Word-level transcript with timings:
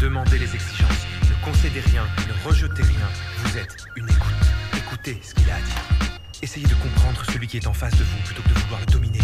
Demandez 0.00 0.38
les 0.38 0.54
exigences. 0.54 1.06
Ne 1.22 1.44
concédez 1.44 1.80
rien. 1.80 2.04
Ne 2.28 2.48
rejetez 2.48 2.84
rien. 2.84 3.08
Vous 3.38 3.58
êtes 3.58 3.84
une 3.96 4.08
écoute. 4.08 4.32
Écoutez 4.76 5.18
ce 5.20 5.34
qu'il 5.34 5.50
a 5.50 5.56
à 5.56 5.60
dire. 5.60 6.20
Essayez 6.40 6.68
de 6.68 6.74
comprendre 6.74 7.20
celui 7.24 7.48
qui 7.48 7.56
est 7.56 7.66
en 7.66 7.72
face 7.72 7.98
de 7.98 8.04
vous 8.04 8.18
plutôt 8.24 8.42
que 8.42 8.48
de 8.48 8.60
vouloir 8.60 8.80
le 8.80 8.86
dominer. 8.86 9.18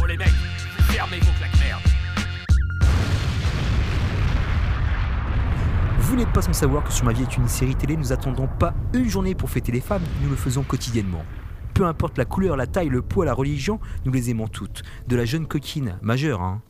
Oh 0.00 0.06
les 0.06 0.16
mecs, 0.16 0.28
fermez 0.88 1.18
vos 1.18 1.32
claques 1.32 1.58
merde. 1.58 1.82
Vous 5.98 6.16
n'êtes 6.16 6.32
pas 6.32 6.40
sans 6.40 6.54
savoir 6.54 6.82
que 6.82 6.92
Sur 6.92 7.04
ma 7.04 7.12
vie 7.12 7.24
est 7.24 7.36
une 7.36 7.48
série 7.48 7.76
télé, 7.76 7.98
nous 7.98 8.14
attendons 8.14 8.46
pas 8.46 8.72
une 8.94 9.10
journée 9.10 9.34
pour 9.34 9.50
fêter 9.50 9.72
les 9.72 9.82
femmes, 9.82 10.04
nous 10.22 10.30
le 10.30 10.36
faisons 10.36 10.62
quotidiennement. 10.62 11.24
Peu 11.74 11.84
importe 11.84 12.16
la 12.16 12.24
couleur, 12.24 12.56
la 12.56 12.66
taille, 12.66 12.88
le 12.88 13.02
poids, 13.02 13.26
la 13.26 13.34
religion, 13.34 13.78
nous 14.06 14.12
les 14.12 14.30
aimons 14.30 14.48
toutes. 14.48 14.84
De 15.06 15.16
la 15.16 15.26
jeune 15.26 15.46
coquine, 15.46 15.98
majeure, 16.00 16.40
hein, 16.40 16.62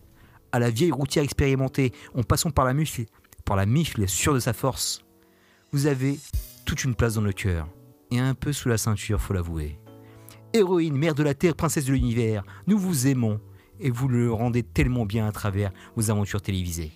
à 0.56 0.58
la 0.58 0.70
vieille 0.70 0.90
routière 0.90 1.22
expérimentée, 1.22 1.92
en 2.14 2.22
passant 2.22 2.50
par 2.50 2.64
la 2.64 2.72
mufle, 2.72 3.04
par 3.44 3.56
la 3.56 3.66
mifle 3.66 4.08
sûre 4.08 4.32
de 4.34 4.40
sa 4.40 4.54
force. 4.54 5.04
Vous 5.72 5.86
avez 5.86 6.18
toute 6.64 6.84
une 6.84 6.94
place 6.94 7.14
dans 7.14 7.20
le 7.20 7.32
cœur, 7.32 7.68
et 8.10 8.18
un 8.18 8.34
peu 8.34 8.52
sous 8.52 8.70
la 8.70 8.78
ceinture, 8.78 9.20
faut 9.20 9.34
l'avouer. 9.34 9.78
Héroïne, 10.54 10.96
mère 10.96 11.14
de 11.14 11.22
la 11.22 11.34
terre, 11.34 11.54
princesse 11.54 11.84
de 11.84 11.92
l'univers, 11.92 12.42
nous 12.66 12.78
vous 12.78 13.06
aimons, 13.06 13.38
et 13.80 13.90
vous 13.90 14.08
le 14.08 14.32
rendez 14.32 14.62
tellement 14.62 15.04
bien 15.04 15.26
à 15.26 15.32
travers 15.32 15.72
vos 15.94 16.10
aventures 16.10 16.40
télévisées. 16.40 16.92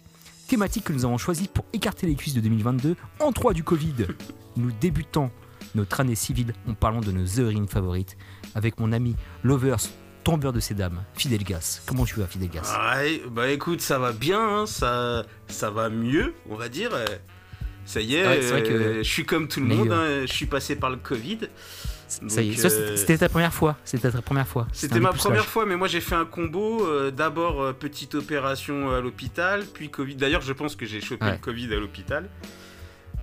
Thématique 0.49 0.85
que 0.85 0.95
nous 0.95 1.05
avons 1.05 1.19
choisie 1.19 1.47
pour 1.47 1.67
écarter 1.75 2.07
les 2.07 2.15
cuisses 2.15 2.35
de 2.35 2.41
2022 2.41 2.97
en 3.21 3.31
3 3.31 3.53
du 3.53 3.63
Covid. 3.63 4.07
Nous 4.57 4.73
débutons 4.81 5.31
notre 5.75 6.01
année 6.01 6.15
civile 6.15 6.55
en 6.67 6.73
parlant 6.73 7.03
de 7.03 7.13
nos 7.13 7.27
héroïnes 7.27 7.69
favorites 7.69 8.17
avec 8.55 8.81
mon 8.81 8.91
ami 8.93 9.17
Lovers, 9.45 9.83
tombeur 10.31 10.53
de 10.53 10.61
ces 10.61 10.75
dames, 10.75 11.03
Fidel 11.15 11.43
Gas. 11.45 11.81
Comment 11.87 12.05
tu 12.05 12.19
vas, 12.21 12.27
Fidel 12.27 12.49
Gas? 12.51 12.77
Ouais, 12.97 13.21
bah 13.31 13.49
écoute, 13.51 13.81
ça 13.81 13.99
va 13.99 14.13
bien, 14.13 14.41
hein, 14.41 14.67
ça, 14.67 15.25
ça 15.49 15.71
va 15.71 15.89
mieux, 15.89 16.35
on 16.49 16.55
va 16.57 16.69
dire. 16.69 16.91
Ça 17.85 18.01
y 18.01 18.15
est, 18.15 18.27
Ouais, 18.27 18.41
vrai 18.41 18.63
que- 18.63 18.69
euh, 18.73 18.99
je 19.03 19.09
suis 19.11 19.25
comme 19.25 19.49
tout 19.49 19.61
le 19.61 19.67
monde, 19.67 19.91
euh, 19.91 20.23
hein, 20.23 20.27
je 20.27 20.33
suis 20.33 20.47
passé 20.47 20.77
par 20.77 20.91
le 20.91 20.97
Covid. 20.97 21.39
Euh, 22.23 22.97
c'était 22.97 23.19
ta 23.19 23.29
première 23.29 23.55
fois. 23.55 23.77
C'était 23.85 24.11
ta 24.11 24.21
première 24.23 24.47
fois. 24.49 24.67
C'était 24.73 24.99
ma 25.01 25.13
première 25.13 25.47
fois, 25.47 25.65
mais 25.65 25.77
moi 25.77 25.87
j'ai 25.89 26.01
fait 26.01 26.17
un 26.17 26.25
combo. 26.25 26.85
euh, 26.87 27.11
D'abord, 27.13 27.63
euh, 27.63 27.73
petite 27.73 28.15
opération 28.17 28.91
à 28.95 29.01
l'hôpital, 29.01 29.65
puis 29.75 29.91
Covid. 29.91 30.17
D'ailleurs, 30.17 30.41
je 30.43 30.53
pense 30.53 30.75
que 30.77 30.87
j'ai 30.87 31.01
chopé 31.01 31.25
Ouais. 31.25 31.33
le 31.33 31.39
Covid 31.39 31.73
à 31.75 31.79
l'hôpital. 31.79 32.29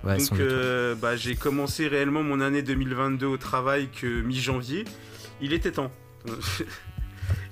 Ouais, 0.04 0.16
Donc, 0.16 0.38
euh, 0.40 0.94
bah, 0.94 1.16
j'ai 1.16 1.34
commencé 1.34 1.86
réellement 1.88 2.22
mon 2.22 2.40
année 2.40 2.62
2022 2.62 3.26
au 3.26 3.36
travail 3.36 3.88
que 3.90 4.22
mi-janvier. 4.22 4.84
Il 5.40 5.52
était 5.52 5.72
temps. 5.72 5.90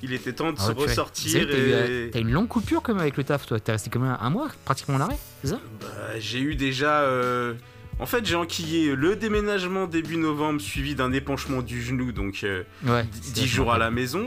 Il 0.03 0.13
était 0.13 0.33
temps 0.33 0.53
de 0.53 0.59
Ah 0.61 0.67
se 0.67 0.73
ouais, 0.73 0.85
ressortir. 0.87 1.47
T'as 1.49 1.57
et- 1.57 1.73
euh, 1.73 2.09
t'as 2.13 2.19
eu 2.19 2.23
une 2.23 2.31
longue 2.33 2.49
coupure 2.49 2.83
comme 2.83 2.99
avec 2.99 3.17
le 3.17 3.25
taf, 3.25 3.47
toi. 3.47 3.59
T'es 3.61 3.73
resté 3.73 3.91
comme 3.91 4.05
un, 4.05 4.19
un 4.21 4.31
mois, 4.31 4.49
pratiquement 4.65 4.97
en 4.97 5.01
arrêt, 5.01 5.19
c'est 5.43 5.51
ça? 5.51 5.61
Bah, 5.81 5.87
j'ai 6.19 6.41
eu 6.41 6.55
déjà. 6.55 7.01
euh, 7.03 7.55
En 7.99 8.05
fait, 8.07 8.27
j'ai 8.27 8.35
enquillé 8.37 8.95
le 8.95 9.17
déménagement 9.17 9.87
début 9.87 10.19
novembre 10.19 10.61
suivi 10.61 10.95
d'un 10.95 11.13
épanchement 11.15 11.63
du 11.63 11.81
genou, 11.83 12.13
donc 12.13 12.41
euh, 12.45 12.63
Ouais. 12.87 13.07
10 13.33 13.47
jours 13.47 13.73
à 13.73 13.79
la 13.79 13.91
maison. 13.91 14.27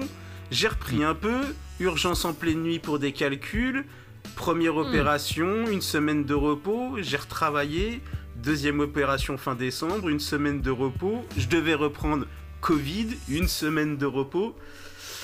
J'ai 0.49 0.67
repris 0.67 1.03
un 1.03 1.13
peu, 1.13 1.41
urgence 1.79 2.25
en 2.25 2.33
pleine 2.33 2.63
nuit 2.63 2.79
pour 2.79 2.97
des 2.97 3.11
calculs, 3.11 3.85
première 4.35 4.75
opération, 4.77 5.67
une 5.69 5.81
semaine 5.81 6.25
de 6.25 6.33
repos, 6.33 6.97
j'ai 7.01 7.17
retravaillé, 7.17 8.01
deuxième 8.37 8.79
opération 8.79 9.37
fin 9.37 9.53
décembre, 9.53 10.09
une 10.09 10.19
semaine 10.19 10.61
de 10.61 10.71
repos, 10.71 11.23
je 11.37 11.47
devais 11.47 11.75
reprendre 11.75 12.25
Covid, 12.61 13.09
une 13.29 13.47
semaine 13.47 13.97
de 13.97 14.05
repos. 14.07 14.55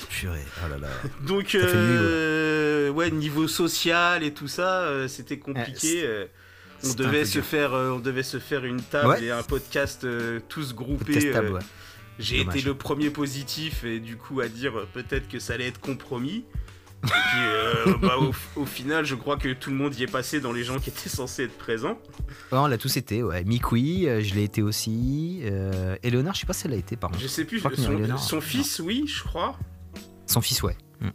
Purée, 0.08 0.44
oh 0.64 0.68
là 0.70 0.78
là. 0.78 0.88
Donc, 1.26 1.54
euh, 1.54 2.90
ouais, 2.90 3.10
niveau 3.10 3.48
social 3.48 4.22
et 4.22 4.32
tout 4.32 4.48
ça, 4.48 4.82
euh, 4.82 5.08
c'était 5.08 5.38
compliqué. 5.38 6.02
euh, 6.04 6.26
on, 6.84 6.94
devait 6.94 7.24
se 7.24 7.40
faire, 7.40 7.72
on 7.72 7.98
devait 7.98 8.22
se 8.22 8.38
faire 8.38 8.64
une 8.64 8.80
table 8.82 9.08
Ouais. 9.08 9.24
et 9.24 9.30
un 9.30 9.42
podcast 9.42 10.06
tous 10.48 10.74
groupés. 10.74 11.32
Ouais. 11.32 11.60
J'ai 12.18 12.40
été 12.40 12.62
le 12.62 12.74
premier 12.74 13.10
positif 13.10 13.84
et 13.84 14.00
du 14.00 14.16
coup 14.16 14.40
à 14.40 14.48
dire 14.48 14.86
peut-être 14.94 15.28
que 15.28 15.38
ça 15.38 15.54
allait 15.54 15.68
être 15.68 15.80
compromis. 15.80 16.44
Et 17.04 17.08
puis 17.08 17.92
bah, 18.02 18.16
au, 18.18 18.32
au 18.60 18.66
final, 18.66 19.04
je 19.04 19.14
crois 19.14 19.36
que 19.36 19.52
tout 19.52 19.70
le 19.70 19.76
monde 19.76 19.94
y 19.98 20.02
est 20.02 20.10
passé 20.10 20.40
dans 20.40 20.52
les 20.52 20.64
gens 20.64 20.78
qui 20.78 20.90
étaient 20.90 21.08
censés 21.10 21.44
être 21.44 21.56
présents. 21.58 21.98
Ouais, 22.52 22.58
on 22.58 22.66
l'a 22.66 22.78
tous 22.78 22.96
été, 22.96 23.22
ouais. 23.22 23.44
Euh, 23.44 24.20
je 24.22 24.34
l'ai 24.34 24.44
été 24.44 24.62
aussi. 24.62 25.42
Et 26.02 26.10
Léonard, 26.10 26.34
je 26.34 26.40
sais 26.40 26.46
pas 26.46 26.52
si 26.52 26.66
elle 26.66 26.72
l'a 26.72 26.78
été, 26.78 26.96
par 26.96 27.10
contre. 27.10 27.22
Je 27.22 27.28
sais 27.28 27.44
plus, 27.44 27.60
que 27.62 27.76
son, 27.76 28.16
son 28.16 28.40
fils, 28.40 28.80
oui, 28.80 29.04
je 29.06 29.22
crois. 29.22 29.56
Son 30.26 30.40
fils, 30.40 30.62
ouais. 30.62 30.76
Mm. 31.00 31.08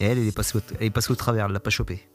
Et 0.00 0.04
elle, 0.04 0.18
elle 0.18 0.28
est 0.28 0.34
passée 0.36 0.58
au, 0.58 0.60
elle 0.80 0.86
est 0.86 0.90
passée 0.90 1.10
au 1.12 1.16
travers, 1.16 1.46
elle 1.46 1.52
l'a 1.52 1.60
pas 1.60 1.70
chopé. 1.70 2.06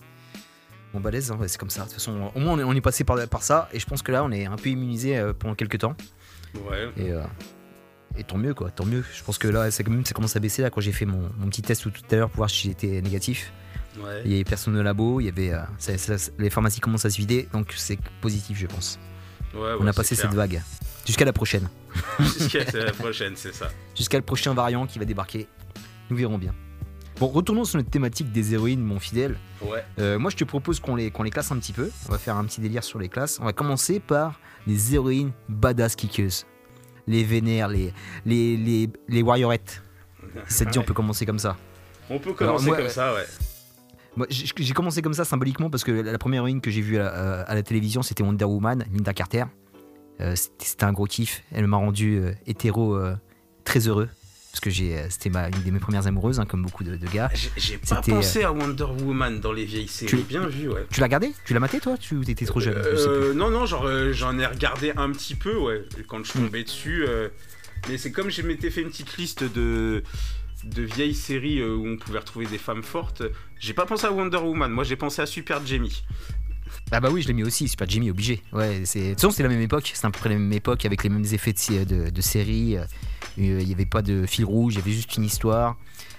Bon, 0.94 1.00
balèze, 1.00 1.32
hein, 1.32 1.38
ouais, 1.38 1.48
c'est 1.48 1.58
comme 1.58 1.70
ça. 1.70 1.82
De 1.82 1.86
toute 1.86 1.94
façon, 1.96 2.32
au 2.36 2.40
moins, 2.40 2.54
on 2.54 2.60
est, 2.60 2.64
on 2.64 2.74
est 2.74 2.82
passé 2.82 3.04
par, 3.04 3.26
par 3.30 3.44
ça. 3.44 3.70
Et 3.72 3.80
je 3.80 3.86
pense 3.86 4.02
que 4.02 4.12
là, 4.12 4.24
on 4.26 4.32
est 4.32 4.46
un 4.46 4.58
peu 4.58 4.70
immunisé 4.70 5.18
euh, 5.18 5.32
pendant 5.34 5.56
quelques 5.56 5.80
temps. 5.80 5.96
Ouais. 6.70 6.90
Et, 6.98 7.12
euh, 7.12 7.22
et 8.18 8.26
tant 8.26 8.38
mieux, 8.38 8.54
quoi. 8.54 8.72
Tant 8.72 8.86
mieux. 8.86 9.04
Je 9.16 9.24
pense 9.24 9.38
que 9.38 9.48
là, 9.48 9.72
ça, 9.72 9.84
ça 9.86 10.14
commence 10.14 10.36
à 10.36 10.40
baisser. 10.42 10.62
Là, 10.62 10.70
quand 10.70 10.82
j'ai 10.82 10.92
fait 10.92 11.06
mon, 11.06 11.30
mon 11.38 11.48
petit 11.48 11.62
test 11.62 11.84
tout 11.84 11.92
à 12.12 12.16
l'heure 12.16 12.30
pour 12.30 12.38
voir 12.38 12.50
si 12.50 12.68
j'étais 12.70 13.02
négatif, 13.02 13.52
Ouais. 14.02 14.22
il 14.24 14.32
y 14.32 14.36
avait 14.36 14.44
personne 14.46 14.78
au 14.78 14.84
labo. 14.84 15.20
Il 15.22 15.26
y 15.26 15.30
avait, 15.30 15.52
euh, 15.54 15.60
ça- 15.78 15.98
ça- 15.98 16.32
les 16.38 16.50
pharmacies 16.50 16.80
commencent 16.82 17.06
à 17.06 17.10
se 17.10 17.18
vider. 17.18 17.48
Donc, 17.54 17.74
c'est 17.76 18.00
positif, 18.22 18.58
je 18.58 18.68
pense. 18.68 19.00
Ouais, 19.54 19.72
on 19.80 19.88
a 19.88 19.94
passé 19.94 20.16
cette 20.16 20.34
vague. 20.34 20.62
Jusqu'à 21.06 21.26
la 21.26 21.34
prochaine. 21.34 21.70
Jusqu'à 22.20 22.64
la 22.74 22.92
prochaine, 23.00 23.34
c'est 23.36 23.54
ça. 23.54 23.70
jusqu'à 23.96 24.18
le 24.18 24.24
prochain 24.24 24.54
variant 24.54 24.86
qui 24.88 24.98
va 25.00 25.04
débarquer. 25.06 25.48
Nous 26.12 26.18
verrons 26.18 26.38
bien. 26.38 26.54
Bon, 27.20 27.28
retournons 27.28 27.64
sur 27.66 27.78
notre 27.78 27.90
thématique 27.90 28.32
des 28.32 28.54
héroïnes, 28.54 28.82
mon 28.84 29.00
fidèle. 29.00 29.38
Ouais. 29.64 29.84
Euh, 30.00 30.20
moi, 30.20 30.30
je 30.30 30.36
te 30.38 30.44
propose 30.44 30.80
qu'on 30.80 30.96
les, 30.96 31.10
qu'on 31.10 31.24
les 31.24 31.30
classe 31.32 31.52
un 31.52 31.58
petit 31.58 31.74
peu. 31.74 31.90
On 32.08 32.12
va 32.12 32.18
faire 32.18 32.36
un 32.36 32.44
petit 32.46 32.62
délire 32.62 32.84
sur 32.84 33.00
les 33.00 33.10
classes. 33.10 33.40
On 33.42 33.46
va 33.46 33.54
commencer 33.54 34.00
par 34.00 34.40
les 34.68 34.94
héroïnes 34.94 35.32
badass 35.50 35.96
kickeuses. 35.96 36.46
Les 37.08 37.24
vénères, 37.24 37.68
les, 37.68 37.94
les, 38.26 38.58
les, 38.58 38.90
les 39.08 39.22
warriorettes. 39.22 39.82
Ça 40.48 40.66
te 40.66 40.72
dit, 40.72 40.80
on 40.80 40.84
peut 40.84 40.94
commencer 40.94 41.26
comme 41.26 41.40
ça. 41.40 41.58
On 42.10 42.20
peut 42.20 42.34
commencer 42.34 42.66
moi, 42.66 42.76
comme 42.76 42.86
euh, 42.86 42.90
ça, 42.90 43.14
ouais. 43.14 43.26
Moi, 44.18 44.28
j'ai 44.30 44.74
commencé 44.74 45.02
comme 45.02 45.14
ça 45.14 45.24
symboliquement 45.24 45.70
parce 45.70 45.86
que 45.86 45.92
la 45.92 46.18
première 46.18 46.40
héroïne 46.40 46.60
que 46.60 46.70
j'ai 46.70 46.82
vue 46.82 46.98
à, 46.98 47.04
la- 47.04 47.42
à 47.44 47.56
la 47.56 47.64
télévision, 47.64 48.02
c'était 48.02 48.24
Wonder 48.24 48.44
Woman, 48.46 48.84
Linda 48.92 49.14
Carter. 49.14 49.46
Euh, 50.20 50.36
c'était 50.36 50.84
un 50.84 50.92
gros 50.92 51.06
kiff. 51.06 51.44
Elle 51.54 51.68
m'a 51.68 51.78
rendu 51.78 52.18
euh, 52.18 52.34
hétéro 52.46 52.96
euh, 52.96 53.16
très 53.64 53.88
heureux. 53.88 54.10
Parce 54.52 54.60
que 54.60 54.70
j'ai, 54.70 54.98
euh, 54.98 55.06
c'était 55.10 55.30
ma- 55.30 55.48
une 55.48 55.64
de 55.64 55.72
mes 55.72 55.80
premières 55.80 56.08
amoureuses, 56.08 56.40
hein, 56.42 56.46
comme 56.46 56.62
beaucoup 56.62 56.84
de, 56.84 56.98
de 56.98 57.08
gars. 57.08 57.30
J'ai- 57.34 57.50
J'ai 57.56 57.78
pas 57.78 57.96
C'était, 57.98 58.12
euh, 58.12 58.16
pensé 58.16 58.44
à 58.44 58.52
Wonder 58.52 58.84
Woman 59.04 59.40
dans 59.40 59.54
les 59.54 59.64
vieilles 59.64 59.88
séries. 59.88 60.10
Tu- 60.10 60.18
Bien 60.24 60.46
vu, 60.48 60.68
ouais. 60.68 60.86
Tu 60.92 61.00
l'as 61.00 61.06
regardé? 61.06 61.32
Tu 61.46 61.54
l'as 61.54 61.60
maté 61.62 61.80
toi? 61.80 61.98
Tu 61.98 62.20
étais 62.30 62.46
trop 62.46 62.60
jeune 62.60 62.76
Je 62.78 62.96
sais 62.98 63.08
plus. 63.08 63.16
Euh, 63.16 63.34
non, 63.34 63.50
non, 63.50 63.66
genre 63.66 63.88
j'en 64.12 64.38
ai 64.38 64.46
regardé 64.46 64.92
un 64.98 65.10
petit 65.12 65.36
peu, 65.36 65.58
ouais, 65.58 65.86
quand 66.08 66.20
Hmm. 66.20 66.26
je 66.26 66.32
tombais 66.34 66.64
dessus. 66.64 67.06
mais 67.90 67.98
c'est 67.98 68.12
comme 68.12 68.30
je 68.30 68.42
m'étais 68.42 68.70
fait 68.70 68.82
une 68.82 68.90
petite 68.90 69.18
liste 69.18 69.44
de, 69.44 70.04
de 70.66 70.82
vieilles 70.84 71.16
séries 71.16 71.64
où 71.64 71.88
on 71.88 71.98
pouvait 71.98 72.20
retrouver 72.20 72.46
des 72.46 72.58
femmes 72.60 72.84
fortes. 72.84 73.24
J'ai 73.58 73.74
pas 73.74 73.86
pensé 73.86 74.06
à 74.06 74.12
Wonder 74.12 74.38
Woman, 74.38 74.70
moi 74.72 74.84
j'ai 74.84 74.96
pensé 74.98 75.22
à 75.22 75.26
Super 75.26 75.66
Jamie. 75.66 76.04
Ah 76.92 77.00
bah 77.00 77.10
oui, 77.12 77.22
je 77.22 77.28
l'ai 77.28 77.34
mis 77.34 77.44
aussi, 77.44 77.68
Super 77.68 77.88
Jimmy, 77.90 78.10
obligé. 78.12 78.42
Ouais, 78.52 78.82
c'est... 78.86 79.00
De 79.02 79.10
toute 79.12 79.22
façon, 79.22 79.32
c'est 79.32 79.44
la 79.44 79.50
même 79.50 79.62
époque, 79.62 79.92
c'est 79.94 80.06
à 80.06 80.10
peu 80.12 80.20
près 80.20 80.30
la 80.30 80.36
même 80.36 80.52
époque, 80.52 80.86
avec 80.86 81.04
les 81.04 81.10
mêmes 81.10 81.26
effets 81.32 81.54
de, 81.54 81.84
de, 81.86 82.10
de 82.10 82.22
série. 82.22 82.78
Euh, 82.78 82.84
Il 83.38 83.56
n'y 83.66 83.74
avait 83.74 83.86
pas 83.86 84.02
de 84.02 84.26
fil 84.26 84.44
rouge, 84.46 84.74
il 84.74 84.80
y 84.80 84.82
avait 84.82 84.92
juste 84.92 85.16
une 85.16 85.24
histoire. 85.24 85.78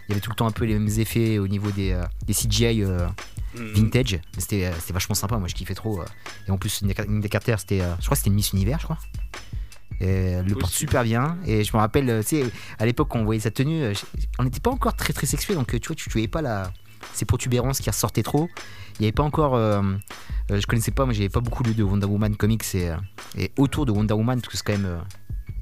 Il 0.08 0.12
y 0.12 0.12
avait 0.12 0.20
tout 0.20 0.30
le 0.30 0.34
temps 0.36 0.46
un 0.46 0.50
peu 0.52 0.64
les 0.64 0.74
mêmes 0.78 0.88
effets 0.98 1.38
au 1.38 1.46
niveau 1.46 1.70
des, 1.70 1.92
euh, 1.92 2.02
des 2.26 2.32
CGI 2.34 2.82
euh, 2.84 3.06
Hmm. 3.54 3.66
vintage. 3.74 4.12
Mais 4.34 4.40
C'était, 4.40 4.64
euh, 4.64 4.72
c'était 4.80 4.94
vachement 4.94 5.14
sympa, 5.14 5.36
moi 5.36 5.46
je 5.46 5.54
kiffais 5.54 5.74
trop. 5.74 6.00
euh. 6.00 6.04
Et 6.48 6.50
en 6.50 6.56
plus, 6.56 6.80
Linda 6.80 7.28
Carter, 7.28 7.54
c'était, 7.58 7.82
euh, 7.82 7.92
je 7.98 8.04
crois 8.06 8.14
que 8.14 8.18
c'était 8.20 8.30
une 8.30 8.36
Miss 8.36 8.52
Univers, 8.54 8.78
je 8.78 8.84
crois. 8.84 8.96
Et 10.00 10.06
elle 10.06 10.46
le 10.46 10.54
porte 10.54 10.72
super 10.72 11.04
bien. 11.04 11.36
Et 11.46 11.62
je 11.62 11.70
me 11.76 11.78
rappelle, 11.80 12.08
euh, 12.08 12.22
tu 12.22 12.28
sais, 12.40 12.44
à 12.78 12.86
l'époque, 12.86 13.08
quand 13.10 13.18
on 13.20 13.24
voyait 13.24 13.40
sa 13.42 13.50
tenue, 13.50 13.82
euh, 13.82 13.92
on 14.38 14.44
n'était 14.44 14.58
pas 14.60 14.70
encore 14.70 14.96
très 14.96 15.12
très 15.12 15.26
sexuel, 15.26 15.58
donc 15.58 15.74
euh, 15.74 15.78
tu 15.78 15.88
vois, 15.88 15.96
tu, 15.96 16.04
tu 16.04 16.10
voyais 16.12 16.28
pas 16.28 16.40
la, 16.40 16.72
ces 17.12 17.24
protubérances 17.24 17.80
qui 17.80 17.90
ressortaient 17.90 18.22
trop. 18.22 18.48
Il 18.98 19.02
n'y 19.02 19.06
avait 19.06 19.12
pas 19.12 19.22
encore. 19.22 19.54
euh, 19.54 19.82
euh, 20.50 20.60
je 20.60 20.66
connaissais 20.66 20.90
pas, 20.90 21.04
moi 21.04 21.14
j'avais 21.14 21.28
pas 21.28 21.40
beaucoup 21.40 21.62
lu 21.62 21.74
de 21.74 21.82
Wonder 21.82 22.06
Woman 22.06 22.36
comics 22.36 22.64
et, 22.74 22.90
euh, 22.90 22.96
et 23.38 23.50
autour 23.56 23.86
de 23.86 23.92
Wonder 23.92 24.14
Woman, 24.14 24.40
parce 24.40 24.50
que 24.50 24.56
c'est 24.56 24.64
quand 24.64 24.78
même. 24.78 25.00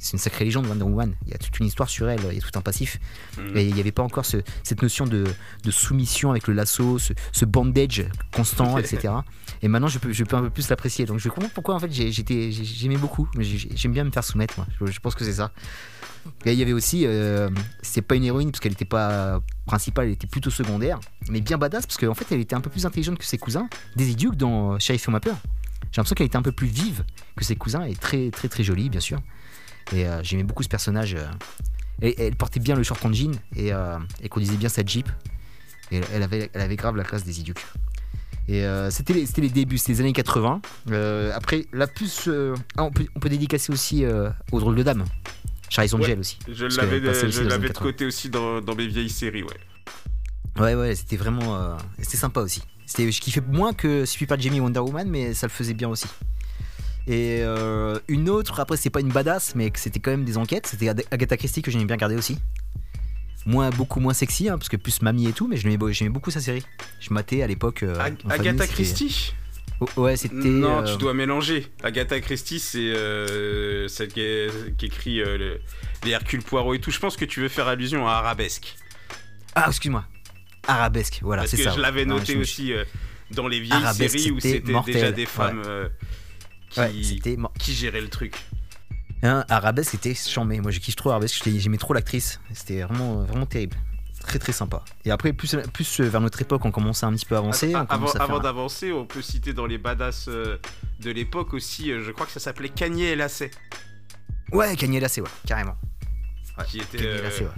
Euh, 0.01 0.03
c'est 0.03 0.13
une 0.13 0.19
sacrée 0.19 0.45
légende 0.45 0.67
Wonder 0.67 0.85
Woman. 0.85 1.15
Il 1.27 1.33
y 1.33 1.35
a 1.35 1.39
toute 1.39 1.59
une 1.61 1.67
histoire 1.67 1.89
sur 1.89 2.09
elle, 2.09 2.21
il 2.31 2.35
y 2.35 2.39
a 2.39 2.41
tout 2.41 2.59
un 2.59 2.63
passif. 2.63 2.99
Mm. 3.39 3.57
Et 3.57 3.65
il 3.67 3.75
n'y 3.75 3.81
avait 3.81 3.93
pas 3.93 4.03
encore 4.03 4.25
ce- 4.25 4.43
cette 4.63 4.83
notion 4.83 5.07
de, 5.07 5.25
de 5.65 5.71
soumission 5.71 6.31
avec 6.31 6.47
le 6.49 6.55
lasso, 6.55 6.99
ce, 6.99 7.13
ce 7.33 7.45
bandage 7.45 8.07
constant, 8.35 8.77
etc. 8.79 9.15
Et 9.63 9.69
maintenant, 9.69 9.89
je 9.89 9.99
peux, 9.99 10.13
je 10.13 10.25
peux 10.25 10.37
un 10.37 10.43
peu 10.43 10.51
plus 10.51 10.69
l'apprécier. 10.69 11.05
Donc, 11.07 11.19
je 11.19 11.29
comprends 11.29 11.51
pourquoi, 11.55 11.75
en 11.75 11.79
fait, 11.79 11.91
j'étais- 11.93 12.51
j'aimais 12.53 12.97
beaucoup. 12.97 13.29
J'aime 13.39 13.93
bien 13.93 14.05
me 14.05 14.11
faire 14.11 14.25
soumettre, 14.25 14.55
moi. 14.57 14.67
Je, 14.81 14.91
je 14.91 15.01
pense 15.01 15.15
que 15.15 15.25
c'est 15.25 15.35
ça. 15.35 15.53
Et 16.45 16.53
il 16.53 16.59
y 16.59 16.63
avait 16.63 16.75
aussi, 16.75 17.07
euh, 17.07 17.49
c'est 17.83 18.03
pas 18.03 18.15
une 18.15 18.25
héroïne 18.25 18.51
parce 18.51 18.61
qu'elle 18.61 18.73
n'était 18.73 18.85
pas 18.85 19.41
principale, 19.65 20.07
elle 20.07 20.13
était 20.13 20.27
plutôt 20.27 20.51
secondaire, 20.51 21.01
mais 21.31 21.41
bien 21.41 21.57
badass 21.57 21.87
parce 21.87 21.97
qu'en 21.97 22.13
fait, 22.15 22.27
elle 22.31 22.41
était 22.41 22.55
un 22.55 22.61
peu 22.61 22.69
plus 22.69 22.85
intelligente 22.85 23.19
que 23.19 23.25
ses 23.25 23.39
cousins. 23.39 23.69
Daisy 23.97 24.17
Duke 24.17 24.35
dans 24.37 24.79
Sheriff 24.79 25.05
fait 25.07 25.21
peur. 25.21 25.37
J'ai 25.91 25.97
l'impression 25.97 26.15
qu'elle 26.15 26.27
était 26.27 26.37
un 26.37 26.43
peu 26.43 26.53
plus 26.53 26.67
vive 26.67 27.05
que 27.37 27.45
ses 27.45 27.57
cousins 27.57 27.85
et 27.85 27.95
très, 27.95 28.31
très, 28.31 28.49
très 28.49 28.63
jolie, 28.63 28.91
bien 28.91 29.01
sûr. 29.01 29.19
Et 29.95 30.07
euh, 30.07 30.21
j'aimais 30.23 30.45
beaucoup 30.45 30.63
ce 30.63 30.69
personnage. 30.69 31.15
euh, 31.15 31.27
et, 32.03 32.27
elle 32.27 32.37
portait 32.37 32.61
bien 32.61 32.77
le 32.77 32.83
short 32.83 33.05
en 33.05 33.13
jean 33.13 33.33
et, 33.57 33.73
euh, 33.73 33.99
et 34.23 34.29
conduisait 34.29 34.57
bien 34.57 34.69
sa 34.69 34.83
Jeep. 34.85 35.09
Et 35.93 36.01
elle- 36.13 36.23
avait, 36.23 36.51
elle 36.55 36.61
avait 36.61 36.77
grave 36.77 36.97
la 36.97 37.05
classe 37.05 37.25
des 37.25 37.33
Duke. 37.33 37.65
Et 38.49 38.65
euh, 38.65 38.91
c'était 38.91 39.13
les, 39.13 39.27
c'était 39.27 39.43
les 39.43 39.51
débuts, 39.51 39.79
c'était 39.79 39.93
les 39.95 40.01
années 40.01 40.13
80. 40.13 40.61
Euh, 40.91 41.33
après, 41.35 41.67
la 41.73 41.87
plus. 41.87 42.25
euh, 42.29 42.55
ah, 42.77 42.85
on, 42.85 42.91
peut, 42.91 43.07
on 43.15 43.21
peut 43.21 43.29
dédicacer 43.29 43.73
aussi 43.73 44.05
euh, 44.05 44.31
aux 44.53 44.61
drôles 44.61 44.77
de 44.77 44.83
dames. 44.83 45.05
Charlie 45.69 45.93
Angel 45.95 46.19
aussi. 46.19 46.39
Je 46.49 46.65
Parce 46.65 46.77
l'avais 46.79 46.91
qu'elle 47.01 47.05
passait 47.05 47.27
aussi 47.27 47.37
je 47.39 47.43
l'avais 47.45 47.69
de 47.69 47.73
80. 47.75 47.91
côté 47.93 48.05
aussi 48.05 48.29
dans, 48.29 48.61
dans 48.61 48.75
mes 48.75 48.89
vieilles 48.89 49.11
séries, 49.11 49.43
ouais. 49.45 49.55
Ouais, 50.59 50.75
ouais, 50.75 50.95
c'était 50.97 51.17
vraiment. 51.17 51.57
euh, 51.57 51.77
c'était 52.01 52.17
sympa 52.17 52.41
aussi. 52.41 52.63
C'était, 52.87 53.11
je 53.13 53.21
kiffais 53.21 53.41
moins 53.41 53.73
que 53.73 54.05
Super 54.05 54.41
Jamie 54.41 54.59
Wonder 54.59 54.81
Woman, 54.81 55.09
mais 55.09 55.33
ça 55.33 55.47
le 55.47 55.53
faisait 55.53 55.75
bien 55.75 55.89
aussi. 55.89 56.07
Et 57.07 57.41
euh, 57.43 57.99
une 58.09 58.29
autre, 58.29 58.61
après, 58.61 58.77
c'est 58.77 58.91
pas 58.91 59.01
une 59.01 59.09
badass, 59.09 59.55
mais 59.55 59.71
que 59.71 59.79
c'était 59.79 59.99
quand 60.01 60.11
même 60.11 60.25
des 60.25 60.37
enquêtes. 60.37 60.67
C'était 60.67 60.89
Agatha 61.11 61.37
Christie 61.37 61.63
que 61.63 61.71
j'aimais 61.71 61.85
bien 61.87 61.97
regarder 61.97 62.17
aussi. 62.17 62.39
Moins, 63.47 63.71
beaucoup 63.71 64.01
moins 64.01 64.13
sexy, 64.13 64.49
hein, 64.49 64.59
parce 64.59 64.69
que 64.69 64.77
plus 64.77 65.01
mamie 65.03 65.27
et 65.27 65.33
tout, 65.33 65.49
mais 65.49 65.57
j'aimais 65.57 65.79
beaucoup 66.11 66.31
sa 66.31 66.41
série. 66.41 66.63
Je 67.01 67.13
matais 67.13 67.43
à 67.43 67.47
l'époque. 67.47 67.83
euh, 67.83 67.99
Ag- 67.99 68.19
en 68.25 68.29
famille, 68.29 68.49
Agatha 68.51 68.67
Christie? 68.67 69.33
Oh, 69.81 69.89
ouais, 70.03 70.17
c'était. 70.19 70.35
Non, 70.37 70.83
euh, 70.83 70.93
tu 70.93 70.99
dois 70.99 71.15
mélanger. 71.15 71.67
Agatha 71.83 72.21
Christie, 72.21 72.61
c'est 72.61 72.79
euh, 72.79 73.89
celle 73.89 74.09
qui, 74.09 74.21
est- 74.21 74.77
qui 74.77 74.87
écrit 74.87 75.21
euh, 75.23 75.39
le- 75.39 75.61
les 76.05 76.11
Hercule 76.11 76.43
Poirot 76.43 76.75
et 76.75 76.81
tout. 76.81 76.91
Je 76.91 76.99
pense 76.99 77.17
que 77.17 77.25
tu 77.25 77.41
veux 77.41 77.49
faire 77.49 77.67
allusion 77.67 78.07
à 78.07 78.13
Arabesque. 78.13 78.77
Ah, 79.55 79.65
excuse-moi. 79.69 80.05
Arabesque, 80.69 81.21
voilà, 81.23 81.43
Parce 81.43 81.53
c'est 81.53 81.57
que 81.57 81.63
ça. 81.65 81.71
je 81.71 81.81
l'avais 81.81 82.05
Non, 82.05 82.17
noté 82.17 82.35
je 82.35 82.39
aussi 82.41 82.73
dans 83.31 83.49
les 83.49 83.59
vieilles 83.61 83.73
Arabesque, 83.83 84.19
séries 84.19 84.31
où 84.33 84.39
c'était 84.41 84.61
déjà 84.85 85.13
des 85.13 85.25
femmes 85.25 85.63
qui, 86.71 86.81
Ouais, 86.81 87.75
géraient 87.75 88.01
le 88.01 88.09
truc. 88.09 88.35
Hein, 89.23 89.45
Arabesque, 89.49 89.91
c'était 89.91 90.15
chambé. 90.15 90.61
Moi, 90.61 90.71
je 90.71 90.79
kiffe 90.81 90.97
trop 90.97 91.11
Arabesque. 91.11 91.43
J'aimais 91.59 91.77
trop 91.77 91.93
l'actrice. 91.93 92.41
C'était 92.55 92.83
vraiment, 92.83 93.23
vraiment 93.25 93.47
terrible. 93.47 93.77
Très, 94.21 94.39
très 94.39 94.53
sympa. 94.53 94.85
Et 95.05 95.11
après, 95.11 95.33
plus, 95.33 95.57
plus 95.73 96.01
vers 96.01 96.21
notre 96.21 96.41
époque, 96.43 96.65
on 96.65 96.71
commençait 96.71 97.07
un 97.07 97.13
petit 97.13 97.25
peu 97.27 97.35
à 97.35 97.39
avancer. 97.39 97.73
Ah, 97.75 97.87
avant 97.89 98.37
un- 98.37 98.41
d'avancer, 98.41 98.93
on 98.93 99.07
peut 99.07 99.23
citer 99.23 99.53
dans 99.55 99.67
les 99.67 99.79
badass 99.79 100.27
euh, 100.29 100.59
de 101.01 101.11
l'époque 101.11 101.55
aussi, 101.55 101.91
euh, 101.91 102.03
je 102.05 102.11
crois 102.13 102.27
que 102.27 102.33
ça 102.33 102.41
s'appelait 102.41 102.69
Kanye 102.69 103.05
et 103.05 103.17
Lacet, 103.17 103.51
Ouais, 104.53 104.77
Kanye 104.77 105.01
Lacé, 105.01 105.21
ouais, 105.23 105.29
carrément. 105.47 105.77
Ouais, 106.59 106.65
qui 106.67 106.79
était, 106.81 106.99
euh, 107.07 107.23
Lacé, 107.23 107.45
ouais. 107.45 107.51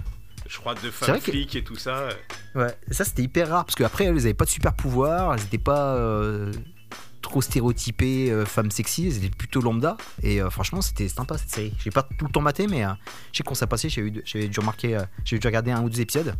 je 0.47 0.57
crois, 0.57 0.73
vrai 0.75 0.91
femmes 0.91 1.15
que- 1.19 1.31
flics 1.31 1.55
et 1.57 1.63
tout 1.65 1.75
ça. 1.75 1.97
euh. 1.97 2.11
Ouais, 2.55 2.77
et 2.89 2.93
ça 2.93 3.03
c'était 3.03 3.23
hyper 3.23 3.49
rare 3.49 3.65
parce 3.65 3.75
qu'après 3.75 4.05
elles 4.05 4.17
avaient 4.17 4.33
pas 4.33 4.45
de 4.45 4.49
super 4.49 4.73
pouvoir, 4.73 5.33
elles 5.33 5.41
étaient 5.43 5.57
pas 5.57 5.95
euh, 5.95 6.51
trop 7.23 7.41
stéréotypées 7.41 8.29
euh, 8.31 8.45
femmes 8.45 8.69
sexy, 8.69 9.07
étaient 9.07 9.29
plutôt 9.29 9.61
lambda 9.61 9.97
et 10.21 10.39
euh, 10.41 10.49
franchement 10.51 10.81
c'était 10.81 11.07
sympa 11.07 11.37
cette 11.39 11.49
série. 11.49 11.73
J'ai 11.79 11.89
pas 11.89 12.03
tout 12.03 12.25
le 12.25 12.31
temps 12.31 12.41
maté 12.41 12.67
mais 12.67 12.85
euh, 12.85 12.89
je 13.31 13.37
sais 13.37 13.43
qu'on 13.43 13.55
s'est 13.55 13.65
passé, 13.65 13.89
j'avais 13.89 14.47
dû 14.47 14.59
remarquer, 14.59 14.99
j'avais 15.25 15.39
dû 15.39 15.47
regarder 15.47 15.71
un 15.71 15.81
ou 15.81 15.89
deux 15.89 16.01
épisodes 16.01 16.35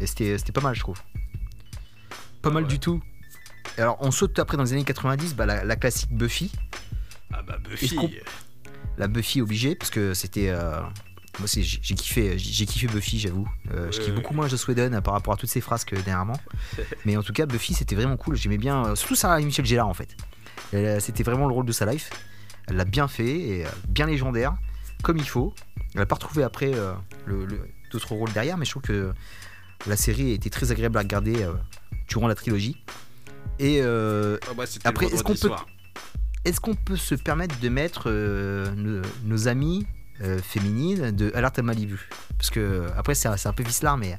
et 0.00 0.06
c'était 0.06 0.38
c'était 0.38 0.52
pas 0.52 0.60
mal 0.60 0.74
je 0.76 0.80
trouve. 0.80 1.00
Pas 2.42 2.50
mal 2.50 2.62
Ouais. 2.64 2.68
du 2.68 2.78
tout. 2.78 3.00
Et 3.78 3.80
alors 3.80 3.96
on 4.00 4.10
saute 4.10 4.38
après 4.38 4.56
dans 4.56 4.62
les 4.64 4.72
années 4.72 4.84
90, 4.84 5.34
bah, 5.34 5.46
la, 5.46 5.64
la 5.64 5.76
classique 5.76 6.12
Buffy, 6.12 6.52
Ah 7.32 7.42
bah 7.42 7.58
Buffy. 7.62 7.96
La 8.98 9.08
Buffy 9.08 9.40
obligée 9.40 9.74
parce 9.74 9.90
que 9.90 10.12
c'était 10.14 10.50
euh, 10.50 10.80
moi 11.38 11.48
c'est 11.48 11.62
j'ai 11.62 11.78
j'ai 11.82 11.94
kiffé 11.94 12.38
j'ai 12.38 12.52
j'ai 12.52 12.66
kiffé 12.66 12.86
Buffy 12.86 13.18
j'avoue. 13.18 13.48
Euh, 13.72 13.90
je 13.90 13.98
kiffe 13.98 14.08
ouais. 14.08 14.14
beaucoup 14.14 14.34
moins 14.34 14.48
Joss 14.48 14.66
Whedon 14.68 14.92
euh, 14.92 15.00
par 15.00 15.14
rapport 15.14 15.34
à 15.34 15.36
toutes 15.36 15.48
ces 15.50 15.60
phrases 15.60 15.84
que 15.84 15.96
dernièrement. 15.96 16.38
Mais 17.06 17.16
en 17.16 17.22
tout 17.22 17.32
cas 17.32 17.46
Buffy 17.46 17.74
c'était 17.74 17.94
vraiment 17.94 18.16
cool. 18.16 18.36
J'aimais 18.36 18.58
bien 18.58 18.84
euh, 18.86 18.94
surtout 18.94 19.14
Sarah 19.14 19.40
Michel 19.40 19.64
Gellar 19.64 19.88
en 19.88 19.94
fait. 19.94 20.14
Elle, 20.72 20.84
euh, 20.84 21.00
c'était 21.00 21.22
vraiment 21.22 21.46
le 21.46 21.54
rôle 21.54 21.66
de 21.66 21.72
sa 21.72 21.86
life. 21.86 22.10
Elle 22.68 22.76
l'a 22.76 22.84
bien 22.84 23.08
fait 23.08 23.30
et 23.40 23.66
euh, 23.66 23.68
bien 23.88 24.06
légendaire 24.06 24.54
comme 25.02 25.16
il 25.16 25.28
faut. 25.28 25.54
Elle 25.94 26.02
a 26.02 26.06
pas 26.06 26.14
retrouvé 26.16 26.42
après 26.42 26.72
euh, 26.74 26.92
le- 27.26 27.44
le- 27.46 27.68
d'autres 27.90 28.12
rôles 28.12 28.32
derrière 28.32 28.56
mais 28.58 28.64
je 28.64 28.70
trouve 28.70 28.82
que 28.82 29.12
la 29.86 29.96
série 29.96 30.30
était 30.32 30.50
très 30.50 30.70
agréable 30.70 30.96
à 30.98 31.00
regarder 31.00 31.42
euh, 31.42 31.52
durant 32.08 32.28
la 32.28 32.34
trilogie. 32.34 32.76
Et 33.58 33.80
euh, 33.82 34.38
Ah 34.48 34.54
bah, 34.56 34.64
Après, 34.84 35.06
est-ce 35.06 35.22
qu'on 35.24 35.32
peut- 35.32 35.38
soir. 35.38 35.66
est-ce 36.44 36.60
qu'on 36.60 36.74
peut 36.74 36.96
se 36.96 37.14
permettre 37.14 37.58
de 37.58 37.68
mettre 37.68 38.04
euh, 38.06 38.70
nos, 38.76 39.02
nos 39.24 39.48
amies 39.48 39.86
euh, 40.20 40.38
féminines 40.42 41.10
de 41.10 41.32
Alerte 41.34 41.58
à 41.58 41.62
Malibu 41.62 41.98
Parce 42.36 42.50
que 42.50 42.60
euh, 42.60 42.88
après 42.96 43.14
c'est 43.14 43.28
un 43.28 43.52
peu 43.52 43.62
vicelard, 43.62 43.96
mais 43.96 44.18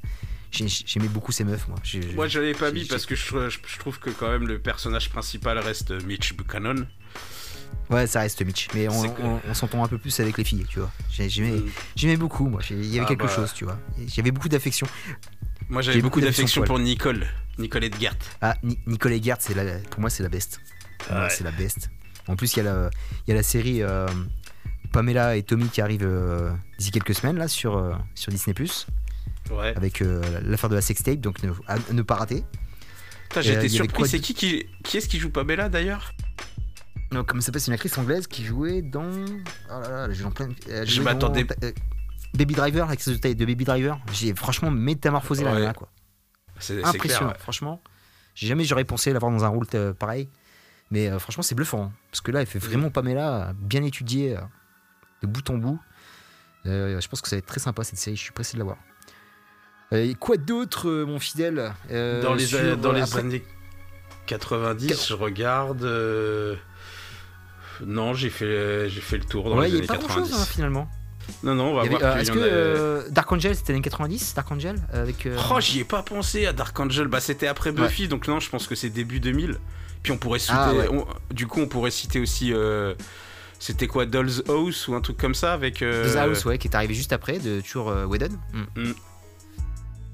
j'ai- 0.51 0.67
j'aimais 0.67 1.07
beaucoup 1.07 1.31
ces 1.31 1.43
meufs 1.43 1.67
moi. 1.67 1.77
Moi 2.15 2.27
je 2.27 2.39
l'avais 2.39 2.53
pas 2.53 2.71
mis 2.71 2.85
parce 2.85 3.05
que 3.05 3.15
je, 3.15 3.49
je- 3.49 3.59
je 3.65 3.79
trouve 3.79 3.99
que 3.99 4.09
quand 4.09 4.29
même 4.29 4.47
le 4.47 4.59
personnage 4.59 5.09
principal 5.09 5.57
reste 5.59 5.91
Mitch 6.05 6.33
Buchanan. 6.35 6.87
Ouais, 7.89 8.07
ça 8.07 8.21
reste 8.21 8.41
Mitch, 8.45 8.69
mais 8.73 8.87
on, 8.87 9.53
s'entend 9.53 9.83
un 9.83 9.87
peu 9.87 9.97
plus 9.97 10.17
avec 10.19 10.37
les 10.37 10.43
filles, 10.43 10.65
tu 10.69 10.79
vois. 10.79 10.91
J'aimais 11.11 11.51
Mm. 11.59 11.69
j'aimais 11.95 12.17
beaucoup 12.17 12.47
moi. 12.47 12.61
Il 12.69 12.85
y 12.85 12.95
avait 12.97 13.05
Ah 13.05 13.09
quelque 13.09 13.25
bah. 13.25 13.35
chose, 13.35 13.53
tu 13.53 13.65
vois. 13.65 13.77
J'avais 14.07 14.31
beaucoup 14.31 14.49
d'affection. 14.49 14.87
Moi 15.69 15.81
j'avais 15.81 15.97
beaucoup 16.01 16.19
beaucoup 16.19 16.25
d'affection 16.25 16.63
pour 16.63 16.79
Nicole. 16.79 17.25
Nicole 17.57 17.83
Edgert. 17.83 18.15
Ah, 18.41 18.55
Ni- 18.63 18.79
Nicole 18.87 19.13
Eggert, 19.13 19.37
c'est 19.39 19.53
la, 19.53 19.77
pour 19.89 20.01
moi 20.01 20.09
c'est 20.09 20.23
la 20.23 20.29
best. 20.29 20.59
Ouais. 21.11 21.27
c'est 21.29 21.43
la 21.43 21.51
best. 21.51 21.89
En 22.27 22.35
plus, 22.37 22.53
il 22.53 22.57
y, 22.57 22.59
a 22.61 22.63
la- 22.63 22.89
il 23.27 23.31
y 23.31 23.33
a 23.33 23.35
la 23.35 23.43
série 23.43 23.81
euh, 23.83 24.07
Pamela 24.93 25.35
et 25.35 25.43
Tommy 25.43 25.67
qui 25.67 25.81
arrive 25.81 26.03
euh, 26.03 26.51
d'ici 26.77 26.91
quelques 26.91 27.13
semaines 27.15 27.37
là 27.37 27.47
sur, 27.49 27.75
euh, 27.77 27.93
sur 28.15 28.31
Disney 28.31 28.55
Ouais. 29.51 29.73
avec 29.75 30.01
euh, 30.01 30.21
l'affaire 30.45 30.69
de 30.69 30.75
la 30.75 30.81
sextape, 30.81 31.19
donc 31.19 31.43
ne, 31.43 31.51
à 31.67 31.75
ne 31.91 32.01
pas 32.01 32.15
rater. 32.15 32.45
J'étais 33.41 33.67
surpris. 33.67 34.07
C'est 34.07 34.19
qui 34.19 34.33
qui, 34.33 34.65
qui 34.83 34.97
est-ce 34.97 35.09
qui 35.09 35.19
joue 35.19 35.29
Pamela 35.29 35.67
d'ailleurs? 35.67 36.13
Non, 37.11 37.23
comme 37.23 37.41
ça 37.41 37.47
s'appelle, 37.47 37.61
c'est 37.61 37.67
une 37.67 37.73
actrice 37.73 37.97
anglaise 37.97 38.27
qui 38.27 38.45
jouait 38.45 38.81
dans. 38.81 39.09
Oh 39.69 39.79
là 39.81 39.89
là, 40.07 40.11
j'ai 40.11 40.23
en 40.23 40.31
plein. 40.31 40.49
elle 40.69 40.87
Je 40.87 41.01
m'attendais- 41.01 41.43
dans, 41.43 41.55
Baby 42.35 42.53
Driver, 42.55 42.87
l'actrice 42.87 43.19
de 43.19 43.33
de 43.33 43.45
Baby 43.45 43.65
Driver. 43.65 43.99
J'ai 44.13 44.33
franchement 44.33 44.71
métamorphosé 44.71 45.43
la 45.43 45.53
Ouais. 45.53 45.59
nana, 45.59 45.73
quoi. 45.73 45.89
C'est 46.59 46.83
Impressionnant, 46.83 47.19
clair. 47.19 47.27
ouais. 47.29 47.39
franchement. 47.39 47.81
J'ai 48.35 48.47
jamais 48.47 48.63
j'aurais 48.63 48.85
pensé 48.85 49.11
l'avoir 49.13 49.31
dans 49.31 49.43
un 49.43 49.49
rôle 49.49 49.67
pareil. 49.99 50.29
Mais 50.89 51.07
euh, 51.09 51.19
franchement, 51.19 51.43
c'est 51.43 51.55
bluffant. 51.55 51.83
hein. 51.85 51.91
parce 52.11 52.21
que 52.21 52.31
là, 52.31 52.41
elle 52.41 52.47
fait 52.47 52.59
vraiment 52.59 52.89
Pamela, 52.91 53.53
bien 53.59 53.83
étudiée, 53.83 54.37
euh, 54.37 54.41
de 55.23 55.27
bout 55.27 55.49
en 55.49 55.55
bout. 55.57 55.79
Euh, 56.65 56.99
je 57.01 57.07
pense 57.07 57.21
que 57.21 57.27
ça 57.29 57.35
va 57.35 57.39
être 57.39 57.45
très 57.45 57.59
sympa 57.59 57.83
cette 57.83 57.97
série, 57.99 58.15
je 58.15 58.21
suis 58.21 58.31
pressé 58.31 58.53
de 58.53 58.59
la 58.59 58.65
voir. 58.65 58.77
Euh, 59.91 60.03
et 60.03 60.15
quoi 60.15 60.37
d'autre, 60.37 60.87
euh, 60.89 61.05
mon 61.05 61.19
fidèle 61.19 61.73
Euh, 61.91 62.21
Dans 62.21 62.33
les, 62.33 62.45
sur, 62.45 62.59
a- 62.59 62.75
dans 62.75 62.91
les 62.91 63.01
après- 63.01 63.19
années 63.19 63.43
90, 64.27 65.07
je 65.09 65.13
regarde. 65.13 65.83
euh, 65.83 66.55
Non, 67.85 68.13
j'ai 68.13 68.29
fait, 68.29 68.89
j'ai 68.89 69.01
fait 69.01 69.17
le 69.17 69.25
tour 69.25 69.49
dans 69.49 69.57
Ouais, 69.57 69.67
il 69.69 69.73
les 69.73 69.81
n'y 69.81 69.87
années 69.87 69.89
a 69.89 69.93
pas 69.93 69.99
grand 69.99 70.07
90. 70.15 70.31
chose 70.31 70.45
finalement. 70.47 70.89
Non, 71.41 71.55
non, 71.55 71.71
on 71.71 71.73
va 71.75 71.81
avait- 71.81 71.89
voir 71.89 72.01
euh, 72.03 72.15
Est-ce 72.19 72.31
que 72.31 72.37
euh, 72.39 73.09
Dark 73.09 73.31
Angel 73.31 73.55
c'était 73.55 73.71
l'année 73.73 73.81
90 73.81 74.33
Dark 74.35 74.51
Angel 74.51 74.75
avec. 74.91 75.25
euh, 75.25 75.37
Oh, 75.51 75.59
j'y 75.59 75.79
ai 75.79 75.83
pas 75.85 76.03
pensé 76.03 76.45
à 76.45 76.53
Dark 76.53 76.77
Angel. 76.79 77.07
Bah, 77.07 77.19
c'était 77.21 77.47
après 77.47 77.71
Buffy, 77.71 78.07
donc 78.07 78.27
non, 78.27 78.39
je 78.39 78.49
pense 78.49 78.67
que 78.67 78.75
c'est 78.75 78.89
début 78.89 79.19
2000. 79.19 79.57
Puis 80.03 80.11
on 80.11 80.17
pourrait 80.17 80.39
citer. 80.39 80.53
Ah, 80.55 80.73
ouais. 80.73 80.87
on- 80.89 81.07
du 81.33 81.47
coup, 81.47 81.61
on 81.61 81.67
pourrait 81.67 81.91
citer 81.91 82.19
aussi. 82.19 82.51
Euh, 83.63 83.65
C'était 83.65 83.87
quoi, 83.87 84.05
Doll's 84.05 84.43
House 84.47 84.87
ou 84.87 84.95
un 84.95 85.01
truc 85.01 85.17
comme 85.17 85.35
ça 85.35 85.53
avec. 85.53 85.81
euh, 85.81 86.13
The 86.13 86.17
House, 86.17 86.45
ouais, 86.45 86.57
qui 86.57 86.67
est 86.67 86.75
arrivé 86.75 86.93
juste 86.93 87.13
après, 87.13 87.39
de 87.39 87.61
toujours 87.61 87.89
euh, 87.89 88.05
Whedon. 88.05 88.29
Mm. 88.53 88.81
Mm. 88.81 88.93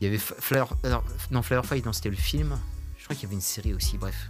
Il 0.02 0.06
y 0.06 0.08
avait 0.08 0.18
Flower, 0.18 0.68
alors, 0.84 1.04
non 1.32 1.42
Flower 1.42 1.64
Fight, 1.64 1.86
non 1.86 1.92
c'était 1.94 2.10
le 2.10 2.16
film. 2.16 2.58
Je 2.98 3.04
crois 3.04 3.16
qu'il 3.16 3.24
y 3.24 3.26
avait 3.28 3.36
une 3.36 3.42
série 3.42 3.74
aussi, 3.74 3.98
bref. 3.98 4.30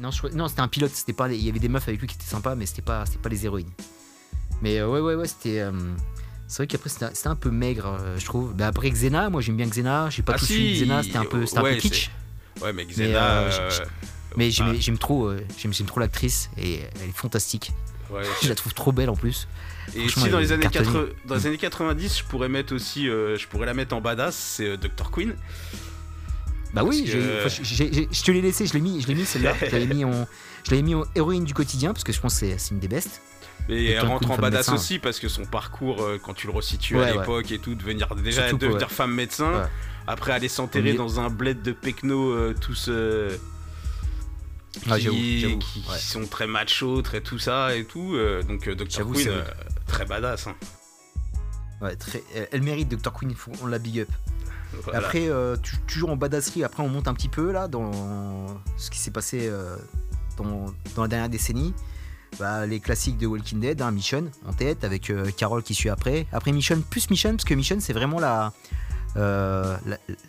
Non, 0.00 0.10
je 0.10 0.26
non 0.28 0.48
c'était 0.48 0.60
un 0.60 0.68
pilote, 0.68 0.92
c'était 0.92 1.12
pas, 1.12 1.30
il 1.30 1.44
y 1.44 1.48
avait 1.48 1.58
des 1.58 1.68
meufs 1.68 1.86
avec 1.86 2.00
lui 2.00 2.08
qui 2.08 2.16
étaient 2.16 2.24
sympas, 2.24 2.54
mais 2.54 2.66
c'était 2.66 2.82
pas, 2.82 3.04
c'était 3.06 3.18
pas 3.18 3.28
les 3.28 3.44
héroïnes. 3.44 3.70
Mais 4.60 4.78
euh, 4.78 4.88
ouais, 4.88 5.00
ouais, 5.00 5.14
ouais, 5.14 5.28
c'était. 5.28 5.60
euh, 5.60 5.72
c'est 6.48 6.58
vrai 6.58 6.66
qu'après 6.66 6.90
c'était 6.90 7.28
un 7.28 7.36
peu 7.36 7.50
maigre, 7.50 7.96
euh, 8.00 8.18
je 8.18 8.24
trouve. 8.24 8.54
Mais 8.56 8.64
après 8.64 8.90
Xena, 8.90 9.30
moi 9.30 9.40
j'aime 9.40 9.56
bien 9.56 9.66
Xena, 9.66 10.10
j'ai 10.10 10.22
pas 10.22 10.34
Ah 10.34 10.38
tout 10.38 10.46
si, 10.46 10.54
suivi 10.54 10.82
Xena, 10.82 11.02
c'était 11.02 11.16
un 11.16 11.24
peu, 11.24 11.46
c'était 11.46 11.58
un 11.58 11.62
ouais, 11.62 11.74
peu 11.74 11.80
kitsch. 11.80 12.10
Ouais, 12.60 12.72
mais 12.72 12.84
Xena. 12.84 13.38
euh, 13.40 13.50
euh, 13.52 13.84
Mais 14.36 14.50
j'aime 14.50 14.74
ah, 14.94 14.98
trop, 14.98 15.26
euh, 15.26 15.44
j'aime 15.58 15.72
trop 15.86 16.00
l'actrice 16.00 16.50
et 16.58 16.80
elle 17.00 17.08
est 17.08 17.12
fantastique. 17.16 17.72
Ouais. 18.12 18.22
Je 18.42 18.48
la 18.48 18.54
trouve 18.54 18.74
trop 18.74 18.92
belle 18.92 19.10
en 19.10 19.16
plus. 19.16 19.48
Et 19.96 20.08
si 20.08 20.28
dans 20.30 20.38
les, 20.38 20.52
années 20.52 20.62
cartonnée. 20.68 20.86
80 20.86 21.06
dans 21.26 21.34
les 21.34 21.46
années 21.46 21.58
90, 21.58 22.18
je 22.18 22.24
pourrais 22.24 22.48
mettre 22.48 22.74
aussi. 22.74 23.08
euh, 23.08 23.36
je 23.36 23.46
pourrais 23.48 23.66
la 23.66 23.74
mettre 23.74 23.94
en 23.96 24.00
badass, 24.00 24.34
c'est 24.36 24.66
euh, 24.68 24.76
Dr. 24.76 25.10
Queen. 25.10 25.34
Bah 26.72 26.84
oui, 26.84 27.04
que- 27.04 27.10
je 27.50 28.22
te 28.22 28.30
l'ai 28.30 28.40
laissé, 28.40 28.66
je 28.66 28.72
l'ai 28.74 28.80
mis, 28.80 29.00
je 29.02 29.06
l'ai 29.08 29.14
mis 29.14 29.24
celle-là. 29.26 29.54
je 29.60 29.66
l'avais 29.66 29.86
mis 29.86 30.04
en, 30.04 30.26
je 30.64 30.70
l'avais 30.70 30.82
mis 30.82 30.94
en 30.94 31.04
héroïne 31.14 31.44
du 31.44 31.52
quotidien 31.52 31.92
parce 31.92 32.04
que 32.04 32.12
je 32.12 32.20
pense 32.20 32.38
que 32.40 32.46
c'est 32.56 32.70
une 32.74 32.80
des 32.80 32.88
bestes. 32.88 33.20
Et 33.68 33.90
elle 33.90 34.06
rentre 34.06 34.30
en 34.30 34.36
badass 34.36 34.68
médecin. 34.68 34.74
aussi 34.74 34.98
parce 34.98 35.20
que 35.20 35.28
son 35.28 35.44
parcours, 35.44 36.02
euh, 36.02 36.18
quand 36.22 36.32
tu 36.34 36.46
le 36.46 36.52
resitues 36.52 36.96
Ouais, 36.96 37.02
à 37.10 37.12
ouais. 37.12 37.18
l'époque 37.20 37.52
et 37.52 37.58
tout, 37.58 37.74
devenir 37.74 38.14
déjà 38.16 38.48
Surtout, 38.48 38.66
devenir 38.66 38.90
femme 38.90 39.12
médecin, 39.12 39.68
après 40.06 40.32
aller 40.32 40.48
s'enterrer 40.48 40.94
dans 40.94 41.20
un 41.20 41.28
bled 41.28 41.60
de 41.62 41.72
pecno 41.72 42.52
tous 42.54 42.88
Ah, 44.90 44.96
qui, 44.96 45.02
j'avoue, 45.02 45.16
j'avoue, 45.38 45.58
qui- 45.58 45.82
qui 45.82 45.90
ouais. 45.90 45.98
sont 45.98 46.26
très 46.26 46.46
macho, 46.46 47.02
très 47.02 47.20
tout 47.20 47.38
ça 47.38 47.74
et 47.76 47.84
tout. 47.84 48.14
euh, 48.14 48.42
donc 48.42 48.66
euh, 48.68 48.74
Dr 48.74 49.04
Queen, 49.12 49.28
euh, 49.28 49.42
très 49.86 50.04
badass. 50.06 50.46
hein. 50.46 50.54
Ouais, 51.80 51.96
très... 51.96 52.22
elle- 52.34 52.48
Elle 52.52 52.62
mérite 52.62 52.88
Dr. 52.88 53.12
Queen, 53.12 53.34
faut- 53.34 53.50
on 53.62 53.66
la 53.66 53.78
big 53.78 54.00
up. 54.00 54.08
Voilà. 54.84 55.00
Après, 55.00 55.28
euh, 55.28 55.56
tu- 55.62 55.76
toujours 55.86 56.10
en 56.10 56.16
badasserie, 56.16 56.64
après 56.64 56.82
on 56.82 56.88
monte 56.88 57.06
un 57.08 57.12
petit 57.14 57.28
peu 57.28 57.52
là 57.52 57.68
dans 57.68 57.90
ce 58.78 58.90
qui 58.90 58.98
s'est 58.98 59.10
passé 59.10 59.40
euh, 59.48 59.76
dans, 60.38 60.66
dans 60.96 61.02
la 61.02 61.08
dernière 61.08 61.28
décennie. 61.28 61.74
Bah, 62.38 62.64
les 62.64 62.80
classiques 62.80 63.18
de 63.18 63.26
Walking 63.26 63.60
Dead, 63.60 63.82
hein, 63.82 63.90
Mission 63.90 64.24
en 64.46 64.54
tête, 64.54 64.84
avec 64.84 65.10
euh, 65.10 65.30
Carol 65.36 65.62
qui 65.62 65.74
suit 65.74 65.90
après. 65.90 66.26
Après 66.32 66.50
Mission, 66.52 66.80
plus 66.88 67.10
Mission, 67.10 67.32
parce 67.32 67.44
que 67.44 67.52
Mission 67.52 67.76
c'est 67.80 67.92
vraiment 67.92 68.18
la, 68.20 68.54
la, 69.14 69.78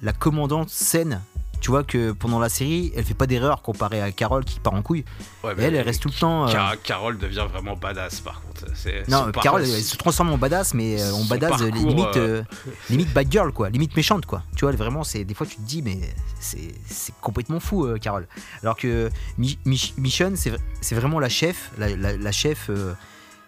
la 0.02 0.12
commandante 0.14 0.70
saine. 0.70 1.22
Tu 1.64 1.70
vois 1.72 1.86
que 1.86 2.12
pendant 2.12 2.40
la 2.40 2.50
série, 2.50 2.92
elle 2.94 3.06
fait 3.06 3.14
pas 3.14 3.26
d'erreur 3.26 3.62
comparée 3.62 4.02
à 4.02 4.12
Carol 4.12 4.44
qui 4.44 4.60
part 4.60 4.74
en 4.74 4.82
couille. 4.82 5.06
Ouais, 5.46 5.54
Et 5.54 5.56
mais 5.56 5.64
elle, 5.64 5.76
elle 5.76 5.86
reste 5.86 6.02
tout 6.02 6.10
le 6.10 6.14
temps. 6.20 6.46
euh, 6.46 6.52
Car- 6.52 6.82
Carole 6.82 7.18
devient 7.18 7.46
vraiment 7.50 7.78
badass 7.78 8.20
par 8.20 8.42
contre. 8.42 8.66
Non, 9.08 9.32
Carole, 9.32 9.62
elle 9.64 9.82
se 9.82 9.96
transforme 9.96 10.32
en 10.34 10.38
badass, 10.38 10.74
mais 10.74 11.02
euh, 11.02 11.14
en 11.14 11.24
badass 11.24 11.62
euh, 11.62 11.70
parcours, 11.70 11.90
limite, 11.90 12.18
euh, 12.18 12.44
limite 12.90 13.14
bad 13.14 13.32
girl, 13.32 13.54
quoi, 13.54 13.70
limite 13.70 13.96
méchante, 13.96 14.26
quoi. 14.26 14.44
Tu 14.58 14.66
vois, 14.66 14.74
vraiment, 14.74 15.06
c'est 15.06 15.24
des 15.24 15.34
fois 15.34 15.48
tu 15.48 15.56
te 15.56 15.62
dis, 15.62 15.82
mais 15.82 16.00
c'est 16.42 17.14
complètement 17.22 17.62
fou, 17.62 17.86
euh, 17.86 17.98
Carole. 17.98 18.28
Alors 18.62 18.76
que 18.76 19.10
Mi- 19.38 19.58
Mi- 19.66 19.94
Mission, 19.98 20.34
c'est 20.36 20.52
c'est 20.82 20.96
vraiment 20.96 21.20
la 21.22 21.30
chef, 21.30 21.72
la, 21.78 21.96
la- 21.96 22.18
la 22.18 22.32
chef 22.34 22.68
euh, 22.70 22.94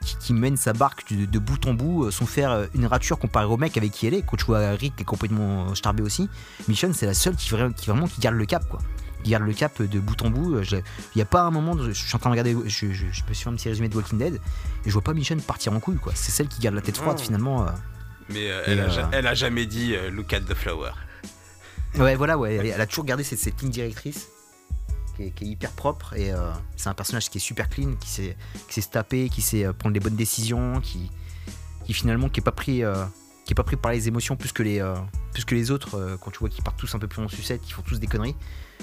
qui, 0.06 0.16
qui 0.18 0.34
mène 0.34 0.56
sa 0.58 0.72
barque 0.74 1.12
de, 1.14 1.26
de 1.26 1.40
bout 1.40 1.66
en 1.68 1.74
bout, 1.74 2.06
euh, 2.06 2.12
sans 2.12 2.26
faire 2.26 2.52
euh, 2.52 2.66
une 2.76 2.86
rature 2.86 3.20
comparé 3.20 3.46
au 3.48 3.58
mec 3.58 3.76
avec 3.78 3.92
qui 3.92 4.08
elle 4.08 4.14
est. 4.14 4.22
Quand 4.22 4.38
tu 4.38 4.46
vois 4.46 4.70
Rick 4.72 4.96
qui 4.96 5.02
est 5.02 5.06
complètement 5.06 5.74
starbé 5.76 6.04
aussi, 6.04 6.30
Mission, 6.68 6.92
c'est 6.94 7.06
la 7.08 7.14
seule 7.14 7.36
qui, 7.36 7.50
vra- 7.50 7.74
qui 7.74 7.88
vraiment 7.90 8.08
qui 8.08 8.22
garde 8.22 8.36
le 8.36 8.46
cap, 8.46 8.68
quoi. 8.70 8.80
Qui 9.24 9.32
garde 9.32 9.44
le 9.44 9.54
cap 9.54 9.82
de 9.82 10.00
bout 10.00 10.22
en 10.22 10.30
bout. 10.30 10.56
Euh, 10.56 10.64
Il 10.72 10.82
n'y 11.18 11.22
a 11.22 11.26
pas 11.26 11.42
un 11.42 11.52
moment, 11.52 11.76
de- 11.76 11.92
je 11.92 12.06
suis 12.06 12.16
en 12.16 12.20
train 12.20 12.30
de 12.30 12.40
regarder, 12.40 12.56
je, 12.68 12.92
je- 12.92 13.06
je 13.12 13.22
me 13.28 13.34
suis 13.34 13.44
fait 13.44 13.50
un 13.50 13.54
petit 13.56 13.68
résumé 13.70 13.90
de 13.90 13.96
Walking 13.96 14.20
Dead, 14.20 14.36
et 14.36 14.40
je 14.86 14.92
vois 14.94 15.02
pas 15.02 15.14
Michonne 15.14 15.42
partir 15.42 15.74
en 15.74 15.80
couille 15.80 15.98
quoi. 15.98 16.14
C'est 16.16 16.32
celle 16.32 16.48
qui 16.48 16.60
garde 16.62 16.76
la 16.76 16.82
tête 16.82 16.98
froide 16.98 17.18
Non. 17.18 17.24
finalement. 17.24 17.64
euh. 17.64 17.70
Mais 18.30 18.52
euh, 18.52 18.62
elle, 18.68 18.80
a, 18.80 18.84
euh, 18.84 18.90
ja- 18.90 19.10
elle 19.12 19.28
a 19.28 19.34
jamais 19.34 19.66
dit 19.66 19.96
euh, 19.96 20.10
look 20.12 20.32
at 20.34 20.42
the 20.42 20.54
flower. 20.54 20.92
Ouais 21.98 22.16
voilà 22.16 22.38
ouais. 22.38 22.56
Elle, 22.56 22.66
elle 22.68 22.82
a 22.82 22.86
toujours 22.86 23.06
gardé 23.06 23.24
cette, 23.24 23.40
cette 23.40 23.62
ligne 23.62 23.72
directrice 23.72 24.28
qui 25.16 25.24
est, 25.24 25.32
qui 25.32 25.46
est 25.46 25.48
hyper 25.48 25.72
propre 25.72 26.14
et 26.16 26.32
euh, 26.32 26.52
c'est 26.76 26.90
un 26.90 26.94
personnage 26.94 27.30
qui 27.30 27.38
est 27.38 27.42
super 27.42 27.70
clean, 27.70 27.96
qui 28.00 28.10
sait, 28.10 28.38
qui 28.68 28.74
sait 28.74 28.82
se 28.82 28.90
taper, 28.90 29.30
qui 29.30 29.42
sait 29.42 29.66
euh, 29.66 29.74
prendre 29.74 29.94
les 29.94 30.00
bonnes 30.00 30.16
décisions, 30.16 30.82
qui, 30.82 31.12
qui 31.86 31.94
finalement 31.94 32.30
qui 32.30 32.40
est 32.40 32.44
pas 32.44 32.52
pris, 32.52 32.84
euh, 32.84 33.06
qui 33.46 33.54
est 33.54 33.56
pas 33.56 33.64
pris 33.64 33.76
par 33.76 33.92
les 33.92 34.08
émotions 34.08 34.36
plus 34.36 34.52
que 34.52 34.64
les, 34.64 34.80
euh, 34.80 34.96
plus 35.34 35.46
que 35.46 35.56
les 35.56 35.72
autres. 35.72 36.18
quand 36.22 36.32
tu 36.32 36.40
vois 36.40 36.50
qu'ils 36.50 36.64
partent 36.64 36.80
tous 36.80 36.94
un 36.96 37.00
peu 37.00 37.08
plus 37.08 37.22
en 37.22 37.28
sucette, 37.28 37.62
qu'ils 37.62 37.74
font 37.74 37.84
tous 37.84 38.00
des 38.00 38.08
conneries. 38.08 38.36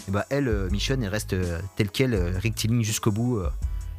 Et 0.08 0.10
bah 0.10 0.24
elle, 0.30 0.68
Michonne, 0.70 1.02
elle 1.02 1.10
reste 1.10 1.36
telle 1.76 1.90
quelle, 1.90 2.14
rectiligne 2.14 2.82
jusqu'au 2.82 3.12
bout, 3.12 3.42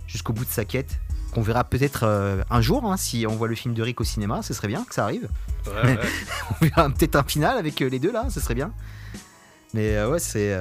jusqu'au 0.07 0.33
bout 0.33 0.45
de 0.45 0.49
sa 0.49 0.65
quête. 0.65 0.99
Qu'on 1.33 1.41
verra 1.41 1.63
peut-être 1.63 2.03
euh, 2.03 2.43
un 2.51 2.61
jour, 2.61 2.85
hein, 2.85 2.95
si 2.95 3.25
on 3.27 3.35
voit 3.35 3.47
le 3.47 3.55
film 3.55 3.73
de 3.73 3.81
Rick 3.81 3.99
au 3.99 4.03
cinéma, 4.03 4.43
ce 4.43 4.53
serait 4.53 4.67
bien 4.67 4.83
que 4.83 4.93
ça 4.93 5.03
arrive. 5.03 5.27
Ouais, 5.65 5.83
ouais. 5.83 5.99
on 6.61 6.65
verra 6.65 6.89
peut-être 6.89 7.15
un 7.15 7.23
final 7.23 7.57
avec 7.57 7.81
euh, 7.81 7.89
les 7.89 7.97
deux 7.97 8.11
là, 8.11 8.27
ce 8.29 8.39
serait 8.39 8.53
bien. 8.53 8.71
Mais 9.73 9.95
euh, 9.97 10.11
ouais, 10.11 10.19
c'est 10.19 10.55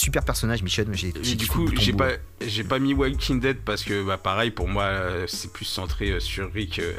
super 0.00 0.24
personnage, 0.24 0.62
Michonne. 0.62 0.94
J'ai 0.94 1.12
j'ai 1.22 1.34
du 1.34 1.46
coup, 1.46 1.68
j'ai 1.76 1.92
pas, 1.92 2.12
j'ai 2.40 2.64
pas 2.64 2.78
mis 2.78 2.94
Walking 2.94 3.38
Dead 3.40 3.58
parce 3.58 3.84
que, 3.84 4.02
bah, 4.04 4.16
pareil, 4.18 4.50
pour 4.50 4.66
moi, 4.68 4.84
euh, 4.84 5.26
c'est 5.28 5.52
plus 5.52 5.66
centré 5.66 6.10
euh, 6.12 6.20
sur 6.20 6.52
Rick 6.52 6.78
euh, 6.78 6.92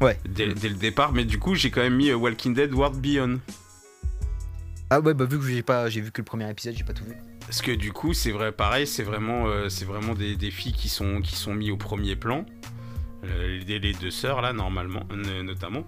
Ouais. 0.00 0.18
dès, 0.28 0.48
dès 0.54 0.68
le 0.68 0.76
départ. 0.76 1.12
Mais 1.12 1.24
du 1.24 1.38
coup, 1.38 1.54
j'ai 1.54 1.70
quand 1.70 1.80
même 1.82 1.96
mis 1.96 2.12
Walking 2.12 2.54
Dead 2.54 2.72
World 2.72 3.00
Beyond. 3.00 3.40
Ah 4.90 5.00
ouais, 5.00 5.14
bah 5.14 5.24
vu 5.24 5.38
que 5.38 5.46
j'ai 5.46 5.62
pas, 5.62 5.88
j'ai 5.88 6.00
vu 6.00 6.10
que 6.10 6.20
le 6.20 6.24
premier 6.24 6.48
épisode, 6.50 6.74
j'ai 6.76 6.84
pas 6.84 6.92
tout 6.94 7.04
vu. 7.04 7.14
Parce 7.40 7.62
que 7.62 7.72
du 7.72 7.92
coup, 7.92 8.12
c'est 8.14 8.32
vrai, 8.32 8.52
pareil, 8.52 8.86
c'est 8.86 9.02
vraiment, 9.02 9.46
euh, 9.46 9.68
c'est 9.68 9.84
vraiment 9.84 10.14
des, 10.14 10.36
des 10.36 10.50
filles 10.50 10.72
qui 10.72 10.88
sont, 10.88 11.20
qui 11.20 11.34
sont 11.36 11.54
mis 11.54 11.70
au 11.70 11.76
premier 11.76 12.16
plan. 12.16 12.46
Euh, 13.24 13.60
les, 13.66 13.78
les 13.78 13.92
deux 13.92 14.10
sœurs, 14.10 14.40
là, 14.40 14.52
normalement, 14.52 15.02
euh, 15.12 15.42
notamment. 15.42 15.84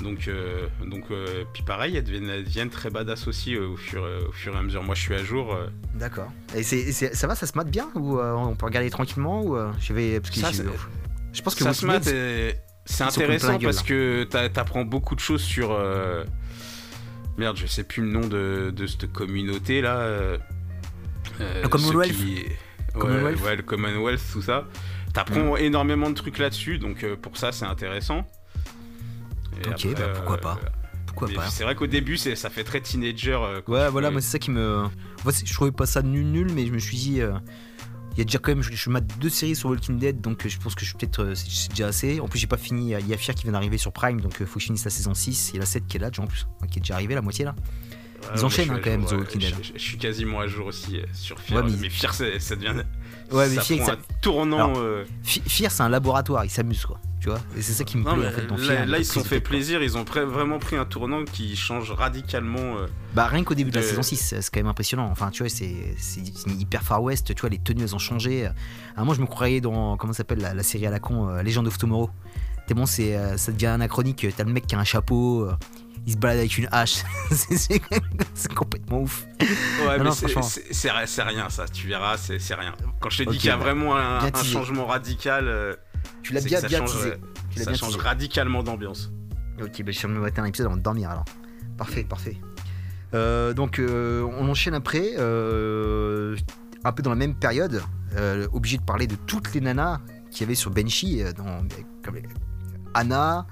Donc, 0.00 0.26
euh, 0.28 0.66
donc 0.86 1.04
euh, 1.10 1.44
puis 1.52 1.62
pareil, 1.62 1.96
elles 1.96 2.04
deviennent, 2.04 2.28
elles 2.30 2.44
deviennent 2.44 2.70
très 2.70 2.90
badass 2.90 3.26
aussi 3.28 3.54
euh, 3.54 3.68
au, 3.68 3.76
fur, 3.76 4.02
au 4.28 4.32
fur 4.32 4.54
et 4.54 4.58
à 4.58 4.62
mesure. 4.62 4.82
Moi, 4.82 4.94
je 4.94 5.00
suis 5.02 5.14
à 5.14 5.22
jour. 5.22 5.56
D'accord. 5.94 6.30
Et 6.54 6.62
ça 6.62 7.26
va, 7.26 7.34
ça 7.34 7.46
se 7.46 7.56
mate 7.56 7.70
bien 7.70 7.88
ou 7.94 8.18
on 8.18 8.54
peut 8.54 8.66
regarder 8.66 8.90
tranquillement 8.90 9.42
ou 9.44 9.56
je 9.80 9.92
vais 9.92 10.18
parce 10.20 10.30
que 10.34 10.40
Ça, 10.40 10.50
je 11.32 11.42
pense 11.42 11.54
que 11.54 11.64
ça 11.64 11.74
se 11.74 11.86
mate 11.86 12.04
c'est 12.84 13.04
intéressant 13.04 13.58
parce 13.60 13.82
que 13.84 14.24
t'a- 14.24 14.48
t'apprends 14.48 14.84
beaucoup 14.84 15.14
de 15.14 15.20
choses 15.20 15.42
sur. 15.42 15.78
Merde, 17.38 17.56
je 17.56 17.66
sais 17.66 17.84
plus 17.84 18.02
le 18.02 18.08
nom 18.10 18.26
de, 18.26 18.72
de 18.74 18.86
cette 18.86 19.10
communauté 19.12 19.80
là. 19.80 20.06
Le 21.38 21.68
Commonwealth. 21.68 22.12
ceux 22.12 22.16
qui- 22.16 22.44
Ouais, 22.94 23.00
Commonwealth. 23.00 23.40
ouais, 23.42 23.56
le 23.56 23.62
Commonwealth, 23.62 24.20
tout 24.32 24.42
ça. 24.42 24.66
T'apprends 25.14 25.56
énormément 25.56 26.10
de 26.10 26.14
trucs 26.14 26.38
là-dessus, 26.38 26.78
donc 26.78 27.06
pour 27.22 27.36
ça 27.36 27.52
c'est 27.52 27.64
intéressant. 27.64 28.26
Et 29.64 29.68
Ok, 29.68 29.94
bah, 29.96 30.08
pourquoi 30.14 30.38
pas. 30.38 30.58
pourquoi 31.06 31.28
mais 31.28 31.34
pas. 31.34 31.48
C'est 31.48 31.64
vrai 31.64 31.74
qu'au 31.74 31.86
début 31.86 32.16
ça 32.16 32.50
fait 32.50 32.64
très 32.64 32.80
teenager. 32.80 33.32
euh, 33.42 33.60
Ouais, 33.68 33.88
voilà, 33.90 34.08
fais- 34.08 34.12
moi 34.12 34.20
c'est 34.20 34.30
ça 34.30 34.38
qui 34.38 34.50
me. 34.50 34.84
En 34.84 34.90
fait, 35.24 35.32
c'est- 35.32 35.46
je 35.46 35.52
trouvais 35.54 35.72
pas 35.72 35.86
ça 35.86 36.02
nul 36.02 36.26
nul, 36.26 36.50
mais 36.52 36.66
je 36.66 36.72
me 36.72 36.78
suis 36.78 36.96
dit. 36.96 37.20
euh, 37.20 37.32
Il 38.14 38.18
y 38.18 38.20
a 38.20 38.24
déjà 38.24 38.38
quand 38.38 38.50
même, 38.50 38.62
je, 38.62 38.74
je 38.74 38.90
mate 38.90 39.06
deux 39.20 39.30
séries 39.30 39.56
sur 39.56 39.70
Walking 39.70 39.98
Dead, 39.98 40.20
donc 40.20 40.44
euh, 40.44 40.48
je 40.50 40.58
pense 40.58 40.74
que 40.74 40.82
je 40.82 40.90
suis 40.90 40.98
peut-être, 40.98 41.20
euh, 41.22 41.34
c'est 41.34 41.70
déjà 41.70 41.86
assez. 41.86 42.20
En 42.20 42.28
plus, 42.28 42.38
j'ai 42.38 42.46
pas 42.46 42.58
fini, 42.58 42.92
il 42.92 43.06
y 43.08 43.14
a 43.14 43.16
Fear 43.16 43.34
qui 43.34 43.44
vient 43.44 43.52
d'arriver 43.52 43.78
sur 43.78 43.90
Prime, 43.90 44.20
donc 44.20 44.42
euh, 44.42 44.44
faut 44.44 44.56
que 44.56 44.60
je 44.60 44.66
finisse 44.66 44.84
la 44.84 44.90
saison 44.90 45.14
6 45.14 45.52
et 45.54 45.58
la 45.58 45.64
7 45.64 45.86
qui 45.86 45.96
est 45.96 46.00
là 46.00 46.10
en 46.18 46.26
plus, 46.26 46.46
qui 46.70 46.78
est 46.78 46.82
déjà 46.82 46.92
arrivée, 46.92 47.14
la 47.14 47.22
moitié 47.22 47.46
là. 47.46 47.54
Ils 48.36 48.44
enchaînent, 48.44 48.70
hein, 48.70 48.80
quand 48.84 48.90
même, 48.90 49.06
The. 49.06 49.12
Walking 49.12 49.40
Dead. 49.40 49.54
Je, 49.62 49.68
je- 49.68 49.72
je 49.72 49.78
suis 49.82 49.96
quasiment 49.96 50.40
à 50.40 50.46
jour 50.46 50.66
aussi 50.66 50.98
euh, 51.00 51.04
sur 51.14 51.40
Fear. 51.40 51.64
Ouais, 51.64 51.70
mais- 51.70 51.76
mais... 51.80 51.88
Fear, 51.88 52.12
ça 52.12 52.54
devient. 52.54 52.82
Ouais, 53.32 53.48
mais 53.48 53.54
ça 53.56 53.62
Fear, 53.62 53.78
prend 53.78 53.86
ça- 53.86 53.92
un 53.94 53.98
tournant. 54.20 54.56
Alors, 54.56 54.78
euh, 54.78 55.04
Fear, 55.24 55.70
c'est 55.70 55.82
un 55.82 55.88
laboratoire, 55.88 56.44
ils 56.44 56.50
s'amusent 56.50 56.84
quoi, 56.86 56.98
tu 57.20 57.28
vois? 57.28 57.40
Et 57.56 57.62
c'est 57.62 57.72
ça 57.72 57.84
qui 57.84 57.96
me 57.96 58.04
Non, 58.04 58.14
plaît 58.14 58.28
en 58.28 58.30
fait 58.30 58.46
dans 58.46 58.56
là, 58.56 58.62
Fear. 58.62 58.86
là, 58.86 58.98
ils 58.98 59.04
se 59.04 59.14
sont 59.14 59.24
fait 59.24 59.40
quoi. 59.40 59.48
plaisir, 59.50 59.82
ils 59.82 59.96
ont 59.96 60.04
pr- 60.04 60.22
vraiment 60.24 60.58
pris 60.58 60.76
un 60.76 60.84
tournant 60.84 61.24
qui 61.24 61.56
change 61.56 61.90
radicalement. 61.90 62.76
euh, 62.78 62.86
Bah 63.14 63.26
rien 63.26 63.42
qu'au 63.44 63.54
début 63.54 63.70
de 63.70 63.76
la 63.76 63.82
saison 63.82 64.02
6, 64.02 64.34
c'est 64.40 64.50
quand 64.50 64.60
même 64.60 64.66
impressionnant. 64.68 65.08
Enfin, 65.10 65.30
tu 65.30 65.42
vois, 65.42 65.50
c'est 65.50 65.74
hyper 66.46 66.82
Far 66.82 67.02
West, 67.02 67.34
tu 67.34 67.40
vois, 67.40 67.50
les 67.50 67.58
tenues 67.58 67.82
elles 67.82 67.94
ont 67.94 67.98
changé. 67.98 68.48
À 68.96 69.04
moi, 69.04 69.14
je 69.14 69.20
me 69.20 69.26
croyais 69.26 69.60
dans, 69.60 69.96
comment 69.96 70.12
s'appelle, 70.12 70.40
la, 70.40 70.54
la 70.54 70.62
série 70.62 70.86
à 70.86 70.90
la 70.90 70.98
con, 71.00 71.28
euh, 71.28 71.42
Legend 71.42 71.66
of 71.66 71.78
Tomorrow. 71.78 72.10
Tellement 72.66 72.86
c'est, 72.86 73.16
euh, 73.16 73.36
ça 73.38 73.50
devient 73.50 73.66
anachronique, 73.66 74.24
t'as 74.36 74.44
le 74.44 74.52
mec 74.52 74.66
qui 74.68 74.76
a 74.76 74.78
un 74.78 74.84
chapeau, 74.84 75.48
il 76.06 76.12
se 76.12 76.18
balade 76.18 76.38
avec 76.38 76.58
une 76.58 76.68
hache. 76.72 77.02
c'est 77.30 78.54
complètement 78.54 79.00
ouf. 79.02 79.26
Ouais, 79.40 79.98
Non, 79.98 80.04
mais 80.04 80.10
c'est- 80.12 80.26
rien 81.22 81.48
ça, 81.48 81.66
tu 81.68 81.86
verras, 81.88 82.16
c'est 82.16 82.54
rien. 82.54 82.74
Quand 83.00 83.10
je 83.10 83.24
te 83.24 83.30
dis 83.30 83.38
qu'il 83.38 83.48
y 83.48 83.52
a 83.52 83.56
bah, 83.56 83.64
vraiment 83.64 83.96
un, 83.96 84.18
bien 84.18 84.30
un 84.34 84.42
changement 84.44 84.86
radical, 84.86 85.46
euh, 85.48 85.74
Tu 86.22 86.32
l'as 86.32 86.40
bien, 86.40 86.56
que 86.56 86.62
ça 86.62 86.68
bien 86.68 86.78
change, 86.80 86.92
teasé. 86.92 87.10
euh, 87.12 87.16
Tu 87.50 87.58
l'as 87.58 87.64
ça 87.64 87.70
bien 87.70 87.78
change 87.78 87.92
teasé. 87.96 88.04
radicalement 88.08 88.62
d'ambiance. 88.62 89.10
Ok, 89.62 89.82
bah, 89.82 89.92
je 89.92 89.98
suis 89.98 90.08
me 90.08 90.18
mater 90.20 90.40
un 90.40 90.44
épisode 90.46 90.66
avant 90.66 90.76
de 90.76 90.82
dormir 90.82 91.10
alors. 91.10 91.24
Parfait, 91.78 92.04
parfait. 92.04 92.36
Euh, 93.14 93.52
donc 93.52 93.78
euh, 93.78 94.22
on 94.38 94.48
enchaîne 94.48 94.74
après, 94.74 95.12
euh, 95.18 96.36
un 96.84 96.92
peu 96.92 97.02
dans 97.02 97.10
la 97.10 97.16
même 97.16 97.34
période, 97.34 97.82
euh, 98.16 98.48
obligé 98.52 98.78
de 98.78 98.82
parler 98.82 99.06
de 99.06 99.14
toutes 99.14 99.52
les 99.54 99.60
nanas 99.60 100.00
qu'il 100.30 100.40
y 100.42 100.44
avait 100.44 100.54
sur 100.54 100.70
Benchy, 100.70 101.22
euh, 101.22 101.32
dans, 101.32 101.62
comme 102.04 102.14
les- 102.16 102.22
Anna, 102.94 103.46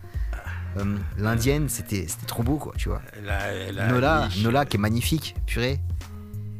euh, 0.79 0.97
l'indienne, 1.19 1.69
c'était 1.69 2.07
trop 2.27 2.43
beau 2.43 2.57
quoi, 2.57 2.73
tu 2.77 2.89
vois. 2.89 3.03
La- 3.25 3.73
la 3.73 3.89
Nola, 3.89 4.29
Nola 4.43 4.65
qui 4.67 4.77
est 4.77 4.81
magnifique, 4.81 5.35
purée. 5.47 5.81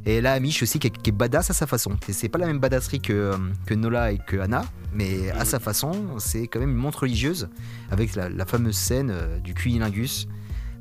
Et 0.07 0.21
là, 0.23 0.33
Amish 0.33 0.62
aussi 0.62 0.79
qui 0.79 0.87
est, 0.87 0.90
qui 0.90 1.11
est 1.11 1.12
badass 1.12 1.50
à 1.50 1.52
sa 1.55 1.67
façon. 1.67 1.97
C'est 2.09 2.31
pas 2.31 2.38
la 2.38 2.47
même 2.47 2.59
badasserie 2.59 3.00
que, 3.00 3.12
euh, 3.12 3.37
que 3.67 3.75
Nola 3.75 4.12
et 4.12 4.19
que 4.19 4.38
Anna, 4.38 4.64
mais 4.95 5.31
à 5.33 5.45
sa 5.45 5.61
façon, 5.61 6.17
c'est 6.19 6.47
quand 6.49 6.59
même 6.59 6.71
une 6.71 6.76
montre 6.76 7.00
religieuse 7.00 7.49
avec 7.90 8.14
la, 8.14 8.29
la 8.31 8.47
fameuse 8.47 8.76
scène 8.76 9.11
euh, 9.11 9.38
du 9.40 9.52
cunilingus 9.55 10.26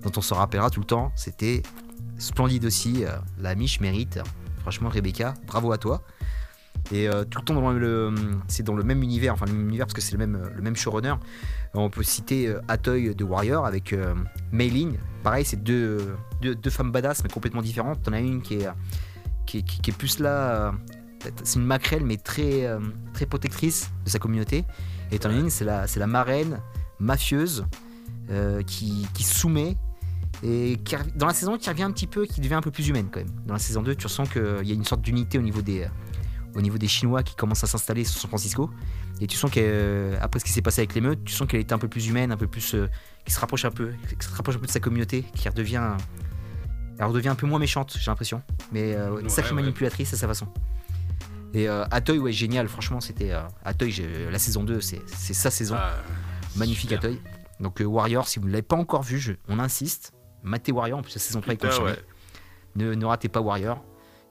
dont 0.03 0.11
on 0.15 0.21
se 0.21 0.33
rappellera 0.33 0.69
tout 0.69 0.79
le 0.79 0.85
temps. 0.85 1.11
C'était 1.17 1.63
splendide 2.17 2.63
aussi. 2.65 3.03
la 3.39 3.49
Amish 3.49 3.81
mérite. 3.81 4.19
Franchement, 4.61 4.87
Rebecca, 4.89 5.33
bravo 5.47 5.71
à 5.73 5.77
toi. 5.77 6.01
Et 6.93 7.09
euh, 7.09 7.25
tout 7.25 7.39
le 7.39 7.45
temps 7.45 8.39
c'est 8.47 8.63
dans 8.63 8.73
le 8.73 8.83
même 8.83 9.03
univers, 9.03 9.33
enfin 9.33 9.45
le 9.45 9.51
même 9.51 9.67
univers 9.67 9.85
parce 9.85 9.93
que 9.93 10.01
c'est 10.01 10.13
le 10.13 10.17
même, 10.17 10.49
le 10.55 10.61
même 10.61 10.77
showrunner. 10.77 11.15
On 11.73 11.89
peut 11.89 12.03
citer 12.03 12.47
euh, 12.47 12.61
Atoy 12.67 13.13
de 13.13 13.23
Warrior 13.23 13.65
avec 13.65 13.93
euh, 13.93 14.15
Mei 14.51 14.69
Ling. 14.69 14.97
Pareil, 15.23 15.45
c'est 15.45 15.61
deux, 15.61 16.15
femmes 16.69 16.91
badass 16.91 17.23
mais 17.23 17.29
complètement 17.29 17.61
différentes. 17.61 18.01
T'en 18.03 18.13
as 18.13 18.19
une 18.19 18.41
qui 18.41 18.55
est, 18.55 18.69
qui 19.45 19.91
plus 19.91 20.19
là. 20.19 20.29
euh, 20.29 20.71
c'est 21.43 21.59
une 21.59 21.65
maquerelle 21.65 22.05
mais 22.05 22.17
très, 22.17 22.69
protectrice 23.29 23.91
de 24.05 24.09
sa 24.09 24.19
communauté. 24.19 24.65
Et 25.11 25.19
t'en 25.19 25.29
as 25.29 25.33
une, 25.33 25.49
c'est 25.49 25.65
la, 25.65 25.85
la 25.93 26.07
marraine 26.07 26.59
mafieuse 26.99 27.65
qui, 28.65 29.07
soumet 29.23 29.75
et 30.43 30.77
dans 31.15 31.27
la 31.27 31.33
saison 31.33 31.57
qui 31.57 31.69
revient 31.69 31.83
un 31.83 31.91
petit 31.91 32.07
peu, 32.07 32.25
qui 32.25 32.39
devient 32.39 32.53
un 32.53 32.61
peu 32.61 32.71
plus 32.71 32.87
humaine 32.87 33.07
quand 33.11 33.19
même. 33.19 33.31
Dans 33.45 33.53
la 33.53 33.59
saison 33.59 33.81
2, 33.81 33.95
tu 33.95 34.05
ressens 34.05 34.27
qu'il 34.27 34.65
y 34.65 34.71
a 34.71 34.75
une 34.75 34.85
sorte 34.85 35.01
d'unité 35.01 35.37
au 35.37 35.41
niveau 35.41 35.61
des, 35.61 35.87
au 36.55 36.61
niveau 36.61 36.77
des 36.77 36.87
Chinois 36.87 37.23
qui 37.23 37.35
commencent 37.35 37.63
à 37.63 37.67
s'installer 37.67 38.03
sur 38.03 38.19
San 38.19 38.29
Francisco. 38.29 38.69
Et 39.21 39.27
tu 39.27 39.37
sens 39.37 39.51
qu'après 39.51 40.39
ce 40.39 40.45
qui 40.45 40.51
s'est 40.51 40.61
passé 40.61 40.81
avec 40.81 40.95
l'émeute, 40.95 41.23
tu 41.25 41.33
sens 41.33 41.47
qu'elle 41.47 41.59
était 41.59 41.73
un 41.73 41.77
peu 41.79 41.87
plus 41.87 42.07
humaine, 42.07 42.31
un 42.31 42.37
peu 42.37 42.47
plus. 42.47 42.73
euh, 42.75 42.87
qui 43.25 43.33
se 43.33 43.39
rapproche 43.39 43.65
un 43.65 43.71
peu, 43.71 43.91
qui 44.19 44.25
se 44.27 44.33
rapproche 44.33 44.55
un 44.55 44.59
peu 44.59 44.65
de 44.65 44.71
sa 44.71 44.79
communauté, 44.79 45.23
qui 45.35 45.47
redevient. 45.49 45.83
Elle 46.97 47.05
redevient 47.05 47.27
un 47.29 47.35
peu 47.35 47.45
moins 47.47 47.59
méchante, 47.59 47.95
j'ai 47.99 48.09
l'impression. 48.09 48.41
Mais 48.71 48.95
euh, 48.95 49.11
Ouais, 49.11 49.29
sacrée 49.29 49.51
ouais. 49.53 49.61
manipulatrice 49.61 50.13
à 50.13 50.17
sa 50.17 50.27
façon. 50.27 50.47
Et 51.53 51.67
euh, 51.69 51.85
Atoy, 51.91 52.17
ouais, 52.19 52.31
génial, 52.31 52.67
franchement, 52.67 52.99
c'était. 53.01 53.31
Euh, 53.31 53.41
Atoy, 53.63 53.93
la 54.31 54.39
saison 54.39 54.63
2, 54.63 54.81
c'est 54.81 55.01
sa 55.07 55.51
saison. 55.51 55.75
Ah, 55.77 55.93
Magnifique 56.55 56.89
super. 56.91 56.97
Atoy. 57.09 57.21
Donc 57.59 57.81
euh, 57.81 57.85
Warrior, 57.85 58.27
si 58.27 58.39
vous 58.39 58.47
ne 58.47 58.51
l'avez 58.51 58.61
pas 58.63 58.75
encore 58.77 59.03
vu, 59.03 59.19
je- 59.19 59.33
on 59.47 59.59
insiste. 59.59 60.13
Matez 60.43 60.71
Warrior, 60.71 60.99
en 60.99 61.01
plus 61.01 61.13
la 61.13 61.19
saison 61.21 61.41
3 61.41 61.53
est 61.53 61.57
confirmée. 61.57 61.91
ne 62.75 63.05
ratez 63.05 63.27
pas 63.29 63.41
Warrior. 63.41 63.83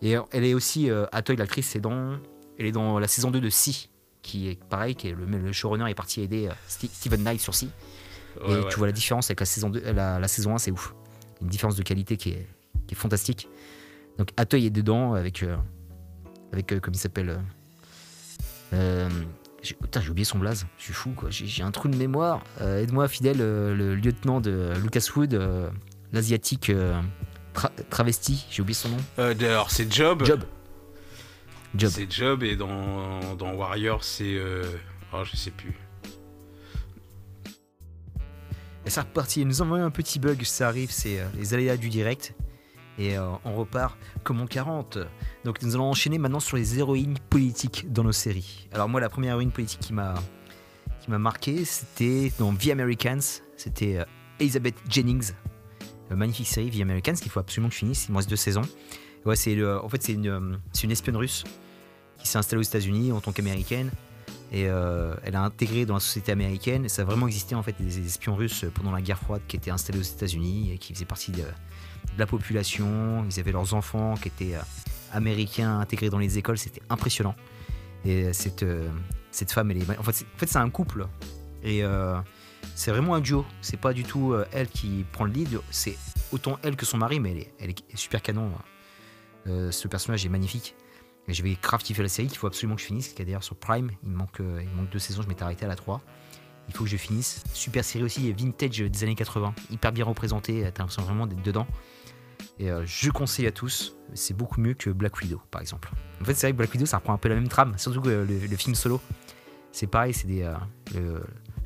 Et 0.02 0.14
elle 0.32 0.44
est 0.44 0.54
aussi, 0.54 0.90
euh, 0.90 1.06
Atoy, 1.12 1.36
l'actrice, 1.36 1.68
c'est 1.68 1.80
dans, 1.80 2.18
elle 2.58 2.66
est 2.66 2.72
dans 2.72 2.98
la 2.98 3.08
saison 3.08 3.30
2 3.30 3.40
de 3.40 3.50
Si, 3.50 3.90
qui 4.22 4.48
est 4.48 4.62
pareil, 4.64 4.94
qui 4.94 5.08
est 5.08 5.12
le, 5.12 5.24
le 5.26 5.52
showrunner 5.52 5.90
est 5.90 5.94
parti 5.94 6.20
aider 6.20 6.48
euh, 6.48 6.52
Steven 6.68 7.22
Knight 7.22 7.40
sur 7.40 7.54
Si. 7.54 7.70
Ouais, 8.46 8.52
et 8.52 8.60
ouais. 8.60 8.68
tu 8.70 8.78
vois 8.78 8.86
la 8.86 8.92
différence 8.92 9.26
avec 9.30 9.40
la 9.40 9.46
saison, 9.46 9.70
2, 9.70 9.80
la, 9.92 10.18
la 10.18 10.28
saison 10.28 10.54
1, 10.54 10.58
c'est 10.58 10.70
ouf. 10.70 10.94
Une 11.42 11.48
différence 11.48 11.76
de 11.76 11.82
qualité 11.82 12.16
qui 12.16 12.30
est, 12.30 12.46
qui 12.86 12.94
est 12.94 12.98
fantastique. 12.98 13.48
Donc 14.18 14.30
Atoy 14.36 14.66
est 14.66 14.70
dedans 14.70 15.14
avec, 15.14 15.42
euh, 15.42 15.56
avec 16.52 16.72
euh, 16.72 16.80
comme 16.80 16.94
il 16.94 16.98
s'appelle. 16.98 17.38
euh, 18.72 19.08
j'ai 19.62 19.74
putain, 19.74 20.00
j'ai 20.00 20.10
oublié 20.10 20.24
son 20.24 20.38
blaze, 20.38 20.66
je 20.78 20.84
suis 20.84 20.92
fou 20.92 21.10
quoi, 21.10 21.30
j'ai 21.30 21.62
un 21.64 21.72
trou 21.72 21.88
de 21.88 21.96
mémoire. 21.96 22.42
Aide-moi, 22.60 23.08
fidèle, 23.08 23.38
le 23.38 23.94
lieutenant 23.96 24.40
de 24.40 24.72
Lucas 24.80 25.04
Wood, 25.16 25.40
l'asiatique 26.12 26.70
tra- 27.58 27.72
travesti, 27.90 28.46
j'ai 28.50 28.62
oublié 28.62 28.74
son 28.74 28.90
nom. 28.90 28.96
Euh, 29.18 29.34
alors, 29.40 29.70
c'est 29.70 29.92
Job. 29.92 30.24
Job. 30.24 30.44
Job. 31.74 31.90
C'est 31.92 32.10
Job 32.10 32.42
et 32.42 32.56
dans, 32.56 33.34
dans 33.34 33.52
Warrior, 33.54 34.02
c'est. 34.04 34.36
Euh... 34.36 34.64
Oh, 35.12 35.22
je 35.24 35.36
sais 35.36 35.50
plus. 35.50 35.74
Et 38.86 38.90
c'est 38.90 39.00
reparti. 39.00 39.44
Nous 39.44 39.60
avons 39.60 39.76
eu 39.76 39.80
un 39.80 39.90
petit 39.90 40.18
bug, 40.18 40.42
ça 40.44 40.68
arrive, 40.68 40.90
c'est 40.90 41.20
euh, 41.20 41.26
les 41.36 41.52
aléas 41.54 41.76
du 41.76 41.88
direct. 41.88 42.34
Et 42.98 43.16
euh, 43.16 43.28
on 43.44 43.54
repart 43.54 43.96
comme 44.24 44.40
en 44.40 44.46
40. 44.46 44.98
Donc 45.44 45.62
nous 45.62 45.74
allons 45.74 45.90
enchaîner 45.90 46.18
maintenant 46.18 46.40
sur 46.40 46.56
les 46.56 46.78
héroïnes 46.78 47.18
politiques 47.30 47.92
dans 47.92 48.02
nos 48.02 48.12
séries. 48.12 48.68
Alors 48.72 48.88
moi, 48.88 49.00
la 49.00 49.08
première 49.08 49.32
héroïne 49.32 49.52
politique 49.52 49.80
qui 49.80 49.92
m'a 49.92 50.14
qui 51.00 51.10
m'a 51.10 51.18
marqué, 51.18 51.64
c'était 51.64 52.32
dans 52.38 52.52
The 52.54 52.68
Americans. 52.68 53.20
C'était 53.56 53.98
euh, 53.98 54.04
Elizabeth 54.40 54.74
Jennings. 54.88 55.32
Magnifique 56.10 56.48
série 56.48 56.70
The 56.70 56.80
Americans 56.80 57.14
qu'il 57.14 57.30
faut 57.30 57.40
absolument 57.40 57.68
que 57.68 57.74
je 57.74 57.80
finisse. 57.80 58.06
Il 58.08 58.12
me 58.12 58.16
reste 58.16 58.30
deux 58.30 58.36
saisons. 58.36 58.62
Ouais, 59.24 59.36
c'est 59.36 59.62
en 59.64 59.88
fait 59.88 60.02
c'est 60.02 60.12
une, 60.12 60.28
euh, 60.28 60.56
une 60.82 60.90
espionne 60.90 61.16
russe 61.16 61.44
qui 62.18 62.28
s'est 62.28 62.38
installée 62.38 62.60
aux 62.60 62.64
États-Unis 62.64 63.12
en 63.12 63.20
tant 63.20 63.32
qu'américaine. 63.32 63.90
Et 64.50 64.66
euh, 64.66 65.14
elle 65.24 65.36
a 65.36 65.42
intégré 65.42 65.84
dans 65.84 65.94
la 65.94 66.00
société 66.00 66.32
américaine. 66.32 66.88
Ça 66.88 67.02
a 67.02 67.04
vraiment 67.04 67.26
existé 67.26 67.54
en 67.54 67.62
fait 67.62 67.74
des 67.78 67.98
espions 67.98 68.34
russes 68.34 68.64
pendant 68.74 68.90
la 68.90 69.02
guerre 69.02 69.18
froide 69.18 69.42
qui 69.46 69.56
étaient 69.56 69.70
installés 69.70 69.98
aux 69.98 70.02
États-Unis 70.02 70.72
et 70.72 70.78
qui 70.78 70.94
faisaient 70.94 71.04
partie 71.04 71.32
de, 71.32 71.42
la 72.16 72.26
population. 72.26 73.24
Ils 73.30 73.38
avaient 73.38 73.52
leurs 73.52 73.74
enfants 73.74 74.14
qui 74.14 74.28
étaient 74.28 74.54
euh, 74.54 74.60
américains 75.12 75.80
intégrés 75.80 76.08
dans 76.08 76.18
les 76.18 76.38
écoles. 76.38 76.56
C'était 76.56 76.82
impressionnant. 76.88 77.34
Et 78.04 78.32
cette, 78.32 78.64
cette 79.32 79.50
femme, 79.50 79.72
elle 79.72 79.78
est, 79.78 79.98
en 79.98 80.02
fait, 80.04 80.12
c'est, 80.12 80.24
en 80.24 80.38
fait, 80.38 80.56
un 80.56 80.70
couple. 80.70 81.06
Et 81.64 81.82
c'est 82.78 82.92
vraiment 82.92 83.16
un 83.16 83.20
duo. 83.20 83.44
C'est 83.60 83.76
pas 83.76 83.92
du 83.92 84.04
tout 84.04 84.32
euh, 84.32 84.46
elle 84.52 84.68
qui 84.68 85.04
prend 85.10 85.24
le 85.24 85.32
lead. 85.32 85.58
C'est 85.68 85.98
autant 86.30 86.60
elle 86.62 86.76
que 86.76 86.86
son 86.86 86.96
mari, 86.96 87.18
mais 87.18 87.52
elle 87.58 87.70
est, 87.70 87.96
super 87.96 88.22
canon. 88.22 88.52
Euh, 89.48 89.72
ce 89.72 89.88
personnage 89.88 90.24
est 90.24 90.28
magnifique. 90.28 90.76
Je 91.26 91.42
vais 91.42 91.58
grave 91.60 91.82
kiffer 91.82 92.04
la 92.04 92.08
série 92.08 92.28
qu'il 92.28 92.38
faut 92.38 92.46
absolument 92.46 92.76
que 92.76 92.80
je 92.80 92.86
finisse, 92.86 93.08
qui 93.08 93.20
est 93.20 93.24
d'ailleurs 93.24 93.42
sur 93.42 93.56
Prime. 93.56 93.90
Il 94.04 94.10
euh, 94.10 94.12
manque 94.12 94.90
deux 94.92 95.00
saisons, 95.00 95.22
je 95.22 95.28
m'étais 95.28 95.42
arrêté 95.42 95.64
à 95.64 95.68
la 95.68 95.74
3. 95.74 96.00
Il 96.68 96.74
faut 96.74 96.84
que 96.84 96.90
je 96.90 96.96
finisse. 96.96 97.42
Super 97.52 97.84
série 97.84 98.04
aussi, 98.04 98.32
vintage 98.32 98.78
des 98.78 99.02
années 99.02 99.16
80. 99.16 99.54
Hyper 99.70 99.90
bien 99.90 100.04
représenté, 100.04 100.60
t'as 100.72 100.84
l'impression 100.84 101.02
vraiment 101.02 101.26
d'être 101.26 101.42
dedans. 101.42 101.66
Et 102.60 102.68
je 102.84 103.10
conseille 103.10 103.48
à 103.48 103.52
tous, 103.52 103.96
c'est 104.14 104.34
beaucoup 104.34 104.60
mieux 104.60 104.74
que 104.74 104.90
Black 104.90 105.20
Widow 105.20 105.40
par 105.50 105.60
exemple. 105.60 105.90
En 106.20 106.24
fait, 106.24 106.34
c'est 106.34 106.46
vrai 106.46 106.52
que 106.52 106.58
Black 106.58 106.72
Widow 106.72 106.86
ça 106.86 106.98
reprend 106.98 107.14
un 107.14 107.18
peu 107.18 107.28
la 107.28 107.34
même 107.34 107.48
trame, 107.48 107.76
surtout 107.76 108.00
que 108.00 108.08
le, 108.08 108.56
film 108.56 108.74
solo. 108.74 109.00
C'est 109.72 109.86
pareil, 109.86 110.12
c'est 110.14 110.26
des, 110.26 110.44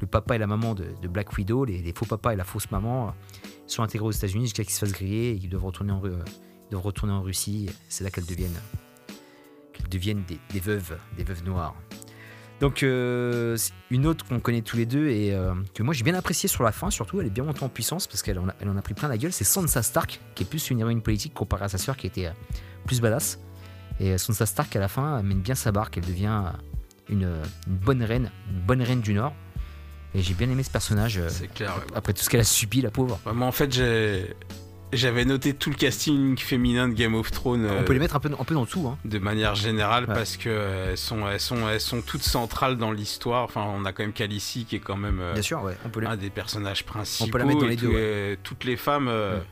le 0.03 0.07
papa 0.07 0.35
et 0.35 0.39
la 0.39 0.47
maman 0.49 0.75
de, 0.75 0.85
Black 1.09 1.33
Widow, 1.39 1.65
les, 1.65 1.93
faux 1.97 2.05
papas 2.05 2.33
et 2.33 2.37
la 2.37 2.45
fausse 2.45 2.71
maman, 2.71 3.09
euh, 3.09 3.11
sont 3.67 3.83
intégrés 3.83 4.09
aux 4.09 4.13
États-Unis 4.13 4.45
jusqu'à 4.47 4.65
qu'ils 4.65 4.75
se 4.75 4.81
fassent 4.85 4.93
griller 4.93 5.31
et 5.31 5.39
qu'ils 5.39 5.49
doivent 5.49 5.65
retourner 5.65 5.93
en, 5.93 6.01
Ru- 6.01 6.11
euh, 6.11 6.25
doivent 6.71 6.83
retourner 6.85 7.13
en 7.15 7.23
Russie. 7.23 7.71
C'est 7.89 8.05
là 8.05 8.11
qu'elles 8.11 8.27
deviennent 8.27 8.61
deviennent 9.91 10.23
des, 10.53 10.61
veuves, 10.61 10.97
des 11.17 11.25
veuves 11.25 11.45
noires. 11.45 11.75
Donc 12.61 12.83
euh, 12.83 13.57
une 13.91 14.07
autre 14.07 14.25
qu'on 14.25 14.41
connaît 14.41 14.63
tous 14.63 14.77
les 14.77 14.87
deux 14.87 15.09
et 15.09 15.37
que 15.75 15.83
moi 15.83 15.93
j'ai 15.93 16.05
bien 16.05 16.15
apprécié 16.15 16.49
sur 16.49 16.63
la 16.63 16.73
fin, 16.73 16.89
surtout 16.91 17.21
elle 17.21 17.27
est 17.27 17.31
bien 17.31 17.45
montée 17.45 17.63
en 17.65 17.69
puissance 17.69 18.07
parce 18.07 18.23
qu'elle 18.23 18.39
en, 18.39 18.49
a- 18.49 18.83
pris 18.83 18.95
plein 18.95 19.09
la 19.09 19.19
gueule, 19.19 19.33
c'est 19.33 19.45
Sansa 19.45 19.83
Stark 19.83 20.21
qui 20.35 20.45
est 20.45 20.47
plus 20.47 20.71
une 20.71 20.81
héroïne 20.81 21.03
politique 21.03 21.35
comparée 21.35 21.65
à 21.65 21.69
sa 21.69 21.79
sœur 21.79 21.97
qui 21.97 22.07
était 22.07 22.31
plus 22.87 23.01
badass. 23.01 23.39
Et 24.01 24.17
Sansa 24.19 24.47
Stark 24.47 24.75
à 24.77 24.81
la 24.81 24.89
fin 24.89 25.21
mène 25.23 25.41
bien 25.41 25.55
sa 25.55 25.73
barque, 25.73 25.99
elle 25.99 26.07
devient 26.07 26.45
une 27.09 27.31
bonne 27.67 28.03
reine, 28.03 28.31
une 28.51 28.61
bonne 28.61 28.83
reine 28.83 29.01
du 29.01 29.13
Nord. 29.15 29.35
Et 30.15 30.23
j'ai 30.23 30.35
bien 30.35 30.51
aimé 30.51 30.63
ce 30.63 30.71
personnage 30.71 31.19
euh, 31.19 31.29
C'est 31.31 31.53
clair. 31.53 31.75
ouais. 31.77 31.97
après 31.97 32.13
tout 32.13 32.23
ce 32.23 32.29
qu'elle 32.31 32.41
a 32.41 32.45
subi, 32.45 32.83
la 32.83 32.91
pauvre. 32.91 33.19
Vraiment, 33.25 33.49
en 33.49 33.53
fait, 33.53 33.73
j'ai. 33.73 34.35
J'avais 34.95 35.25
noté 35.25 35.55
tout 35.55 35.71
le 35.71 35.77
casting 35.77 36.37
féminin 36.37 36.87
de 36.87 36.93
Game 36.93 37.15
of 37.15 37.31
Thrones 37.31 37.65
On 37.65 37.81
euh, 37.81 37.83
peut 37.83 37.95
les 37.95 37.99
mettre 37.99 38.15
un 38.15 38.21
peu, 38.21 38.29
un 38.39 38.45
peu 38.45 38.53
dans 38.53 38.67
tout. 38.67 38.87
Hein. 38.89 38.99
de 39.07 39.19
manière 39.19 39.55
générale 39.55 40.05
Ouais. 40.05 40.15
parce 40.15 40.37
que 40.37 40.51
euh, 40.51 40.91
elles 40.91 40.99
sont, 40.99 41.27
elles, 41.27 41.41
sont, 41.41 41.67
elles 41.67 41.81
sont 41.81 42.03
toutes 42.03 42.23
centrales 42.23 42.77
dans 42.77 42.93
l'histoire. 42.93 43.45
Enfin, 43.45 43.65
on 43.75 43.87
a 43.87 43.93
quand 43.93 44.03
même 44.03 44.13
Khaleesi 44.13 44.67
qui 44.67 44.77
est 44.77 44.81
quand 44.81 44.99
même 44.99 45.19
euh, 45.19 45.33
Bien 45.33 45.41
sûr, 45.41 45.63
ouais, 45.63 45.79
on 45.87 45.89
peut 45.89 46.01
les 46.01 46.07
un 46.09 46.17
des 46.19 46.29
personnages 46.29 46.85
principaux. 46.85 47.25
On 47.27 47.33
peut 47.33 47.39
la 47.39 47.47
mettre 47.47 47.61
dans 47.61 47.67
et 47.69 47.71
les 47.71 47.77
deux, 47.77 47.87
ouais. 47.89 47.95
euh, 47.97 48.37
Toutes 48.43 48.65
les 48.65 48.77
femmes 48.77 49.09
euh, 49.09 49.39
Ouais. 49.39 49.43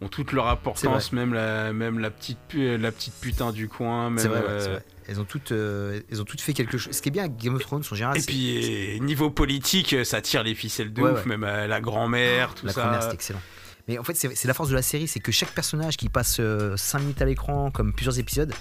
Ont 0.00 0.08
toute 0.08 0.32
leur 0.32 0.48
importance, 0.48 1.12
même 1.12 1.34
la, 1.34 1.72
même 1.72 1.98
la 1.98 2.10
petite, 2.10 2.38
la 2.54 2.92
petite 2.92 3.14
putain 3.20 3.52
du 3.52 3.68
coin. 3.68 4.10
Même, 4.10 4.18
C'est 4.18 4.28
vrai, 4.28 4.42
euh, 4.46 4.60
c'est 4.60 4.68
vrai. 4.70 4.84
Elles 5.08 5.20
ont 5.20 5.24
toutes, 5.24 5.52
euh, 5.52 6.00
elles 6.10 6.20
ont 6.20 6.24
toutes 6.24 6.40
fait 6.42 6.52
quelque 6.52 6.76
chose. 6.76 6.94
Ce 6.94 7.00
qui 7.02 7.08
est 7.08 7.12
bien 7.12 7.24
avec 7.24 7.36
Game 7.38 7.54
of 7.54 7.62
Thrones 7.62 7.82
en 7.90 7.94
général, 7.94 8.18
Et 8.18 8.20
puis, 8.22 8.96
euh, 8.96 9.02
niveau 9.02 9.30
politique, 9.30 9.96
ça 10.04 10.20
tire 10.20 10.42
les 10.42 10.54
ficelles 10.54 10.92
de 10.92 11.00
Ouais, 11.02 11.10
ouf. 11.12 11.20
ouais. 11.20 11.24
Même 11.26 11.44
euh, 11.44 11.66
la 11.66 11.80
grand-mère, 11.80 12.54
tout 12.54 12.66
la 12.66 12.72
ça. 12.72 12.82
première, 12.82 13.02
c'est 13.02 13.14
excellent. 13.14 13.40
Mais 13.88 13.98
en 13.98 14.04
fait, 14.04 14.14
c'est 14.14 14.36
c'est 14.36 14.46
la 14.48 14.52
force 14.54 14.68
de 14.68 14.74
la 14.74 14.82
série, 14.82 15.08
c'est 15.08 15.18
que 15.20 15.32
chaque 15.32 15.52
personnage 15.52 15.96
qui 15.96 16.10
passe 16.10 16.40
5 16.76 16.98
minutes 17.00 17.22
à 17.22 17.24
l'écran, 17.24 17.70
comme 17.70 17.94
plusieurs 17.94 18.18
épisodes, 18.18 18.52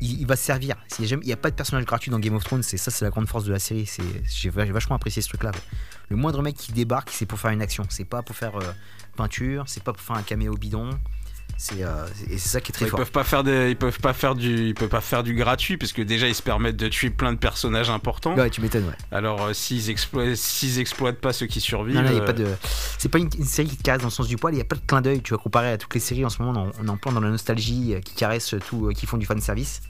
il, 0.00 0.26
va 0.26 0.36
se 0.36 0.44
servir. 0.44 0.76
Il 0.98 1.18
n'y 1.20 1.32
a 1.32 1.36
pas 1.36 1.50
de 1.50 1.54
personnage 1.54 1.84
gratuit 1.84 2.10
dans 2.10 2.18
Game 2.18 2.34
of 2.34 2.44
Thrones, 2.44 2.62
c'est 2.62 2.76
ça, 2.76 2.90
c'est 2.90 3.04
la 3.04 3.10
grande 3.10 3.28
force 3.28 3.44
de 3.44 3.52
la 3.52 3.58
série. 3.58 3.88
J'ai 4.24 4.50
vachement 4.50 4.96
apprécié 4.96 5.22
ce 5.22 5.28
truc-là. 5.28 5.52
Le 6.08 6.16
moindre 6.16 6.42
mec 6.42 6.56
qui 6.56 6.72
débarque, 6.72 7.10
c'est 7.10 7.26
pour 7.26 7.38
faire 7.38 7.50
une 7.50 7.62
action. 7.62 7.84
C'est 7.88 8.04
pas 8.04 8.22
pour 8.22 8.36
faire 8.36 8.56
euh, 8.56 8.72
peinture, 9.16 9.64
c'est 9.66 9.82
pas 9.82 9.92
pour 9.92 10.02
faire 10.02 10.16
un 10.16 10.22
caméo 10.22 10.54
bidon. 10.54 10.90
C'est 11.56 11.82
euh, 11.82 12.06
et 12.28 12.36
c'est 12.38 12.48
ça 12.48 12.60
qui 12.60 12.72
est 12.72 12.74
très 12.74 12.84
Ils 12.86 12.88
fort. 12.88 12.98
peuvent 12.98 13.12
pas 13.12 13.24
faire 13.24 13.44
des, 13.44 13.70
ils 13.70 13.76
peuvent 13.76 14.00
pas 14.00 14.12
faire 14.12 14.34
du, 14.34 14.68
ils 14.68 14.74
peuvent 14.74 14.88
pas 14.88 15.00
faire 15.00 15.22
du 15.22 15.34
gratuit 15.34 15.76
parce 15.76 15.92
que 15.92 16.02
déjà 16.02 16.26
ils 16.28 16.34
se 16.34 16.42
permettent 16.42 16.76
de 16.76 16.88
tuer 16.88 17.10
plein 17.10 17.32
de 17.32 17.38
personnages 17.38 17.90
importants. 17.90 18.34
Ouais, 18.34 18.50
tu 18.50 18.60
m'étonnes, 18.60 18.84
ouais. 18.86 18.94
Alors 19.12 19.42
euh, 19.42 19.52
s'ils 19.52 19.88
exploitent, 19.90 20.34
s'ils 20.36 20.78
exploitent 20.80 21.20
pas 21.20 21.32
ceux 21.32 21.46
qui 21.46 21.60
survivent, 21.60 21.96
Non, 21.96 22.02
y 22.04 22.06
a 22.08 22.10
euh, 22.22 22.26
pas 22.26 22.32
de. 22.32 22.46
C'est 22.98 23.08
pas 23.08 23.18
une, 23.18 23.30
une 23.38 23.44
série 23.44 23.68
qui 23.68 23.76
te 23.76 23.82
caresse 23.82 24.00
dans 24.02 24.08
le 24.08 24.12
sens 24.12 24.26
du 24.28 24.36
poil, 24.36 24.52
il 24.52 24.56
n'y 24.56 24.62
a 24.62 24.66
pas 24.66 24.76
de 24.76 24.82
clin 24.86 25.00
d'œil, 25.00 25.22
tu 25.22 25.30
vois, 25.34 25.42
comparé 25.42 25.68
à 25.70 25.78
toutes 25.78 25.94
les 25.94 26.00
séries 26.00 26.24
en 26.24 26.28
ce 26.30 26.42
moment, 26.42 26.70
on, 26.82 26.88
en 26.88 26.96
plein 26.96 27.12
dans 27.12 27.20
la 27.20 27.30
nostalgie, 27.30 27.94
euh, 27.94 28.00
qui 28.00 28.14
caressent 28.14 28.54
tout, 28.68 28.90
qui 28.94 29.06
font 29.06 29.16
du 29.16 29.26
fan 29.26 29.40
service. 29.40 29.80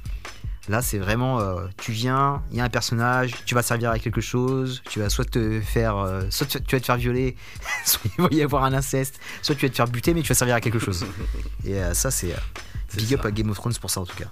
Là, 0.68 0.80
c'est 0.80 0.98
vraiment, 0.98 1.40
euh, 1.40 1.66
tu 1.76 1.92
viens, 1.92 2.42
il 2.50 2.56
y 2.56 2.60
a 2.60 2.64
un 2.64 2.70
personnage, 2.70 3.32
tu 3.44 3.54
vas 3.54 3.62
servir 3.62 3.90
à 3.90 3.98
quelque 3.98 4.22
chose, 4.22 4.82
tu 4.88 4.98
vas 4.98 5.10
soit 5.10 5.26
te 5.30 5.60
faire, 5.60 5.98
euh, 5.98 6.22
soit 6.30 6.46
tu, 6.46 6.58
vas 6.74 6.80
te 6.80 6.86
faire 6.86 6.96
violer, 6.96 7.36
soit 7.84 8.00
il 8.18 8.22
va 8.24 8.28
y 8.32 8.42
avoir 8.42 8.64
un 8.64 8.72
inceste, 8.72 9.20
soit 9.42 9.54
tu 9.54 9.66
vas 9.66 9.70
te 9.70 9.76
faire 9.76 9.88
buter, 9.88 10.14
mais 10.14 10.22
tu 10.22 10.28
vas 10.28 10.34
servir 10.34 10.54
à 10.54 10.60
quelque 10.62 10.78
chose. 10.78 11.04
Et 11.66 11.74
euh, 11.74 11.92
ça, 11.92 12.10
c'est 12.10 12.34
big 12.96 13.12
up 13.14 13.26
à 13.26 13.30
Game 13.30 13.50
of 13.50 13.56
Thrones 13.58 13.74
pour 13.78 13.90
ça 13.90 14.00
en 14.00 14.06
tout 14.06 14.16
cas. 14.16 14.30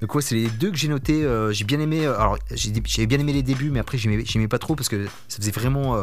Donc 0.00 0.14
ouais, 0.14 0.20
c'est 0.20 0.34
les 0.34 0.48
deux 0.48 0.70
que 0.72 0.76
j'ai 0.76 0.88
notés. 0.88 1.22
euh, 1.24 1.52
j'ai 1.52 1.64
bien 1.64 1.78
aimé. 1.80 2.04
alors 2.06 2.36
j'ai 2.50 3.06
bien 3.06 3.18
aimé 3.20 3.32
les 3.32 3.42
débuts, 3.44 3.70
mais 3.70 3.78
après 3.78 3.96
j'aimais 3.98 4.24
j'aimais 4.26 4.48
pas 4.48 4.58
trop 4.58 4.74
parce 4.74 4.88
que 4.88 5.06
ça 5.28 5.38
faisait 5.38 5.52
vraiment 5.52 5.96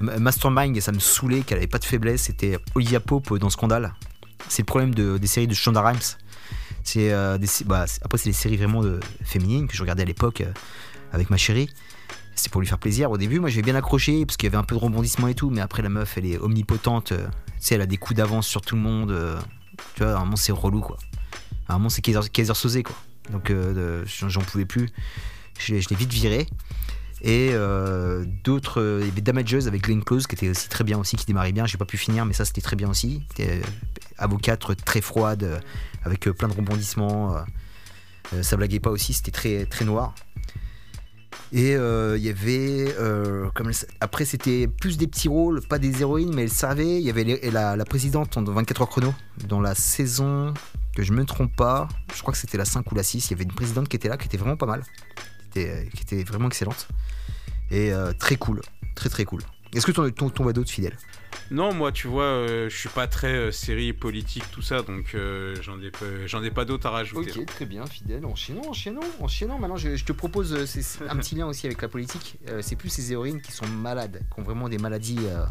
Mastermind 0.00 0.76
et 0.76 0.80
ça 0.80 0.90
me 0.90 0.98
saoulait 0.98 1.42
qu'elle 1.42 1.58
avait 1.58 1.66
pas 1.66 1.78
de 1.78 1.84
faiblesse. 1.84 2.22
C'était 2.22 2.58
Olivia 2.74 3.00
Pope 3.00 3.38
dans 3.38 3.50
Scandale. 3.50 3.94
C'est 4.48 4.62
le 4.62 4.66
problème 4.66 4.94
de- 4.94 5.16
des 5.18 5.26
séries 5.26 5.46
de 5.46 5.54
Shonda 5.54 5.80
Rhimes. 5.82 5.98
C'est 6.84 7.10
euh, 7.12 7.38
des 7.38 7.48
bah, 7.64 7.86
c'est- 7.86 8.02
après 8.04 8.18
c'est 8.18 8.28
les 8.28 8.34
séries 8.34 8.56
vraiment 8.56 8.82
de, 8.82 9.00
féminines 9.24 9.66
que 9.66 9.74
je 9.74 9.80
regardais 9.82 10.02
à 10.02 10.06
l'époque 10.06 10.42
euh, 10.42 10.52
avec 11.12 11.30
ma 11.30 11.36
chérie. 11.36 11.68
C'était 12.36 12.50
pour 12.50 12.60
lui 12.60 12.66
faire 12.68 12.78
plaisir. 12.78 13.10
Au 13.10 13.16
début, 13.18 13.40
moi 13.40 13.48
j'avais 13.48 13.62
bien 13.62 13.74
accroché 13.74 14.26
parce 14.26 14.36
qu'il 14.36 14.46
y 14.46 14.50
avait 14.50 14.58
un 14.58 14.64
peu 14.64 14.74
de 14.74 14.80
rebondissement 14.80 15.28
et 15.28 15.34
tout, 15.34 15.50
mais 15.50 15.60
après 15.60 15.82
la 15.82 15.88
meuf 15.88 16.16
elle 16.18 16.26
est 16.26 16.38
omnipotente. 16.38 17.12
euh, 17.12 17.26
tu 17.26 17.68
sais, 17.68 17.74
elle 17.76 17.80
a 17.80 17.86
des 17.86 17.96
coups 17.96 18.18
d'avance 18.18 18.46
sur 18.46 18.60
tout 18.60 18.76
le 18.76 18.82
monde. 18.82 19.10
euh, 19.10 19.38
tu 19.96 20.02
vois, 20.04 20.18
moment 20.18 20.36
c'est 20.36 20.52
relou 20.52 20.80
quoi. 20.80 20.98
Moment 21.68 21.88
c'est 21.88 22.02
Kaiser, 22.02 22.54
Soze 22.54 22.78
quoi. 22.84 22.94
Donc 23.32 23.50
euh, 23.50 24.04
j'en 24.06 24.40
pouvais 24.42 24.66
plus. 24.66 24.90
Je, 25.58 25.72
l'ai- 25.74 25.80
vite 25.80 26.12
viré. 26.12 26.46
Et 27.22 27.50
euh, 27.52 28.26
d'autres, 28.44 28.82
euh, 28.82 28.98
il 29.00 29.06
y 29.08 29.10
avait 29.10 29.22
Damages 29.22 29.66
avec 29.66 29.82
Glenn 29.82 30.04
Close 30.04 30.26
qui 30.26 30.34
était 30.34 30.50
aussi 30.50 30.68
très 30.68 30.84
bien 30.84 30.98
aussi, 30.98 31.16
qui 31.16 31.24
démarrait 31.24 31.52
bien. 31.52 31.64
J'ai 31.64 31.78
pas 31.78 31.86
pu 31.86 31.96
finir, 31.96 32.26
mais 32.26 32.34
ça 32.34 32.44
c'était 32.44 32.60
très 32.60 32.76
bien 32.76 32.90
aussi. 32.90 33.22
Avocate 34.18 34.64
très 34.84 35.00
froide, 35.00 35.44
euh, 35.44 35.58
avec 36.04 36.26
euh, 36.26 36.32
plein 36.32 36.48
de 36.48 36.54
rebondissements. 36.54 37.36
euh. 37.36 38.42
Ça 38.42 38.56
blaguait 38.56 38.80
pas 38.80 38.90
aussi, 38.90 39.12
c'était 39.12 39.30
très, 39.30 39.66
très 39.66 39.84
noir. 39.84 40.14
Et 41.52 41.72
il 41.72 42.22
y 42.22 42.30
avait. 42.30 42.94
après, 44.00 44.24
c'était 44.24 44.66
plus 44.66 44.96
des 44.96 45.06
petits 45.06 45.28
rôles, 45.28 45.60
pas 45.60 45.78
des 45.78 46.00
héroïnes, 46.00 46.34
mais 46.34 46.42
elle 46.42 46.50
servait. 46.50 46.96
Il 46.96 47.02
y 47.02 47.10
avait 47.10 47.24
la, 47.50 47.84
présidente 47.84 48.38
de 48.42 48.50
24 48.50 48.82
heures 48.82 48.88
chrono 48.88 49.14
dans 49.46 49.60
la 49.60 49.74
saison, 49.74 50.54
que 50.96 51.02
je 51.02 51.12
me 51.12 51.24
trompe 51.24 51.54
pas, 51.54 51.86
je 52.14 52.22
crois 52.22 52.32
que 52.32 52.38
c'était 52.38 52.58
la 52.58 52.64
5 52.64 52.90
ou 52.90 52.94
la 52.94 53.02
6. 53.02 53.26
Il 53.26 53.30
y 53.32 53.34
avait 53.34 53.44
une 53.44 53.52
présidente 53.52 53.88
qui 53.88 53.96
était 53.96 54.08
là, 54.08 54.16
qui 54.16 54.26
était 54.26 54.38
vraiment 54.38 54.56
pas 54.56 54.66
mal, 54.66 54.82
qui 55.52 55.60
était, 55.60 56.24
vraiment 56.24 56.48
excellente. 56.48 56.88
Et 57.70 57.92
très 58.18 58.36
cool, 58.36 58.62
très 58.96 59.10
très 59.10 59.26
cool. 59.26 59.42
Est-ce 59.74 59.86
que 59.86 59.92
ton, 59.92 60.10
ton, 60.10 60.30
ton 60.30 60.44
d'autres 60.50 60.70
fidèles 60.70 60.96
Non, 61.50 61.74
moi, 61.74 61.92
tu 61.92 62.06
vois, 62.06 62.24
euh, 62.24 62.68
je 62.68 62.76
suis 62.76 62.88
pas 62.88 63.06
très 63.06 63.32
euh, 63.34 63.50
série 63.50 63.92
politique, 63.92 64.44
tout 64.52 64.62
ça, 64.62 64.82
donc 64.82 65.14
euh, 65.14 65.54
j'en 65.62 65.80
ai, 65.80 65.90
pas- 65.90 66.26
j'en 66.26 66.42
ai 66.42 66.50
pas 66.50 66.64
d'autres 66.64 66.86
à 66.86 66.90
rajouter. 66.90 67.32
Ok, 67.40 67.46
très 67.46 67.66
bien, 67.66 67.84
fidèle. 67.86 68.24
Enchaînons, 68.24 68.68
enchaînons, 68.68 69.00
enchaînons. 69.20 69.58
Maintenant, 69.58 69.76
je, 69.76 69.96
je 69.96 70.04
te 70.04 70.12
propose 70.12 70.52
euh, 70.54 71.08
un 71.08 71.16
petit 71.16 71.34
lien 71.34 71.46
aussi 71.46 71.66
avec 71.66 71.82
la 71.82 71.88
politique. 71.88 72.38
Euh, 72.48 72.60
c'est 72.62 72.76
plus 72.76 72.88
ces 72.88 73.12
héroïnes 73.12 73.40
qui 73.40 73.52
sont 73.52 73.66
malades, 73.66 74.22
qui 74.32 74.40
ont 74.40 74.44
vraiment 74.44 74.68
des 74.68 74.78
maladies, 74.78 75.18
euh, 75.24 75.44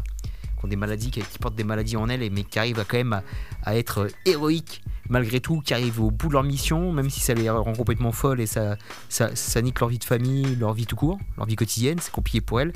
qui 0.58 0.64
ont 0.64 0.68
des 0.68 0.76
maladies, 0.76 1.10
qui, 1.10 1.20
qui 1.20 1.38
portent 1.38 1.54
des 1.56 1.64
maladies 1.64 1.96
en 1.96 2.08
elles, 2.08 2.28
mais 2.32 2.44
qui 2.44 2.58
arrivent 2.58 2.80
à 2.80 2.84
quand 2.84 2.96
même 2.96 3.12
à, 3.12 3.22
à 3.62 3.76
être 3.76 4.08
héroïques 4.24 4.82
malgré 5.10 5.38
tout, 5.38 5.60
qui 5.60 5.74
arrivent 5.74 6.00
au 6.00 6.10
bout 6.10 6.28
de 6.28 6.32
leur 6.32 6.42
mission, 6.44 6.90
même 6.90 7.10
si 7.10 7.20
ça 7.20 7.34
les 7.34 7.50
rend 7.50 7.74
complètement 7.74 8.10
folles 8.10 8.40
et 8.40 8.46
ça, 8.46 8.78
ça, 9.10 9.36
ça 9.36 9.60
nique 9.60 9.78
leur 9.80 9.90
vie 9.90 9.98
de 9.98 10.04
famille, 10.04 10.56
leur 10.56 10.72
vie 10.72 10.86
tout 10.86 10.96
court, 10.96 11.18
leur 11.36 11.44
vie 11.44 11.56
quotidienne. 11.56 11.98
C'est 12.00 12.10
compliqué 12.10 12.40
pour 12.40 12.62
elles. 12.62 12.72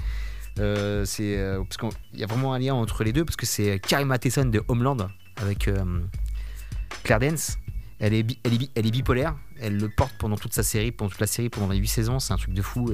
Euh, 0.58 1.04
c'est 1.04 1.36
euh, 1.38 1.62
parce 1.62 1.76
qu'il 1.76 2.20
y 2.20 2.24
a 2.24 2.26
vraiment 2.26 2.52
un 2.54 2.58
lien 2.58 2.74
entre 2.74 3.04
les 3.04 3.12
deux 3.12 3.24
parce 3.24 3.36
que 3.36 3.46
c'est 3.46 3.78
Carrie 3.80 4.04
Matheson 4.04 4.46
de 4.46 4.62
Homeland 4.68 4.96
avec 5.40 5.68
euh, 5.68 6.00
Claire 7.04 7.20
Dance 7.20 7.58
elle 8.00 8.14
est, 8.14 8.26
elle, 8.44 8.54
est 8.62 8.70
elle 8.76 8.86
est 8.86 8.90
bipolaire, 8.92 9.34
elle 9.60 9.76
le 9.76 9.88
porte 9.88 10.14
pendant 10.18 10.36
toute 10.36 10.52
sa 10.54 10.62
série, 10.62 10.92
pendant 10.92 11.10
toute 11.10 11.20
la 11.20 11.26
série, 11.26 11.48
pendant 11.48 11.68
les 11.68 11.78
8 11.78 11.88
saisons, 11.88 12.20
c'est 12.20 12.32
un 12.32 12.36
truc 12.36 12.54
de 12.54 12.62
fou, 12.62 12.92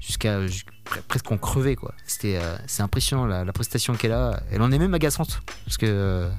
jusqu'à 0.00 0.46
jusqu'- 0.46 0.70
pre- 0.86 1.02
presque 1.02 1.30
en 1.30 1.36
crever 1.36 1.76
quoi. 1.76 1.94
C'était, 2.06 2.38
euh, 2.38 2.56
c'est 2.66 2.82
impressionnant 2.82 3.26
la, 3.26 3.44
prestation 3.52 3.92
qu'elle 3.94 4.12
a, 4.12 4.42
elle 4.50 4.62
en 4.62 4.72
est 4.72 4.78
même 4.78 4.94
agaçante, 4.94 5.42
parce 5.66 5.76
que 5.76 6.30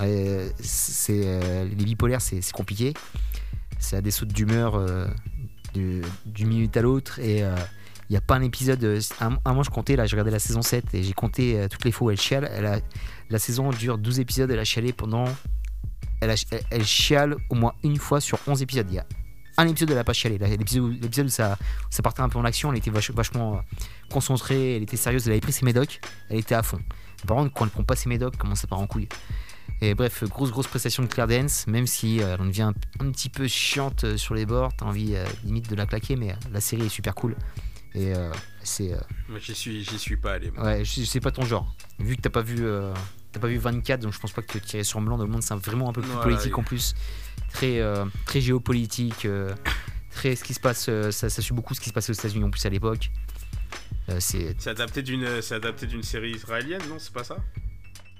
les 0.00 1.74
bipolaires 1.84 2.20
c'est, 2.20 2.48
compliqué, 2.52 2.94
c'est 3.80 3.96
à 3.96 4.00
des 4.00 4.12
sautes 4.12 4.32
d'humeur 4.32 4.80
du- 5.74 6.02
d'une 6.26 6.48
minute 6.48 6.76
à 6.76 6.82
l'autre, 6.82 7.18
et 7.18 7.42
il 8.10 8.14
n'y 8.14 8.16
a 8.16 8.20
pas 8.20 8.34
un 8.34 8.42
épisode, 8.42 8.82
euh, 8.82 9.00
un, 9.20 9.38
un 9.44 9.54
mois 9.54 9.62
je 9.62 9.70
comptais, 9.70 9.94
là 9.94 10.04
j'ai 10.04 10.16
regardé 10.16 10.32
la 10.32 10.40
saison 10.40 10.62
7, 10.62 10.94
et 10.94 11.02
j'ai 11.04 11.12
compté 11.12 11.58
euh, 11.60 11.68
toutes 11.68 11.84
les 11.84 11.92
fois 11.92 12.08
où 12.08 12.10
elle 12.10 12.20
chiale, 12.20 12.50
elle 12.52 12.66
a, 12.66 12.80
la 13.30 13.38
saison 13.38 13.70
dure 13.70 13.98
12 13.98 14.18
épisodes, 14.18 14.50
elle 14.50 14.58
a 14.58 14.64
chialé 14.64 14.92
pendant 14.92 15.24
elle, 16.20 16.30
a- 16.30 16.84
chiale 16.84 17.36
au 17.50 17.54
moins 17.54 17.72
une 17.84 17.98
fois 17.98 18.20
sur 18.20 18.38
11 18.48 18.62
épisodes. 18.62 18.86
Il 18.90 18.96
y 18.96 18.98
a 18.98 19.06
un 19.58 19.68
épisode 19.68 19.90
où 19.90 19.92
elle 19.92 19.98
n'a 19.98 20.04
pas 20.04 20.12
chialé. 20.12 20.38
L'épisode 20.38 21.26
où, 21.26 21.28
ça, 21.28 21.56
partait 22.02 22.20
un 22.22 22.28
peu 22.28 22.38
en 22.38 22.44
action, 22.44 22.72
elle 22.72 22.78
était 22.78 22.90
vach- 22.90 23.12
vachement 23.12 23.56
euh, 23.58 23.60
concentrée, 24.10 24.74
elle 24.76 24.82
était 24.82 24.96
sérieuse, 24.96 25.26
elle 25.26 25.32
avait 25.34 25.40
pris 25.40 25.52
ses 25.52 25.64
médocs, 25.64 26.00
elle 26.30 26.38
était 26.38 26.56
à 26.56 26.62
fond. 26.64 26.80
Par 27.28 27.36
contre, 27.36 27.54
quand 27.54 27.64
elle 27.64 27.70
prend 27.70 27.84
pas 27.84 27.94
ses 27.96 28.08
médocs, 28.08 28.36
comment 28.36 28.56
ça 28.56 28.66
part 28.66 28.80
en 28.80 28.86
couille? 28.88 29.08
Et 29.82 29.94
bref, 29.94 30.24
grosse 30.24 30.50
grosse 30.50 30.66
prestation 30.66 31.02
de 31.04 31.08
Claire 31.08 31.28
Dance, 31.28 31.66
même 31.68 31.86
si 31.86 32.18
elle 32.18 32.40
en 32.40 32.44
devient 32.46 32.72
un, 32.98 33.10
petit 33.12 33.28
peu 33.30 33.46
chiante 33.46 34.16
sur 34.16 34.34
les 34.34 34.44
bords, 34.46 34.72
t'as 34.76 34.84
envie 34.84 35.14
limite 35.44 35.70
de 35.70 35.74
la 35.76 35.86
claquer, 35.86 36.16
mais 36.16 36.34
la 36.52 36.60
série 36.60 36.86
est 36.86 36.88
super 36.90 37.14
cool. 37.14 37.34
Et 37.94 38.14
euh, 38.14 38.30
c'est. 38.62 38.92
euh, 38.94 38.98
Moi, 39.28 39.38
j'y 39.40 39.54
suis, 39.54 39.82
j'y 39.84 39.98
suis 39.98 40.16
pas 40.16 40.34
allé. 40.34 40.50
moi. 40.52 40.64
Ouais, 40.64 40.82
c'est 40.84 41.20
pas 41.20 41.30
ton 41.32 41.44
genre. 41.44 41.74
Vu 41.98 42.16
que 42.16 42.20
t'as 42.22 42.30
pas 42.30 42.42
vu, 42.42 42.58
euh, 42.60 42.92
t'as 43.32 43.40
pas 43.40 43.48
vu 43.48 43.58
24, 43.58 44.00
donc 44.00 44.12
je 44.12 44.18
pense 44.20 44.32
pas 44.32 44.42
que 44.42 44.58
tirer 44.58 44.84
sur 44.84 45.00
Blanc. 45.00 45.18
Dans 45.18 45.24
le 45.24 45.30
monde, 45.30 45.42
c'est 45.42 45.54
vraiment 45.54 45.88
un 45.90 45.92
peu 45.92 46.00
plus 46.00 46.10
Voilà, 46.10 46.22
politique 46.24 46.56
oui. 46.56 46.60
en 46.60 46.64
plus, 46.64 46.94
très, 47.52 47.80
très 48.26 48.40
géopolitique, 48.40 49.26
très 50.12 50.36
ce 50.36 50.44
qui 50.44 50.54
se 50.54 50.60
passe. 50.60 50.88
ça, 51.10 51.28
ça 51.30 51.42
suit 51.42 51.54
beaucoup 51.54 51.74
ce 51.74 51.80
qui 51.80 51.88
se 51.88 51.94
passe 51.94 52.08
aux 52.10 52.12
États-Unis 52.12 52.44
en 52.44 52.50
plus 52.50 52.64
à 52.64 52.70
l'époque. 52.70 53.10
C'est, 54.18 54.56
C'est 54.58 54.70
adapté 54.70 55.02
d'une, 55.02 55.40
c'est 55.40 55.54
adapté 55.54 55.86
d'une 55.86 56.02
série 56.02 56.32
israélienne, 56.32 56.82
non 56.88 56.96
C'est 56.98 57.12
pas 57.12 57.22
ça? 57.24 57.36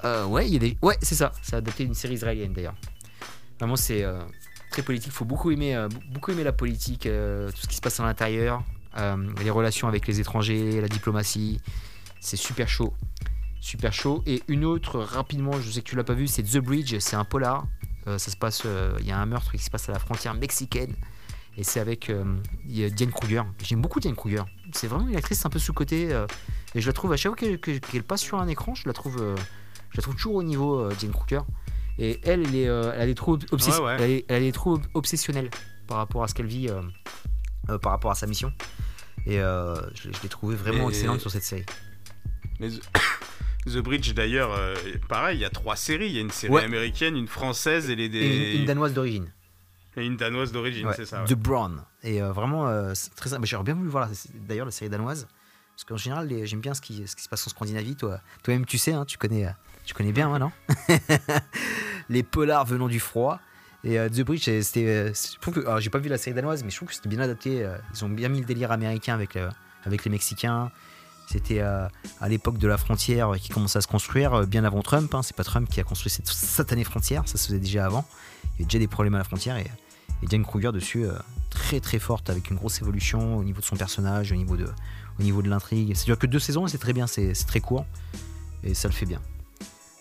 Euh, 0.04 0.24
ouais, 0.26 0.46
il 0.46 0.52
y 0.52 0.56
a 0.56 0.60
des, 0.60 0.78
ouais, 0.82 0.96
c'est 1.02 1.14
ça. 1.16 1.32
C'est 1.42 1.56
adapté 1.56 1.84
d'une 1.84 1.94
série 1.94 2.14
israélienne 2.14 2.52
d'ailleurs. 2.52 2.76
Vraiment, 3.58 3.76
c'est 3.76 4.02
euh, 4.04 4.22
très 4.70 4.82
politique. 4.82 5.12
Faut 5.12 5.24
beaucoup 5.24 5.50
aimer, 5.50 5.74
euh, 5.74 5.88
beaucoup 6.12 6.30
aimer 6.30 6.44
la 6.44 6.52
politique, 6.52 7.02
tout 7.02 7.08
ce 7.60 7.66
qui 7.68 7.76
se 7.76 7.80
passe 7.80 7.98
à 8.00 8.04
l'intérieur, 8.04 8.62
euh, 8.98 9.16
les 9.42 9.50
relations 9.50 9.88
avec 9.88 10.06
les 10.06 10.20
étrangers, 10.20 10.80
la 10.80 10.88
diplomatie. 10.88 11.60
C'est 12.20 12.36
super 12.36 12.68
chaud. 12.68 12.92
Super 13.60 13.92
chaud. 13.92 14.22
Et 14.26 14.42
une 14.48 14.64
autre, 14.64 14.98
rapidement, 15.00 15.52
je 15.60 15.70
sais 15.70 15.82
que 15.82 15.88
tu 15.88 15.96
l'as 15.96 16.04
pas 16.04 16.14
vu, 16.14 16.26
c'est 16.26 16.42
The 16.42 16.58
Bridge. 16.58 16.96
C'est 16.98 17.16
un 17.16 17.24
polar. 17.24 17.66
Euh, 18.06 18.18
ça 18.18 18.30
se 18.30 18.36
passe, 18.36 18.62
euh, 18.64 18.96
il 19.00 19.06
y 19.06 19.10
a 19.12 19.18
un 19.18 19.26
meurtre 19.26 19.52
qui 19.52 19.58
se 19.58 19.70
passe 19.70 19.88
à 19.88 19.92
la 19.92 19.98
frontière 19.98 20.34
mexicaine. 20.34 20.94
Et 21.56 21.64
c'est 21.64 21.80
avec 21.80 22.10
a 22.10 22.88
Diane 22.90 23.10
Kruger. 23.10 23.42
J'aime 23.62 23.82
beaucoup 23.82 24.00
Diane 24.00 24.14
Kruger. 24.14 24.44
C'est 24.72 24.86
vraiment 24.86 25.08
une 25.08 25.16
actrice 25.16 25.44
un 25.44 25.50
peu 25.50 25.58
sous-cotée. 25.58 26.08
et 26.74 26.80
je 26.80 26.86
la 26.86 26.92
trouve, 26.92 27.12
à 27.12 27.16
chaque 27.16 27.38
fois 27.38 27.56
qu'elle 27.58 28.04
passe 28.04 28.22
sur 28.22 28.38
un 28.40 28.46
écran, 28.48 28.74
je 28.74 28.86
la 28.86 28.94
trouve, 28.94 29.18
je 29.90 29.96
la 29.96 30.02
trouve 30.02 30.14
toujours 30.14 30.36
au 30.36 30.42
niveau, 30.42 30.88
Diane 30.94 31.12
Kruger. 31.12 31.40
Et 31.98 32.18
elle, 32.22 32.46
elle, 32.46 32.54
est, 32.54 32.62
elle, 32.62 33.08
est 33.10 33.14
trop 33.14 33.36
obsess- 33.36 33.78
Ouais, 33.78 33.84
ouais. 33.84 33.96
Elle, 33.98 34.10
est, 34.10 34.24
elle 34.28 34.42
est 34.44 34.52
trop 34.52 34.78
obsessionnelle 34.94 35.50
par 35.86 35.98
rapport 35.98 36.22
à 36.22 36.28
ce 36.28 36.34
qu'elle 36.34 36.46
vit, 36.46 36.68
euh, 37.68 37.78
par 37.78 37.92
rapport 37.92 38.10
à 38.10 38.14
sa 38.14 38.26
mission. 38.26 38.52
Et 39.26 39.38
euh, 39.40 39.74
je, 39.94 40.08
l'ai- 40.08 40.14
je 40.14 40.22
l'ai 40.22 40.28
trouvée 40.28 40.56
vraiment 40.56 40.86
Et- 40.88 40.92
excellente 40.94 41.20
sur 41.20 41.30
cette 41.30 41.42
série. 41.44 41.66
Mais 42.58 42.68
The, 43.66 43.78
Bridge, 43.78 44.14
d'ailleurs, 44.14 44.52
euh, 44.54 44.74
pareil, 45.08 45.36
il 45.38 45.40
y 45.40 45.44
a 45.44 45.50
trois 45.50 45.76
séries. 45.76 46.06
Il 46.06 46.12
y 46.12 46.18
a 46.18 46.22
une 46.22 46.30
série 46.30 46.52
Ouais. 46.52 46.64
américaine, 46.64 47.16
une 47.16 47.28
française 47.28 47.90
et, 47.90 47.96
les, 47.96 48.04
Et 48.04 48.08
des... 48.08 48.52
une, 48.54 48.60
une 48.60 48.66
danoise 48.66 48.94
d'origine. 48.94 49.30
et 49.96 50.04
une 50.06 50.16
danoise 50.16 50.50
d'origine, 50.52 50.86
Ouais, 50.86 50.94
c'est 50.96 51.04
ça. 51.04 51.20
ouais. 51.22 51.28
The 51.28 51.34
Brown. 51.34 51.82
Et 52.02 52.20
vraiment, 52.22 52.64
très 53.16 53.28
sympa. 53.28 53.44
J'aurais 53.44 53.64
bien 53.64 53.74
voulu 53.74 53.90
voir 53.90 54.08
d'ailleurs 54.34 54.64
la 54.66 54.72
série 54.72 54.88
danoise. 54.90 55.28
Parce 55.76 55.84
qu'en 55.84 55.96
général, 55.98 56.28
les- 56.28 56.46
j'aime 56.46 56.60
bien 56.60 56.72
ce 56.74 56.80
qui, 56.80 57.06
ce 57.06 57.14
qui 57.14 57.22
se 57.22 57.28
passe 57.28 57.46
en 57.46 57.50
Scandinavie. 57.50 57.96
Toi, 57.96 58.20
toi-même, 58.42 58.64
tu 58.66 58.78
sais, 58.78 58.92
hein, 58.94 59.04
tu, 59.04 59.18
connais, 59.18 59.46
tu 59.84 59.92
connais 59.94 60.12
bien, 60.12 60.28
moi, 60.28 60.38
non? 60.38 60.52
Les 62.08 62.22
polars 62.22 62.64
venant 62.66 62.88
du 62.88 63.00
froid. 63.00 63.40
Et 63.84 63.98
euh, 63.98 64.08
The 64.08 64.20
Bridge, 64.22 64.44
c'est- 64.44 64.62
c'était. 64.62 65.12
euh, 65.56 65.80
j'ai 65.80 65.90
pas 65.90 65.98
vu 65.98 66.08
la 66.08 66.18
série 66.18 66.34
danoise, 66.34 66.62
mais 66.64 66.70
je 66.70 66.76
trouve 66.76 66.88
que 66.88 66.94
c'était 66.94 67.08
bien 67.08 67.20
adapté. 67.20 67.64
euh, 67.64 67.76
ils 67.94 68.04
ont 68.04 68.08
bien 68.10 68.28
mis 68.28 68.40
le 68.40 68.44
délire 68.46 68.72
américain 68.72 69.14
avec, 69.14 69.36
avec 69.84 70.04
les 70.04 70.10
Mexicains. 70.10 70.70
C'était 71.26 71.60
euh, 71.60 71.86
à 72.20 72.28
l'époque 72.28 72.58
de 72.58 72.66
la 72.66 72.76
frontière 72.76 73.30
qui 73.40 73.50
commençait 73.50 73.78
à 73.78 73.80
se 73.80 73.86
construire, 73.86 74.34
euh, 74.34 74.46
bien 74.46 74.64
avant 74.64 74.82
Trump. 74.82 75.14
hein. 75.14 75.22
C'est 75.22 75.36
pas 75.36 75.44
Trump 75.44 75.68
qui 75.70 75.78
a 75.80 75.84
construit 75.84 76.10
cette 76.10 76.26
satanée 76.26 76.82
frontière, 76.84 77.22
ça 77.26 77.38
se 77.38 77.46
faisait 77.46 77.60
déjà 77.60 77.86
avant. 77.86 78.04
Il 78.44 78.48
y 78.48 78.54
avait 78.56 78.64
déjà 78.64 78.78
des 78.80 78.88
problèmes 78.88 79.14
à 79.14 79.18
la 79.18 79.24
frontière 79.24 79.56
et, 79.56 79.70
et 80.22 80.26
Diane 80.26 80.44
Kruger 80.44 80.72
dessus, 80.72 81.04
euh, 81.06 81.12
très 81.48 81.78
très 81.80 81.98
forte, 82.00 82.28
avec 82.30 82.50
une 82.50 82.56
grosse 82.56 82.80
évolution 82.82 83.36
au 83.36 83.44
niveau 83.44 83.60
de 83.60 83.64
son 83.64 83.76
personnage, 83.76 84.32
au 84.32 84.34
niveau 84.34 84.56
de, 84.56 84.66
au 85.18 85.22
niveau 85.22 85.40
de 85.40 85.48
l'intrigue. 85.48 85.94
C'est-à-dire 85.94 86.18
que 86.18 86.26
deux 86.26 86.38
saisons, 86.40 86.66
et 86.66 86.68
c'est 86.68 86.78
très 86.78 86.92
bien, 86.92 87.06
c'est 87.06 87.32
très 87.46 87.60
court 87.60 87.86
et 88.64 88.74
ça 88.74 88.88
le 88.88 88.92
fait 88.94 89.06
bien. 89.06 89.22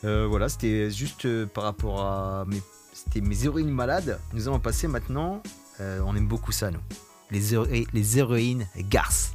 Euh, 0.04 0.26
voilà, 0.28 0.50
c'était 0.50 0.90
juste 0.90 1.26
euh, 1.26 1.46
par 1.46 1.64
rapport 1.66 2.02
à 2.02 2.46
mes, 2.48 2.62
c'était 3.06 3.22
mes 3.22 3.46
héroïnes 3.46 3.72
malades. 3.72 4.20
Nous 4.34 4.48
allons 4.48 4.60
passer 4.60 4.88
maintenant, 4.88 5.42
euh, 5.80 6.02
on 6.06 6.16
aime 6.16 6.28
beaucoup 6.28 6.52
ça, 6.52 6.72
nous. 6.72 6.80
Les, 7.32 7.86
les 7.94 8.18
héroïnes 8.18 8.68
garces. 8.90 9.34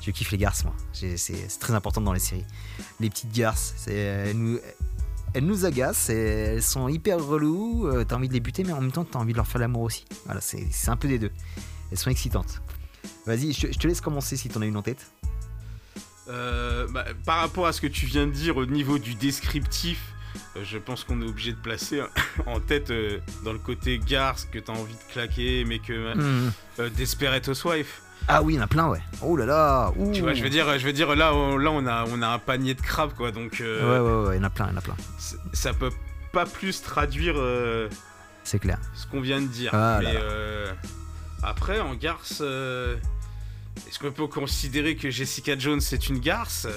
Je 0.00 0.10
kiffe 0.10 0.30
les 0.30 0.38
garces, 0.38 0.64
moi. 0.64 0.74
C'est 0.92 1.58
très 1.58 1.74
important 1.74 2.00
dans 2.00 2.12
les 2.12 2.20
séries. 2.20 2.44
Les 3.00 3.10
petites 3.10 3.32
garces, 3.32 3.74
elles 3.88 4.36
nous, 4.36 5.64
agacent, 5.64 6.10
elles 6.10 6.62
sont 6.62 6.88
hyper 6.88 7.24
reloues. 7.24 7.88
euh, 7.88 8.04
t'as 8.04 8.16
envie 8.16 8.28
de 8.28 8.32
les 8.32 8.40
buter, 8.40 8.64
mais 8.64 8.72
en 8.72 8.80
même 8.80 8.92
temps, 8.92 9.04
t'as 9.04 9.18
envie 9.18 9.32
de 9.32 9.38
leur 9.38 9.46
faire 9.46 9.60
l'amour 9.60 9.82
aussi. 9.82 10.04
Voilà, 10.26 10.40
c'est 10.40 10.88
un 10.88 10.96
peu 10.96 11.08
des 11.08 11.18
deux. 11.18 11.32
Elles 11.90 11.98
sont 11.98 12.10
excitantes. 12.10 12.62
Vas-y, 13.26 13.52
je, 13.52 13.66
te 13.66 13.88
laisse 13.88 14.00
commencer 14.00 14.36
si 14.36 14.48
t'en 14.48 14.62
as 14.62 14.66
une 14.66 14.76
en 14.76 14.82
tête. 14.82 15.10
Euh, 16.28 16.86
bah, 16.88 17.04
par 17.24 17.40
rapport 17.40 17.66
à 17.66 17.72
ce 17.72 17.80
que 17.80 17.88
tu 17.88 18.06
viens 18.06 18.26
de 18.26 18.32
dire 18.32 18.56
au 18.56 18.66
niveau 18.66 18.98
du 18.98 19.14
descriptif, 19.14 20.14
je 20.62 20.78
pense 20.78 21.04
qu'on 21.04 21.20
est 21.22 21.26
obligé 21.26 21.52
de 21.52 21.58
placer 21.58 22.02
en 22.46 22.60
tête 22.60 22.90
euh, 22.90 23.18
dans 23.44 23.52
le 23.52 23.58
côté 23.58 23.98
garce 23.98 24.44
que 24.44 24.58
t'as 24.58 24.72
envie 24.72 24.94
de 24.94 25.12
claquer, 25.12 25.64
mais 25.66 25.78
que 25.78 26.14
Mhm. 26.14 26.52
euh, 26.80 26.88
Desperate 26.90 27.46
Housewife. 27.48 28.02
Ah 28.28 28.40
oui, 28.42 28.54
il 28.54 28.56
y 28.56 28.60
en 28.60 28.62
a 28.62 28.68
plein, 28.68 28.88
ouais. 28.88 29.00
Oh 29.20 29.36
là 29.36 29.44
là. 29.46 29.92
ouh. 29.96 30.12
Tu 30.12 30.20
vois, 30.22 30.32
je 30.34 30.42
veux 30.44 30.48
dire, 30.50 30.78
je 30.78 30.86
veux 30.86 30.92
dire 30.92 31.14
là, 31.16 31.34
on, 31.34 31.56
là 31.58 31.70
on 31.72 31.84
a, 31.86 32.04
on 32.06 32.22
a 32.22 32.28
un 32.28 32.38
panier 32.38 32.74
de 32.74 32.80
crabes 32.80 33.12
quoi, 33.16 33.32
donc 33.32 33.54
Ouais, 33.58 33.66
euh, 33.66 34.22
ouais, 34.24 34.28
ouais, 34.28 34.36
il 34.36 34.38
y 34.38 34.40
en 34.40 34.44
a 34.46 34.50
plein, 34.50 34.66
il 34.68 34.70
y 34.70 34.74
en 34.74 34.78
a 34.78 34.80
plein. 34.80 34.96
ça 35.52 35.74
peut 35.74 35.90
pas 36.32 36.46
plus 36.46 36.82
traduire 36.82 37.34
euh, 37.36 37.88
C'est 38.44 38.60
clair. 38.60 38.78
ce 38.94 39.06
qu'on 39.08 39.20
vient 39.20 39.40
de 39.40 39.48
dire. 39.48 39.70
Ah 39.74 39.98
mais 40.00 40.12
là. 40.14 40.20
euh, 40.20 40.72
après, 41.42 41.80
en 41.80 41.94
garce, 41.94 42.38
euh, 42.42 42.94
est-ce 43.88 43.98
qu'on 43.98 44.12
peut 44.12 44.28
considérer 44.28 44.94
que 44.94 45.10
Jessica 45.10 45.58
Jones 45.58 45.80
c'est 45.80 46.08
une 46.08 46.20
garce? 46.20 46.68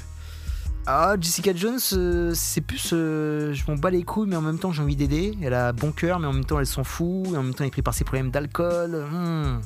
Ah, 0.88 1.16
Jessica 1.20 1.52
Jones, 1.56 1.80
euh, 1.94 2.32
c'est 2.36 2.62
plus. 2.62 2.92
euh, 2.94 3.54
je 3.54 3.64
m'en 3.68 3.76
bats 3.76 3.90
les 3.90 4.04
couilles, 4.04 4.28
mais 4.28 4.36
en 4.36 4.42
même 4.42 4.60
temps, 4.60 4.72
j'ai 4.72 4.84
envie 4.84 4.96
d'aider. 4.96 5.36
Elle 5.42 5.56
a 5.56 5.72
bon 5.74 5.92
cœur, 5.92 6.20
mais 6.20 6.28
en 6.28 6.34
même 6.34 6.46
temps, 6.46 6.60
elle 6.60 6.68
s'en 6.68 6.84
fout. 6.84 7.26
Et 7.34 7.38
en 7.38 7.42
même 7.44 7.56
temps, 7.56 7.64
elle 7.64 7.70
est 7.70 7.72
prise 7.72 7.84
par 7.84 7.96
ses 7.96 8.04
problèmes 8.04 8.30
d'alcool. 8.30 9.08
Hmm. 9.12 9.62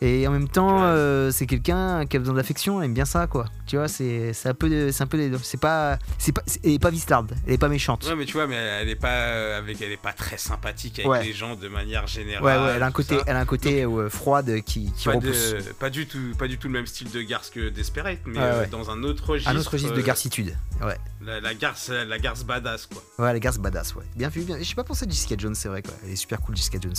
Et 0.00 0.28
en 0.28 0.30
même 0.30 0.48
temps, 0.48 0.84
euh, 0.84 1.32
c'est 1.32 1.46
quelqu'un 1.46 2.06
qui 2.06 2.16
a 2.16 2.20
besoin 2.20 2.36
d'affection, 2.36 2.78
elle 2.80 2.86
aime 2.86 2.94
bien 2.94 3.04
ça, 3.04 3.26
quoi. 3.26 3.46
Tu 3.66 3.76
vois, 3.76 3.88
c'est 3.88 4.30
un 4.44 4.54
peu, 4.54 4.92
c'est 4.92 5.02
un 5.02 5.06
peu. 5.08 5.30
C'est 5.42 5.58
pas, 5.60 5.98
c'est 6.18 6.30
pas, 6.30 6.42
elle 6.62 6.70
est 6.70 6.78
pas 6.78 6.90
vistarde, 6.90 7.34
elle 7.48 7.54
est 7.54 7.58
pas 7.58 7.68
méchante. 7.68 8.06
Ouais, 8.06 8.14
mais 8.14 8.24
tu 8.24 8.34
vois, 8.34 8.46
mais 8.46 8.54
elle 8.54 8.88
est 8.88 8.94
pas 8.94 9.08
euh, 9.08 9.58
avec, 9.58 9.82
elle 9.82 9.90
est 9.90 9.96
pas 10.00 10.12
très 10.12 10.38
sympathique 10.38 11.00
avec 11.00 11.10
Ouais. 11.10 11.24
les 11.24 11.32
gens 11.32 11.56
de 11.56 11.66
manière 11.66 12.06
générale. 12.06 12.44
Ouais, 12.44 12.56
ouais, 12.64 12.72
elle 12.76 12.82
a 12.84 12.86
un 12.86 12.92
côté, 12.92 13.16
ça. 13.18 13.24
elle 13.26 13.34
a 13.36 13.40
un 13.40 13.44
côté 13.44 13.82
euh, 13.84 14.08
froide 14.08 14.60
qui, 14.64 14.92
qui 14.92 15.06
pas, 15.06 15.14
repousse. 15.14 15.54
de- 15.54 15.72
pas 15.72 15.90
du 15.90 16.06
tout, 16.06 16.32
pas 16.38 16.46
du 16.46 16.58
tout 16.58 16.68
le 16.68 16.74
même 16.74 16.86
style 16.86 17.10
de 17.10 17.20
garce 17.22 17.50
que 17.50 17.68
Desperate, 17.68 18.20
mais 18.24 18.38
Ouais, 18.38 18.44
euh, 18.44 18.66
dans 18.70 18.90
un 18.90 19.02
autre 19.02 19.28
registre. 19.30 19.50
Un 19.50 19.56
autre 19.56 19.72
registre 19.72 19.94
de 19.96 20.00
euh, 20.00 20.04
garcitude. 20.04 20.56
Ouais, 20.80 20.96
La, 21.22 21.40
la 21.40 21.54
garce, 21.54 21.88
la 21.88 22.18
garce 22.20 22.44
badass 22.44 22.86
quoi. 22.86 23.02
ouais, 23.18 23.32
la 23.32 23.40
garce 23.40 23.58
badass, 23.58 23.96
ouais. 23.96 24.04
Bien 24.14 24.28
vu, 24.28 24.42
bien. 24.42 24.58
Je 24.58 24.62
sais 24.62 24.76
pas 24.76 24.84
pensé 24.84 25.06
à 25.06 25.08
Jessica 25.08 25.34
Jones, 25.36 25.56
c'est 25.56 25.68
vrai, 25.68 25.82
quoi. 25.82 25.94
Elle 26.04 26.12
est 26.12 26.16
super 26.16 26.40
cool, 26.40 26.54
Jessica 26.56 26.78
Jones. 26.80 26.94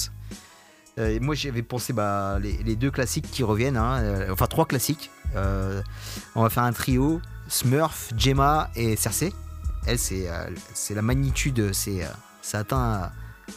Euh, 0.99 1.09
et 1.15 1.19
moi, 1.19 1.33
j'avais 1.35 1.61
pensé 1.63 1.93
bah, 1.93 2.37
les, 2.41 2.53
les 2.63 2.75
deux 2.75 2.91
classiques 2.91 3.29
qui 3.31 3.43
reviennent, 3.43 3.77
hein, 3.77 3.99
euh, 4.01 4.33
enfin 4.33 4.47
trois 4.47 4.65
classiques. 4.65 5.09
Euh, 5.35 5.81
on 6.35 6.43
va 6.43 6.49
faire 6.49 6.63
un 6.63 6.73
trio 6.73 7.21
Smurf, 7.47 8.11
Gemma 8.17 8.69
et 8.75 8.95
Cersei. 8.95 9.33
Elle, 9.87 9.97
c'est 9.97 10.27
la 10.93 11.01
magnitude, 11.01 11.71
c'est 11.73 12.01
ça 12.41 12.59
atteint 12.59 13.11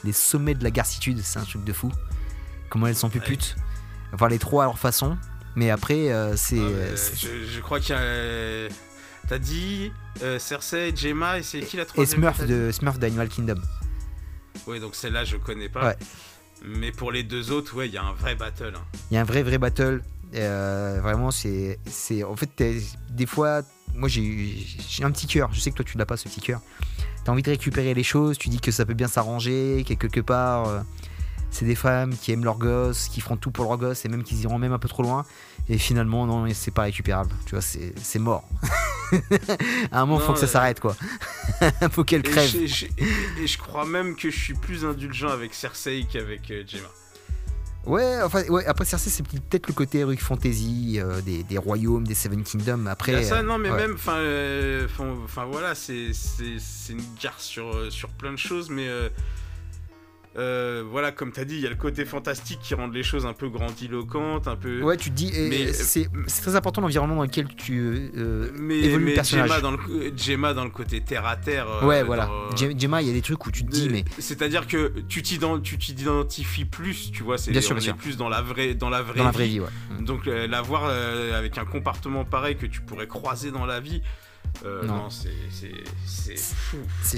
les 0.04 0.12
sommets 0.12 0.54
de 0.54 0.62
la 0.64 0.70
garcitude, 0.70 1.20
c'est 1.22 1.38
un 1.38 1.44
truc 1.44 1.64
de 1.64 1.72
fou. 1.72 1.90
Comment 2.70 2.86
elles 2.86 2.96
sont 2.96 3.10
plus 3.10 3.20
Ouais. 3.20 3.26
putes. 3.26 3.56
Enfin, 4.14 4.28
les 4.28 4.38
trois 4.38 4.64
à 4.64 4.66
leur 4.66 4.78
façon. 4.78 5.18
Mais 5.56 5.68
après, 5.70 6.10
euh, 6.12 6.36
c'est. 6.36 6.58
Ah, 6.58 6.62
euh, 6.62 6.96
c'est- 6.96 7.16
je, 7.16 7.44
je 7.46 7.60
crois 7.60 7.80
qu'il 7.80 7.94
y 7.94 7.98
a. 7.98 8.68
T'as 9.28 9.38
dit 9.38 9.92
euh, 10.22 10.38
Cersei, 10.38 10.94
Gemma 10.96 11.38
et 11.38 11.42
c'est 11.42 11.60
qui 11.60 11.76
la 11.76 11.82
et 11.82 11.86
troisième 11.86 12.20
Smurf 12.20 12.46
de 12.46 12.70
Smurf 12.72 12.98
d'Animal 12.98 13.28
Kingdom. 13.28 13.60
Ouais, 14.66 14.80
donc 14.80 14.94
celle-là 14.94 15.24
je 15.24 15.36
connais 15.36 15.68
pas. 15.68 15.88
Ouais. 15.88 15.96
Mais 16.64 16.92
pour 16.92 17.12
les 17.12 17.22
deux 17.22 17.50
autres, 17.50 17.76
ouais, 17.76 17.88
il 17.88 17.94
y 17.94 17.98
a 17.98 18.04
un 18.04 18.12
vrai 18.12 18.34
battle. 18.34 18.74
hein. 18.76 18.84
Il 19.10 19.14
y 19.14 19.16
a 19.16 19.20
un 19.20 19.24
vrai 19.24 19.42
vrai 19.42 19.58
battle. 19.58 20.02
Euh, 20.34 21.00
vraiment, 21.02 21.30
c'est, 21.30 21.78
en 22.24 22.36
fait, 22.36 22.50
des 23.10 23.26
fois, 23.26 23.62
moi 23.94 24.08
j'ai, 24.08 24.64
un 25.02 25.10
petit 25.10 25.26
cœur. 25.26 25.50
Je 25.52 25.60
sais 25.60 25.70
que 25.70 25.76
toi 25.76 25.84
tu 25.84 25.98
l'as 25.98 26.06
pas 26.06 26.16
ce 26.16 26.28
petit 26.28 26.40
cœur. 26.40 26.60
T'as 27.24 27.32
envie 27.32 27.42
de 27.42 27.50
récupérer 27.50 27.94
les 27.94 28.02
choses. 28.02 28.38
Tu 28.38 28.48
dis 28.48 28.60
que 28.60 28.70
ça 28.70 28.84
peut 28.84 28.94
bien 28.94 29.08
s'arranger, 29.08 29.84
que 29.86 29.94
quelque 29.94 30.20
part, 30.20 30.68
euh, 30.68 30.80
c'est 31.50 31.66
des 31.66 31.74
femmes 31.74 32.16
qui 32.16 32.32
aiment 32.32 32.44
leurs 32.44 32.58
gosses, 32.58 33.08
qui 33.08 33.20
feront 33.20 33.36
tout 33.36 33.50
pour 33.50 33.64
leurs 33.66 33.76
gosses 33.76 34.04
et 34.04 34.08
même 34.08 34.24
qu'ils 34.24 34.40
iront 34.42 34.58
même 34.58 34.72
un 34.72 34.78
peu 34.78 34.88
trop 34.88 35.02
loin. 35.02 35.24
Et 35.68 35.78
finalement, 35.78 36.26
non, 36.26 36.46
c'est 36.54 36.70
pas 36.72 36.82
récupérable. 36.82 37.30
Tu 37.46 37.52
vois, 37.54 37.62
c'est, 37.62 37.92
c'est 38.02 38.18
mort. 38.18 38.48
à 39.92 40.00
un 40.00 40.06
moment, 40.06 40.18
Non, 40.18 40.26
faut 40.26 40.32
que 40.32 40.38
ça 40.38 40.46
euh, 40.46 40.48
s'arrête 40.48 40.80
quoi. 40.80 40.96
faut 41.92 42.04
qu'elle 42.04 42.22
crève. 42.22 42.48
je- 42.50 42.86
et- 42.86 43.42
et 43.42 43.46
je 43.46 43.58
crois 43.58 43.84
même 43.86 44.16
que 44.16 44.30
je 44.30 44.36
suis 44.38 44.54
plus 44.54 44.84
indulgent 44.84 45.28
avec 45.28 45.54
Cersei 45.54 46.06
qu'avec 46.10 46.50
euh, 46.50 46.64
Gemma. 46.66 46.88
Ouais, 47.84 48.18
enfin, 48.24 48.44
ouais, 48.48 48.64
après 48.66 48.84
Cersei, 48.84 49.10
c'est 49.10 49.24
peut-être 49.26 49.66
le 49.66 49.74
côté 49.74 49.98
Heroic 50.00 50.18
Fantasy 50.20 50.98
euh, 51.00 51.20
des, 51.20 51.42
des 51.42 51.58
royaumes, 51.58 52.06
des 52.06 52.14
Seven 52.14 52.42
Kingdoms. 52.44 52.86
Après, 52.86 53.12
Il 53.12 53.24
ça, 53.24 53.38
euh, 53.38 53.42
non, 53.42 53.58
mais 53.58 53.70
ouais. 53.70 53.76
même, 53.76 53.94
enfin, 53.94 54.16
euh, 54.18 54.86
voilà, 55.50 55.74
c'est 55.74 56.12
c'est- 56.12 56.58
c'est 56.60 56.92
une 56.92 57.02
garce 57.20 57.44
sur, 57.44 57.74
euh, 57.74 57.90
sur 57.90 58.08
plein 58.10 58.30
de 58.32 58.36
choses, 58.38 58.70
mais 58.70 58.86
euh, 60.36 60.42
euh, 60.42 60.84
voilà, 60.88 61.12
comme 61.12 61.32
t'as 61.32 61.44
dit, 61.44 61.56
il 61.56 61.60
y 61.60 61.66
a 61.66 61.70
le 61.70 61.76
côté 61.76 62.04
fantastique 62.04 62.58
qui 62.62 62.74
rend 62.74 62.86
les 62.88 63.02
choses 63.02 63.26
un 63.26 63.32
peu 63.32 63.48
grandiloquentes, 63.48 64.48
un 64.48 64.56
peu. 64.56 64.82
Ouais, 64.82 64.96
tu 64.96 65.10
te 65.10 65.14
dis, 65.14 65.30
Mais- 65.50 65.72
c'est 65.72 66.08
c'est 66.26 66.42
très 66.42 66.56
important 66.56 66.80
l'environnement 66.80 67.16
dans 67.16 67.22
lequel 67.22 67.48
tu 67.54 68.10
euh, 68.16 68.50
mais 68.58 68.78
évolues 68.78 68.98
le 69.04 69.10
mais 69.10 69.14
personnage. 69.14 69.48
Gemma, 69.48 69.60
dans 69.60 69.70
le, 69.72 69.76
co- 69.76 69.92
Gemma 70.16 70.54
dans 70.54 70.64
le 70.64 70.70
côté 70.70 71.00
terre 71.00 71.26
à 71.26 71.36
terre. 71.36 71.66
euh, 71.68 71.86
ouais, 71.86 72.02
voilà. 72.02 72.26
dans- 72.26 72.56
Gem- 72.56 72.78
Gemma, 72.78 73.02
il 73.02 73.08
y 73.08 73.10
a 73.10 73.14
des 73.14 73.22
trucs 73.22 73.44
où 73.46 73.50
tu 73.50 73.64
te 73.64 73.70
dis, 73.70 73.88
mais 73.90 74.04
C'est-à-dire 74.18 74.66
que 74.66 74.92
tu 75.08 75.22
t'ident- 75.22 75.60
tu 75.60 75.78
t'identifies 75.78 76.64
plus, 76.64 77.10
tu 77.12 77.22
vois, 77.22 77.38
c'est 77.38 77.50
Bien 77.50 77.60
sûr, 77.60 77.72
on 77.72 77.78
bien 77.78 77.82
est 77.82 77.86
sûr. 77.88 77.96
plus 77.96 78.16
dans 78.16 78.28
la 78.28 78.42
vraie, 78.42 78.74
dans 78.74 78.90
la 78.90 79.02
vraie 79.02 79.18
dans 79.18 79.24
la 79.24 79.30
vie. 79.30 79.36
vraie 79.36 79.46
vie, 79.48 79.60
ouais. 79.60 79.66
Mm. 80.00 80.04
Donc 80.04 80.26
euh, 80.26 80.46
la 80.46 80.62
voir 80.62 80.84
euh, 80.86 81.38
avec 81.38 81.58
un 81.58 81.64
comportement 81.64 82.24
pareil 82.24 82.56
que 82.56 82.66
tu 82.66 82.80
pourrais 82.80 83.06
croiser 83.06 83.50
dans 83.50 83.66
la 83.66 83.80
vie, 83.80 84.02
euh, 84.64 84.84
Non. 84.86 84.96
non, 85.04 85.08
c'est 85.10 85.32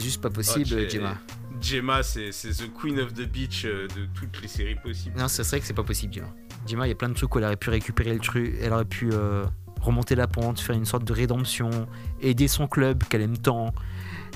juste 0.01 0.21
pas 0.21 0.31
possible, 0.31 0.67
Ah, 0.73 0.79
j'ai- 0.81 0.91
Gemma. 0.91 1.17
Gemma, 1.61 2.03
c'est 2.03 2.31
the 2.31 2.71
queen 2.81 2.99
of 3.01 3.15
the 3.15 3.29
beach 3.31 3.65
euh, 3.65 3.87
de 3.89 4.07
toutes 4.15 4.41
les 4.43 4.49
séries 4.49 4.75
possibles. 4.77 5.19
Non, 5.19 5.29
c'est 5.29 5.43
vrai 5.47 5.61
que 5.61 5.67
c'est 5.67 5.73
pas 5.75 5.83
possible, 5.85 6.13
Gemma. 6.15 6.29
Gemma, 6.67 6.87
il 6.87 6.91
y 6.91 6.93
a 6.93 6.97
plein 6.97 7.09
de 7.09 7.15
trucs 7.15 7.35
où 7.35 7.39
elle 7.39 7.45
aurait 7.45 7.57
pu 7.57 7.71
récupérer 7.71 8.13
le 8.15 8.21
truc, 8.21 8.55
elle 8.61 8.73
aurait 8.73 8.85
pu 8.85 9.11
euh, 9.13 9.45
remonter 9.81 10.15
la 10.15 10.27
pente, 10.27 10.61
faire 10.61 10.77
une 10.77 10.85
sorte 10.87 11.05
de 11.05 11.13
rédemption, 11.13 11.71
aider 12.21 12.49
son 12.49 12.67
club 12.67 13.05
qu'elle 13.05 13.21
aime 13.23 13.37
tant, 13.39 13.73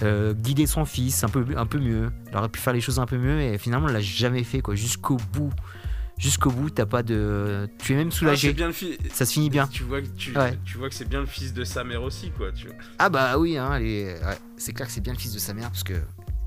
euh, 0.02 0.34
guider 0.34 0.66
son 0.66 0.84
fils 0.84 1.24
un 1.24 1.28
peu, 1.28 1.44
un 1.56 1.66
peu 1.66 1.78
mieux. 1.78 2.10
Elle 2.30 2.36
aurait 2.36 2.48
pu 2.50 2.60
faire 2.60 2.72
les 2.74 2.80
choses 2.80 2.98
un 3.00 3.06
peu 3.06 3.16
mieux 3.18 3.40
et 3.40 3.58
finalement, 3.58 3.88
elle 3.88 3.94
l'a 3.94 4.00
jamais 4.00 4.44
fait, 4.44 4.60
quoi. 4.60 4.74
Jusqu'au 4.74 5.16
bout. 5.32 5.52
Jusqu'au 6.18 6.50
bout, 6.50 6.68
t'as 6.70 6.84
pas 6.86 7.02
de. 7.04 7.68
Tu 7.78 7.92
es 7.92 7.96
même 7.96 8.08
Ah, 8.10 8.14
soulagé. 8.16 8.52
bien 8.52 8.66
le 8.66 8.72
fi- 8.72 8.98
Ça 9.12 9.24
se 9.24 9.32
finit 9.32 9.50
bien. 9.50 9.66
Tu 9.68 9.84
vois, 9.84 10.02
que 10.02 10.08
tu, 10.08 10.36
Ouais. 10.36 10.58
tu 10.64 10.76
vois 10.76 10.88
que 10.88 10.94
c'est 10.96 11.08
bien 11.08 11.20
le 11.20 11.26
fils 11.26 11.54
de 11.54 11.62
sa 11.62 11.84
mère 11.84 12.02
aussi, 12.02 12.30
quoi. 12.32 12.50
Tu 12.52 12.66
vois. 12.66 12.76
Ah 12.98 13.08
bah 13.08 13.38
oui, 13.38 13.56
hein, 13.56 13.78
ouais, 13.80 14.16
c'est 14.56 14.72
clair 14.72 14.88
que 14.88 14.92
c'est 14.92 15.00
bien 15.00 15.12
le 15.12 15.18
fils 15.18 15.32
de 15.32 15.38
sa 15.38 15.54
mère 15.54 15.68
parce 15.70 15.84
que 15.84 15.94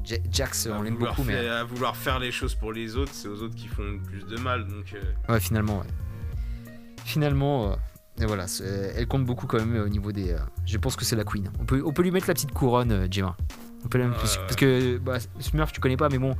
Ja- 0.04 0.18
Jax, 0.32 0.68
on 0.72 0.82
l'aime 0.82 0.98
beaucoup, 0.98 1.24
mais 1.24 1.34
faire- 1.34 1.54
à 1.54 1.64
vouloir 1.64 1.96
faire 1.96 2.18
les 2.20 2.32
choses 2.32 2.56
pour 2.56 2.74
les 2.74 2.96
autres, 2.98 3.12
c'est 3.14 3.28
aux 3.28 3.44
autres 3.44 3.56
qui 3.56 3.68
font 3.68 3.84
le 3.84 4.00
plus 4.00 4.26
de 4.26 4.36
mal. 4.38 4.68
Donc, 4.68 4.94
euh, 4.94 5.34
ouais, 5.34 5.40
finalement, 5.40 5.80
ouais. 5.80 5.88
Finalement, 7.06 7.72
euh, 7.72 7.76
et 8.22 8.26
voilà, 8.26 8.46
elle 8.96 9.08
compte 9.08 9.26
beaucoup 9.26 9.48
quand 9.48 9.58
même 9.60 9.76
euh, 9.76 9.86
au 9.86 9.90
niveau 9.90 10.12
des. 10.12 10.32
euh, 10.32 10.40
je 10.66 10.78
pense 10.78 10.96
que 10.96 11.06
c'est 11.06 11.16
la 11.16 11.24
queen. 11.24 11.50
On 11.60 11.66
peut, 11.66 11.82
on 11.86 11.94
peut 11.94 12.04
lui 12.04 12.12
mettre 12.12 12.28
la 12.28 12.34
petite 12.34 12.52
couronne, 12.52 12.92
euh, 12.92 13.08
Gemma. 13.10 13.36
On 13.84 13.88
peut 13.88 13.98
la 13.98 14.10
parce 14.10 14.56
que 14.56 14.98
bah, 14.98 15.18
Smurf, 15.40 15.72
tu 15.72 15.80
connais 15.80 15.98
pas, 15.98 16.10
mais 16.10 16.20
bon, 16.20 16.36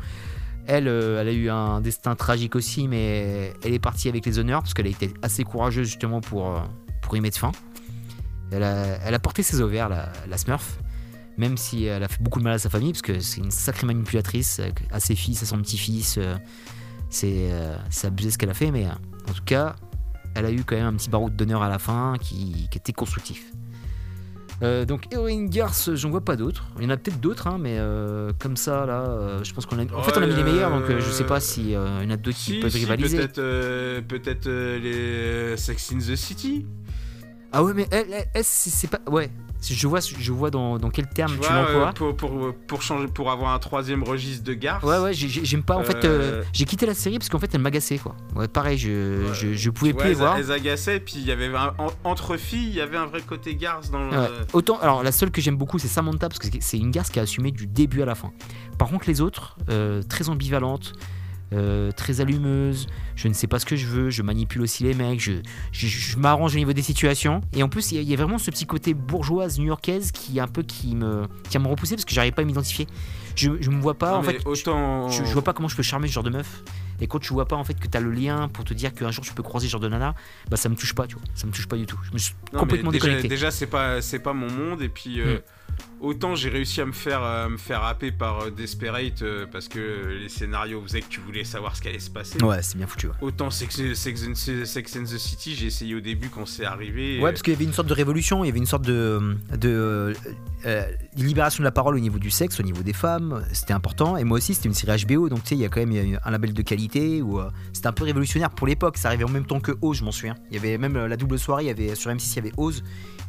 elle, 0.68 0.88
euh, 0.88 1.22
elle 1.22 1.28
a 1.28 1.32
eu 1.32 1.50
un 1.50 1.82
destin 1.82 2.16
tragique 2.16 2.56
aussi, 2.56 2.88
mais 2.88 3.54
elle 3.64 3.74
est 3.74 3.80
partie 3.80 4.10
avec 4.10 4.26
les 4.26 4.40
honneurs 4.40 4.62
parce 4.62 4.74
qu'elle 4.74 4.88
a 4.88 4.90
été 4.90 5.14
assez 5.22 5.44
courageuse 5.44 5.88
justement 5.88 6.22
pour, 6.22 6.56
euh, 6.56 6.62
y 7.14 7.20
mettre 7.20 7.38
fin. 7.38 7.52
Elle 8.52 8.64
a, 8.64 9.20
porté 9.20 9.44
ses 9.44 9.62
ovaires, 9.62 9.90
la, 9.90 10.38
Smurf, 10.38 10.78
même 11.38 11.58
si 11.58 11.86
elle 11.86 12.04
a 12.04 12.08
fait 12.08 12.22
beaucoup 12.22 12.40
de 12.40 12.44
mal 12.44 12.54
à 12.54 12.60
sa 12.60 12.70
famille, 12.70 12.92
parce 12.92 13.02
que 13.02 13.20
c'est 13.20 13.40
une 13.40 13.52
sacrée 13.52 13.88
manipulatrice 13.88 14.60
euh, 14.60 14.70
à 14.92 15.00
ses 15.00 15.16
fils, 15.16 15.42
à 15.44 15.46
son 15.46 15.58
petit-fils. 15.58 16.20
c'est 17.10 17.52
abusé 18.04 18.32
ce 18.32 18.38
qu'elle 18.38 18.50
a 18.50 18.54
fait, 18.54 18.72
mais 18.72 18.88
en 18.88 19.34
tout 19.34 19.44
cas, 19.46 19.76
elle 20.36 20.46
a 20.46 20.52
eu 20.52 20.64
quand 20.64 20.76
même 20.76 20.86
un 20.86 20.94
petit 20.94 21.10
baroud 21.10 21.36
d'honneur 21.36 21.62
à 21.64 21.70
la 21.70 21.80
fin 21.80 22.16
qui 22.20 22.70
était 22.74 22.94
constructif. 22.94 23.52
Euh, 24.62 24.86
donc 24.86 25.08
Garce, 25.50 25.94
j'en 25.96 26.10
vois 26.12 26.22
pas 26.24 26.36
d'autres. 26.36 26.68
Il 26.78 26.84
y 26.84 26.88
en 26.88 26.90
a 26.92 26.98
peut-être 26.98 27.20
d'autres, 27.20 27.48
hein, 27.48 27.58
mais 27.60 27.78
euh, 27.80 28.32
comme 28.40 28.56
ça, 28.56 28.86
là, 28.86 29.02
euh, 29.10 29.44
je 29.44 29.54
pense 29.54 29.66
qu'on 29.66 29.80
a. 29.80 29.84
En 29.94 30.04
fait, 30.04 30.18
on 30.18 30.22
a 30.22 30.28
mis 30.28 30.36
les 30.36 30.44
meilleurs, 30.44 30.70
donc 30.70 30.90
euh, 30.90 31.00
je 31.00 31.10
sais 31.10 31.24
pas 31.24 31.40
si 31.40 31.74
euh, 31.76 32.00
il 32.02 32.06
y 32.06 32.08
en 32.08 32.14
a 32.14 32.18
d'autres 32.18 32.38
qui 32.38 32.44
si, 32.54 32.60
peuvent 32.60 32.70
si, 32.72 32.78
rivaliser. 32.80 33.18
Peut-être 33.28 34.48
les 34.50 35.58
Sex 35.58 35.92
in 35.94 35.98
the 35.98 36.16
City. 36.16 36.66
Ah 37.52 37.64
ouais, 37.64 37.74
mais 37.74 37.88
elle, 37.92 38.08
elle- 38.34 38.44
c'est 38.44 38.90
pas. 38.90 39.00
Ouais, 39.10 39.30
je 39.62 39.88
vois, 39.88 40.00
je 40.02 40.32
vois 40.32 40.50
dans, 40.52 40.78
dans 40.80 40.90
quel 40.90 41.08
terme 41.08 41.34
Tu 41.34 41.40
tu, 41.40 41.46
vois, 41.48 41.56
l'emploies. 41.62 41.90
euh, 41.90 41.92
pour, 41.94 42.16
pour, 42.16 42.56
pour, 42.68 42.82
changer, 42.82 43.08
pour 43.08 43.32
avoir 43.32 43.54
un 43.54 43.60
troisième 43.60 44.04
registre 44.04 44.44
de 44.44 44.54
garce. 44.54 44.84
Ouais, 44.84 44.98
ouais, 44.98 45.14
j'ai- 45.14 45.28
j'ai- 45.30 45.46
j'aime 45.46 45.64
pas. 45.64 45.76
En 45.78 45.84
fait, 45.84 46.04
euh, 46.06 46.22
Euh, 46.42 46.44
j'ai 46.54 46.66
quitté 46.66 46.86
la 46.86 46.94
série 46.94 47.18
parce 47.20 47.30
qu'en 47.30 47.40
fait, 47.40 47.50
elle 47.54 47.62
m'agaçait, 47.62 47.98
quoi. 47.98 48.16
Ouais, 48.36 48.48
pareil, 48.48 48.78
je, 48.78 49.28
Ouais. 49.28 49.34
je, 49.34 49.54
je 49.54 49.70
pouvais 49.70 49.94
plus 49.94 50.10
les 50.10 50.14
voir. 50.16 50.38
elles 50.38 50.52
agaçaient, 50.52 51.00
puis 51.00 51.14
il 51.18 51.26
y 51.26 51.32
avait 51.32 51.48
un- 51.56 51.74
en- 51.78 51.92
entre 52.04 52.38
filles, 52.38 52.70
il 52.70 52.76
y 52.76 52.82
avait 52.82 52.98
un 52.98 53.06
vrai 53.06 53.22
côté 53.22 53.56
garce 53.56 53.92
dans 53.92 54.00
le. 54.10 54.12
Autant, 54.54 54.80
alors 54.80 55.04
la 55.04 55.12
seule 55.12 55.32
que 55.32 55.42
j'aime 55.42 55.58
beaucoup, 55.58 55.80
c'est 55.80 55.88
Samantha 55.88 56.28
parce 56.30 56.40
que 56.40 56.48
c'est- 56.60 56.78
une 56.78 56.92
garce 56.92 57.10
qui 57.10 57.20
a 57.20 57.24
assumé 57.24 57.52
du 57.52 57.68
début 57.68 58.02
à 58.02 58.06
la 58.06 58.16
fin. 58.16 58.32
Par 58.78 58.88
contre, 58.90 59.08
les 59.08 59.22
autres, 59.22 59.56
euh, 59.70 60.02
très 60.02 60.30
ambivalentes, 60.30 60.94
euh, 61.54 61.92
très 61.92 62.22
allumeuses. 62.22 62.88
Je 63.16 63.28
ne 63.28 63.34
sais 63.34 63.48
pas 63.48 63.60
ce 63.60 63.66
que 63.66 63.76
je 63.76 63.86
veux. 63.88 64.10
Je 64.10 64.22
manipule 64.22 64.62
aussi 64.62 64.84
les 64.84 64.94
mecs. 64.94 65.20
Je, 65.20 65.34
je, 65.72 65.88
je 65.88 66.18
m'arrange 66.18 66.56
au 66.56 66.58
niveau 66.58 66.74
des 66.74 66.82
situations. 66.82 67.42
Et 67.54 67.64
en 67.64 67.70
plus, 67.70 67.92
il 67.92 67.96
y, 67.96 68.00
a- 68.00 68.04
y 68.04 68.14
a 68.14 68.18
vraiment 68.18 68.38
ce 68.38 68.50
petit 68.52 68.66
côté 68.66 68.94
bourgeoise 68.94 69.60
new-yorkaise 69.60 70.12
qui 70.12 70.40
un 70.40 70.48
peu 70.48 70.64
qui 70.64 70.96
me 70.96 71.28
qui 71.50 71.60
me 71.60 71.68
repoussé 71.68 71.96
parce 71.96 72.06
que 72.06 72.14
j'arrive 72.14 72.34
pas 72.34 72.42
à 72.42 72.46
m'identifier. 72.46 72.88
Je, 73.36 73.52
je 73.62 73.70
me 73.70 73.80
vois 73.82 73.98
pas 73.98 74.12
Non, 74.12 74.18
en 74.18 74.24
fait. 74.24 74.42
autant. 74.46 75.10
Je, 75.10 75.24
je 75.24 75.32
vois 75.34 75.42
pas 75.44 75.54
comment 75.54 75.68
je 75.70 75.76
peux 75.76 75.84
charmer 75.84 76.08
ce 76.08 76.14
genre 76.14 76.24
de 76.24 76.30
meuf. 76.30 76.64
Et 77.00 77.08
quand 77.08 77.18
tu 77.20 77.34
vois 77.34 77.48
pas 77.48 77.56
en 77.56 77.64
fait 77.64 77.74
que 77.80 77.88
t'as 77.88 78.00
le 78.00 78.12
lien 78.12 78.48
pour 78.50 78.64
te 78.64 78.74
dire 78.76 78.94
qu'un 78.94 79.10
jour 79.10 79.24
tu 79.24 79.34
peux 79.34 79.42
croiser 79.42 79.68
ce 79.68 79.72
genre 79.72 79.82
de 79.82 79.88
nana, 79.90 80.14
bah 80.50 80.58
ça 80.58 80.70
me 80.70 80.76
touche 80.76 80.94
pas, 80.94 81.08
tu 81.08 81.16
vois. 81.16 81.24
Ça 81.34 81.48
me 81.48 81.52
touche 81.52 81.68
pas 81.68 81.76
du 81.78 81.86
tout. 81.88 81.98
Je 82.04 82.12
me 82.14 82.18
suis 82.20 82.36
Non, 82.54 82.60
complètement 82.60 82.92
déjà, 82.92 83.06
déconnecté. 83.06 83.28
Déjà, 83.28 83.50
c'est 83.50 83.66
pas, 83.68 84.02
c'est 84.02 84.20
pas 84.20 84.34
mon 84.34 84.50
monde. 84.52 84.82
Et 84.84 84.90
puis, 84.90 85.20
euh, 85.20 85.40
autant 86.02 86.36
j'ai 86.36 86.50
réussi 86.50 86.82
à 86.82 86.86
me 86.86 86.92
faire, 86.92 87.24
euh, 87.24 87.50
me 87.50 87.58
faire 87.58 87.84
happer 87.84 88.12
par 88.12 88.42
euh, 88.42 88.52
Desperate 88.52 89.22
euh, 89.22 89.46
parce 89.50 89.68
que 89.68 90.18
les 90.20 90.30
scénarios 90.30 90.82
faisaient 90.82 91.02
que 91.02 91.10
tu 91.10 91.22
voulais 91.22 91.44
savoir 91.44 91.76
ce 91.76 91.82
qui 91.82 91.88
allait 91.88 92.00
se 92.00 92.10
passer. 92.10 92.44
Ouais, 92.44 92.62
c'est 92.62 92.78
bien 92.78 92.88
foutu. 92.88 93.08
Ouais. 93.08 93.14
Autant 93.22 93.50
Sex, 93.50 93.94
Sex, 93.94 94.28
and, 94.28 94.66
Sex 94.66 94.96
and 94.98 95.04
the 95.04 95.18
City, 95.18 95.56
j'ai 95.56 95.68
essayé 95.68 95.96
au 95.96 96.02
début 96.02 96.30
quand 96.30 96.46
c'est 96.46 96.66
arrivé. 96.66 97.20
Ouais, 97.20 97.32
parce 97.32 97.42
qu'il 97.42 97.54
y 97.54 97.56
avait 97.56 97.66
une 97.66 97.74
sorte 97.74 97.88
de 97.88 97.94
révolution, 97.94 98.44
il 98.44 98.48
y 98.48 98.50
avait 98.50 98.60
une 98.60 98.66
sorte 98.66 98.86
de, 98.86 99.38
de 99.56 100.14
euh, 100.66 100.84
libération 101.16 101.62
de 101.62 101.66
la 101.66 101.72
parole 101.72 101.96
au 101.96 102.00
niveau 102.00 102.20
du 102.20 102.32
sexe, 102.32 102.60
au 102.60 102.64
niveau 102.64 102.84
des 102.84 102.94
femmes, 102.94 103.46
c'était 103.54 103.74
important. 103.74 104.18
Et 104.18 104.24
moi 104.24 104.38
aussi, 104.38 104.54
c'était 104.54 104.70
une 104.70 104.74
série 104.74 105.04
HBO, 105.06 105.30
donc 105.30 105.44
tu 105.44 105.50
sais, 105.50 105.56
il 105.56 105.62
y 105.62 105.66
a 105.66 105.70
quand 105.70 105.86
même 105.86 106.20
un 106.24 106.32
label 106.32 106.54
de 106.54 106.62
qualité 106.62 107.22
où 107.22 107.40
c'était 107.74 107.88
un 107.88 107.94
peu 107.94 108.04
révolutionnaire 108.04 108.50
pour 108.50 108.68
l'époque. 108.68 108.98
Ça 108.98 109.10
arrivait 109.10 109.24
en 109.24 109.30
même 109.30 109.46
temps 109.46 109.60
que 109.60 109.74
Oz, 109.82 109.98
je 109.98 110.04
m'en 110.04 110.12
souviens. 110.12 110.36
Il 110.50 110.56
y 110.56 110.60
avait 110.60 110.78
même 110.78 111.06
la 111.06 111.18
double 111.18 111.38
soirée, 111.38 111.64
il 111.64 111.68
y 111.68 111.70
avait 111.70 111.96
sur 111.96 112.12
M6, 112.12 112.32
il 112.32 112.36
y 112.38 112.40
avait 112.40 112.54
Oz. 112.58 112.84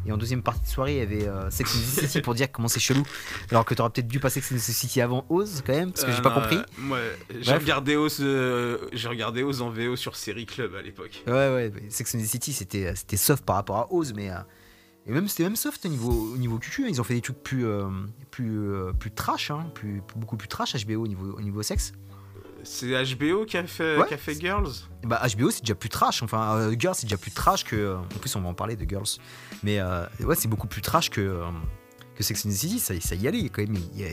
Et 0.06 0.10
en 0.12 0.16
deuxième 0.16 0.42
partie 0.42 0.62
de 0.62 0.66
soirée, 0.66 0.94
il 0.94 0.98
y 0.98 1.00
avait 1.02 1.28
euh, 1.28 1.48
Sex 1.50 1.74
and 1.74 1.78
the 1.78 2.00
City 2.06 2.20
pour 2.22 2.34
dire 2.34 2.50
comment 2.50 2.66
c'est 2.68 2.80
chelou. 2.80 3.02
Alors 3.50 3.64
que 3.64 3.74
t'aurais 3.74 3.90
peut-être 3.90 4.08
dû 4.08 4.18
passer 4.18 4.40
Sex 4.40 4.52
and 4.52 4.56
the 4.56 4.74
City 4.76 5.00
avant 5.00 5.24
Oz 5.28 5.62
quand 5.64 5.72
même, 5.72 5.92
parce 5.92 6.04
que 6.04 6.12
j'ai 6.12 6.22
pas 6.22 6.30
non, 6.34 6.40
compris. 6.40 6.56
euh, 6.56 6.62
Moi, 6.78 6.98
j'ai 7.40 7.54
regardé 7.54 7.96
Oz, 7.96 8.18
euh, 8.20 8.78
j'ai 8.92 9.08
regardé 9.08 9.42
Oz 9.44 9.62
en 9.62 9.70
VO 9.70 9.94
sur 9.96 10.16
Série 10.16 10.46
Club 10.46 10.74
à 10.74 10.82
l'époque. 10.82 11.22
Ouais, 11.26 11.32
ouais, 11.32 11.72
Sex 11.88 12.14
and 12.14 12.18
the 12.18 12.24
City, 12.24 12.52
c'était, 12.52 12.94
c'était 12.96 13.16
soft 13.16 13.44
par 13.44 13.56
rapport 13.56 13.76
à 13.76 13.92
Oz, 13.92 14.12
mais. 14.14 14.30
euh, 14.30 14.34
et 15.06 15.10
même, 15.12 15.26
c'était 15.28 15.42
même 15.44 15.56
soft 15.56 15.84
au 15.84 15.88
niveau, 15.88 16.32
au 16.34 16.36
niveau 16.36 16.58
cucu. 16.58 16.84
hein. 16.84 16.88
Ils 16.88 17.00
ont 17.00 17.04
fait 17.04 17.14
des 17.14 17.20
trucs 17.20 17.42
plus, 17.42 17.64
plus, 18.30 18.70
plus 18.98 19.10
trash, 19.10 19.50
hein, 19.50 19.66
plus, 19.74 20.00
beaucoup 20.16 20.36
plus 20.36 20.46
trash 20.48 20.74
HBO 20.86 21.02
au 21.04 21.08
niveau, 21.08 21.32
au 21.36 21.40
niveau 21.40 21.62
sexe. 21.62 21.92
C'est 22.64 22.86
HBO 23.16 23.44
qui 23.44 23.56
a 23.56 23.66
fait, 23.66 23.98
Ouais. 23.98 24.06
qui 24.08 24.14
a 24.14 24.18
fait 24.18 24.34
Girls 24.40 24.70
Bah, 25.04 25.20
HBO, 25.36 25.50
c'est 25.50 25.62
déjà 25.62 25.74
plus 25.74 25.88
trash. 25.88 26.22
Enfin, 26.22 26.56
euh, 26.56 26.74
Girls, 26.78 26.94
c'est 26.96 27.06
déjà 27.06 27.16
plus 27.16 27.30
trash 27.32 27.64
que. 27.64 27.76
euh, 27.76 27.96
En 27.96 28.18
plus, 28.18 28.34
on 28.36 28.40
va 28.40 28.48
en 28.48 28.54
parler 28.54 28.76
de 28.76 28.88
Girls. 28.88 29.06
Mais 29.62 29.78
euh, 29.80 30.04
ouais, 30.20 30.34
c'est 30.36 30.48
beaucoup 30.48 30.66
plus 30.68 30.82
trash 30.82 31.10
que, 31.10 31.42
que 32.16 32.22
Sex 32.22 32.46
and 32.46 32.50
the 32.50 32.52
City. 32.52 32.78
Ça, 32.78 32.94
ça 33.00 33.14
y 33.14 33.26
allait 33.28 33.48
quand 33.48 33.62
même. 33.62 33.76
Il 33.94 34.00
y 34.00 34.04
a- 34.04 34.10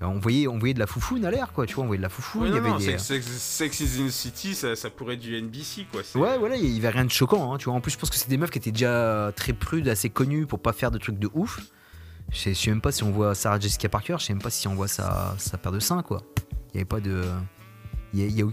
on, 0.00 0.18
voyait, 0.18 0.46
on 0.48 0.58
voyait 0.58 0.74
de 0.74 0.78
la 0.80 0.86
foufoune 0.86 1.24
à 1.24 1.30
l'air, 1.30 1.52
quoi. 1.52 1.66
Tu 1.66 1.74
vois, 1.74 1.84
on 1.84 1.86
voyait 1.86 1.98
de 1.98 2.02
la 2.02 2.08
foufoune. 2.08 2.42
Ouais, 2.42 2.48
il 2.48 2.50
y 2.50 2.54
non, 2.54 2.60
avait 2.60 2.70
non, 2.70 2.76
des. 2.78 2.98
Sex, 2.98 3.26
Sex- 3.26 3.80
in 3.80 4.06
the 4.06 4.10
City, 4.10 4.54
ça, 4.54 4.76
ça 4.76 4.90
pourrait 4.90 5.14
être 5.14 5.20
du 5.20 5.34
NBC, 5.40 5.86
quoi. 5.90 6.02
Ouais, 6.20 6.36
voilà, 6.38 6.56
il 6.56 6.66
y 6.68 6.78
avait 6.78 6.90
rien 6.90 7.04
de 7.04 7.10
choquant. 7.10 7.52
hein, 7.54 7.58
tu 7.58 7.66
vois, 7.66 7.74
en 7.74 7.80
plus, 7.80 7.92
je 7.92 7.98
pense 7.98 8.10
que 8.10 8.16
c'est 8.16 8.28
des 8.28 8.36
meufs 8.36 8.50
qui 8.50 8.58
étaient 8.58 8.72
déjà 8.72 9.32
très 9.34 9.52
prudes, 9.52 9.88
assez 9.88 10.10
connues 10.10 10.46
pour 10.46 10.58
pas 10.60 10.72
faire 10.72 10.90
de 10.90 10.98
trucs 10.98 11.18
de 11.18 11.30
ouf. 11.32 11.60
Je 12.32 12.38
sais, 12.38 12.54
je 12.54 12.58
sais 12.60 12.70
même 12.70 12.80
pas 12.80 12.90
si 12.92 13.02
on 13.04 13.12
voit 13.12 13.34
Sarah 13.34 13.58
Jessica 13.60 13.88
Parker, 13.88 14.16
je 14.18 14.24
sais 14.26 14.32
même 14.34 14.42
pas 14.42 14.50
si 14.50 14.66
on 14.68 14.74
voit 14.74 14.88
sa, 14.88 15.34
sa 15.38 15.56
paire 15.58 15.72
de 15.72 15.80
seins, 15.80 16.02
quoi. 16.02 16.22
Il 16.72 16.76
y 16.76 16.78
avait 16.78 16.84
pas 16.84 17.00
de. 17.00 17.22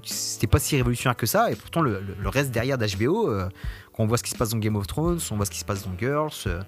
C'était 0.04 0.48
pas 0.48 0.60
si 0.60 0.76
révolutionnaire 0.76 1.16
que 1.16 1.26
ça, 1.26 1.52
et 1.52 1.56
pourtant, 1.56 1.82
le, 1.82 2.02
reste 2.26 2.52
derrière 2.52 2.78
d'HBO, 2.78 3.30
euh, 3.30 3.48
quand 3.94 4.04
on 4.04 4.08
voit 4.08 4.18
ce 4.18 4.24
qui 4.24 4.32
se 4.32 4.38
passe 4.38 4.50
dans 4.50 4.58
Game 4.58 4.76
of 4.76 4.88
Thrones, 4.88 5.20
on 5.32 5.36
voit 5.36 5.46
ce 5.46 5.52
qui 5.52 5.60
se 5.60 5.66
passe 5.66 5.84
dans 5.84 5.98
Girls, 5.98 6.32
euh, 6.48 6.62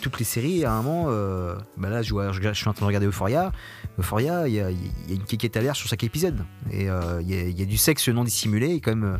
toutes 0.00 0.18
les 0.18 0.24
séries, 0.24 0.64
à 0.64 0.72
un 0.72 0.82
moment, 0.82 1.06
euh, 1.08 1.56
bah 1.76 1.90
là, 1.90 2.02
je, 2.02 2.14
suis 2.54 2.68
en 2.68 2.72
train 2.72 2.80
de 2.80 2.86
regarder 2.86 3.06
Euphoria. 3.06 3.52
Euphoria, 3.98 4.48
il 4.48 4.54
y 4.54 4.60
a, 4.60 4.70
une 4.70 5.24
kékette 5.24 5.56
à 5.56 5.60
l'air 5.60 5.76
sur 5.76 5.88
chaque 5.88 6.04
épisode. 6.04 6.44
Et 6.70 6.84
il 6.84 7.54
y, 7.58 7.62
a, 7.62 7.64
du 7.66 7.76
sexe 7.76 8.08
non 8.08 8.24
dissimulé, 8.24 8.74
et 8.74 8.80
quand 8.80 8.94
même. 8.94 9.18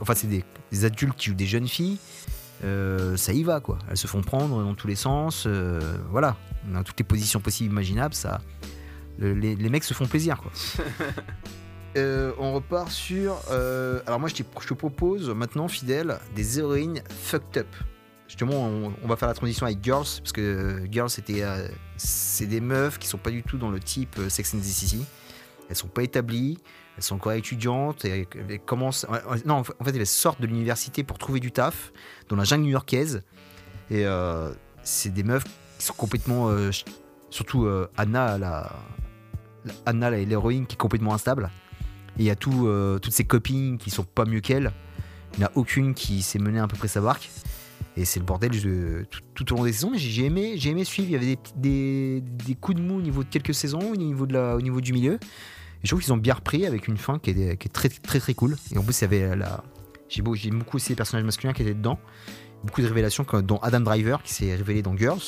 enfin, 0.00 0.14
c'est 0.14 0.28
des, 0.28 0.44
adultes 0.84 1.16
qui 1.16 1.30
jouent 1.30 1.36
des 1.36 1.46
jeunes 1.46 1.68
filles. 1.68 1.98
ça 2.62 3.32
y 3.32 3.42
va 3.42 3.60
quoi. 3.60 3.78
Elles 3.90 3.96
se 3.96 4.06
font 4.06 4.22
prendre 4.22 4.62
dans 4.62 4.74
tous 4.74 4.86
les 4.86 4.94
sens. 4.94 5.46
voilà, 6.10 6.36
dans 6.72 6.84
toutes 6.84 6.98
les 6.98 7.04
positions 7.04 7.40
possibles 7.40 7.72
imaginables. 7.72 8.14
Ça, 8.14 8.40
le- 9.18 9.34
les, 9.34 9.56
les 9.56 9.68
mecs 9.68 9.84
se 9.84 9.92
font 9.92 10.06
plaisir 10.06 10.38
quoi. 10.38 10.52
Euh, 11.96 12.32
on 12.38 12.54
repart 12.54 12.90
sur. 12.90 13.38
euh, 13.50 14.00
alors 14.06 14.18
moi 14.18 14.28
je, 14.28 14.34
te 14.34 14.74
propose 14.74 15.28
maintenant 15.30 15.68
fidèle 15.68 16.18
des 16.34 16.58
héroïnes 16.58 17.02
fucked 17.08 17.58
up. 17.58 17.66
Justement, 18.28 18.64
on, 18.64 18.94
on 19.02 19.08
va 19.08 19.16
faire 19.16 19.28
la 19.28 19.34
transition 19.34 19.66
avec 19.66 19.84
Girls 19.84 20.06
parce 20.18 20.32
que 20.32 20.40
euh, 20.40 20.86
Girls 20.90 21.10
c'était 21.10 21.42
c'est 21.98 22.46
des 22.46 22.60
meufs 22.60 22.98
qui 22.98 23.06
sont 23.06 23.18
pas 23.18 23.30
du 23.30 23.42
tout 23.42 23.58
dans 23.58 23.70
le 23.70 23.78
type 23.78 24.18
Sex 24.28 24.54
and 24.54 24.58
the 24.58 24.62
City. 24.62 25.04
Elles 25.68 25.76
sont 25.76 25.88
pas 25.88 26.02
établies. 26.02 26.58
Elles 26.96 27.02
sont 27.02 27.16
encore 27.16 27.32
étudiantes 27.32 28.04
et 28.04 28.26
commencent. 28.66 29.06
Non, 29.46 29.54
en 29.56 29.64
fait, 29.64 29.96
elles 29.96 30.06
sortent 30.06 30.42
de 30.42 30.46
l'université 30.46 31.04
pour 31.04 31.16
trouver 31.16 31.40
du 31.40 31.50
taf 31.50 31.90
dans 32.28 32.36
la 32.36 32.44
jungle 32.44 32.64
new-yorkaise. 32.64 33.22
Et 33.90 34.04
c'est 34.82 35.08
des 35.08 35.22
meufs 35.22 35.44
qui 35.78 35.86
sont 35.86 35.94
complètement. 35.94 36.54
surtout 37.30 37.66
Anna, 37.96 38.36
la, 38.36 38.76
Anna, 39.86 40.10
l'héroïne, 40.10 40.66
qui 40.66 40.74
est 40.74 40.78
complètement 40.78 41.14
instable. 41.14 41.50
Et 42.18 42.22
il 42.22 42.24
y 42.26 42.30
a 42.30 42.36
tout, 42.36 42.66
euh, 42.66 42.98
toutes 42.98 43.12
ses 43.12 43.24
copines 43.24 43.78
qui 43.78 43.90
sont 43.90 44.04
pas 44.04 44.24
mieux 44.24 44.40
qu'elle. 44.40 44.72
Il 45.34 45.38
n'y 45.40 45.44
en 45.44 45.48
a 45.48 45.52
aucune 45.54 45.94
qui 45.94 46.22
s'est 46.22 46.38
menée 46.38 46.58
à 46.58 46.68
peu 46.68 46.76
près 46.76 46.88
sa 46.88 47.00
barque. 47.00 47.30
Et 47.96 48.04
c'est 48.04 48.20
le 48.20 48.24
bordel 48.26 48.50
tout, 49.10 49.20
tout 49.34 49.52
au 49.52 49.56
long 49.56 49.64
des 49.64 49.72
saisons. 49.72 49.90
Mais 49.90 49.98
j'ai 49.98 50.24
aimé, 50.24 50.54
j'ai 50.56 50.70
aimé 50.70 50.84
suivre. 50.84 51.08
Il 51.08 51.12
y 51.12 51.16
avait 51.16 51.26
des, 51.26 51.36
petits- 51.36 51.52
des, 51.56 52.20
des 52.22 52.54
coups 52.54 52.76
de 52.78 52.82
mou 52.82 52.98
au 52.98 53.02
niveau 53.02 53.22
de 53.24 53.28
quelques 53.28 53.54
saisons, 53.54 53.80
au 53.92 53.96
niveau, 53.96 54.26
de 54.26 54.34
la, 54.34 54.56
au 54.56 54.60
niveau 54.60 54.80
du 54.80 54.92
milieu. 54.92 55.14
Et 55.14 55.18
je 55.84 55.88
trouve 55.88 56.00
qu'ils 56.02 56.12
ont 56.12 56.16
bien 56.18 56.34
repris 56.34 56.64
avec 56.66 56.86
une 56.88 56.96
fin 56.96 57.18
qui 57.18 57.30
est, 57.30 57.56
qui 57.56 57.68
est 57.68 57.72
très, 57.72 57.88
très 57.88 58.20
très 58.20 58.34
cool. 58.34 58.56
Et 58.74 58.78
en 58.78 58.82
plus, 58.82 58.98
il 59.00 59.02
y 59.02 59.04
avait 59.04 59.36
la. 59.36 59.64
J'ai 60.08 60.22
beau- 60.22 60.36
beaucoup 60.52 60.76
aussi 60.76 60.90
les 60.90 60.96
personnages 60.96 61.24
masculins 61.24 61.52
qui 61.54 61.62
étaient 61.62 61.74
dedans. 61.74 61.98
Beaucoup 62.64 62.82
de 62.82 62.86
révélations, 62.86 63.26
dont 63.42 63.56
Adam 63.58 63.80
Driver 63.80 64.22
qui 64.22 64.32
s'est 64.34 64.54
révélé 64.54 64.82
dans 64.82 64.96
Girls. 64.96 65.20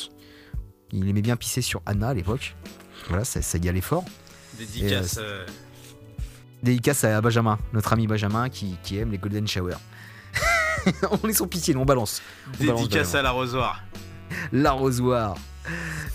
Il 0.91 1.09
aimait 1.09 1.21
bien 1.23 1.35
pisser 1.35 1.61
sur 1.61 1.81
Anna 1.85 2.09
à 2.09 2.13
l'époque. 2.13 2.55
Voilà, 3.09 3.25
ça, 3.25 3.41
ça 3.41 3.57
y 3.57 3.67
allait 3.67 3.81
fort. 3.81 4.05
Dédicace. 4.57 5.17
euh, 5.19 5.45
Dédicace 6.63 7.03
à 7.03 7.21
Benjamin, 7.21 7.57
notre 7.73 7.93
ami 7.93 8.07
Benjamin 8.07 8.49
qui, 8.49 8.77
qui 8.83 8.97
aime 8.97 9.11
les 9.11 9.17
Golden 9.17 9.47
Shower. 9.47 9.75
on 11.23 11.27
est 11.27 11.33
sans 11.33 11.47
pitié, 11.47 11.75
on 11.75 11.85
balance. 11.85 12.21
On 12.59 12.65
balance 12.65 12.81
dédicace 12.81 13.15
à 13.15 13.21
l'arrosoir. 13.21 13.83
L'arrosoir. 14.51 15.35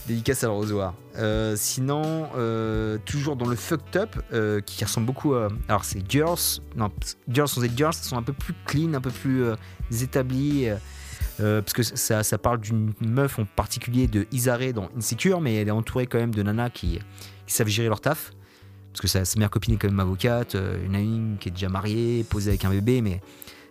Dédicace 0.07 0.42
à 0.44 0.48
l'arrosoir. 0.48 0.94
Euh, 1.16 1.55
sinon, 1.57 2.29
euh, 2.37 2.98
toujours 3.05 3.37
dans 3.37 3.46
le 3.46 3.57
fucked 3.57 3.96
up, 3.96 4.16
euh, 4.33 4.61
qui 4.61 4.85
ressemble 4.85 5.07
beaucoup 5.07 5.35
à. 5.35 5.48
Alors, 5.68 5.85
c'est 5.85 6.09
Girls. 6.09 6.61
Non, 6.76 6.90
Girls 7.29 7.48
sont 7.48 7.61
des 7.61 7.70
Girls, 7.74 7.94
sont 7.94 8.16
un 8.16 8.22
peu 8.22 8.33
plus 8.33 8.55
clean, 8.66 8.94
un 8.94 9.00
peu 9.00 9.11
plus 9.11 9.44
euh, 11.40 11.62
parce 11.62 11.72
que 11.72 11.83
ça, 11.83 12.22
ça 12.22 12.38
parle 12.38 12.61
d'une 12.61 12.92
meuf 13.00 13.38
en 13.38 13.44
particulier 13.44 14.07
de 14.07 14.26
Isare 14.33 14.72
dans 14.74 14.88
Insecure, 14.96 15.40
mais 15.40 15.55
elle 15.55 15.68
est 15.68 15.72
entourée 15.72 16.07
quand 16.07 16.18
même 16.18 16.35
de 16.35 16.42
nanas 16.42 16.70
qui, 16.70 16.98
qui 17.46 17.55
savent 17.55 17.68
gérer 17.68 17.88
leur 17.88 18.00
taf. 18.00 18.33
Parce 18.92 19.00
que 19.00 19.09
sa, 19.09 19.24
sa 19.24 19.37
meilleure 19.38 19.50
copine 19.50 19.74
est 19.74 19.76
quand 19.76 19.88
même 19.88 20.00
avocate, 20.00 20.55
euh, 20.55 20.85
une 20.85 20.94
amie 20.94 21.37
qui 21.38 21.48
est 21.48 21.53
déjà 21.53 21.68
mariée, 21.68 22.24
posée 22.24 22.50
avec 22.50 22.64
un 22.64 22.70
bébé, 22.70 23.03
mais 23.03 23.20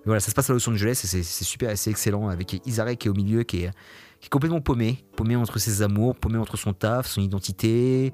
voilà, 0.05 0.19
ça 0.19 0.29
se 0.29 0.35
passe 0.35 0.49
à 0.49 0.53
Los 0.53 0.67
Angeles 0.69 1.01
et 1.03 1.23
c'est 1.23 1.43
super, 1.43 1.77
c'est 1.77 1.91
excellent 1.91 2.29
avec 2.29 2.65
Isare 2.65 2.97
qui 2.97 3.07
est 3.07 3.11
au 3.11 3.13
milieu, 3.13 3.43
qui 3.43 3.63
est, 3.63 3.71
complètement 4.29 4.61
paumé, 4.61 5.03
paumé 5.15 5.35
entre 5.35 5.59
ses 5.59 5.81
amours, 5.81 6.15
paumé 6.15 6.37
entre 6.37 6.57
son 6.57 6.73
taf, 6.73 7.07
son 7.07 7.21
identité, 7.21 8.13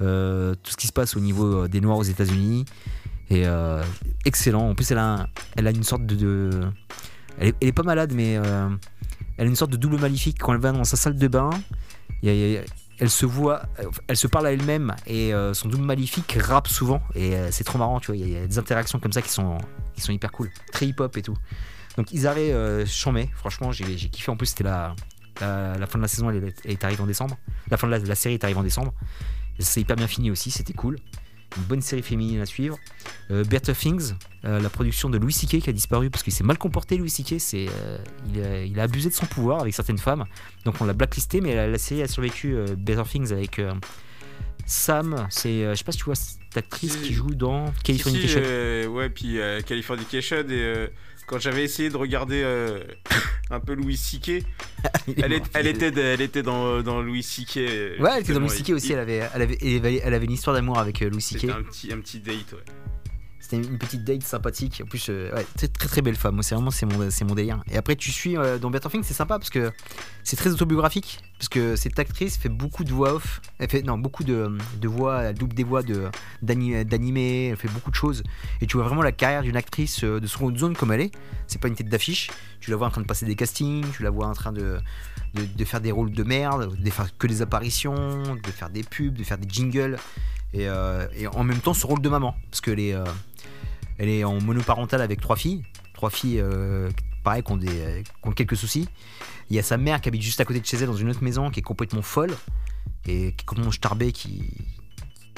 euh, 0.00 0.54
tout 0.62 0.72
ce 0.72 0.76
qui 0.76 0.86
se 0.86 0.92
passe 0.92 1.16
au 1.16 1.20
niveau 1.20 1.64
euh, 1.64 1.68
des 1.68 1.80
Noirs 1.80 1.98
aux 1.98 2.02
États-Unis. 2.02 2.64
Et 3.28 3.44
excellent. 4.24 4.68
En 4.70 4.76
plus, 4.76 4.88
elle 4.92 4.98
a, 4.98 5.26
elle 5.56 5.66
a 5.66 5.70
une 5.70 5.82
sorte 5.82 6.06
de. 6.06 6.50
elle, 7.40 7.54
est, 7.60 7.72
pas 7.72 7.82
malade, 7.82 8.12
mais 8.14 8.34
elle 8.34 9.46
a 9.46 9.48
une 9.48 9.56
sorte 9.56 9.72
de 9.72 9.76
double 9.76 9.98
maléfique. 9.98 10.36
Quand 10.38 10.54
elle 10.54 10.60
va 10.60 10.70
dans 10.70 10.84
sa 10.84 10.96
salle 10.96 11.16
de 11.16 11.26
bain, 11.26 11.50
elle 12.98 13.10
se 13.10 13.26
voit, 13.26 13.62
elle 14.08 14.16
se 14.16 14.26
parle 14.26 14.46
à 14.46 14.52
elle-même 14.52 14.94
et 15.06 15.34
euh, 15.34 15.52
son 15.54 15.68
double 15.68 15.84
maléfique 15.84 16.38
rappe 16.40 16.68
souvent. 16.68 17.02
Et 17.14 17.34
euh, 17.34 17.50
c'est 17.50 17.64
trop 17.64 17.78
marrant, 17.78 18.00
tu 18.00 18.06
vois. 18.06 18.16
Il 18.16 18.28
y, 18.28 18.36
a- 18.36 18.46
des 18.46 18.58
interactions 18.58 18.98
comme 18.98 19.12
ça 19.12 19.22
qui 19.22 19.28
sont, 19.28 19.58
hyper 20.08 20.32
cool. 20.32 20.50
Très 20.72 20.86
hip-hop 20.86 21.16
et 21.16 21.22
tout. 21.22 21.36
Donc 21.96 22.12
Isare 22.12 22.36
euh, 22.38 22.86
Chambé, 22.86 23.28
franchement, 23.34 23.72
j'ai 23.72 23.84
kiffé. 23.84 24.30
En 24.30 24.36
plus, 24.36 24.46
c'était 24.46 24.64
la, 24.64 24.94
fin 25.38 25.98
de 25.98 26.02
la 26.02 26.08
saison, 26.08 26.30
elle, 26.30 26.52
est- 26.64 26.84
arrivée 26.84 27.02
en 27.02 27.06
décembre. 27.06 27.36
La 27.70 27.76
fin 27.76 27.86
de 27.86 27.92
la, 27.94 28.14
série 28.14 28.34
est 28.34 28.44
arrivée 28.44 28.60
en 28.60 28.64
décembre. 28.64 28.92
C'est 29.58 29.80
hyper 29.80 29.96
bien 29.96 30.06
fini 30.06 30.30
aussi, 30.30 30.50
c'était 30.50 30.74
cool. 30.74 30.98
Une 31.56 31.62
bonne 31.64 31.80
série 31.82 32.02
féminine 32.02 32.40
à 32.40 32.46
suivre. 32.46 32.78
Euh, 33.30 33.44
Better 33.44 33.72
Things, 33.72 34.12
euh, 34.44 34.60
la 34.60 34.68
production 34.68 35.08
de 35.10 35.18
Louis 35.18 35.32
C.K. 35.32 35.60
qui 35.62 35.70
a 35.70 35.72
disparu 35.72 36.10
parce 36.10 36.22
qu'il 36.22 36.32
s'est 36.32 36.44
mal 36.44 36.58
comporté. 36.58 36.96
Louis 36.96 37.10
C.K. 37.10 37.36
C'est, 37.38 37.66
euh, 37.68 37.98
il, 38.34 38.42
a, 38.42 38.62
il 38.64 38.78
a 38.80 38.82
abusé 38.84 39.08
de 39.08 39.14
son 39.14 39.26
pouvoir 39.26 39.60
avec 39.62 39.74
certaines 39.74 39.98
femmes. 39.98 40.24
Donc 40.64 40.76
on 40.80 40.84
l'a 40.84 40.92
blacklisté, 40.92 41.40
mais 41.40 41.54
la, 41.54 41.66
la 41.66 41.78
série 41.78 42.02
a 42.02 42.08
survécu. 42.08 42.56
Better 42.76 43.02
Things 43.10 43.32
avec 43.32 43.60
Sam, 44.66 45.26
c'est, 45.30 45.60
je 45.70 45.74
sais 45.74 45.84
pas 45.84 45.92
si 45.92 45.98
tu 45.98 46.04
vois 46.04 46.16
cette 46.16 46.56
actrice 46.56 46.94
Si. 46.94 47.02
qui 47.02 47.14
joue 47.14 47.34
dans 47.34 47.66
Si, 47.76 47.82
Californication. 47.84 48.40
euh, 48.42 48.86
ouais, 48.88 49.08
puis 49.10 49.38
Californication, 49.66 50.38
et 50.38 50.44
euh, 50.50 50.86
quand 51.26 51.38
j'avais 51.40 51.64
essayé 51.64 51.90
de 51.90 51.96
regarder 51.96 52.42
euh, 52.44 52.80
un 53.50 53.60
peu 53.60 53.74
Louis 53.74 53.96
est 54.28 55.20
elle, 55.22 55.32
est- 55.32 55.38
mort. 55.38 55.48
elle 55.54 55.66
était, 55.66 55.92
elle 56.00 56.20
était 56.20 56.42
dans, 56.42 56.82
dans 56.82 57.02
Louis 57.02 57.26
euh, 57.56 57.96
Ouais, 57.98 58.10
elle 58.14 58.22
était 58.22 58.32
dans 58.32 58.40
Louis 58.40 58.50
C.K. 58.50 58.70
aussi. 58.70 58.88
il- 58.88 58.92
Elle 58.92 58.98
avait, 59.00 59.28
elle, 59.34 59.42
avait, 59.42 59.58
elle, 60.04 60.14
avait, 60.14 60.24
une 60.24 60.32
histoire 60.32 60.54
d'amour 60.54 60.78
avec 60.78 61.02
euh, 61.02 61.10
Louis. 61.10 61.20
C'était 61.22 61.50
un 61.50 61.62
petit, 61.62 61.92
un 61.92 61.98
petit 62.00 62.20
date, 62.20 62.52
ouais. 62.52 62.64
C'était 63.48 63.64
une 63.64 63.78
petite 63.78 64.02
date 64.02 64.24
sympathique. 64.24 64.82
En 64.84 64.88
plus, 64.88 65.06
euh, 65.08 65.30
très, 65.56 65.68
très 65.68 66.02
belle 66.02 66.16
femme. 66.16 66.42
C'est 66.42 66.56
vraiment 66.56 66.72
c'est 66.72 66.84
mon, 66.84 67.10
c'est 67.12 67.24
délire. 67.24 67.62
Et 67.70 67.76
après, 67.76 67.94
tu 67.94 68.10
suis 68.10 68.36
euh, 68.36 68.58
dans 68.58 68.70
Better 68.70 68.88
Things, 68.88 69.04
c'est 69.04 69.14
sympa 69.14 69.38
parce 69.38 69.50
que 69.50 69.70
c'est 70.24 70.34
très 70.34 70.50
autobiographique. 70.50 71.20
Parce 71.38 71.48
que 71.48 71.76
cette 71.76 71.96
actrice 72.00 72.36
fait 72.38 72.48
beaucoup 72.48 72.82
de 72.82 72.90
voix 72.90 73.14
off. 73.14 73.40
Elle 73.60 73.70
fait 73.70 73.82
beaucoup 73.82 74.24
de, 74.24 74.50
voix, 74.82 75.32
double 75.32 75.54
des 75.54 75.62
voix 75.62 75.84
de. 75.84 76.10
Elle 76.44 77.56
fait 77.56 77.68
beaucoup 77.68 77.92
de 77.92 77.94
choses. 77.94 78.24
Et 78.60 78.66
tu 78.66 78.78
vois 78.78 78.86
vraiment 78.86 79.02
la 79.02 79.12
carrière 79.12 79.42
d'une 79.42 79.56
actrice 79.56 80.02
euh, 80.02 80.18
de 80.18 80.26
seconde 80.26 80.58
zone 80.58 80.74
comme 80.74 80.90
elle 80.90 81.02
est. 81.02 81.12
C'est 81.46 81.60
pas 81.60 81.68
une 81.68 81.76
tête 81.76 81.88
d'affiche. 81.88 82.30
Tu 82.58 82.72
la 82.72 82.76
vois 82.76 82.88
en 82.88 82.90
train 82.90 83.02
de 83.02 83.06
passer 83.06 83.26
des 83.26 83.36
castings. 83.36 83.86
Tu 83.92 84.02
la 84.02 84.10
vois 84.10 84.26
en 84.26 84.32
train 84.32 84.52
de 84.52 84.80
faire 85.64 85.80
des 85.80 85.92
rôles 85.92 86.10
de 86.10 86.24
merde, 86.24 86.76
de 86.76 86.90
faire 86.90 87.16
que 87.16 87.28
des 87.28 87.42
apparitions, 87.42 87.94
de 88.22 88.50
faire 88.50 88.70
des 88.70 88.82
pubs, 88.82 89.14
de 89.14 89.22
faire 89.22 89.38
des 89.38 89.48
jingles. 89.48 89.98
Et, 90.56 90.68
euh, 90.68 91.06
et 91.14 91.26
en 91.26 91.44
même 91.44 91.60
temps, 91.60 91.74
ce 91.74 91.86
rôle 91.86 92.00
de 92.00 92.08
maman. 92.08 92.34
Parce 92.50 92.60
que 92.60 92.70
les 92.70 92.98
elle 93.98 94.08
est 94.08 94.24
en 94.24 94.40
monoparental 94.40 95.00
avec 95.00 95.20
trois 95.20 95.36
filles. 95.36 95.62
Trois 95.94 96.10
filles, 96.10 96.40
euh, 96.40 96.90
pareil, 97.24 97.42
qui 97.42 97.52
ont, 97.52 97.56
des, 97.56 97.80
euh, 97.80 98.02
qui 98.02 98.28
ont 98.28 98.32
quelques 98.32 98.56
soucis. 98.56 98.88
Il 99.48 99.56
y 99.56 99.58
a 99.58 99.62
sa 99.62 99.76
mère 99.76 100.00
qui 100.00 100.08
habite 100.08 100.22
juste 100.22 100.40
à 100.40 100.44
côté 100.44 100.60
de 100.60 100.66
chez 100.66 100.76
elle 100.76 100.86
dans 100.86 100.96
une 100.96 101.08
autre 101.08 101.22
maison 101.22 101.50
qui 101.50 101.60
est 101.60 101.62
complètement 101.62 102.02
folle 102.02 102.36
et 103.06 103.32
qui 103.32 103.42
est 103.42 103.46
complètement 103.46 103.72
starbée, 103.72 104.12
qui, 104.12 104.50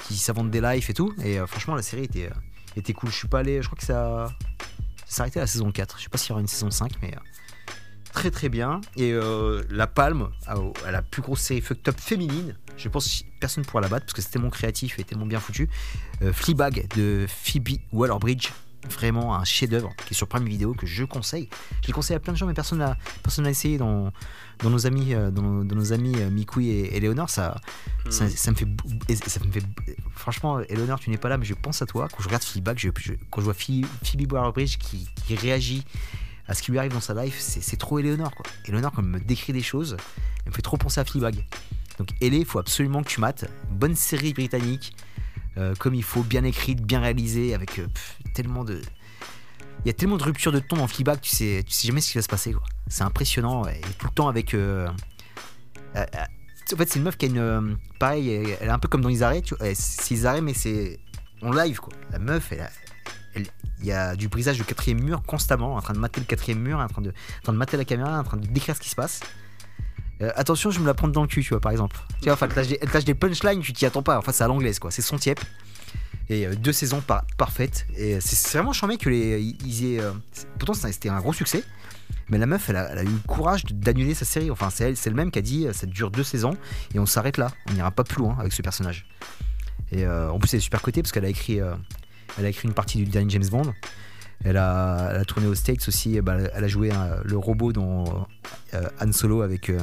qui 0.05 0.33
des 0.51 0.61
lives 0.61 0.91
et 0.91 0.95
tout. 0.95 1.15
Et 1.23 1.39
euh, 1.39 1.47
franchement, 1.47 1.75
la 1.75 1.83
série 1.83 2.05
était, 2.05 2.27
euh, 2.27 2.77
était 2.77 2.93
cool. 2.93 3.11
Je 3.11 3.17
suis 3.17 3.29
pas 3.29 3.41
allé, 3.41 3.63
je 3.63 3.69
crois 3.69 3.79
que 3.79 3.85
ça, 3.85 4.29
s'est 5.07 5.21
arrêté 5.21 5.39
à 5.39 5.43
la 5.43 5.47
saison 5.47 5.71
4. 5.71 5.99
Je 5.99 6.05
sais 6.05 6.09
pas 6.09 6.19
s'il 6.19 6.31
y 6.31 6.33
aura 6.33 6.41
une 6.41 6.49
saison 6.49 6.71
5, 6.71 6.93
mais 7.03 7.15
euh, 7.15 7.21
très 8.13 8.31
très 8.33 8.49
bien. 8.49 8.81
Et 8.97 9.13
euh, 9.13 9.63
La 9.71 9.87
Palme, 9.87 10.31
à, 10.47 10.57
à 10.85 10.91
la 10.91 11.03
plus 11.03 11.23
grosse 11.23 11.41
série 11.41 11.61
fucked 11.61 11.89
up 11.89 12.01
féminine, 12.01 12.57
je 12.79 12.89
pense 12.89 13.07
que 13.09 13.25
personne 13.41 13.65
ne 13.65 13.69
pourra 13.69 13.81
la 13.83 13.89
battre 13.89 14.07
parce 14.07 14.15
que 14.15 14.23
c'est 14.23 14.31
tellement 14.31 14.51
créatif 14.51 14.99
et 14.99 15.05
tellement 15.05 15.27
bien 15.27 15.41
foutu. 15.41 15.69
Euh, 16.23 16.33
Fleabag 16.33 16.89
de 16.97 17.27
Phoebe 17.29 17.79
Waller-Bridge, 17.93 18.51
vraiment 18.89 19.35
un 19.35 19.45
chef-d'œuvre 19.45 19.91
qui 20.07 20.15
est 20.15 20.17
sur 20.17 20.29
Prime 20.29 20.45
Video 20.47 20.73
que 20.73 20.87
je 20.87 21.05
conseille. 21.05 21.49
Je 21.83 21.89
l'ai 21.89 21.93
conseillé 21.93 22.17
à 22.17 22.21
plein 22.21 22.33
de 22.33 22.39
gens, 22.39 22.47
mais 22.47 22.55
personne 22.55 22.79
n'a 22.79 22.97
personne 23.23 23.47
essayé 23.49 23.77
dans, 23.77 24.13
dans 24.63 24.71
nos 24.71 24.87
amis, 24.87 25.13
euh, 25.15 25.31
dans, 25.33 25.43
nos- 25.43 25.65
dans 25.65 25.75
nos 25.77 25.93
amis 25.93 26.15
euh, 26.17 26.31
Mikoui 26.31 26.69
et, 26.69 26.97
et 26.97 27.01
Léonard. 27.01 27.29
Ça, 27.29 27.61
ça, 28.11 28.29
ça 28.31 28.51
me 28.53 28.57
fait, 28.57 28.67
ça 29.29 29.41
me 29.45 29.51
fait, 29.51 29.63
franchement, 30.15 30.61
Eleonore, 30.61 31.01
tu 31.01 31.11
n'es 31.11 31.19
pas 31.19 31.29
là, 31.29 31.37
mais 31.37 31.45
je 31.45 31.55
pense 31.55 31.83
à 31.83 31.87
toi. 31.87 32.09
Quand 32.09 32.21
je 32.23 32.27
regarde 32.29 32.45
Fleabag, 32.45 32.79
je, 32.79 32.89
je- 32.99 33.13
quand 33.31 33.41
je 33.41 33.45
vois 33.47 33.55
Phoebe 33.55 34.33
Waller-Bridge 34.33 34.79
qui, 34.79 35.09
qui 35.27 35.35
réagit 35.35 35.83
à 36.47 36.55
ce 36.55 36.63
qui 36.63 36.71
lui 36.71 36.79
arrive 36.79 36.93
dans 36.93 37.01
sa 37.01 37.13
life, 37.23 37.37
c'est 37.41 37.61
c'est 37.63 37.77
trop 37.77 37.99
Eleonore, 37.99 38.31
quoi. 38.35 38.47
Eleonore, 38.67 38.93
quand 38.93 39.03
elle 39.03 39.09
me 39.09 39.21
décrit 39.21 39.53
des 39.53 39.61
choses, 39.63 39.97
elle 40.47 40.53
me 40.53 40.55
fait 40.57 40.63
trop 40.63 40.79
penser 40.79 40.99
à 41.01 41.05
Fleabag. 41.05 41.45
Donc, 41.99 42.09
Ellie, 42.21 42.39
il 42.41 42.45
faut 42.45 42.59
absolument 42.59 43.03
que 43.03 43.09
tu 43.09 43.21
mates. 43.21 43.45
Bonne 43.71 43.97
série 43.97 44.33
britannique, 44.33 44.95
euh, 45.57 45.75
comme 45.79 45.95
il 45.95 46.05
faut, 46.05 46.23
bien 46.23 46.45
écrite, 46.45 46.83
bien 46.83 47.01
réalisée, 47.01 47.55
avec 47.55 47.79
euh, 47.79 47.87
tellement 48.35 48.65
de. 48.65 48.81
Il 49.85 49.87
y 49.87 49.91
a 49.91 49.93
tellement 49.93 50.17
de 50.17 50.23
ruptures 50.25 50.53
de 50.53 50.59
ton 50.61 50.77
dans 50.77 50.87
Fleabag, 50.89 51.21
tu 51.21 51.31
sais, 51.31 51.63
tu 51.67 51.73
sais 51.73 51.87
jamais 51.89 52.01
ce 52.01 52.11
qui 52.13 52.19
va 52.19 52.23
se 52.23 52.29
passer. 52.29 52.55
C'est 52.89 53.03
impressionnant, 53.05 53.67
et 53.67 53.81
tout 53.99 54.07
le 54.07 54.13
temps 54.13 54.29
avec. 54.29 54.55
euh, 54.55 54.89
en 55.95 56.77
fait, 56.77 56.89
c'est 56.89 56.97
une 56.99 57.05
meuf 57.05 57.17
qui 57.17 57.27
a 57.27 57.29
une. 57.29 57.77
pareil, 57.99 58.29
elle 58.31 58.69
est 58.69 58.71
un 58.71 58.79
peu 58.79 58.89
comme 58.89 59.01
dans 59.01 59.09
vois. 59.55 59.67
elle- 59.67 59.77
C'est 59.77 60.15
Isaré, 60.15 60.41
mais 60.41 60.55
c'est 60.55 60.99
en 61.43 61.51
live, 61.53 61.79
quoi. 61.81 61.93
La 62.11 62.19
meuf, 62.19 62.53
elle 62.53 62.61
a- 62.61 62.71
il 63.81 63.87
y 63.87 63.93
a 63.93 64.17
du 64.17 64.29
brisage 64.29 64.59
de 64.59 64.65
quatrième 64.65 65.01
mur 65.03 65.23
constamment, 65.23 65.77
en 65.77 65.81
train 65.81 65.95
de 65.95 65.99
mater 66.01 66.21
le 66.21 66.27
quatrième 66.27 66.59
mur, 66.61 66.79
en 66.81 66.89
en 67.13 67.43
train 67.43 67.53
de 67.53 67.59
mater 67.59 67.77
la 67.77 67.85
caméra, 67.85 68.19
en 68.19 68.25
train 68.25 68.37
de 68.37 68.47
décrire 68.47 68.75
ce 68.75 68.81
qui 68.81 68.91
se 68.91 68.97
passe. 68.97 69.21
Euh, 70.21 70.31
attention, 70.35 70.71
je 70.71 70.81
me 70.81 70.87
la 70.87 70.95
prends 70.95 71.09
dans 71.09 71.23
le 71.23 71.29
cul, 71.29 71.43
tu 71.43 71.51
vois, 71.51 71.61
par 71.61 71.73
exemple. 71.73 71.97
Tu 72.19 72.25
vois, 72.25 72.33
enfin, 72.35 72.47
elle 72.47 72.67
te 72.79 72.93
lâche 72.93 73.05
des- 73.05 73.15
punchlines, 73.15 73.61
tu 73.61 73.73
t'y 73.73 73.87
attends 73.87 74.03
pas. 74.03 74.19
Enfin, 74.19 74.33
c'est 74.33 74.45
à 74.45 74.49
l'anglaise, 74.49 74.79
quoi. 74.79 74.91
C'est 74.91 75.03
son 75.03 75.17
tiep. 75.17 75.39
Et 76.29 76.47
euh, 76.47 76.55
deux 76.55 76.73
saisons 76.73 77.01
par- 77.01 77.25
parfaites. 77.37 77.87
Et 77.97 78.21
c'est 78.21 78.37
c'est 78.37 78.59
vraiment 78.59 78.73
charmé 78.73 78.97
que 78.99 79.09
les. 79.09 79.41
Ils 79.65 79.95
aient, 79.95 80.01
euh, 80.01 80.13
pourtant, 80.59 80.75
c'était 80.75 81.09
un 81.09 81.21
gros 81.21 81.33
succès. 81.33 81.63
Mais 82.31 82.39
la 82.39 82.47
meuf, 82.47 82.69
elle 82.69 82.77
a, 82.77 83.03
eu 83.03 83.07
le 83.07 83.19
courage 83.27 83.65
d'annuler 83.65 84.15
sa 84.15 84.25
série. 84.25 84.51
Enfin, 84.51 84.69
c'est 84.71 84.85
elle, 84.85 84.97
c'est 84.97 85.09
elle-même 85.09 85.31
qui 85.31 85.39
a 85.39 85.43
dit 85.43 85.67
euh, 85.67 85.73
ça 85.73 85.87
dure 85.87 86.11
deux 86.11 86.25
saisons 86.25 86.57
et 86.95 86.99
on 86.99 87.07
s'arrête 87.07 87.39
là. 87.39 87.51
On 87.71 87.73
n'ira 87.73 87.91
pas 87.91 88.05
plus 88.05 88.19
loin 88.19 88.37
avec 88.39 88.53
ce 88.53 88.61
personnage. 88.61 89.07
Et 89.93 90.05
euh, 90.05 90.31
en 90.31 90.39
plus, 90.39 90.53
elle 90.53 90.59
est 90.59 90.63
super 90.63 90.83
cotée 90.83 91.01
parce 91.03 91.13
qu'elle 91.13 91.25
a 91.25 91.31
écrit, 91.31 91.61
euh, 91.61 91.75
a 92.39 92.47
écrit 92.47 92.69
une 92.69 92.75
partie 92.75 92.99
du 92.99 93.05
dernier 93.07 93.31
James 93.31 93.49
Bond. 93.51 93.73
Elle 94.45 94.57
a, 94.57 95.09
elle 95.11 95.21
a 95.21 95.25
tourné 95.25 95.47
aux 95.49 95.55
States 95.55 95.87
aussi. 95.89 96.21
bah, 96.21 96.37
elle 96.55 96.65
a 96.65 96.69
joué 96.69 96.91
euh, 96.93 97.21
le 97.25 97.37
robot 97.37 97.73
dans 97.73 98.27
euh, 98.75 98.89
Han 99.01 99.13
Solo 99.13 99.43
avec 99.43 99.69
euh, 99.69 99.81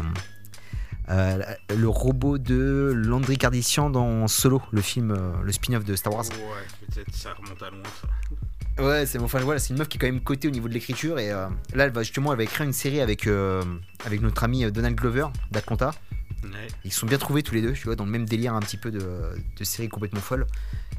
euh, 1.10 1.44
le 1.76 1.88
robot 1.88 2.38
de 2.38 2.94
Landry 2.96 3.38
Kardashian 3.38 3.90
dans 3.90 4.28
Solo, 4.28 4.62
le 4.72 4.82
film, 4.82 5.12
euh, 5.12 5.32
le 5.44 5.52
spin-off 5.52 5.84
de 5.84 5.96
Star 5.96 6.14
Wars. 6.14 6.26
Ouais, 6.26 6.88
peut-être 6.88 7.14
ça 7.14 7.34
remonte 7.34 7.62
à 7.62 7.70
loin 7.70 7.84
ça. 8.02 8.08
Ouais, 8.84 9.06
c'est 9.06 9.20
enfin, 9.20 9.40
voilà, 9.40 9.60
c'est 9.60 9.70
une 9.70 9.80
meuf 9.80 9.88
qui 9.88 9.98
est 9.98 10.00
quand 10.00 10.08
même 10.08 10.20
cotée 10.22 10.48
au 10.48 10.52
niveau 10.52 10.68
de 10.68 10.74
l'écriture 10.74 11.18
et 11.20 11.32
euh, 11.32 11.48
là, 11.74 11.86
elle 11.86 11.92
va 11.92 12.04
justement, 12.04 12.32
elle 12.32 12.38
va 12.38 12.44
écrire 12.44 12.66
une 12.66 12.74
série 12.74 13.00
avec 13.02 13.28
euh, 13.28 13.62
avec 14.06 14.22
notre 14.22 14.44
ami 14.44 14.70
Donald 14.72 14.96
Glover 14.96 15.28
d'Atlanta. 15.52 15.92
Ouais. 16.44 16.68
Ils 16.84 16.92
sont 16.92 17.08
bien 17.08 17.18
trouvés 17.18 17.42
tous 17.42 17.56
les 17.56 17.62
deux, 17.62 17.74
tu 17.74 17.86
vois, 17.86 17.96
dans 17.96 18.06
le 18.06 18.12
même 18.12 18.26
délire 18.26 18.54
un 18.54 18.60
petit 18.60 18.78
peu 18.78 18.92
de, 18.92 19.00
de 19.00 19.64
série 19.64 19.90
complètement 19.90 20.20
folle. 20.20 20.46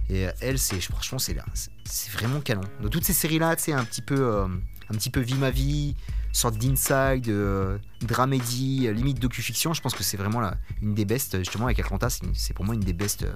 Et 0.09 0.27
euh, 0.27 0.33
elle, 0.41 0.59
c'est 0.59 0.81
franchement, 0.81 1.19
c'est 1.19 1.37
c'est- 1.55 1.71
c'est 1.85 2.11
vraiment 2.13 2.41
canon. 2.41 2.63
Dans 2.81 2.89
toutes 2.89 3.05
ces 3.05 3.13
séries-là, 3.13 3.57
sais, 3.57 3.73
un 3.73 3.85
petit 3.85 4.03
peu, 4.03 4.17
euh, 4.19 4.47
un 4.89 4.95
petit 4.95 5.11
peu 5.11 5.21
vie 5.21 5.35
ma 5.35 5.51
vie, 5.51 5.97
sorte 6.33 6.57
d'inside, 6.59 7.29
euh, 7.29 7.79
dramédie, 8.03 8.87
euh, 8.87 8.93
limite 8.93 9.19
docu-fiction. 9.19 9.73
Je 9.73 9.81
pense 9.81 9.95
que 9.95 10.05
c'est 10.05 10.17
vraiment 10.17 10.43
une 10.83 10.95
des 10.95 11.05
best. 11.05 11.39
Justement, 11.39 11.67
avec 11.67 11.81
Atlanta, 11.81 12.09
c'est 12.11 12.25
c'est 12.35 12.55
pour 12.55 12.65
moi 12.65 12.75
une 12.75 12.81
des 12.81 12.93
best, 12.93 13.25
euh, 13.25 13.35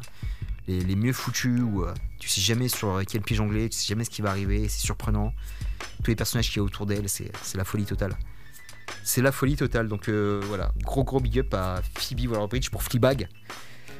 les, 0.68 0.94
mieux 0.96 1.12
foutues 1.12 1.60
où 1.60 1.82
euh, 1.84 1.92
tu 2.20 2.28
sais 2.28 2.40
jamais 2.40 2.68
sur 2.68 3.00
quel 3.08 3.22
pied 3.22 3.34
jongler, 3.36 3.68
tu 3.68 3.76
sais 3.78 3.86
jamais 3.88 4.04
ce 4.04 4.10
qui 4.10 4.22
va 4.22 4.30
arriver, 4.30 4.68
c'est 4.68 4.80
surprenant. 4.80 5.32
Tous 6.04 6.10
les 6.10 6.16
personnages 6.16 6.48
qu'il 6.48 6.58
y 6.58 6.60
a 6.60 6.62
autour 6.62 6.86
d'elle, 6.86 7.08
c'est 7.08 7.32
c'est 7.42 7.58
la 7.58 7.64
folie 7.64 7.84
totale. 7.84 8.16
C'est 9.02 9.22
la 9.22 9.32
folie 9.32 9.56
totale. 9.56 9.88
Donc 9.88 10.08
euh, 10.08 10.40
voilà, 10.46 10.72
gros 10.82 11.02
gros 11.04 11.20
big 11.20 11.38
up 11.40 11.52
à 11.54 11.80
Phoebe 11.98 12.30
Waller-Bridge 12.30 12.70
pour 12.70 12.82
Fleabag. 12.82 13.28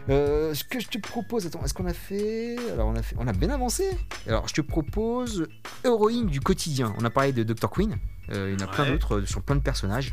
Euh, 0.09 0.55
ce 0.55 0.65
que 0.65 0.81
je 0.81 0.89
te 0.89 0.99
propose, 0.99 1.47
attends, 1.47 1.63
est-ce 1.65 1.75
qu'on 1.75 1.87
a 1.87 1.93
fait 1.95 2.57
Alors 2.73 2.89
on 2.89 2.97
a 2.97 3.03
fait, 3.03 3.15
on 3.19 3.27
a 3.29 3.33
bien 3.33 3.51
avancé. 3.51 3.85
Alors 4.27 4.49
je 4.49 4.55
te 4.55 4.61
propose 4.61 5.47
héroïne 5.85 6.27
du 6.27 6.41
quotidien. 6.41 6.95
On 6.99 7.05
a 7.05 7.11
parlé 7.11 7.33
de 7.33 7.43
Dr 7.43 7.71
Queen. 7.71 7.97
Euh, 8.33 8.53
il 8.55 8.61
y 8.61 8.65
en 8.65 8.67
a 8.67 8.71
plein 8.71 8.85
d'autres 8.93 9.19
euh, 9.21 9.27
sur 9.27 9.43
plein 9.43 9.57
de 9.57 9.63
personnages, 9.63 10.13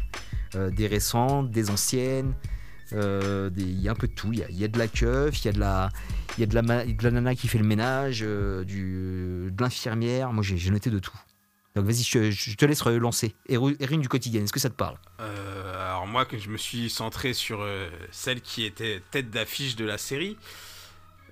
Euh, 0.55 0.69
des 0.69 0.87
récentes, 0.87 1.51
des 1.51 1.69
anciennes. 1.69 2.33
des- 2.91 3.51
Il 3.57 3.81
y 3.81 3.89
a 3.89 3.91
un 3.91 3.95
peu 3.95 4.07
de 4.07 4.13
tout. 4.13 4.31
Il 4.33 4.39
y 4.39 4.43
a, 4.43 4.49
il 4.49 4.57
y 4.57 4.63
a 4.63 4.67
de 4.67 4.77
la 4.79 4.87
keuf, 4.87 5.43
il 5.43 5.45
y 5.45 5.49
a 5.49 5.51
de 5.51 5.59
la, 5.59 5.89
il 6.37 6.41
y 6.41 6.43
a 6.43 6.47
de 6.47 6.55
la, 6.55 6.61
ma- 6.61 6.85
de 6.85 7.03
la 7.03 7.11
nana 7.11 7.35
qui 7.35 7.47
fait 7.47 7.57
le 7.57 7.65
ménage, 7.65 8.19
du, 8.65 9.49
de 9.51 9.61
l'infirmière. 9.61 10.31
Moi 10.31 10.43
j'ai 10.43 10.69
noté 10.71 10.89
de 10.89 10.99
tout. 10.99 11.17
Donc 11.75 11.85
vas-y, 11.85 12.01
je, 12.03 12.31
je 12.31 12.55
te 12.55 12.65
laisse 12.65 12.81
relancer. 12.81 13.35
Héro- 13.49 13.71
Héroïne 13.79 14.01
du 14.01 14.09
quotidien. 14.09 14.41
Est-ce 14.43 14.53
que 14.53 14.59
ça 14.59 14.69
te 14.69 14.75
parle? 14.75 14.97
Alors 15.97 16.07
moi, 16.07 16.25
que 16.25 16.37
je 16.37 16.49
me 16.49 16.57
suis 16.57 16.91
centré 16.91 17.33
sur 17.33 17.61
euh, 17.61 17.89
celle 18.11 18.41
qui 18.41 18.63
était 18.65 19.01
tête 19.09 19.31
d'affiche 19.31 19.75
de 19.75 19.83
la 19.83 19.97
série. 19.97 20.37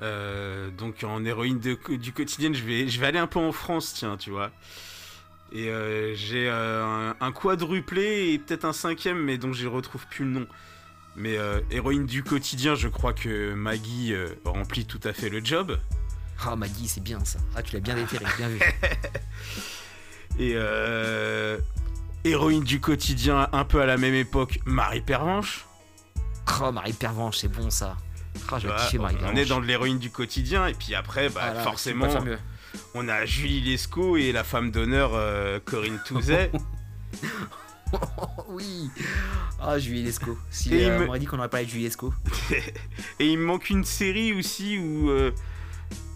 Euh, 0.02 0.72
donc 0.72 1.04
en 1.04 1.24
héroïne 1.24 1.60
de- 1.60 1.78
du 1.98 2.12
quotidien, 2.14 2.52
je 2.52 2.64
vais, 2.64 2.88
je 2.88 3.00
vais 3.00 3.06
aller 3.06 3.20
un 3.20 3.28
peu 3.28 3.38
en 3.40 3.52
France, 3.52 3.94
tiens, 3.94 4.18
tu 4.18 4.32
vois. 4.32 4.50
Et 5.52 5.70
euh, 5.70 6.16
j'ai 6.16 6.50
un, 6.50 7.16
un 7.20 7.32
quadruplé 7.32 8.34
et 8.34 8.40
peut-être 8.40 8.66
un 8.66 8.74
cinquième, 8.74 9.20
mais 9.20 9.38
dont 9.38 9.54
je 9.54 9.68
retrouve 9.68 10.08
plus 10.08 10.26
le 10.26 10.32
nom. 10.32 10.48
Mais 11.16 11.38
héroïne 11.72 12.06
du 12.08 12.24
quotidien, 12.24 12.74
je 12.76 12.88
crois 12.90 13.14
que 13.14 13.54
Maggie 13.54 14.14
remplit 14.44 14.86
tout 14.86 15.00
à 15.06 15.14
fait 15.14 15.30
le 15.30 15.46
job. 15.46 15.80
Ah 16.44 16.56
Maggie, 16.58 16.88
c'est 16.90 17.02
bien 17.04 17.24
ça. 17.24 17.40
Ah 17.56 17.62
tu 17.64 17.74
l'as 17.76 17.80
bien 17.80 17.96
déterré, 17.96 18.26
bien 18.38 18.50
vu. 18.50 18.60
Et 20.40 20.56
héroïne 22.26 22.64
du 22.64 22.80
quotidien, 22.82 23.48
un 23.52 23.64
peu 23.66 23.82
à 23.82 23.86
la 23.86 23.98
même 23.98 24.14
époque, 24.16 24.60
Marie 24.66 25.02
Pervenche. 25.02 25.66
Oh 26.62 26.72
Marie 26.72 26.94
Pervenche, 26.94 27.38
c'est 27.38 27.48
bon 27.48 27.70
ça. 27.70 27.96
Tu 28.34 28.42
je 28.62 28.68
kiffer 28.68 28.98
Marie 28.98 29.16
on 29.16 29.20
Pervenche. 29.20 29.40
est 29.40 29.46
dans 29.46 29.62
de 29.62 29.66
l'héroïne 29.66 30.00
du 30.00 30.10
quotidien, 30.10 30.68
et 30.68 30.74
puis 30.74 30.94
après, 30.96 31.30
bah, 31.30 31.42
Ah 31.44 31.54
là, 31.54 31.62
forcément, 31.64 32.08
on 32.94 33.08
a 33.08 33.26
Julie 33.26 33.62
Lescaut 33.62 34.18
et 34.18 34.32
la 34.32 34.44
femme 34.44 34.72
d'honneur 34.72 35.12
euh, 35.14 35.60
Corinne 35.64 36.00
Touzet. 36.06 36.52
Oh, 37.94 37.98
oui 38.50 38.90
Ah, 39.62 39.80
Julie 39.80 40.04
Lescaut. 40.04 40.38
Si 40.50 40.74
Et 40.76 40.86
euh, 40.86 40.98
me- 40.98 41.04
on 41.04 41.06
m'aurait 41.08 41.20
dit 41.20 41.26
qu'on 41.26 41.38
aurait 41.40 41.50
parlé 41.50 41.66
de 41.66 41.72
Julie 41.72 41.84
Lescaut. 41.86 42.14
et 43.20 43.28
il 43.28 43.38
me 43.38 43.46
manque 43.46 43.70
une 43.70 43.86
série 43.86 44.34
aussi 44.34 44.78
où. 44.80 45.10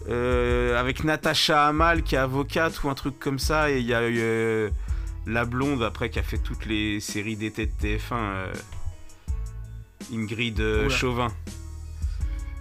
euh, 0.08 0.78
avec 0.78 1.04
Natacha 1.04 1.66
Amal 1.66 2.02
qui 2.02 2.14
est 2.16 2.18
avocate 2.18 2.82
ou 2.82 2.90
un 2.90 2.94
truc 2.94 3.18
comme 3.18 3.38
ça, 3.38 3.70
et 3.70 3.78
il 3.80 3.86
y 3.86 3.94
a 3.94 4.08
eu 4.08 4.70
la 5.30 5.44
blonde 5.44 5.82
après 5.82 6.10
qui 6.10 6.18
a 6.18 6.22
fait 6.22 6.38
toutes 6.38 6.66
les 6.66 7.00
séries 7.00 7.36
d'été 7.36 7.66
de 7.66 7.72
TF1, 7.72 7.98
euh, 8.12 8.52
Ingrid 10.12 10.60
euh. 10.60 10.88
Chauvin. 10.88 11.32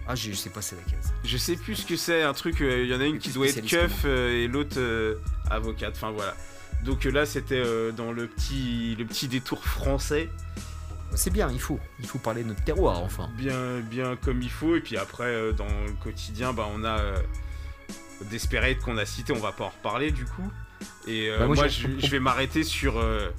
Ah, 0.08 0.16
je, 0.16 0.32
je 0.32 0.36
sais 0.36 0.50
pas 0.50 0.62
c'est 0.62 0.76
laquelle. 0.76 1.02
ça. 1.02 1.10
Je 1.24 1.38
sais 1.38 1.56
plus 1.56 1.76
ce 1.76 1.86
que 1.86 1.96
c'est, 1.96 2.24
un 2.24 2.34
truc, 2.34 2.62
euh, 2.62 2.84
il 2.84 2.90
y 2.90 2.96
en 2.96 3.02
a 3.02 3.06
une 3.06 3.20
qui 3.20 3.30
doit 3.30 3.48
être 3.48 3.66
keuf 3.66 4.06
et 4.06 4.48
l'autre 4.48 4.80
avocate, 5.50 5.94
enfin 5.96 6.12
voilà. 6.12 6.36
Donc 6.84 7.04
là 7.04 7.26
c'était 7.26 7.64
dans 7.92 8.12
le 8.12 8.28
petit, 8.28 8.96
le 8.98 9.06
petit 9.06 9.28
détour 9.28 9.64
français, 9.64 10.30
C'est 11.16 11.34
bien, 11.34 11.52
il 11.52 11.60
faut. 11.60 11.80
Il 12.00 12.08
faut 12.08 12.20
parler 12.20 12.44
de 12.44 12.50
notre 12.50 12.64
terroir 12.64 13.02
enfin. 13.02 13.30
bien, 13.36 13.80
bien 13.82 14.16
comme 14.16 14.42
il 14.42 14.50
faut, 14.50 14.76
et 14.76 14.82
puis 14.82 14.96
après 14.98 15.54
dans 15.54 15.68
le 15.68 15.92
quotidien 16.02 16.54
bah, 16.54 16.68
on 16.74 16.84
a 16.86 17.00
Desperate 18.30 18.80
qu'on 18.80 18.98
a 18.98 19.06
cité, 19.06 19.34
on 19.34 19.40
va 19.40 19.52
pas 19.52 19.66
en 19.66 19.70
reparler 19.70 20.12
du 20.12 20.26
coup. 20.26 20.50
Et 21.08 21.30
euh, 21.30 21.40
Bah, 21.40 21.48
moi, 21.48 21.68
je, 21.68 21.88
je 22.00 22.08
vais 22.08 22.20
m'arrêter 22.20 22.64
sur... 22.64 22.98
euh, 22.98 23.30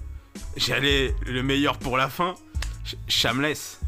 J'allais 0.56 1.14
le 1.26 1.42
meilleur 1.42 1.78
pour 1.78 1.96
la 1.96 2.08
fin, 2.08 2.34
Shameless. 3.08 3.80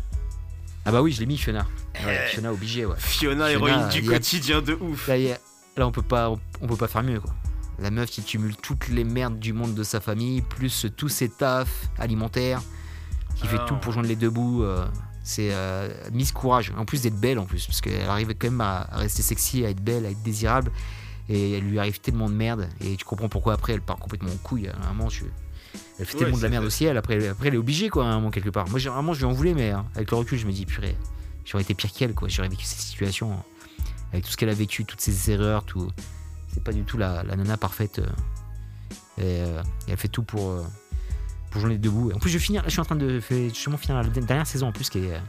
Ah 0.85 0.91
bah 0.93 1.01
oui, 1.03 1.13
je 1.13 1.21
l'ai 1.21 1.27
mis 1.27 1.39
Fiona. 1.39 1.67
Ouais, 2.05 2.21
Eh. 2.27 2.31
Fiona 2.31 2.53
obligé, 2.53 2.85
ouais. 2.85 2.97
Fiona, 2.99 3.49
Fiona, 3.49 3.51
héroïne 3.53 3.89
du 3.91 4.09
a- 4.09 4.13
quotidien 4.13 4.61
de 4.63 4.75
ouf. 4.75 5.07
Là, 5.09 5.17
y 5.17 5.31
a- 5.33 5.39
là, 5.77 5.87
on 5.87 5.93
peut 5.93 6.03
pas, 6.03 6.31
on, 6.31 6.41
on 6.61 6.67
peut 6.67 6.77
pas 6.77 6.89
faire 6.89 7.03
mieux 7.03 7.21
quoi. 7.21 7.33
La 7.79 7.91
meuf 7.91 8.11
qui 8.11 8.23
cumule 8.23 8.57
toutes 8.57 8.89
les 8.89 9.05
merdes 9.05 9.39
du 9.39 9.53
monde 9.53 9.75
de 9.75 9.83
sa 9.83 10.01
famille, 10.01 10.43
plus 10.43 10.87
tous 10.97 11.09
ses 11.09 11.29
tafs 11.29 11.89
alimentaires, 11.99 12.61
qui 13.37 13.47
fait 13.47 13.57
Ah. 13.61 13.65
tout 13.69 13.77
pour 13.77 13.93
joindre 13.93 14.09
les 14.09 14.17
deux 14.17 14.31
bouts. 14.31 14.63
euh, 14.65 14.85
c'est 15.25 15.53
Miss 16.13 16.33
Courage. 16.33 16.73
En 16.77 16.85
plus 16.85 17.03
d'être 17.03 17.19
belle 17.21 17.39
en 17.39 17.45
plus, 17.47 17.67
parce 17.67 17.81
qu'elle 17.81 18.09
arrive 18.09 18.29
quand 18.35 18.49
même 18.51 18.61
à, 18.61 18.89
à 18.91 18.99
rester 18.99 19.23
sexy, 19.23 19.65
à 19.65 19.71
être 19.71 19.81
belle, 19.83 20.05
à 20.07 20.11
être 20.11 20.23
désirable. 20.23 20.73
Et 21.35 21.53
elle 21.53 21.65
lui 21.65 21.79
arrive 21.79 21.99
tellement 22.01 22.29
de 22.29 22.35
merde. 22.35 22.69
Et 22.83 22.97
tu 22.97 23.05
comprends 23.05 23.29
pourquoi 23.29 23.55
après 23.55 23.73
elle 23.73 23.81
part 23.81 23.97
complètement 23.97 24.31
en 24.33 24.37
couille. 24.37 24.69
À 24.69 24.89
un 24.91 24.93
moment, 24.93 25.09
tu- 25.09 25.25
elle 25.99 26.05
fait 26.05 26.15
Ouais, 26.15 26.19
tellement 26.25 26.37
de 26.37 26.43
la 26.43 26.49
merde 26.51 26.63
vrai. 26.65 26.67
aussi. 26.67 26.85
Elle, 26.85 26.97
après, 26.99 27.29
après, 27.29 27.49
elle 27.49 27.55
est 27.55 27.59
obligée 27.59 27.89
quoi, 27.89 28.05
à 28.05 28.09
un 28.09 28.17
moment 28.17 28.31
quelque 28.31 28.51
part. 28.51 28.69
Moi, 28.69 28.79
vraiment, 28.81 29.15
je 29.15 29.21
lui 29.21 29.25
en 29.27 29.33
voulais, 29.33 29.55
mais 29.55 29.71
hein, 29.71 29.87
avec 29.95 30.11
le 30.11 30.17
recul, 30.19 30.39
je 30.39 30.47
me 30.47 30.53
dis, 30.53 30.67
purée, 30.67 30.97
j'aurais 31.47 31.63
été 31.63 31.73
pire 31.75 31.91
qu'elle 31.93 32.13
quoi. 32.15 32.29
J'aurais 32.29 32.49
vécu 32.49 32.65
cette 32.65 32.81
situation 32.81 33.33
hein, 33.33 33.43
avec 34.13 34.25
tout 34.25 34.31
ce 34.31 34.37
qu'elle 34.37 34.51
a 34.51 34.55
vécu, 34.55 34.85
toutes 34.85 35.01
ses 35.01 35.31
erreurs, 35.31 35.65
tout. 35.65 35.89
C'est 36.53 36.63
pas 36.63 36.73
du 36.73 36.83
tout 36.83 36.99
la, 36.99 37.23
la 37.23 37.35
nana 37.37 37.57
parfaite. 37.57 37.99
euh, 38.01 38.07
et, 39.19 39.23
euh, 39.43 39.63
et 39.89 39.93
elle 39.93 39.97
fait 39.97 40.09
tout 40.09 40.23
pour, 40.23 40.51
euh, 40.51 40.63
pour 41.51 41.61
bouts. 41.89 42.11
Et 42.11 42.15
en 42.15 42.19
plus, 42.19 42.31
je 42.31 42.39
vais 42.39 42.45
finir, 42.45 42.63
je 42.67 42.71
suis 42.71 42.81
en 42.81 42.85
train 42.85 42.97
de 42.97 43.21
faire 43.21 43.49
justement 43.49 43.77
finir 43.79 43.97
la 44.03 44.09
dernière 44.09 44.47
saison 44.47 44.69
en 44.69 44.73
plus 44.73 44.89
qui 44.91 44.99
est, 44.99 45.13
c'est- 45.13 45.23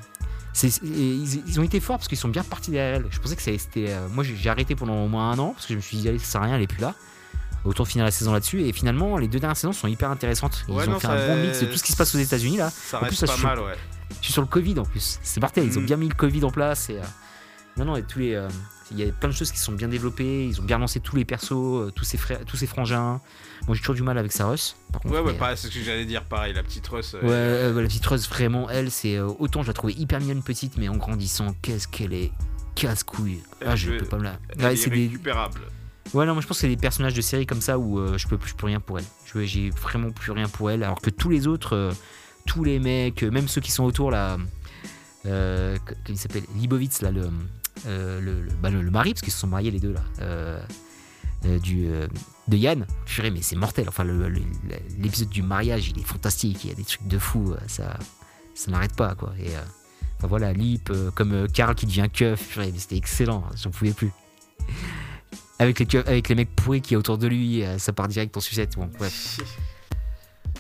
ils, 0.84 1.48
ils 1.48 1.60
ont 1.60 1.64
été 1.64 1.80
forts 1.80 1.98
parce 1.98 2.08
qu'ils 2.08 2.18
sont 2.18 2.30
bien 2.30 2.44
partis 2.44 2.72
derrière 2.72 2.96
elle. 2.98 3.06
Je 3.10 3.20
pensais 3.20 3.36
que 3.36 3.42
c'était. 3.42 3.88
euh, 3.90 4.08
moi, 4.10 4.24
j'ai 4.24 4.50
arrêté 4.50 4.76
pendant 4.76 5.04
au 5.04 5.08
moins 5.08 5.32
un 5.32 5.40
an 5.40 5.52
parce 5.54 5.66
que 5.66 5.74
je 5.74 5.78
me 5.78 5.82
suis 5.82 5.98
dit, 5.98 6.08
allez, 6.10 6.20
ça 6.20 6.26
sert 6.26 6.42
à 6.42 6.46
rien, 6.46 6.56
elle 6.56 6.62
est 6.62 6.68
plus 6.68 6.82
là. 6.82 6.94
Autant 7.66 7.86
finir 7.86 8.04
la 8.06 8.12
saison 8.12 8.34
là-dessus. 8.34 8.62
Et 8.64 8.74
finalement, 8.74 9.18
les 9.18 9.28
deux 9.28 9.40
dernières 9.40 9.56
saisons 9.58 9.72
sont 9.72 9.88
hyper 9.88 10.12
intéressantes. 10.12 10.66
Ils 10.68 10.74
Ouais, 10.74 10.88
ont 10.88 10.92
non, 10.92 11.00
fait 11.00 11.08
un 11.08 11.28
bon 11.28 11.42
mix 11.42 11.62
de 11.62 11.66
tout 11.66 11.78
ce 11.78 11.84
qui 11.84 11.92
se 11.94 11.98
passe 11.98 12.14
aux 12.14 12.18
États-Unis 12.20 12.58
là. 12.58 12.70
Ça 12.70 12.98
En 12.98 13.00
reste 13.02 13.12
plus, 13.12 13.16
ça 13.16 13.28
pas 13.28 13.38
se 13.38 13.42
mal, 13.42 13.60
ouais. 13.60 13.74
Je 14.20 14.26
suis 14.26 14.34
sur 14.34 14.42
le 14.42 14.48
Covid 14.48 14.78
en 14.80 14.84
plus. 14.86 15.20
C'est 15.24 15.40
mortel. 15.42 15.66
Ils 15.66 15.78
ont 15.78 15.82
Mm. 15.82 15.86
bien 15.86 15.98
mis 15.98 16.10
le 16.10 16.14
Covid 16.16 16.44
en 16.44 16.52
place. 16.52 16.90
Et, 16.90 16.98
euh, 16.98 17.02
Non, 17.78 17.86
non, 17.86 17.96
et 17.96 18.04
tous 18.04 18.20
les. 18.20 18.34
euh, 18.34 18.48
Il 18.92 19.00
y 19.00 19.04
a 19.10 19.12
plein 19.12 19.30
de 19.30 19.34
choses 19.34 19.52
qui 19.52 19.58
sont 19.58 19.72
bien 19.72 19.88
développées. 19.88 20.46
Ils 20.48 20.60
ont 20.62 20.64
bien 20.64 20.78
lancé 20.78 21.00
tous 21.00 21.16
les 21.16 21.26
persos, 21.26 21.52
euh, 21.54 21.92
tous 21.96 22.04
ces 22.04 22.18
frères, 22.18 22.46
tous 22.46 22.58
ces 22.58 22.68
frangins. 22.68 23.20
Moi, 23.68 23.76
j'ai 23.76 23.80
toujours 23.82 23.96
du 23.96 24.04
mal 24.04 24.18
avec. 24.18 24.32
Par 24.38 24.56
contre, 25.02 25.14
Ouais, 25.16 25.20
ouais, 25.20 25.34
pareil, 25.34 25.58
c'est 25.58 25.68
ce 25.70 25.74
que 25.74 25.82
j'allais 25.84 26.06
dire, 26.06 26.24
pareil, 26.26 26.54
la 26.54 26.62
petite 26.62 26.86
Russ. 26.88 27.16
euh, 27.16 27.22
Ouais, 27.22 27.30
euh, 27.32 27.82
la 27.82 27.88
petite 27.88 28.06
Rose, 28.06 28.28
vraiment, 28.30 28.70
elle, 28.70 28.92
c'est. 28.92 29.16
euh, 29.18 29.28
autant 29.40 29.64
je 29.64 29.68
la 29.68 29.74
trouvais 29.74 29.94
hyper 29.94 30.20
mignonne 30.20 30.44
petite, 30.44 30.78
mais 30.78 30.90
en 30.90 30.98
grandissant, 30.98 31.56
qu'est-ce 31.64 31.88
qu'elle 31.88 32.14
est 32.14 32.32
casse-couille. 32.76 33.42
Ah, 33.66 33.76
je 33.76 33.92
veut- 33.92 33.98
peux 33.98 34.06
pas 34.06 34.18
me 34.18 34.24
la. 34.24 34.38
elle 34.58 34.66
Ouais, 34.66 34.74
est 34.74 34.90
des. 34.90 35.08
récupérable. 35.08 35.62
Ouais, 36.14 36.26
non, 36.28 36.34
moi 36.34 36.42
je 36.42 36.48
pense 36.48 36.58
que 36.58 36.62
c'est 36.62 36.68
des 36.68 36.78
personnages 36.78 37.14
de 37.16 37.22
série 37.22 37.48
comme 37.48 37.62
ça 37.62 37.80
où 37.80 37.98
euh, 37.98 38.18
je 38.20 38.28
peux 38.28 38.38
je 38.46 38.54
peux 38.54 38.68
rien 38.68 38.80
pour 38.80 39.00
elle. 39.00 39.06
Je 39.26 39.42
J'ai 39.46 39.70
vraiment 39.72 40.12
plus 40.12 40.32
rien 40.32 40.48
pour 40.50 40.70
elle, 40.70 40.84
alors 40.84 41.02
que 41.02 41.10
tous 41.10 41.30
les 41.30 41.48
autres, 41.48 41.76
euh, 41.76 41.92
tous 42.46 42.64
les 42.64 42.78
mecs, 42.78 43.24
euh, 43.24 43.32
même 43.32 43.48
ceux 43.48 43.62
qui 43.62 43.72
sont 43.72 43.84
autour 43.86 44.12
là. 44.12 44.38
Euh, 45.26 45.78
comment 45.86 45.98
il 46.10 46.18
s'appelle 46.18 46.44
Libovitz, 46.58 47.02
là, 47.02 47.10
le, 47.12 47.22
euh, 47.24 47.30
le, 47.86 48.20
le, 48.20 48.48
bah, 48.62 48.70
le- 48.70 48.82
le 48.82 48.92
mari, 48.92 49.14
parce 49.14 49.22
qu'ils 49.22 49.34
se 49.34 49.40
sont 49.40 49.48
mariés 49.48 49.72
les 49.72 49.80
deux 49.80 49.94
là. 49.94 50.04
euh, 50.22 50.62
euh, 51.46 51.60
du, 51.60 51.88
euh, 51.88 52.08
de 52.48 52.56
Yann, 52.58 52.86
purée, 53.06 53.30
mais 53.32 53.42
c'est 53.42 53.56
mortel. 53.58 53.86
Enfin, 53.90 54.06
l'épisode 54.98 55.30
du 55.30 55.42
mariage, 55.42 55.90
il 55.90 56.00
est 56.00 56.04
fantastique. 56.06 56.64
Il 56.64 56.70
y 56.70 56.72
a 56.72 56.76
des 56.76 56.86
trucs 56.86 57.06
de 57.08 57.18
fou. 57.18 57.52
euh, 57.52 57.58
Ça, 57.68 58.00
ça 58.56 58.72
n'arrête 58.72 58.96
pas, 58.96 59.14
quoi. 59.16 59.34
Et 59.40 59.50
euh, 59.56 59.60
enfin, 60.20 60.28
voilà, 60.28 60.54
Lip, 60.54 60.90
euh, 60.90 61.12
comme 61.12 61.34
euh, 61.34 61.48
Karl 61.48 61.76
qui 61.76 61.86
devient 61.86 62.08
keuf, 62.14 62.48
purée, 62.50 62.72
mais 62.72 62.80
c'était 62.80 62.96
excellent. 62.96 63.44
J'en 63.58 63.72
pouvais 63.72 63.92
plus. 63.92 64.12
Avec 65.60 65.80
les, 65.80 65.98
avec 66.00 66.30
les 66.30 66.36
mecs 66.36 66.56
pourris 66.56 66.82
qui 66.82 66.94
est 66.94 66.98
autour 66.98 67.18
de 67.18 67.28
lui, 67.28 67.64
euh, 67.64 67.78
ça 67.78 67.92
part 67.94 68.08
direct 68.08 68.36
en 68.38 68.40
sucette. 68.40 68.76
Bon, 68.76 68.90
bref. 68.98 69.40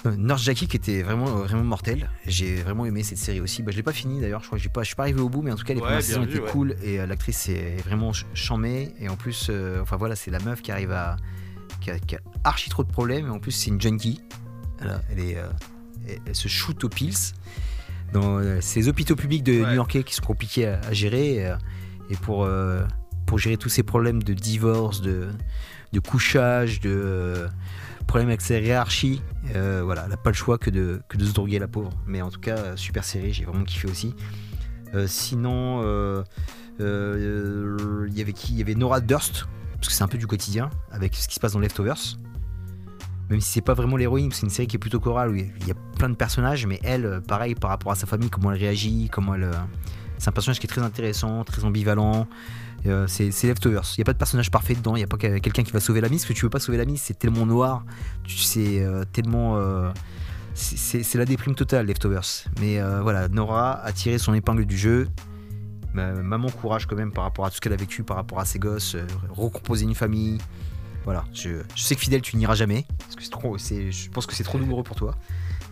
Euh, 0.05 0.15
Nurse 0.17 0.43
Jackie 0.43 0.67
qui 0.67 0.75
était 0.77 1.01
vraiment, 1.01 1.27
euh, 1.27 1.43
vraiment 1.43 1.63
mortel. 1.63 2.09
J'ai 2.27 2.55
vraiment 2.55 2.85
aimé 2.85 3.03
cette 3.03 3.17
série 3.17 3.39
aussi. 3.39 3.63
Bah, 3.63 3.71
je 3.71 3.77
l'ai 3.77 3.83
pas 3.83 3.93
fini 3.93 4.19
d'ailleurs, 4.19 4.41
je 4.41 4.47
crois 4.47 4.57
que 4.57 4.63
j'ai 4.63 4.69
pas, 4.69 4.81
je 4.81 4.87
suis 4.87 4.95
pas 4.95 5.03
arrivé 5.03 5.21
au 5.21 5.29
bout, 5.29 5.41
mais 5.41 5.51
en 5.51 5.55
tout 5.55 5.63
cas 5.63 5.73
les 5.73 5.79
Ouais, 5.79 5.85
premières 5.85 6.01
saisons 6.03 6.23
vu, 6.23 6.29
étaient 6.31 6.39
ouais. 6.41 6.49
cool 6.51 6.75
et 6.83 6.99
euh, 6.99 7.05
l'actrice 7.05 7.47
est 7.49 7.77
vraiment 7.85 8.11
ch- 8.11 8.25
chamée. 8.33 8.93
Et 8.99 9.07
en 9.07 9.15
plus, 9.15 9.47
euh, 9.49 9.81
enfin 9.81 9.95
voilà, 9.95 10.15
c'est 10.15 10.29
la 10.31 10.39
meuf 10.39 10.61
qui 10.61 10.71
arrive 10.71 10.91
à. 10.91 11.15
qui 11.79 11.89
a, 11.91 11.99
qui 11.99 12.15
a 12.15 12.19
archi 12.43 12.69
trop 12.69 12.83
de 12.83 12.91
problèmes. 12.91 13.27
Et 13.27 13.29
en 13.29 13.39
plus, 13.39 13.51
c'est 13.51 13.69
une 13.69 13.79
junkie. 13.79 14.21
Voilà, 14.79 15.01
elle, 15.09 15.19
est, 15.19 15.37
euh, 15.37 15.47
elle, 16.09 16.19
elle 16.25 16.35
se 16.35 16.47
shoot 16.49 16.83
aux 16.83 16.89
pills. 16.89 17.13
Dans 18.11 18.61
ces 18.61 18.89
hôpitaux 18.89 19.15
publics 19.15 19.41
de 19.43 19.53
Ouais. 19.63 19.69
New-Yorkais 19.69 20.03
qui 20.03 20.13
sont 20.13 20.23
compliqués 20.23 20.67
à, 20.67 20.79
à 20.81 20.93
gérer. 20.93 21.51
Et, 22.09 22.15
pour, 22.17 22.47
pour 23.25 23.39
gérer 23.39 23.57
tous 23.57 23.69
ces 23.69 23.81
problèmes 23.81 24.21
de 24.21 24.33
divorce, 24.35 25.01
de, 25.01 25.29
de 25.93 25.99
couchage, 25.99 26.79
de. 26.81 27.47
Problème 28.03 28.29
avec 28.29 28.41
sa 28.41 28.59
hiérarchie. 28.59 29.21
Euh, 29.55 29.81
voilà, 29.83 30.03
elle 30.03 30.11
n'a 30.11 30.17
pas 30.17 30.29
le 30.29 30.35
choix 30.35 30.57
que 30.57 30.69
de, 30.69 31.01
se 31.17 31.33
droguer, 31.33 31.59
la 31.59 31.67
pauvre. 31.67 31.91
Mais 32.05 32.21
en 32.21 32.29
tout 32.29 32.39
cas, 32.39 32.75
super 32.75 33.03
série, 33.03 33.33
j'ai 33.33 33.45
vraiment 33.45 33.63
kiffé 33.63 33.89
aussi. 33.89 34.15
Euh, 34.93 35.07
sinon, 35.07 35.81
euh, 35.83 36.23
il 36.79 38.17
y 38.17 38.21
avait 38.21 38.33
qui? 38.33 38.53
Il 38.53 38.59
y 38.59 38.61
avait 38.61 38.75
Nora 38.75 39.01
Durst, 39.01 39.45
parce 39.75 39.87
que 39.87 39.93
c'est 39.93 40.03
un 40.03 40.07
peu 40.07 40.17
du 40.17 40.27
quotidien, 40.27 40.69
avec 40.91 41.15
ce 41.15 41.27
qui 41.27 41.35
se 41.35 41.39
passe 41.39 41.53
dans 41.53 41.59
Leftovers. 41.59 42.17
Même 43.29 43.39
si 43.41 43.51
c'est 43.51 43.61
pas 43.61 43.73
vraiment 43.73 43.97
l'héroïne, 43.97 44.31
c'est 44.31 44.43
une 44.43 44.49
série 44.49 44.67
qui 44.67 44.75
est 44.75 44.79
plutôt 44.79 44.99
chorale, 44.99 45.29
où 45.29 45.35
il 45.35 45.67
y 45.67 45.71
a 45.71 45.75
plein 45.97 46.09
de 46.09 46.15
personnages, 46.15 46.65
mais 46.67 46.79
elle, 46.83 47.21
pareil, 47.27 47.55
par 47.55 47.69
rapport 47.69 47.91
à 47.91 47.95
sa 47.95 48.05
famille, 48.05 48.29
comment 48.29 48.51
elle 48.51 48.59
réagit, 48.59 49.09
comment 49.11 49.35
elle. 49.35 49.49
C'est 50.17 50.29
un 50.29 50.33
personnage 50.33 50.59
qui 50.59 50.67
est 50.67 50.69
très 50.69 50.81
intéressant, 50.81 51.43
très 51.43 51.63
ambivalent. 51.65 52.27
Euh, 52.85 53.05
c'est 53.07 53.29
Leftovers. 53.43 53.83
Il 53.97 53.99
n'y 53.99 54.03
a 54.03 54.05
pas 54.05 54.13
de 54.13 54.17
personnage 54.17 54.51
parfait 54.51 54.75
dedans. 54.75 54.95
Il 54.95 54.99
n'y 54.99 55.03
a 55.03 55.07
pas 55.07 55.17
que- 55.17 55.37
quelqu'un 55.39 55.63
qui 55.63 55.71
va 55.71 55.79
sauver 55.79 56.01
la 56.01 56.09
mise. 56.09 56.21
Parce 56.23 56.29
que 56.33 56.39
tu 56.39 56.45
veux 56.45 56.49
pas 56.49 56.59
sauver 56.59 56.77
la 56.77 56.85
mise. 56.85 57.01
C'est 57.01 57.17
tellement 57.17 57.45
noir. 57.45 57.83
Tu 58.23 58.37
sais, 58.37 58.83
euh, 58.83 59.03
tellement. 59.11 59.57
euh, 59.57 59.89
c'est- 60.53 61.15
la 61.15 61.25
déprime 61.25 61.55
totale, 61.55 61.85
Leftovers. 61.87 62.45
Mais 62.59 62.79
euh, 62.79 63.01
voilà, 63.01 63.27
Nora 63.29 63.81
a 63.83 63.91
tiré 63.93 64.17
son 64.17 64.33
épingle 64.33 64.65
du 64.65 64.77
jeu. 64.77 65.07
Ma- 65.93 66.11
Maman 66.13 66.49
courage 66.49 66.85
quand 66.87 66.95
même 66.95 67.11
par 67.11 67.23
rapport 67.23 67.45
à 67.45 67.49
tout 67.49 67.55
ce 67.57 67.61
qu'elle 67.61 67.73
a 67.73 67.77
vécu, 67.77 68.03
par 68.03 68.17
rapport 68.17 68.39
à 68.39 68.45
ses 68.45 68.59
gosses, 68.59 68.95
recomposer 69.29 69.83
une 69.85 69.95
famille. 69.95 70.39
Voilà, 71.05 71.23
je, 71.33 71.49
je 71.75 71.81
sais 71.81 71.95
que 71.95 72.01
fidèle, 72.01 72.21
tu 72.21 72.35
n'iras 72.37 72.55
jamais. 72.55 72.85
Parce 72.97 73.15
que 73.15 73.23
c'est 73.23 73.29
trop, 73.29 73.57
je 73.57 74.09
pense 74.09 74.25
que 74.25 74.33
c'est 74.33 74.43
trop 74.43 74.57
douloureux 74.57 74.83
pour 74.83 74.95
toi. 74.95 75.15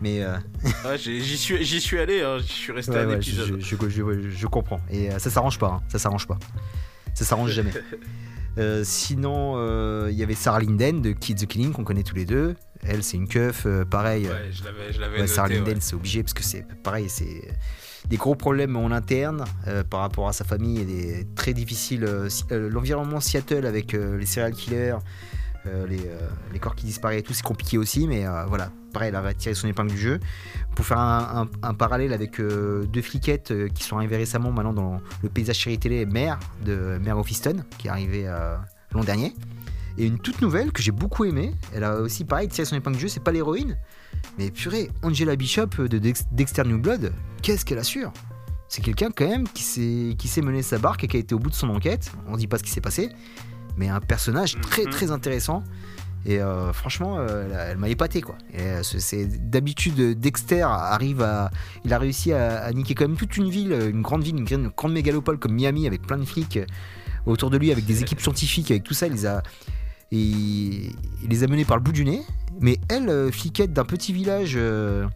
Mais 0.02 0.24
euh, 0.24 0.36
j'y 0.98 1.38
suis, 1.38 1.64
j'y 1.64 1.80
suis 1.82 2.00
allé, 2.00 2.22
hein, 2.22 2.38
j'y 2.40 2.48
suis 2.54 2.72
resté 2.74 2.92
Ouais, 2.92 3.00
un 3.00 3.08
ouais, 3.08 3.22
je, 3.22 3.30
épisode. 3.30 3.60
je- 3.62 3.76
je- 3.78 3.90
je- 3.90 4.30
je 4.30 4.48
comprends. 4.48 4.82
Et 4.90 5.10
euh, 5.12 5.20
ça 5.20 5.30
s'arrange 5.30 5.58
pas. 5.58 5.68
hein. 5.70 5.82
Ça 5.88 6.00
s'arrange 6.00 6.28
pas. 6.28 6.38
Ça 7.14 7.26
s'arrange 7.26 7.52
jamais. 7.52 7.72
Euh, 8.58 8.82
sinon, 8.84 9.54
euh, 9.56 10.10
il 10.12 10.18
y 10.18 10.24
avait 10.24 10.36
Sarah 10.36 10.60
Linden 10.60 11.02
de 11.02 11.12
Kids 11.12 11.36
the 11.36 11.46
Killing 11.46 11.72
qu'on 11.72 11.84
connaît 11.84 12.04
tous 12.04 12.16
les 12.16 12.26
deux. 12.26 12.56
Elle, 12.84 13.04
c'est 13.04 13.18
une 13.18 13.28
keuf. 13.28 13.66
euh, 13.66 13.86
pareil. 13.86 14.26
Ouais, 14.26 14.50
je 14.52 14.64
l'avais, 14.64 14.92
je 14.92 15.00
l'avais 15.00 15.14
ouais, 15.14 15.22
noté, 15.22 15.34
Sarah 15.34 15.48
ouais. 15.48 15.56
Linden, 15.56 15.78
c'est 15.80 15.96
obligé 15.96 16.22
parce 16.22 16.34
que 16.34 16.44
c'est 16.44 16.66
pareil. 16.84 17.08
C'est 17.08 17.48
des 18.10 18.18
gros 18.18 18.36
problèmes 18.36 18.76
en 18.76 18.92
interne 18.92 19.46
par 19.90 20.02
rapport 20.02 20.28
à 20.28 20.34
sa 20.34 20.44
famille 20.44 20.80
et 20.80 20.86
des 20.86 21.28
très 21.36 21.54
euh, 21.54 22.30
L'environnement 22.70 23.20
Seattle 23.20 23.66
avec 23.66 23.94
les 23.94 24.26
serial 24.26 24.54
killers. 24.54 24.98
Euh, 25.68 25.86
les, 25.88 26.00
euh, 26.00 26.30
les 26.52 26.60
corps 26.60 26.76
qui 26.76 26.86
disparaissent 26.86 27.20
et 27.20 27.24
tout, 27.24 27.34
c'est 27.34 27.46
compliqué 27.46 27.78
aussi, 27.78 28.08
mais 28.08 28.26
euh, 28.26 28.46
voilà, 28.46 28.70
pareil, 28.94 29.10
elle 29.10 29.16
a 29.16 29.34
tiré 29.34 29.54
son 29.56 29.68
épingle 29.68 29.92
du 29.92 29.98
jeu. 29.98 30.20
Pour 30.76 30.86
faire 30.86 30.98
un, 30.98 31.74
parallèle 31.74 32.14
avec 32.14 32.40
deux 32.40 33.02
fliquettes 33.02 33.54
qui 33.74 33.84
sont 33.84 33.98
arrivées 33.98 34.18
récemment 34.18 34.52
maintenant 34.52 34.74
dans 34.74 35.02
le 35.22 35.30
paysage 35.30 35.64
série 35.64 35.78
télé 35.78 36.06
Mère 36.06 36.40
de 36.66 36.98
Mère 37.02 37.18
of 37.18 37.30
Easton, 37.30 37.64
qui 37.78 37.88
est 37.88 37.92
arrivé 37.92 38.24
euh, 38.26 38.56
l'an 38.94 39.04
dernier. 39.04 39.34
Et 39.98 40.06
une 40.06 40.18
toute 40.18 40.42
nouvelle 40.42 40.72
que 40.72 40.82
j'ai 40.82 40.92
beaucoup 40.92 41.26
aimée, 41.26 41.54
elle 41.74 41.84
a 41.84 41.98
aussi 41.98 42.24
pareil 42.24 42.48
tiré 42.48 42.66
son 42.66 42.78
épingle 42.78 42.96
du 42.96 43.04
jeu, 43.04 43.08
c'est 43.10 43.24
pas 43.24 43.34
l'héroïne, 43.34 43.78
mais 44.38 44.50
purée, 44.50 44.90
Angela 45.04 45.36
Bishop 45.36 45.68
de 45.78 45.98
Dex- 45.98 46.26
Dexter 46.32 46.64
New 46.64 46.80
Blood, 46.80 47.14
qu'est-ce 47.42 47.66
qu'elle 47.66 47.80
assure? 47.80 48.14
C'est 48.70 48.82
quelqu'un 48.82 49.10
quand 49.14 49.28
même 49.28 49.48
qui 49.50 49.64
sait 49.64 50.42
mener 50.42 50.62
sa 50.62 50.78
barque 50.78 51.04
et 51.04 51.08
qui 51.10 51.18
a 51.18 51.20
été 51.20 51.36
au 51.36 51.40
bout 51.40 51.50
de 51.50 51.56
son 51.56 51.70
enquête, 51.70 52.10
on 52.30 52.38
dit 52.38 52.48
pas 52.48 52.58
ce 52.58 52.64
qui 52.64 52.72
s'est 52.72 52.80
passé, 52.80 53.10
mais 53.82 53.90
un 53.90 54.00
personnage 54.00 54.60
très 54.62 54.84
Mhm. 54.86 54.92
très 54.92 55.10
intéressant. 55.12 55.64
Et 56.24 56.40
euh, 56.40 56.72
franchement, 56.72 57.16
euh, 57.18 57.72
elle, 57.72 57.78
m'a 57.78 57.90
épaté 57.90 58.22
quoi. 58.22 58.36
Et, 58.54 58.62
euh, 58.62 58.84
c'est- 58.84 59.26
d'habitude 59.50 60.00
euh, 60.00 60.14
Dexter 60.14 60.62
arrive 60.70 61.24
à, 61.24 61.50
il 61.84 61.92
a 61.94 61.98
réussi 61.98 62.32
à, 62.32 62.64
à 62.64 62.72
niquer 62.74 62.94
quand 62.94 63.08
même 63.08 63.18
toute 63.18 63.38
une 63.38 63.50
ville, 63.50 63.72
une 63.74 64.04
grande 64.04 64.22
ville, 64.24 64.38
une 64.38 64.46
grande, 64.46 64.62
une 64.66 64.70
grande 64.78 64.94
mégalopole 64.94 65.40
comme 65.40 65.54
Miami 65.56 65.88
avec 65.88 66.04
plein 66.04 66.20
de 66.20 66.26
flics 66.26 66.60
autour 67.26 67.50
de 67.50 67.58
lui, 67.58 67.72
avec 67.72 67.86
des 67.86 68.02
équipes 68.04 68.22
scientifiques, 68.22 68.70
avec 68.70 68.84
tout 68.84 68.94
ça, 68.94 69.08
il 69.08 69.14
les 69.14 69.26
a, 69.26 69.42
il, 70.12 70.92
il 71.24 71.30
les 71.30 71.44
a 71.44 71.48
menés 71.48 71.66
par 71.66 71.78
le 71.78 71.82
bout 71.84 71.92
du 71.92 72.06
nez. 72.06 72.22
Mais 72.60 72.78
elle, 72.90 73.32
fliquette 73.32 73.74
d'un 73.74 73.86
petit 73.86 74.14
village, 74.14 74.54
euh, 74.58 75.08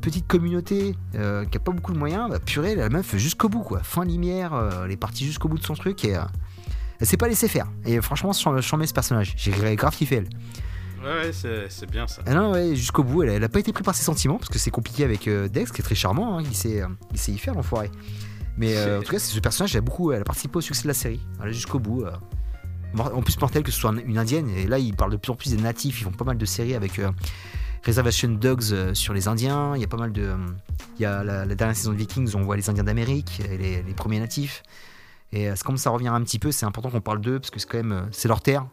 petite 0.00 0.26
communauté 0.26 0.94
euh, 1.16 1.44
qui 1.44 1.58
a 1.58 1.60
pas 1.60 1.72
beaucoup 1.72 1.92
de 1.92 1.98
moyens, 1.98 2.30
bah, 2.30 2.38
purée, 2.38 2.74
la 2.74 2.88
meuf 2.88 3.14
jusqu'au 3.18 3.50
bout 3.50 3.62
quoi. 3.62 3.80
Fin 3.82 4.06
lumière, 4.06 4.54
euh, 4.54 4.84
elle 4.86 4.92
est 4.92 4.96
partie 4.96 5.26
jusqu'au 5.26 5.48
bout 5.48 5.58
de 5.58 5.64
son 5.64 5.74
truc 5.74 6.04
et 6.06 6.16
elle 7.00 7.06
s'est 7.06 7.16
pas 7.16 7.28
laissée 7.28 7.48
faire. 7.48 7.66
Et 7.84 8.00
franchement, 8.00 8.32
j'en 8.32 8.76
mets 8.76 8.86
ce 8.86 8.94
personnage. 8.94 9.34
J'ai 9.36 9.52
grave 9.76 9.94
kiffé 9.96 10.16
elle. 10.16 10.28
Ouais, 11.04 11.26
ouais, 11.26 11.68
c'est, 11.68 11.88
bien 11.90 12.06
ça. 12.08 12.22
Ah 12.26 12.34
non, 12.34 12.52
ouais, 12.52 12.74
jusqu'au 12.74 13.04
bout, 13.04 13.22
elle, 13.22 13.28
elle 13.28 13.44
a 13.44 13.48
pas 13.48 13.60
été 13.60 13.72
prise 13.72 13.84
par 13.84 13.94
ses 13.94 14.02
sentiments 14.02 14.38
parce 14.38 14.48
que 14.48 14.58
c'est 14.58 14.70
compliqué 14.72 15.04
avec 15.04 15.28
euh, 15.28 15.46
Dex, 15.46 15.70
qui 15.70 15.80
est 15.80 15.84
très 15.84 15.94
charmant. 15.94 16.38
hein, 16.38 16.42
il, 16.44 16.56
sait, 16.56 16.82
euh, 16.82 16.86
il 17.12 17.18
sait 17.18 17.30
y 17.32 17.38
faire, 17.38 17.54
l'enfoiré. 17.54 17.90
Mais 18.56 18.76
euh, 18.76 18.98
en 18.98 19.02
tout 19.02 19.12
cas, 19.12 19.18
ce 19.18 19.38
personnage, 19.38 19.72
elle 19.74 19.78
a 19.78 19.82
beaucoup, 19.82 20.10
elle 20.12 20.22
a 20.22 20.24
participé 20.24 20.56
au 20.56 20.60
succès 20.62 20.82
de 20.82 20.88
la 20.88 20.94
série. 20.94 21.20
Elle 21.44 21.52
jusqu'au 21.52 21.78
bout. 21.78 22.04
En 22.98 23.20
plus, 23.22 23.38
mortel 23.40 23.62
que 23.62 23.70
ce 23.70 23.78
soit 23.78 23.90
un- 23.90 23.98
une 23.98 24.16
indienne. 24.18 24.48
Et 24.48 24.66
là, 24.66 24.78
ils 24.78 24.94
parlent 24.96 25.12
de 25.12 25.16
plus 25.18 25.30
en 25.30 25.36
plus 25.36 25.50
des 25.50 25.62
natifs. 25.62 26.00
Ils 26.00 26.04
font 26.04 26.10
pas 26.12 26.24
mal 26.24 26.38
de 26.38 26.46
séries 26.46 26.74
avec 26.74 26.98
Reservation 27.84 28.30
Dogs 28.30 28.94
sur 28.94 29.12
les 29.12 29.28
Indiens. 29.28 29.74
Il 29.76 29.82
y 29.82 29.84
a 29.84 29.88
pas 29.88 29.98
mal 29.98 30.12
de. 30.12 30.34
Il 30.98 31.02
y 31.02 31.04
a 31.04 31.22
la, 31.22 31.44
la 31.44 31.54
dernière 31.54 31.76
saison 31.76 31.92
de 31.92 31.98
Vikings, 31.98 32.32
on 32.34 32.40
voit 32.42 32.56
les 32.56 32.68
Indiens 32.70 32.84
d'Amérique 32.84 33.40
et 33.48 33.58
les, 33.58 33.82
les 33.82 33.94
premiers 33.94 34.18
natifs. 34.18 34.62
Et 35.36 35.50
euh, 35.50 35.54
comme 35.64 35.76
ça 35.76 35.90
revient 35.90 36.08
un 36.08 36.22
petit 36.22 36.38
peu. 36.38 36.50
C'est 36.50 36.64
important 36.64 36.90
qu'on 36.90 37.00
parle 37.02 37.20
d'eux 37.20 37.38
parce 37.38 37.50
que 37.50 37.60
c'est 37.60 37.68
quand 37.68 37.76
même. 37.76 37.92
euh, 37.92 38.02
c'est 38.10 38.28
leur 38.28 38.40
terre. 38.40 38.66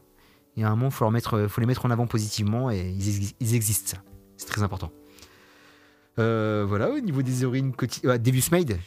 Il 0.56 0.62
y 0.62 0.64
a 0.64 0.68
un 0.68 0.76
moment, 0.76 0.90
faut, 0.92 1.06
euh, 1.06 1.48
faut 1.50 1.60
les 1.62 1.68
mettre 1.68 1.86
en 1.86 1.90
avant 1.92 2.08
positivement 2.08 2.72
et 2.72 2.90
ils, 2.90 3.10
exi- 3.10 3.34
ils 3.40 3.54
existent. 3.56 3.98
C'est 4.38 4.48
très 4.48 4.64
important. 4.64 4.92
Voilà, 6.16 6.92
au 6.92 7.00
niveau 7.00 7.22
des 7.22 7.42
héroïnes 7.44 7.74
quotidiennes. 7.74 8.18
Devious 8.20 8.50
Maid, 8.52 8.78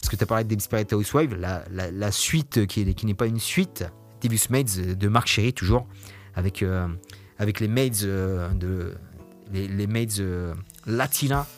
parce 0.00 0.08
que 0.10 0.16
tu 0.16 0.22
as 0.22 0.26
parlé 0.26 0.44
de 0.44 0.54
Desperate 0.54 0.92
Housewives, 0.92 1.34
la, 1.34 1.62
la, 1.70 1.90
la 1.90 2.10
suite 2.10 2.66
qui, 2.66 2.80
est- 2.82 2.94
qui 2.94 3.06
n'est 3.06 3.14
pas 3.14 3.26
une 3.26 3.38
suite, 3.38 3.84
Devious 4.22 4.46
Maids 4.50 4.94
de 4.96 5.08
Marc 5.08 5.28
Chéry, 5.28 5.52
toujours, 5.52 5.86
avec, 6.34 6.62
avec 7.38 7.60
les 7.60 7.68
maids 7.68 7.90
euh, 8.04 8.48
de. 8.54 8.94
Les, 9.52 9.86
maids 9.88 10.06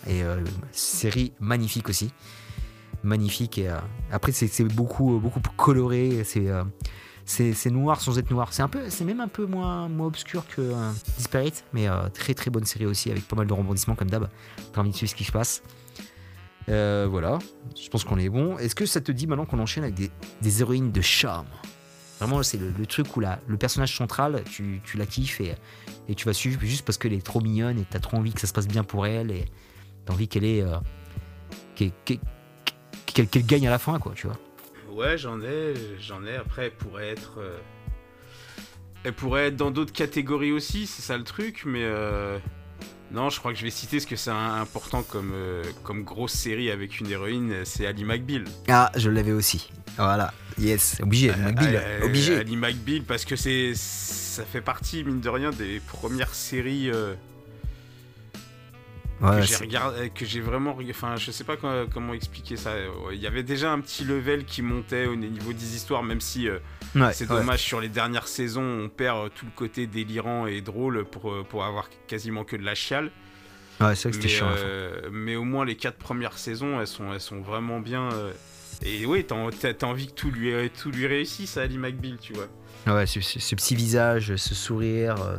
et 0.09 0.23
série 0.73 1.35
magnifique 1.41 1.89
aussi. 1.91 2.11
Magnifique. 3.03 3.59
Et, 3.59 3.68
euh, 3.68 3.76
après, 4.11 4.32
c'est 4.32 4.64
beaucoup, 4.64 5.18
beaucoup 5.18 5.40
plus 5.40 5.57
coloré. 5.57 6.22
C'est. 6.24 6.48
euh, 6.48 6.64
c'est 7.24 7.53
c'est 7.55 7.70
noir 7.70 8.00
sans 8.00 8.18
être 8.18 8.30
noir. 8.30 8.50
C'est 8.53 9.05
même 9.05 9.20
un 9.20 9.28
peu 9.28 9.46
moins, 9.46 9.88
obscur 10.00 10.46
que 10.48 10.61
euh, 10.61 10.90
Disparate, 11.16 11.64
mais 11.72 11.88
euh, 11.88 12.09
très 12.09 12.34
très 12.34 12.50
bonne 12.50 12.64
série 12.64 12.86
aussi 12.86 13.11
avec 13.11 13.26
pas 13.28 13.36
mal 13.36 13.46
de 13.46 13.53
rebondissements 13.53 13.94
comme 13.94 14.11
d'hab. 14.11 14.28
T'as 14.72 14.80
envie 14.80 14.90
de 14.90 14.96
suivre 14.96 15.11
ce 15.11 15.16
qui 15.16 15.24
se 15.24 15.32
passe. 15.32 15.62
Euh, 16.68 17.07
voilà, 17.11 17.38
je 17.80 17.88
pense 17.88 18.05
qu'on 18.05 18.18
est 18.18 18.28
bon. 18.28 18.57
Est-ce 18.59 18.74
que 18.74 18.86
ça 18.86 19.00
te 19.00 19.11
dit 19.11 19.26
maintenant 19.26 19.46
qu'on 19.46 19.59
enchaîne 19.59 19.84
avec 19.84 19.96
des, 19.96 20.61
héroïnes 20.61 20.92
de 20.92 21.00
charme? 21.00 21.46
Vraiment, 22.20 22.42
c'est 22.44 22.59
le, 22.59 22.86
truc 22.86 23.16
où 23.16 23.20
le 23.20 23.57
personnage 23.57 23.96
central, 23.96 24.44
tu, 24.48 24.80
tu 24.84 24.96
la 24.96 25.07
kiffes 25.07 25.40
et, 25.40 25.55
et 26.09 26.14
tu 26.14 26.24
vas 26.26 26.32
suivre 26.32 26.61
juste 26.61 26.84
parce 26.84 26.96
qu'elle 26.96 27.12
est 27.14 27.24
trop 27.24 27.40
mignonne 27.40 27.80
et 27.80 27.84
t'as 27.88 27.98
trop 27.98 28.16
envie 28.16 28.32
que 28.32 28.40
ça 28.40 28.46
se 28.46 28.53
passe 28.53 28.68
bien 28.68 28.84
pour 28.84 29.07
elle 29.07 29.32
et 29.32 29.46
t'as 30.05 30.12
envie 30.12 30.28
qu'elle 30.28 30.44
ait. 30.44 30.62
euh, 30.62 30.76
qu'elle- 31.74 32.18
qu'elle- 33.12 33.46
gagne 33.46 33.66
à 33.66 33.70
la 33.70 33.78
fin, 33.78 33.98
quoi, 33.98 34.12
tu 34.14 34.26
vois. 34.26 34.38
Ouais, 34.90 35.16
j'en 35.18 35.40
ai, 35.40 35.74
j'en 36.00 36.24
ai. 36.26 36.36
Après, 36.36 36.66
elle 36.66 36.72
pourrait 36.76 37.08
être. 37.08 37.34
euh, 37.38 37.58
Elle 39.04 39.14
pourrait 39.14 39.46
être 39.48 39.56
dans 39.56 39.70
d'autres 39.72 39.92
catégories 39.92 40.52
aussi, 40.52 40.86
c'est 40.86 41.02
ça 41.02 41.16
le 41.16 41.24
truc, 41.24 41.62
mais. 41.64 41.82
euh, 41.82 42.38
Non, 43.10 43.28
je 43.28 43.38
crois 43.40 43.52
que 43.52 43.58
je 43.58 43.64
vais 43.64 43.70
citer 43.70 44.00
ce 44.00 44.06
que 44.06 44.16
c'est 44.16 44.30
important 44.30 45.02
comme, 45.02 45.32
euh, 45.34 45.62
comme 45.82 46.02
grosse 46.02 46.32
série 46.32 46.70
avec 46.70 46.98
une 46.98 47.10
héroïne, 47.10 47.56
c'est 47.64 47.84
Ali 47.86 48.04
McBeal. 48.04 48.44
Ah, 48.68 48.90
je 48.96 49.10
l'avais 49.10 49.32
aussi. 49.32 49.70
Voilà, 49.98 50.32
yes, 50.58 50.96
obligé, 51.02 51.30
McBeal, 51.36 51.76
Euh, 51.76 52.06
obligé. 52.06 52.36
Ali 52.36 52.56
McBeal, 52.56 53.02
parce 53.02 53.26
que 53.26 53.36
c'est, 53.36 53.72
ça 53.74 54.44
fait 54.44 54.62
partie, 54.62 55.04
mine 55.04 55.20
de 55.20 55.28
rien, 55.28 55.50
des 55.50 55.80
premières 55.80 56.32
séries 56.34 56.90
euh, 56.90 57.14
Ouais, 59.23 59.37
que 59.41 59.47
j'ai 59.47 59.57
regardé, 59.57 60.11
que 60.11 60.25
j'ai 60.25 60.41
vraiment, 60.41 60.77
enfin, 60.91 61.16
je 61.16 61.31
sais 61.31 61.45
pas 61.45 61.57
co- 61.57 61.87
comment 61.93 62.12
expliquer 62.12 62.57
ça. 62.57 62.73
Il 63.12 63.18
y 63.20 63.27
avait 63.27 63.43
déjà 63.45 63.70
un 63.73 63.81
petit 63.81 64.05
level 64.05 64.45
qui 64.45 64.62
montait 64.62 65.07
au 65.07 65.14
niveau 65.16 65.53
des 65.53 65.77
histoires, 65.77 66.03
même 66.03 66.20
si 66.20 66.49
euh, 66.49 66.59
ouais, 66.97 67.12
c'est 67.12 67.29
dommage 67.29 67.61
sur 67.61 67.81
les 67.81 67.89
dernières 67.89 68.27
saisons, 68.29 68.62
on 68.85 68.89
perd 68.89 69.18
euh, 69.18 69.29
tout 69.35 69.45
le 69.47 69.53
côté 69.55 69.87
délirant 69.87 70.47
et 70.47 70.61
drôle 70.61 71.05
pour 71.05 71.31
euh, 71.33 71.45
pour 71.49 71.64
avoir 71.64 71.89
quasiment 72.09 72.45
que 72.45 72.57
de 72.57 72.64
la 72.64 72.75
chiale. 72.75 73.11
Ouais, 73.81 73.95
c'est 73.95 74.09
vrai 74.09 74.11
que 74.11 74.16
c'était 74.16 74.27
Mais, 74.27 74.29
chiant. 74.29 74.55
euh, 74.59 75.09
mais 75.12 75.37
au 75.37 75.45
moins 75.45 75.64
les 75.64 75.77
quatre 75.77 75.99
premières 75.99 76.37
saisons, 76.39 76.81
elles 76.81 76.87
sont 76.87 77.12
elles 77.12 77.20
sont 77.20 77.41
vraiment 77.41 77.81
bien. 77.81 78.12
euh, 78.12 78.33
et 78.85 79.07
oui, 79.07 79.25
t'as 79.25 79.87
envie 79.87 80.09
que 80.09 80.12
tout 80.12 80.31
lui 80.33 80.53
tout 80.70 80.91
lui 80.91 81.07
réussisse 81.07 81.57
à 81.57 81.62
Ali 81.62 81.79
McBeal, 81.79 82.16
tu 82.20 82.33
vois. 82.33 82.49
Ouais, 82.89 83.07
ce, 83.07 83.20
ce- 83.20 83.39
ce 83.39 83.55
petit 83.55 83.77
visage, 83.77 84.35
ce 84.35 84.55
sourire, 84.57 85.14
euh, 85.23 85.37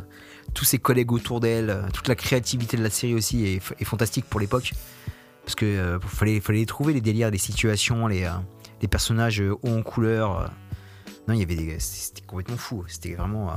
tous 0.53 0.65
ses 0.65 0.79
collègues 0.79 1.11
autour 1.11 1.39
d'elle, 1.39 1.69
euh, 1.69 1.81
toute 1.93 2.07
la 2.07 2.15
créativité 2.15 2.77
de 2.77 2.83
la 2.83 2.89
série 2.89 3.13
aussi 3.13 3.45
est, 3.45 3.83
fantastique 3.83 4.25
pour 4.25 4.39
l'époque. 4.39 4.73
Parce 5.43 5.55
que 5.55 5.65
euh, 5.65 5.99
fallait, 5.99 6.65
trouver 6.65 6.93
les 6.93 7.01
délires, 7.01 7.29
les 7.29 7.37
situations, 7.37 8.07
les, 8.07 8.23
euh, 8.23 8.87
personnages 8.89 9.41
hauts 9.41 9.59
en 9.63 9.81
couleur. 9.81 10.51
Non, 11.27 11.33
il 11.33 11.39
y 11.39 11.43
avait 11.43 11.55
des. 11.55 11.79
C'était 11.79 12.21
complètement 12.21 12.57
fou. 12.57 12.83
C'était 12.87 13.15
vraiment. 13.15 13.49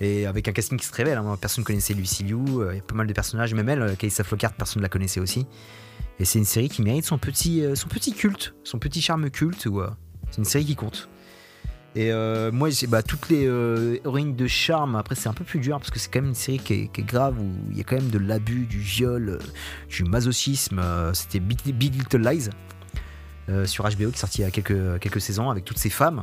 Et 0.00 0.26
avec 0.26 0.48
un 0.48 0.52
casting 0.52 0.76
qui 0.78 0.86
se 0.86 0.92
révèle, 0.92 1.18
hein, 1.18 1.36
personne 1.40 1.62
ne 1.62 1.66
connaissait 1.66 1.94
Lucy 1.94 2.24
Liu, 2.24 2.38
il 2.70 2.76
y 2.76 2.78
a 2.78 2.82
pas 2.82 2.94
mal 2.94 3.06
de 3.06 3.12
personnages, 3.12 3.54
même 3.54 3.68
elle, 3.68 3.96
Kalissa 3.96 4.24
Flockhart, 4.24 4.54
personne 4.54 4.80
ne 4.80 4.82
la 4.82 4.88
connaissait 4.88 5.20
aussi. 5.20 5.46
Et 6.18 6.24
c'est 6.24 6.40
une 6.40 6.44
série 6.44 6.68
qui 6.68 6.82
mérite 6.82 7.04
son 7.04 7.18
petit, 7.18 7.64
son 7.74 7.88
petit 7.88 8.12
culte, 8.12 8.54
son 8.64 8.80
petit 8.80 9.00
charme 9.00 9.30
culte. 9.30 9.68
c'est 10.30 10.38
une 10.38 10.44
série 10.44 10.64
qui 10.64 10.74
compte. 10.74 11.08
Et 11.98 12.12
euh, 12.12 12.52
moi, 12.52 12.68
bah, 12.86 13.02
toutes 13.02 13.28
les 13.28 13.44
euh, 13.44 13.98
héroïnes 14.04 14.36
de 14.36 14.46
charme, 14.46 14.94
après, 14.94 15.16
c'est 15.16 15.28
un 15.28 15.32
peu 15.32 15.42
plus 15.42 15.58
dur 15.58 15.78
parce 15.80 15.90
que 15.90 15.98
c'est 15.98 16.08
quand 16.08 16.20
même 16.20 16.28
une 16.28 16.34
série 16.36 16.60
qui 16.60 16.88
est, 16.94 17.00
grave 17.00 17.36
où 17.40 17.52
il 17.72 17.76
y 17.76 17.80
a 17.80 17.82
quand 17.82 17.96
même 17.96 18.10
de 18.10 18.20
l'abus, 18.20 18.66
du 18.66 18.78
viol, 18.78 19.30
euh, 19.30 19.38
du 19.88 20.04
masochisme. 20.04 20.78
euh, 20.78 21.12
C'était 21.12 21.40
Big, 21.40 21.58
Little 21.66 22.20
Lies 22.20 22.50
sur 23.64 23.82
HBO 23.82 23.90
qui 23.96 24.04
est 24.04 24.16
sorti 24.16 24.42
il 24.42 24.44
y 24.44 24.44
a 24.44 24.52
quelques, 24.52 25.00
quelques 25.00 25.20
saisons 25.20 25.50
avec 25.50 25.64
toutes 25.64 25.78
ces 25.78 25.90
femmes 25.90 26.22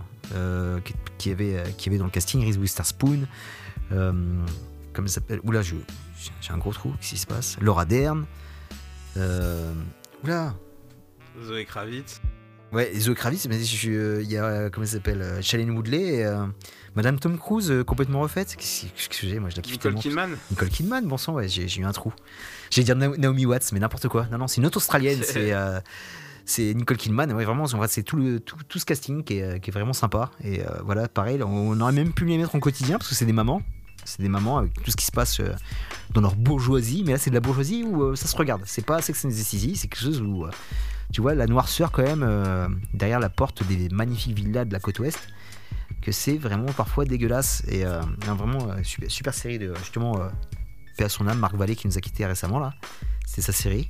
qui, 1.18 1.32
avaient, 1.32 1.64
qui 1.76 1.90
avaient 1.90 1.98
dans 1.98 2.06
le 2.06 2.12
casting 2.12 2.46
Reese 2.46 2.58
Witherspoon. 2.58 3.28
Comment 3.90 5.08
ça 5.08 5.16
s'appelle 5.16 5.40
Oula, 5.44 5.62
j'ai 5.62 5.76
un 6.52 6.58
gros 6.58 6.72
trou, 6.72 6.94
qu'est-ce 7.02 7.10
qui 7.10 7.18
se 7.18 7.28
passe? 7.28 7.58
Laura 7.60 7.84
Dern. 7.86 8.26
Oula 10.24 10.54
Zoé 11.44 11.66
Kravitz. 11.66 12.22
Ouais, 12.76 12.94
et 12.94 13.00
Zoe 13.00 13.14
Kravitz, 13.16 13.48
mais 13.48 13.58
il 13.60 14.30
y 14.32 14.38
a, 14.38 14.44
euh, 14.46 14.70
comment 14.70 14.86
ça 14.86 14.94
s'appelle, 14.94 15.22
euh, 15.22 15.42
Shailene 15.42 15.72
Woodley 15.72 16.16
et 16.18 16.26
euh, 16.26 16.46
Madame 16.96 17.18
Tom 17.20 17.38
Cruise 17.38 17.72
euh, 17.72 17.84
complètement 17.84 18.20
refaite. 18.20 18.56
J'ai 18.60 19.40
Moi, 19.40 19.50
je 19.50 19.56
la 19.56 19.62
kiffe 19.62 19.74
Nicole. 19.76 19.96
Kidman. 19.96 20.38
Nicole 20.52 20.70
Kidman, 20.70 21.06
bon 21.08 21.18
sang, 21.18 21.34
ouais, 21.34 21.48
j'ai 21.48 21.68
eu 21.80 21.86
un 21.86 21.92
trou. 21.94 22.14
J'allais 22.70 22.84
dire 22.86 22.96
Na- 22.98 23.16
Naomi 23.18 23.46
Watts, 23.46 23.72
mais 23.72 23.80
n'importe 23.80 24.08
quoi. 24.10 24.28
Non, 24.32 24.38
non, 24.40 24.48
c'est 24.48 24.58
une 24.58 24.66
autre 24.68 24.78
australienne, 24.78 25.20
c'est 25.24 25.54
euh, 25.54 25.80
c'est 26.46 26.74
Nicole 26.74 26.98
Kidman. 26.98 27.32
Ouais, 27.32 27.46
vraiment, 27.46 27.66
c'est 27.88 28.04
tout, 28.04 28.18
le- 28.18 28.40
tout, 28.42 28.58
tout 28.68 28.78
ce 28.78 28.86
casting 28.86 29.24
qui 29.24 29.38
est, 29.40 29.60
qui 29.62 29.70
est 29.70 29.74
vraiment 29.74 29.94
sympa. 29.94 30.30
Et 30.44 30.62
euh, 30.62 30.66
voilà, 30.84 31.08
pareil, 31.08 31.42
on 31.44 31.80
aurait 31.80 31.92
même 31.94 32.12
pu 32.14 32.26
les 32.26 32.38
mettre 32.38 32.56
en 32.56 32.60
quotidien 32.60 32.98
parce 32.98 33.10
que 33.10 33.16
c'est 33.16 33.26
des 33.26 33.34
mamans. 33.34 33.62
C'est 34.06 34.22
des 34.22 34.30
mamans 34.30 34.60
avec 34.60 34.74
tout 34.82 34.92
ce 34.92 34.96
qui 34.96 35.06
se 35.06 35.12
passe 35.12 35.40
euh, 35.40 35.54
dans 36.14 36.22
leur 36.22 36.36
bourgeoisie. 36.36 37.04
Mais 37.06 37.14
là, 37.14 37.18
c'est 37.18 37.32
de 37.32 37.36
la 37.36 37.42
bourgeoisie 37.42 37.84
où 37.84 38.04
euh, 38.04 38.16
ça 38.16 38.28
se 38.28 38.36
regarde. 38.38 38.62
C'est 38.66 38.86
pas 38.86 39.02
Sex 39.02 39.26
and 39.26 39.30
the 39.30 39.34
City, 39.34 39.76
c'est 39.76 39.88
quelque 39.88 40.04
chose 40.04 40.22
où. 40.22 40.46
euh, 40.46 40.52
tu 41.14 41.22
vois 41.22 41.36
la 41.36 41.46
noirceur 41.46 41.92
quand 41.92 42.02
même 42.02 42.80
derrière 42.96 43.20
la 43.20 43.30
porte 43.30 43.64
des 43.68 43.90
magnifiques 43.90 44.36
villas 44.36 44.66
de 44.66 44.74
la 44.74 44.80
côte 44.80 44.98
ouest 44.98 45.20
que 46.02 46.12
c'est 46.12 46.36
vraiment 46.36 46.74
parfois 46.74 47.06
dégueulasse 47.06 47.62
et 47.68 47.86
vraiment 48.26 48.76
super, 48.84 49.32
série 49.32 49.60
de 49.60 49.72
justement 49.76 50.20
paix 50.98 51.04
à 51.04 51.10
son 51.10 51.28
âme 51.28 51.38
Marc 51.38 51.56
Vallée 51.56 51.76
qui 51.76 51.88
nous 51.88 51.96
a 51.96 52.02
quitté 52.02 52.26
récemment 52.26 52.58
là 52.58 52.74
c'est 53.28 53.42
sa 53.42 53.54
série 53.54 53.88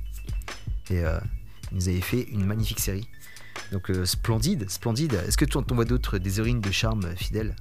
et 0.90 0.98
il 0.98 1.76
nous 1.76 1.88
avait 1.88 2.02
fait 2.02 2.28
une 2.30 2.44
magnifique 2.44 2.80
série 2.80 3.08
donc 3.72 3.90
splendide 4.04 4.68
splendide 4.68 5.14
est-ce 5.26 5.38
que 5.38 5.46
tu 5.46 5.56
en 5.56 5.64
vois 5.70 5.86
d'autres 5.86 6.18
des 6.18 6.38
héroïnes 6.38 6.60
de 6.60 6.70
charme 6.70 7.16
fidèles? 7.16 7.56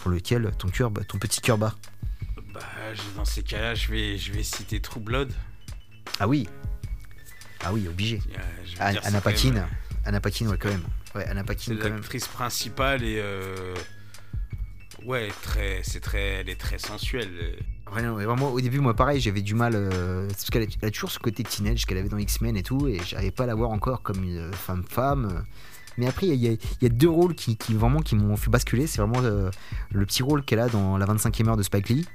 Pour 0.00 0.10
lequel 0.10 0.50
ton 0.58 0.68
cœur 0.68 0.90
ton 1.08 1.18
petit 1.18 1.40
cœur 1.40 1.58
bat 1.58 1.74
Bah, 2.54 2.60
dans 3.16 3.24
ces 3.24 3.42
cas-là, 3.42 3.74
je 3.74 3.90
vais, 3.90 4.16
je 4.18 4.32
vais 4.32 4.42
citer 4.42 4.80
True 4.80 5.00
Blood. 5.00 5.32
ah 6.18 6.26
oui 6.28 6.48
ah 7.64 7.72
oui 7.72 7.86
obligé 7.88 8.22
Euh, 8.38 8.38
veux 8.64 8.82
Anna 8.82 8.92
dire, 9.00 9.12
même, 9.12 9.20
Paquin 9.22 9.56
euh, 9.56 9.64
Anna 10.06 10.20
Paquin 10.20 10.46
ouais 10.48 10.56
quand 10.58 10.68
même 10.70 10.84
ouais 11.14 11.24
Anna 11.26 11.40
C'est 11.40 11.46
Paquin 11.46 11.76
quand 11.76 11.84
même 11.84 11.96
l'actrice 11.96 12.26
principale 12.28 13.02
et 13.04 13.18
euh, 13.20 13.74
ouais, 15.04 15.28
très, 15.42 15.80
c'est 15.82 16.00
très, 16.00 16.20
elle 16.40 16.48
est 16.48 16.60
très 16.60 16.78
sensuelle. 16.78 17.30
euh. 17.42 17.92
Ouais, 17.94 18.02
non, 18.02 18.16
mais 18.16 18.24
vraiment, 18.24 18.50
au 18.52 18.60
début, 18.60 18.78
moi, 18.78 18.94
pareil, 18.94 19.20
j'avais 19.20 19.42
du 19.42 19.54
mal. 19.54 19.72
euh, 19.74 20.28
parce 20.28 20.48
qu'elle 20.50 20.66
a, 20.82 20.90
toujours 20.90 21.10
ce 21.10 21.18
côté 21.18 21.42
teenage 21.42 21.86
qu'elle 21.86 21.98
avait 21.98 22.08
dans 22.08 22.18
X-Men 22.18 22.56
et 22.56 22.62
tout, 22.62 22.86
et 22.86 23.00
j'arrivais 23.04 23.30
pas 23.32 23.44
à 23.44 23.46
la 23.48 23.54
voir 23.56 23.70
encore 23.70 24.02
comme 24.02 24.22
une 24.22 24.52
femme-femme. 24.52 25.44
Mais 26.00 26.08
après, 26.08 26.26
il 26.26 26.34
y, 26.34 26.48
a- 26.48 26.52
il 26.52 26.58
y 26.82 26.86
a 26.86 26.88
deux 26.88 27.08
rôles 27.08 27.34
qui, 27.34 27.56
qui 27.56 27.74
vraiment 27.74 28.00
qui 28.00 28.16
m'ont 28.16 28.36
fait 28.36 28.50
basculer. 28.50 28.86
C'est 28.88 29.00
vraiment 29.02 29.22
euh, 29.22 29.50
le 29.92 30.04
petit 30.06 30.22
rôle 30.22 30.42
qu'elle 30.44 30.58
a 30.60 30.68
dans 30.68 30.96
La 30.98 31.06
25e 31.06 31.48
heure 31.48 31.56
de 31.56 31.62
Spike 31.62 31.88
Lee, 31.90 32.06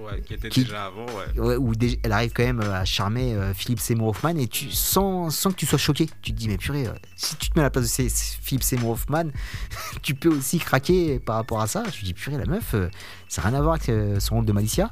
Ouais, 0.00 0.22
qui 0.22 0.32
était 0.32 0.48
Qui- 0.48 0.64
déjà 0.64 0.86
avant, 0.86 1.04
ouais. 1.04 1.38
ouais, 1.38 1.56
où 1.56 1.74
déjà- 1.74 1.96
elle 2.02 2.12
arrive 2.12 2.32
quand 2.32 2.42
même 2.44 2.60
à 2.62 2.82
charmer 2.86 3.34
euh, 3.34 3.52
Philippe 3.52 3.78
Seymour 3.78 4.08
Hoffman, 4.08 4.36
et 4.38 4.46
tu 4.48 4.70
sans, 4.70 5.28
sans 5.28 5.50
que 5.50 5.56
tu 5.56 5.66
sois 5.66 5.76
choqué. 5.78 6.08
Tu 6.22 6.32
te 6.32 6.36
dis, 6.38 6.48
mais 6.48 6.56
purée, 6.56 6.86
euh, 6.86 6.92
si 7.14 7.36
tu 7.36 7.50
te 7.50 7.58
mets 7.58 7.60
à 7.60 7.64
la 7.64 7.70
place 7.70 7.84
de 7.84 7.88
ces- 7.90 8.08
Philippe 8.08 8.62
Seymour 8.62 8.92
Hoffman, 8.92 9.24
tu 10.02 10.14
peux 10.14 10.30
aussi 10.30 10.58
craquer 10.58 11.18
par 11.18 11.36
rapport 11.36 11.60
à 11.60 11.66
ça. 11.66 11.82
Tu 11.92 12.00
te 12.00 12.04
dis, 12.06 12.14
purée, 12.14 12.38
la 12.38 12.46
meuf, 12.46 12.72
euh, 12.74 12.88
ça 13.28 13.42
n'a 13.42 13.48
rien 13.50 13.58
à 13.58 13.62
voir 13.62 13.74
avec 13.74 13.88
euh, 13.90 14.18
son 14.18 14.36
rôle 14.36 14.46
de 14.46 14.52
Malicia. 14.52 14.88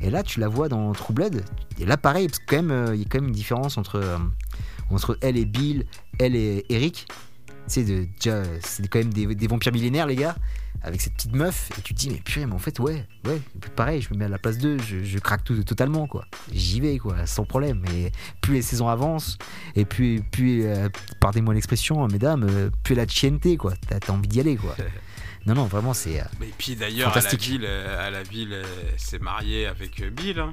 Et 0.00 0.08
là, 0.08 0.22
tu 0.22 0.40
la 0.40 0.48
vois 0.48 0.70
dans 0.70 0.90
True 0.92 1.12
Blood. 1.12 1.44
Et 1.78 1.84
là, 1.84 1.98
pareil, 1.98 2.26
parce 2.28 2.38
que 2.38 2.44
quand 2.46 2.56
même, 2.62 2.70
euh, 2.70 2.94
il 2.94 3.02
y 3.02 3.04
a 3.04 3.08
quand 3.10 3.18
même 3.18 3.28
une 3.28 3.34
différence 3.34 3.76
entre, 3.76 3.96
euh, 3.96 4.16
entre 4.90 5.18
elle 5.20 5.36
et 5.36 5.44
Bill, 5.44 5.84
elle 6.18 6.34
et 6.34 6.64
Eric. 6.70 7.06
Tu 7.70 7.74
sais, 7.74 7.84
de- 7.84 8.06
déjà, 8.20 8.42
c'est 8.64 8.86
quand 8.88 8.98
même 8.98 9.12
des, 9.12 9.32
des 9.34 9.46
vampires 9.46 9.72
millénaires, 9.72 10.06
les 10.06 10.16
gars, 10.16 10.34
avec 10.82 11.00
cette 11.00 11.14
petite 11.14 11.34
meuf. 11.34 11.70
Et 11.78 11.82
tu 11.82 11.94
te 11.94 11.98
dis, 12.00 12.10
mais 12.10 12.16
purée, 12.18 12.46
mais 12.46 12.54
en 12.54 12.58
fait, 12.58 12.78
ouais, 12.80 13.06
ouais, 13.26 13.40
pareil, 13.76 14.02
je 14.02 14.12
me 14.12 14.18
mets 14.18 14.24
à 14.24 14.28
la 14.28 14.38
place 14.38 14.58
d'eux, 14.58 14.76
je, 14.78 15.04
je 15.04 15.18
craque 15.18 15.44
tout 15.44 15.62
totalement, 15.62 16.06
quoi. 16.08 16.24
J'y 16.52 16.80
vais, 16.80 16.98
quoi, 16.98 17.26
sans 17.26 17.44
problème. 17.44 17.84
Et 17.94 18.10
plus 18.40 18.54
les 18.54 18.62
saisons 18.62 18.88
avancent, 18.88 19.38
et 19.76 19.84
puis, 19.84 20.22
puis 20.32 20.66
euh, 20.66 20.88
pardonnez-moi 21.20 21.54
l'expression, 21.54 22.06
mesdames, 22.08 22.46
euh, 22.50 22.70
plus 22.82 22.94
la 22.96 23.06
chienté, 23.06 23.56
quoi. 23.56 23.74
T'as 23.88 24.00
t'as 24.00 24.12
envie 24.12 24.28
d'y 24.28 24.40
aller, 24.40 24.56
quoi. 24.56 24.76
Non, 25.46 25.54
non, 25.54 25.64
vraiment, 25.64 25.94
c'est. 25.94 26.20
euh, 26.20 26.24
Et 26.42 26.52
puis 26.58 26.76
d'ailleurs, 26.76 27.12
à 27.16 27.20
la 27.22 27.30
ville, 27.38 27.64
euh, 27.64 28.06
à 28.06 28.10
la 28.10 28.22
ville, 28.22 28.62
s'est 28.98 29.18
mariée 29.18 29.64
avec 29.66 30.02
Bill. 30.12 30.38
hein. 30.38 30.52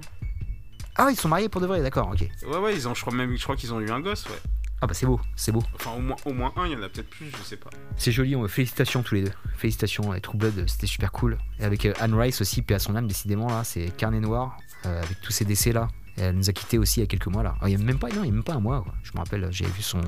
Ah, 0.96 1.10
ils 1.12 1.18
sont 1.18 1.28
mariés 1.28 1.50
pour 1.50 1.60
de 1.62 1.68
vrai, 1.68 1.82
d'accord, 1.82 2.10
ok. 2.14 2.22
Ouais, 2.50 2.58
ouais, 2.58 2.74
ils 2.74 2.88
ont, 2.88 2.96
je 2.96 3.02
crois 3.02 3.14
même, 3.14 3.36
je 3.38 3.44
crois 3.44 3.56
qu'ils 3.58 3.74
ont 3.74 3.82
eu 3.82 3.90
un 3.92 4.00
gosse, 4.00 4.26
ouais. 4.28 4.40
Ah, 4.82 4.86
bah, 4.86 4.94
c'est 4.94 5.08
beau, 5.08 5.20
c'est 5.36 5.52
beau. 5.52 5.64
Enfin, 5.74 5.92
au 5.98 6.00
moins, 6.00 6.16
au 6.26 6.34
moins 6.34 6.54
un, 6.56 6.68
il 6.68 6.74
y 6.74 6.76
en 6.76 6.84
a 6.84 6.90
peut-être 6.90 7.10
plus, 7.10 7.32
je 7.36 7.44
sais 7.44 7.58
pas. 7.58 7.70
C'est 7.96 8.12
joli, 8.12 8.36
on- 8.36 8.48
félicitations 8.48 9.02
tous 9.02 9.16
les 9.16 9.24
deux. 9.24 9.32
Félicitations, 9.56 10.14
et 10.14 10.22
True 10.22 10.38
Blood, 10.38 10.66
c'était 10.68 10.86
super 10.86 11.12
cool. 11.12 11.38
Et 11.60 11.64
avec 11.64 11.86
euh, 11.86 11.94
Anne 12.00 12.14
Rice 12.14 12.42
aussi, 12.42 12.62
paix 12.62 12.76
à 12.76 12.80
son 12.80 12.96
âme, 12.96 13.08
décidément, 13.08 13.48
là, 13.48 13.64
c'est 13.64 13.90
carnet 13.98 14.20
noir, 14.20 14.56
euh, 14.86 15.02
avec 15.02 15.20
tous 15.22 15.32
ces 15.32 15.46
décès 15.46 15.72
là. 15.74 15.88
Et 16.18 16.22
elle 16.22 16.36
nous 16.36 16.48
a 16.50 16.54
quittés 16.54 16.78
aussi 16.78 17.00
il 17.00 17.04
y 17.04 17.06
a 17.06 17.08
quelques 17.08 17.28
mois 17.28 17.42
là. 17.44 17.56
Ah, 17.62 17.70
il 17.70 17.72
y 17.72 17.76
a 17.76 17.84
même 17.84 17.98
pas, 17.98 18.10
non, 18.10 18.24
il 18.24 18.28
y 18.28 18.30
a 18.30 18.34
même 18.34 18.44
pas 18.44 18.54
un 18.54 18.60
mois, 18.60 18.82
quoi. 18.84 18.94
Je 19.04 19.12
me 19.14 19.18
rappelle, 19.18 19.48
j'ai 19.52 19.66
vu 19.66 19.82
son. 19.82 20.02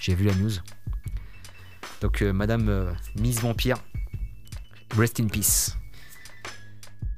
J'ai 0.00 0.14
vu 0.14 0.24
la 0.24 0.34
news. 0.34 0.50
Donc, 2.02 2.20
euh, 2.22 2.32
Madame 2.32 2.68
euh, 2.68 2.92
Miss 3.18 3.40
Vampire, 3.40 3.76
rest 4.98 5.18
in 5.20 5.26
peace. 5.28 5.76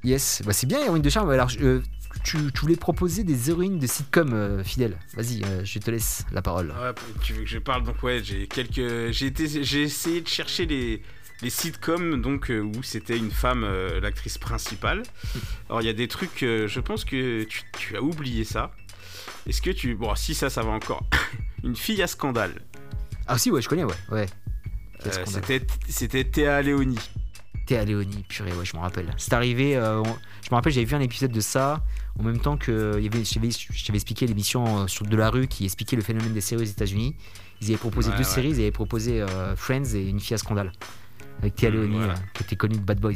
Yes, 0.03 0.41
bah 0.45 0.53
c'est 0.53 0.65
bien, 0.67 0.81
Héroïne 0.83 1.01
de 1.03 1.09
Charme. 1.09 1.29
Alors, 1.29 1.49
je- 1.49 1.81
tu, 2.23 2.37
tu 2.51 2.61
voulais 2.61 2.75
proposer 2.75 3.23
des 3.23 3.49
héroïnes 3.49 3.79
de 3.79 3.87
sitcom 3.87 4.33
euh, 4.33 4.63
fidèles. 4.63 4.97
Vas-y, 5.15 5.43
euh, 5.43 5.63
je 5.63 5.79
te 5.79 5.91
laisse 5.91 6.25
la 6.31 6.41
parole. 6.41 6.69
Ouais, 6.69 6.93
tu 7.21 7.33
veux 7.33 7.43
que 7.43 7.49
je 7.49 7.59
parle? 7.59 7.83
Donc 7.83 8.01
ouais, 8.03 8.21
j'ai 8.23 8.47
quelques, 8.47 9.11
j'ai 9.11 9.81
essayé 9.81 10.21
de 10.21 10.27
chercher 10.27 10.65
les 10.65 11.01
les 11.41 11.49
sitcoms 11.49 12.21
donc 12.21 12.51
euh, 12.51 12.59
où 12.61 12.83
c'était 12.83 13.17
une 13.17 13.31
femme 13.31 13.63
euh, 13.63 13.99
l'actrice 13.99 14.37
principale. 14.37 15.03
Alors 15.69 15.81
il 15.81 15.85
y 15.85 15.89
a 15.89 15.93
des 15.93 16.07
trucs, 16.07 16.39
je 16.41 16.79
pense 16.79 17.03
que 17.05 17.43
tu, 17.43 17.63
tu 17.77 17.97
as 17.97 18.01
oublié 18.01 18.43
ça. 18.43 18.71
Est-ce 19.47 19.61
que 19.61 19.71
tu. 19.71 19.95
Bon, 19.95 20.13
si 20.15 20.35
ça, 20.35 20.49
ça 20.49 20.61
va 20.61 20.69
encore. 20.71 21.03
Une 21.63 21.75
fille 21.75 22.01
à 22.01 22.07
scandale. 22.07 22.53
Ah 23.27 23.37
si, 23.37 23.51
ouais, 23.51 23.61
je 23.61 23.69
connais, 23.69 23.83
ouais. 23.83 23.95
ouais. 24.09 24.25
C'était 25.25 25.65
c'était 25.89 26.23
Théa 26.23 26.61
Léonie. 26.61 26.99
À 27.69 27.85
Léonie, 27.85 28.23
purée, 28.27 28.51
ouais, 28.51 28.65
je 28.65 28.75
me 28.75 28.81
rappelle. 28.81 29.13
C'est 29.17 29.31
arrivé, 29.31 29.77
euh, 29.77 30.01
on- 30.01 30.03
je 30.43 30.49
me 30.51 30.55
rappelle, 30.55 30.73
j'avais 30.73 30.85
vu 30.85 30.93
un 30.95 30.99
épisode 30.99 31.31
de 31.31 31.39
ça, 31.39 31.81
en 32.19 32.23
même 32.23 32.39
temps 32.39 32.57
que 32.57 32.95
il 32.97 33.05
y 33.05 33.07
avait, 33.07 33.23
je 33.23 33.33
t'avais 33.33 33.49
je 33.49 33.85
t'avais 33.85 33.95
expliqué 33.97 34.27
l'émission 34.27 34.79
euh, 34.83 34.87
sur 34.87 35.05
De 35.05 35.15
la 35.15 35.29
rue 35.29 35.47
qui 35.47 35.63
expliquait 35.63 35.95
le 35.95 36.01
phénomène 36.01 36.33
des 36.33 36.41
séries 36.41 36.63
aux 36.63 36.65
États-Unis. 36.65 37.15
Ils 37.61 37.69
avaient 37.69 37.77
proposé 37.77 38.09
Ouais, 38.09 38.17
deux 38.17 38.23
ouais. 38.23 38.29
séries, 38.29 38.49
ils 38.49 38.59
avaient 38.59 38.71
proposé 38.71 39.21
euh, 39.21 39.55
Friends 39.55 39.85
et 39.95 40.05
Une 40.05 40.19
fille 40.19 40.33
à 40.33 40.37
scandale. 40.37 40.73
Avec 41.39 41.55
Théa 41.55 41.69
Mm, 41.69 41.73
Léonie, 41.75 41.95
voilà. 41.97 42.15
qui 42.33 42.43
était 42.43 42.57
connue 42.57 42.75
de 42.75 42.81
Bad 42.81 42.99
Boys. 42.99 43.13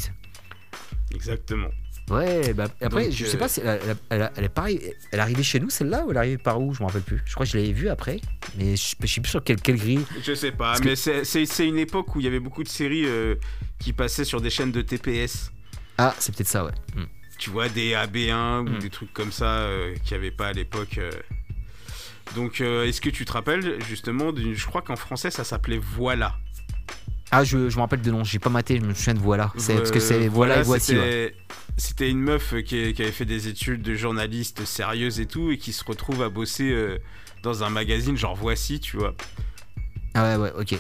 Exactement. 1.14 1.68
Ouais, 2.12 2.54
bah 2.54 2.66
après, 2.82 3.06
Donc, 3.06 3.14
je 3.14 3.26
sais 3.26 3.36
euh, 3.36 3.40
pas, 3.40 3.48
si 3.48 3.62
elle, 3.62 3.80
elle, 3.88 3.98
elle, 4.10 4.32
elle 4.38 4.44
est 4.44 4.50
pareil, 4.50 4.80
elle 5.12 5.20
est 5.20 5.22
arrivée 5.22 5.42
chez 5.42 5.60
nous 5.60 5.72
celle-là 5.72 6.06
ou 6.06 6.12
elle 6.12 6.18
est 6.18 6.20
arrivée 6.20 6.38
par 6.38 6.62
où? 6.62 6.72
Je 6.74 6.82
me 6.82 6.86
rappelle 6.86 7.02
plus. 7.02 7.22
Je 7.26 7.34
crois 7.34 7.46
que 7.48 7.52
je 7.52 7.58
l'avais 7.58 7.72
vue 7.72 7.90
après, 7.90 8.22
mais 8.58 8.76
je, 8.76 8.96
je 9.02 9.06
suis 9.08 9.22
plus 9.22 9.30
sur 9.32 9.44
quelle, 9.44 9.60
quelle 9.60 9.78
grille. 9.78 10.06
Je 10.24 10.36
sais 10.36 10.52
pas, 10.52 10.74
Parce 10.80 10.82
mais 10.82 10.96
c'est- 10.96 11.68
une 11.68 11.80
époque 11.80 12.16
où 12.16 12.20
il 12.20 12.26
y 12.26 12.28
avait 12.28 12.40
beaucoup 12.40 12.64
de 12.64 12.70
séries 12.70 13.06
euh, 13.08 13.36
qui 13.80 13.92
passaient 13.92 14.24
sur 14.26 14.40
des 14.40 14.52
chaînes 14.52 14.72
de 14.72 14.82
TPS. 14.82 15.52
Ah, 15.98 16.14
c'est 16.20 16.36
peut-être 16.36 16.48
ça, 16.48 16.64
ouais. 16.66 16.72
Mm. 16.96 17.04
Tu 17.40 17.50
vois, 17.50 17.70
des 17.70 17.94
AB1 17.96 18.60
ou 18.68 18.70
Mm. 18.76 18.80
des 18.80 18.90
trucs 18.92 19.12
comme 19.12 19.32
ça 19.32 19.58
euh, 19.62 19.96
qu'il 20.04 20.12
n'y 20.16 20.24
avait 20.26 20.32
pas 20.36 20.48
à 20.50 20.54
l'époque. 20.54 21.00
euh. 21.00 21.10
Donc, 22.36 22.60
est-ce 22.62 23.02
que 23.02 23.10
tu 23.10 23.26
te 23.26 23.32
rappelles 23.32 23.82
justement 23.88 24.32
Je 24.36 24.66
crois 24.66 24.82
qu'en 24.82 24.96
français 24.96 25.32
ça 25.32 25.44
s'appelait 25.44 25.80
Voilà. 25.80 26.36
Ah, 27.38 27.44
je, 27.44 27.70
je 27.70 27.76
me 27.76 27.82
rappelle 27.82 28.02
de 28.02 28.12
nom, 28.12 28.24
j'ai 28.24 28.40
pas 28.40 28.50
maté, 28.50 28.78
je 28.80 28.86
me 28.86 28.94
souviens 28.94 29.14
de 29.14 29.20
voilà. 29.20 29.52
C'est 29.58 29.76
parce 29.76 29.92
que 29.92 30.00
c'est 30.00 30.28
voilà, 30.30 30.60
et 30.60 30.64
voici. 30.64 30.96
c'était- 31.78 32.10
une 32.10 32.20
meuf 32.22 32.54
euh, 32.54 32.62
qui, 32.62 32.94
qui 32.94 33.02
avait 33.02 33.12
fait 33.12 33.26
des 33.26 33.50
études 33.50 33.82
de 33.82 33.94
journaliste 33.96 34.64
sérieuse 34.64 35.20
et 35.20 35.26
tout, 35.26 35.52
et 35.52 35.58
qui 35.58 35.74
se 35.74 35.84
retrouve 35.84 36.22
à 36.24 36.30
bosser 36.30 36.72
euh, 36.72 36.98
dans 37.44 37.64
un 37.64 37.70
magazine 37.70 38.16
genre 38.16 38.36
Voici, 38.36 38.80
tu 38.80 38.96
vois. 38.96 39.14
Ah 40.14 40.38
ouais, 40.38 40.44
ouais, 40.44 40.54
ok. 40.58 40.80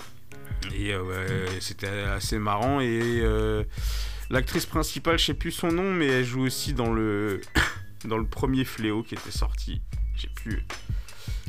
Et 0.74 0.94
euh, 0.94 1.04
ouais, 1.04 1.48
c'était 1.60 1.88
assez 1.90 2.40
marrant. 2.40 2.80
Et 2.80 3.22
l'actrice 4.30 4.66
principale, 4.66 5.20
je 5.20 5.26
sais 5.26 5.34
plus 5.34 5.52
son 5.52 5.68
nom, 5.72 5.92
mais 5.92 6.08
elle 6.08 6.26
joue 6.26 6.44
aussi 6.44 6.74
dans 6.74 6.94
le 6.94 7.42
dans 8.06 8.18
le 8.18 8.26
premier 8.26 8.64
Fléau 8.64 9.04
qui 9.04 9.16
était 9.16 9.32
sorti. 9.32 9.82
J'ai 10.16 10.30
plus. 10.34 10.64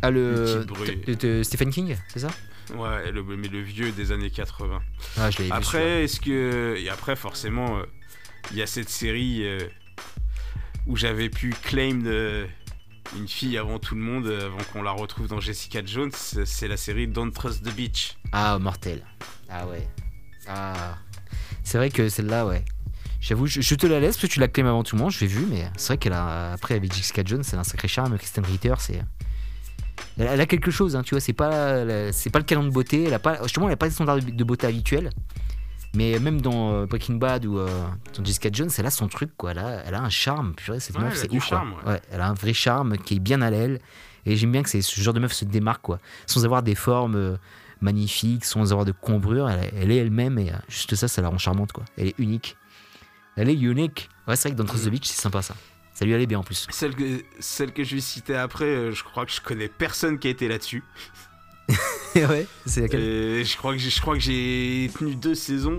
Ah, 0.03 0.11
le. 0.11 0.65
De 1.07 1.43
Stephen 1.45 1.71
King, 1.71 1.97
c'est 2.09 2.21
ça? 2.21 2.29
Ouais, 2.75 3.13
le, 3.13 3.23
mais 3.23 3.49
le 3.49 3.61
vieux 3.61 3.93
des 3.93 4.13
années 4.13 4.31
80. 4.31 4.81
Ah, 5.19 5.31
je. 5.31 5.43
Après, 5.51 6.05
est-ce 6.05 6.21
que 6.21 6.77
et 6.79 6.89
après 6.89 7.17
forcément, 7.17 7.79
euh, 7.79 7.83
il 8.51 8.57
y 8.57 8.63
a 8.63 8.67
cette 8.67 8.89
série 8.89 9.45
euh, 9.45 9.61
où 10.87 10.97
j'avais 10.97 11.29
pu 11.29 11.55
claim 11.63 12.03
euh, 12.07 12.47
une 13.17 13.29
fille 13.29 13.57
avant 13.57 13.79
tout 13.79 13.95
le 13.95 14.01
monde, 14.01 14.27
avant 14.27 14.59
qu'on 14.73 14.83
la 14.83 14.91
retrouve 14.91 15.29
dans 15.29 15.41
Jessica 15.41 15.81
Jones. 15.85 16.11
C'est 16.13 16.47
c'est 16.47 16.69
la 16.69 16.77
série 16.77 17.07
Don't 17.07 17.33
Trust 17.33 17.63
the 17.63 17.75
Beach. 17.75 18.17
Ah, 18.33 18.59
mortel. 18.59 19.05
Ah 19.49 19.67
ouais. 19.69 19.87
Ah. 20.49 20.97
C'est 21.63 21.79
vrai 21.79 21.91
que 21.91 22.09
celle-là, 22.09 22.47
ouais. 22.47 22.65
J'avoue, 23.21 23.47
je, 23.47 23.61
je 23.61 23.75
te 23.75 23.87
la 23.87 23.99
laisse 23.99 24.17
parce 24.17 24.29
que 24.29 24.33
tu 24.33 24.41
la 24.41 24.47
claimes 24.49 24.67
avant 24.67 24.85
tout 24.85 24.95
le 24.95 25.03
monde, 25.03 25.11
je 25.11 25.21
l'ai 25.21 25.27
vu, 25.27 25.47
mais 25.47 25.69
c'est 25.77 25.89
vrai 25.89 25.99
qu'elle 25.99 26.13
a. 26.13 26.53
Après, 26.53 26.75
avec 26.75 26.93
Jessica 26.93 27.23
Jones, 27.25 27.43
c'est 27.43 27.57
un 27.57 27.65
sacré 27.65 27.89
charme. 27.89 28.17
Kristen 28.19 28.45
Ritter, 28.45 28.75
c'est. 28.79 29.03
Elle, 30.19 30.27
elle 30.29 30.41
a 30.41 30.47
quelque 30.47 30.71
chose, 30.71 30.97
hein, 30.97 31.03
tu 31.03 31.15
vois, 31.15 31.21
c'est 31.21 31.33
pas, 31.33 31.85
c'est 32.13 32.31
pas 32.31 32.39
le 32.39 32.45
canon 32.45 32.65
de 32.65 32.71
beauté, 32.71 33.05
elle 33.05 33.15
a 33.15 33.19
pas, 33.19 33.43
justement, 33.43 33.67
elle 33.69 33.75
a 33.75 33.77
pas 33.77 33.87
les 33.87 33.93
standards 33.93 34.21
de, 34.21 34.31
de 34.31 34.45
beauté 34.45 34.67
habituels. 34.67 35.11
Mais 35.95 36.19
même 36.19 36.43
dans 36.43 36.73
euh, 36.73 36.87
Breaking 36.87 37.15
Bad 37.15 37.47
ou 37.47 37.59
euh, 37.59 37.69
dans 38.15 38.25
Jessica 38.25 38.51
Jones, 38.53 38.69
elle 38.77 38.87
a 38.87 38.91
son 38.91 39.09
truc, 39.09 39.31
quoi. 39.37 39.53
Elle 39.53 39.59
a, 39.59 39.83
elle 39.87 39.95
a 39.95 40.03
un 40.03 40.11
charme, 40.11 40.55
purée, 40.55 40.79
cette 40.79 40.97
Ouais, 40.97 41.05
meuf, 41.05 41.17
c'est 41.17 41.33
ouf, 41.33 41.47
charme, 41.47 41.73
ouais. 41.85 41.93
Ouais, 41.93 42.01
elle 42.11 42.21
a 42.21 42.29
un 42.29 42.35
vrai 42.35 42.53
charme 42.53 42.99
qui 42.99 43.17
est 43.17 43.19
bien 43.19 43.41
à 43.41 43.51
l'aile. 43.51 43.81
Et 44.27 44.37
j'aime 44.37 44.53
bien 44.53 44.63
que 44.63 44.69
ce 44.69 45.01
genre 45.01 45.15
de 45.15 45.21
meuf 45.21 45.33
se 45.33 45.45
démarque, 45.45 45.83
quoi. 45.83 46.01
Sans 46.27 46.45
avoir 46.45 46.63
des 46.63 46.75
formes 46.75 47.15
euh, 47.15 47.37
magnifiques, 47.81 48.45
sans 48.45 48.73
avoir 48.73 48.85
de 48.85 48.93
combrure. 48.93 49.49
Elle, 49.49 49.71
elle 49.75 49.91
est 49.91 49.97
elle-même 49.97 50.39
et 50.39 50.51
euh, 50.51 50.57
juste 50.69 50.95
ça, 50.97 51.09
ça 51.09 51.23
la 51.23 51.29
rend 51.29 51.39
charmante, 51.39 51.73
quoi. 51.73 51.85
Elle 51.97 52.09
est 52.09 52.19
unique. 52.19 52.57
Elle 53.37 53.49
est 53.49 53.55
unique. 53.55 54.11
Ouais, 54.27 54.37
c'est 54.37 54.49
vrai 54.49 54.57
que 54.57 54.61
dans 54.63 54.67
Trust 54.67 54.87
the 54.87 54.91
Beach, 54.91 55.07
c'est 55.07 55.21
sympa, 55.21 55.41
ça. 55.41 55.55
Ça 55.97 56.05
lui 56.05 56.13
allait 56.13 56.27
bien 56.27 56.41
en 56.41 56.45
plus. 56.45 56.67
Celle 56.69 56.95
que, 56.95 57.23
celle 57.41 57.73
que 57.73 57.83
je 57.83 57.95
vais 57.95 58.03
citer 58.03 58.37
après, 58.37 58.67
euh, 58.67 58.93
je 58.93 59.03
crois 59.03 59.25
que 59.25 59.33
je 59.33 59.41
connais 59.41 59.69
personne 59.69 60.19
qui 60.19 60.29
a 60.29 60.31
été 60.31 60.47
là-dessus. 60.47 60.85
ouais, 62.15 62.47
c'est 62.67 62.83
laquelle 62.83 63.01
Et 63.01 63.45
je 63.47 63.57
crois 63.57 63.73
que 63.73 63.79
j'ai, 63.79 63.89
je 63.89 64.01
crois 64.03 64.13
que 64.13 64.21
j'ai 64.21 64.91
tenu 64.99 65.15
deux 65.15 65.35
saisons. 65.35 65.79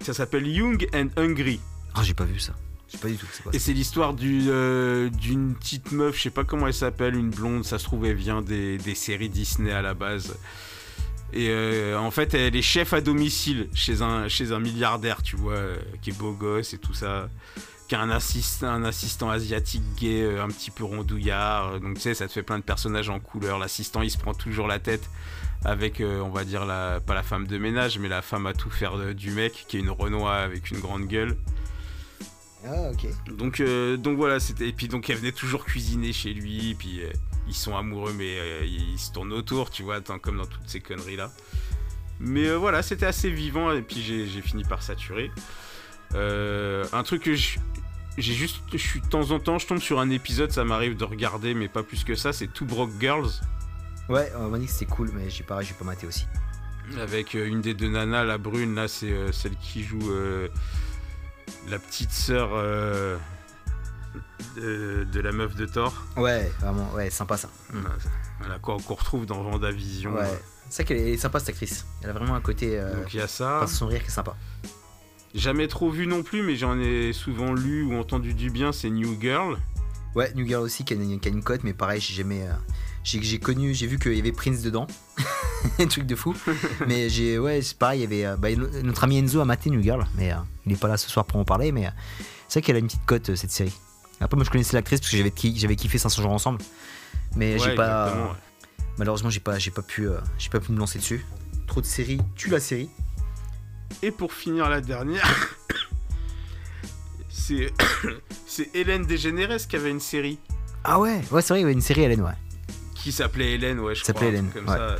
Ça 0.00 0.14
s'appelle 0.14 0.48
Young 0.48 0.84
and 0.92 1.10
Hungry. 1.16 1.60
Ah, 1.94 2.02
j'ai 2.02 2.12
pas 2.12 2.24
vu 2.24 2.40
ça. 2.40 2.54
Je 2.88 2.94
sais 2.94 2.98
pas 2.98 3.08
du 3.08 3.16
tout. 3.16 3.26
C'est 3.30 3.44
quoi 3.44 3.54
Et 3.54 3.60
c'est 3.60 3.72
l'histoire 3.72 4.14
du, 4.14 4.46
euh, 4.48 5.08
d'une 5.10 5.54
petite 5.54 5.92
meuf, 5.92 6.16
je 6.16 6.22
sais 6.22 6.30
pas 6.30 6.42
comment 6.42 6.66
elle 6.66 6.74
s'appelle, 6.74 7.14
une 7.14 7.30
blonde, 7.30 7.64
ça 7.64 7.78
se 7.78 7.84
trouve 7.84 8.04
elle 8.04 8.16
vient 8.16 8.42
des, 8.42 8.78
des 8.78 8.96
séries 8.96 9.28
Disney 9.28 9.70
à 9.70 9.80
la 9.80 9.94
base. 9.94 10.36
Et 11.32 11.50
euh, 11.50 11.96
en 11.96 12.10
fait 12.10 12.34
elle 12.34 12.56
est 12.56 12.62
chef 12.62 12.92
à 12.92 13.00
domicile 13.00 13.68
chez 13.74 14.02
un, 14.02 14.26
chez 14.26 14.50
un 14.50 14.58
milliardaire, 14.58 15.22
tu 15.22 15.36
vois, 15.36 15.54
euh, 15.54 15.76
qui 16.02 16.10
est 16.10 16.18
beau 16.18 16.32
gosse 16.32 16.74
et 16.74 16.78
tout 16.78 16.94
ça. 16.94 17.30
Qui 17.92 17.96
a 17.96 18.00
un 18.00 18.08
assistant, 18.08 18.68
un 18.68 18.84
assistant 18.84 19.28
asiatique 19.28 19.82
gay, 20.00 20.22
euh, 20.22 20.42
un 20.42 20.48
petit 20.48 20.70
peu 20.70 20.82
rondouillard. 20.82 21.78
Donc 21.78 21.96
tu 21.96 22.00
sais, 22.00 22.14
ça 22.14 22.26
te 22.26 22.32
fait 22.32 22.42
plein 22.42 22.56
de 22.58 22.64
personnages 22.64 23.10
en 23.10 23.20
couleur. 23.20 23.58
L'assistant 23.58 24.00
il 24.00 24.10
se 24.10 24.16
prend 24.16 24.32
toujours 24.32 24.66
la 24.66 24.78
tête 24.78 25.10
avec, 25.62 26.00
euh, 26.00 26.20
on 26.20 26.30
va 26.30 26.44
dire, 26.44 26.64
la, 26.64 27.00
pas 27.00 27.12
la 27.12 27.22
femme 27.22 27.46
de 27.46 27.58
ménage, 27.58 27.98
mais 27.98 28.08
la 28.08 28.22
femme 28.22 28.46
à 28.46 28.54
tout 28.54 28.70
faire 28.70 28.96
de- 28.96 29.12
du 29.12 29.30
mec, 29.32 29.66
qui 29.68 29.76
est 29.76 29.80
une 29.80 29.90
Renoir 29.90 30.32
avec 30.40 30.70
une 30.70 30.80
grande 30.80 31.06
gueule. 31.06 31.36
Ah, 32.64 32.90
ok. 32.92 33.08
Donc, 33.36 33.60
euh, 33.60 33.98
donc 33.98 34.16
voilà, 34.16 34.40
c'était. 34.40 34.70
Et 34.70 34.72
puis 34.72 34.88
donc 34.88 35.10
elle 35.10 35.18
venait 35.18 35.32
toujours 35.32 35.66
cuisiner 35.66 36.14
chez 36.14 36.32
lui, 36.32 36.74
puis 36.78 37.02
euh, 37.02 37.10
ils 37.46 37.54
sont 37.54 37.76
amoureux, 37.76 38.14
mais 38.16 38.38
euh, 38.38 38.64
ils 38.64 38.98
se 38.98 39.12
tournent 39.12 39.34
autour, 39.34 39.68
tu 39.68 39.82
vois, 39.82 40.00
tant- 40.00 40.18
comme 40.18 40.38
dans 40.38 40.46
toutes 40.46 40.66
ces 40.66 40.80
conneries 40.80 41.16
là. 41.16 41.30
Mais 42.20 42.46
euh, 42.46 42.56
voilà, 42.56 42.82
c'était 42.82 43.04
assez 43.04 43.28
vivant, 43.30 43.70
et 43.70 43.82
puis 43.82 44.00
j'ai 44.00 44.26
j'ai 44.26 44.40
fini 44.40 44.64
par 44.64 44.82
saturer. 44.82 45.30
Euh, 46.14 46.84
un 46.92 47.02
truc 47.04 47.22
que 47.22 47.34
je- 47.34 47.58
j'ai 48.18 48.34
juste, 48.34 48.60
je 48.72 48.76
suis 48.78 49.00
de 49.00 49.06
temps 49.06 49.30
en 49.30 49.38
temps, 49.38 49.58
je 49.58 49.66
tombe 49.66 49.78
sur 49.78 49.98
un 50.00 50.10
épisode, 50.10 50.52
ça 50.52 50.64
m'arrive 50.64 50.96
de 50.96 51.04
regarder, 51.04 51.54
mais 51.54 51.68
pas 51.68 51.82
plus 51.82 52.04
que 52.04 52.14
ça. 52.14 52.32
C'est 52.32 52.46
Two 52.48 52.66
Broke 52.66 52.92
Girls 53.00 53.30
Ouais, 54.08 54.30
on 54.36 54.48
m'a 54.48 54.58
dit 54.58 54.66
que 54.66 54.72
c'était 54.72 54.86
cool, 54.86 55.10
mais 55.14 55.30
j'ai 55.30 55.44
pas, 55.44 55.60
j'ai 55.62 55.74
pas 55.74 55.84
maté 55.84 56.06
aussi. 56.06 56.26
avec 57.00 57.34
euh, 57.34 57.46
une 57.46 57.60
des 57.62 57.72
deux 57.74 57.88
nanas, 57.88 58.24
la 58.24 58.36
brune 58.36 58.74
là, 58.74 58.88
c'est 58.88 59.10
euh, 59.12 59.32
celle 59.32 59.56
qui 59.56 59.82
joue 59.84 60.10
euh, 60.10 60.48
la 61.70 61.78
petite 61.78 62.10
sœur 62.10 62.50
de, 64.56 65.04
de 65.10 65.20
la 65.20 65.32
meuf 65.32 65.54
de 65.54 65.66
Thor. 65.66 65.94
Ouais, 66.16 66.50
vraiment, 66.60 66.90
ouais, 66.92 67.08
sympa 67.10 67.36
ça. 67.36 67.48
Voilà, 68.40 68.58
qu'on 68.58 68.78
qu'on 68.78 68.94
retrouve 68.94 69.24
dans 69.24 69.40
Vendavision. 69.42 70.14
Ouais. 70.14 70.26
C'est 70.68 70.82
vrai 70.82 70.94
qu'elle 70.96 71.08
est 71.08 71.16
sympa 71.16 71.38
cette 71.38 71.50
actrice. 71.50 71.86
Elle 72.02 72.10
a 72.10 72.12
vraiment 72.12 72.34
un 72.34 72.40
côté. 72.40 72.78
Donc 72.80 73.14
il 73.14 73.18
y 73.18 73.22
a 73.22 73.28
ça. 73.28 73.58
par 73.60 73.68
son 73.68 73.86
rire 73.86 74.00
qui 74.00 74.08
est 74.08 74.10
sympa. 74.10 74.36
Jamais 75.34 75.66
trop 75.68 75.90
vu 75.90 76.06
non 76.06 76.22
plus, 76.22 76.42
mais 76.42 76.56
j'en 76.56 76.78
ai 76.78 77.12
souvent 77.12 77.54
lu 77.54 77.82
ou 77.84 77.94
entendu 77.94 78.34
du 78.34 78.50
bien, 78.50 78.70
c'est 78.72 78.90
New 78.90 79.18
Girl. 79.20 79.56
Ouais, 80.14 80.30
New 80.34 80.46
Girl 80.46 80.62
aussi 80.62 80.84
qui 80.84 80.92
a 80.92 80.96
une, 80.96 81.18
qui 81.20 81.28
a 81.28 81.32
une 81.32 81.42
cote, 81.42 81.64
mais 81.64 81.72
pareil, 81.72 82.00
j'ai 82.00 82.12
jamais. 82.14 82.42
euh, 82.42 82.52
j'ai, 83.02 83.22
j'ai 83.22 83.38
connu, 83.38 83.72
j'ai 83.72 83.86
vu 83.86 83.98
qu'il 83.98 84.12
y 84.14 84.18
avait 84.20 84.32
Prince 84.32 84.60
dedans. 84.60 84.86
un 85.78 85.86
truc 85.86 86.04
de 86.06 86.14
fou. 86.14 86.34
mais 86.86 87.08
j'ai, 87.08 87.38
ouais, 87.38 87.62
c'est 87.62 87.78
pareil, 87.78 88.00
il 88.00 88.02
y 88.02 88.06
avait. 88.06 88.26
euh, 88.26 88.36
bah, 88.36 88.54
no- 88.54 88.68
notre 88.82 89.04
ami 89.04 89.18
Enzo 89.18 89.40
a 89.40 89.44
maté 89.46 89.70
New 89.70 89.80
Girl, 89.82 90.06
mais 90.16 90.32
euh, 90.32 90.36
il 90.66 90.72
est 90.72 90.76
pas 90.76 90.88
là 90.88 90.98
ce 90.98 91.08
soir 91.08 91.24
pour 91.24 91.40
en 91.40 91.44
parler, 91.44 91.72
mais 91.72 91.86
euh, 91.86 91.90
c'est 92.48 92.60
vrai 92.60 92.66
qu'elle 92.66 92.76
a 92.76 92.80
une 92.80 92.86
petite 92.88 93.06
cote 93.06 93.34
cette 93.34 93.50
série. 93.50 93.72
Après, 94.20 94.36
moi 94.36 94.44
je 94.44 94.50
connaissais 94.50 94.76
l'actrice 94.76 95.00
parce 95.00 95.10
que 95.10 95.16
j'avais, 95.16 95.30
ki- 95.30 95.54
j'avais 95.56 95.76
kiffé 95.76 95.96
500 95.98 96.22
jours 96.22 96.30
ensemble. 96.32 96.58
Mais 97.34 97.58
j'ai 97.58 97.74
pas. 97.74 98.14
ouais. 98.14 98.36
Malheureusement, 98.98 99.30
j'ai 99.30 99.40
pas, 99.40 99.58
j'ai 99.58 99.70
pas 99.70 99.80
pu, 99.82 100.06
j'ai 100.38 100.50
pas 100.50 100.60
pu 100.60 100.70
me 100.72 100.78
lancer 100.78 100.98
dessus. 100.98 101.24
Trop 101.66 101.80
de 101.80 101.86
séries, 101.86 102.20
tue 102.36 102.50
la 102.50 102.60
série. 102.60 102.90
Et 104.02 104.10
pour 104.10 104.32
finir 104.32 104.68
la 104.68 104.80
dernière, 104.80 105.58
c'est 107.28 107.72
c'est 108.46 108.74
Hélène 108.74 109.04
Dégénérès 109.04 109.66
qui 109.66 109.76
avait 109.76 109.90
une 109.90 110.00
série 110.00 110.38
Ah 110.84 110.98
ouais, 111.00 111.20
ouais, 111.30 111.42
c'est 111.42 111.48
vrai, 111.54 111.60
il 111.60 111.62
y 111.62 111.64
avait 111.64 111.72
une 111.72 111.80
série 111.80 112.02
Hélène, 112.02 112.22
ouais. 112.22 112.32
qui 112.94 113.12
s'appelait 113.12 113.52
Hélène, 113.52 113.80
ouais, 113.80 113.94
je 113.94 114.02
crois. 114.02 114.26
Hélène, 114.26 114.50
comme 114.52 114.68
ouais. 114.68 114.76
ça. 114.76 114.96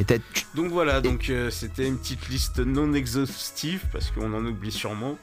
Et 0.00 0.20
Donc 0.54 0.72
voilà, 0.72 1.02
donc 1.02 1.28
euh, 1.28 1.50
c'était 1.50 1.86
une 1.86 1.98
petite 1.98 2.28
liste 2.30 2.58
non 2.58 2.94
exhaustive 2.94 3.84
parce 3.92 4.10
qu'on 4.10 4.32
en 4.32 4.46
oublie 4.46 4.72
sûrement, 4.72 5.18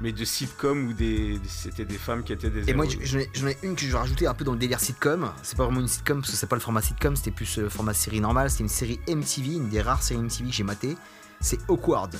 mais 0.00 0.12
de 0.12 0.24
sitcoms 0.24 0.86
où 0.86 0.92
des, 0.92 1.40
c'était 1.48 1.84
des 1.84 1.98
femmes 1.98 2.22
qui 2.22 2.32
étaient 2.32 2.48
des 2.48 2.70
Et 2.70 2.74
moi, 2.74 2.86
j'en 3.02 3.18
ai, 3.18 3.58
une 3.64 3.74
que 3.74 3.82
je 3.82 3.90
vais 3.90 3.98
rajouter 3.98 4.28
un 4.28 4.34
peu 4.34 4.44
dans 4.44 4.52
le 4.52 4.58
délire 4.58 4.78
sitcom. 4.78 5.32
C'est 5.42 5.56
pas 5.56 5.64
vraiment 5.64 5.80
une 5.80 5.88
sitcom 5.88 6.20
parce 6.20 6.30
que 6.30 6.36
c'est 6.36 6.46
pas 6.46 6.54
le 6.54 6.60
format 6.60 6.82
sitcom, 6.82 7.16
c'était 7.16 7.32
plus 7.32 7.56
le 7.56 7.68
format 7.68 7.94
série 7.94 8.20
normale. 8.20 8.48
C'était 8.48 8.62
une 8.62 8.68
série 8.68 9.00
MTV, 9.08 9.56
une 9.56 9.68
des 9.68 9.82
rares 9.82 10.04
séries 10.04 10.22
MTV 10.22 10.50
que 10.50 10.54
j'ai 10.54 10.62
maté. 10.62 10.96
C'est 11.42 11.58
Awkward. 11.68 12.18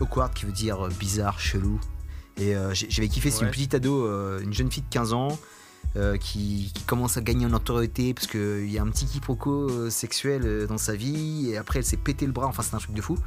Awkward 0.00 0.32
qui 0.34 0.46
veut 0.46 0.52
dire 0.52 0.86
euh, 0.86 0.88
bizarre, 0.98 1.38
chelou. 1.38 1.78
Et 2.38 2.56
euh, 2.56 2.72
j'avais 2.74 3.08
kiffé, 3.08 3.30
c'est 3.30 3.40
Ouais. 3.40 3.44
une 3.46 3.50
petite 3.52 3.74
ado, 3.74 4.06
euh, 4.06 4.40
une 4.40 4.52
jeune 4.54 4.70
fille 4.70 4.82
de 4.82 4.88
15 4.92 5.12
ans. 5.12 5.38
euh, 5.96 6.16
qui, 6.16 6.70
qui 6.72 6.84
commence 6.84 7.18
à 7.18 7.20
gagner 7.20 7.44
en 7.44 7.50
notoriété 7.50 8.14
parce 8.14 8.26
qu'il 8.26 8.70
y 8.70 8.78
a 8.78 8.82
un 8.82 8.86
petit 8.88 9.04
quiproquo 9.04 9.90
sexuel 9.90 10.66
dans 10.66 10.78
sa 10.78 10.94
vie 10.94 11.50
et 11.50 11.58
après 11.58 11.80
elle 11.80 11.84
s'est 11.84 11.98
pété 11.98 12.24
le 12.24 12.32
bras, 12.32 12.46
enfin 12.46 12.62
c'est 12.62 12.74
un 12.74 12.78
truc 12.78 12.94
de 12.94 13.02
fou. 13.02 13.18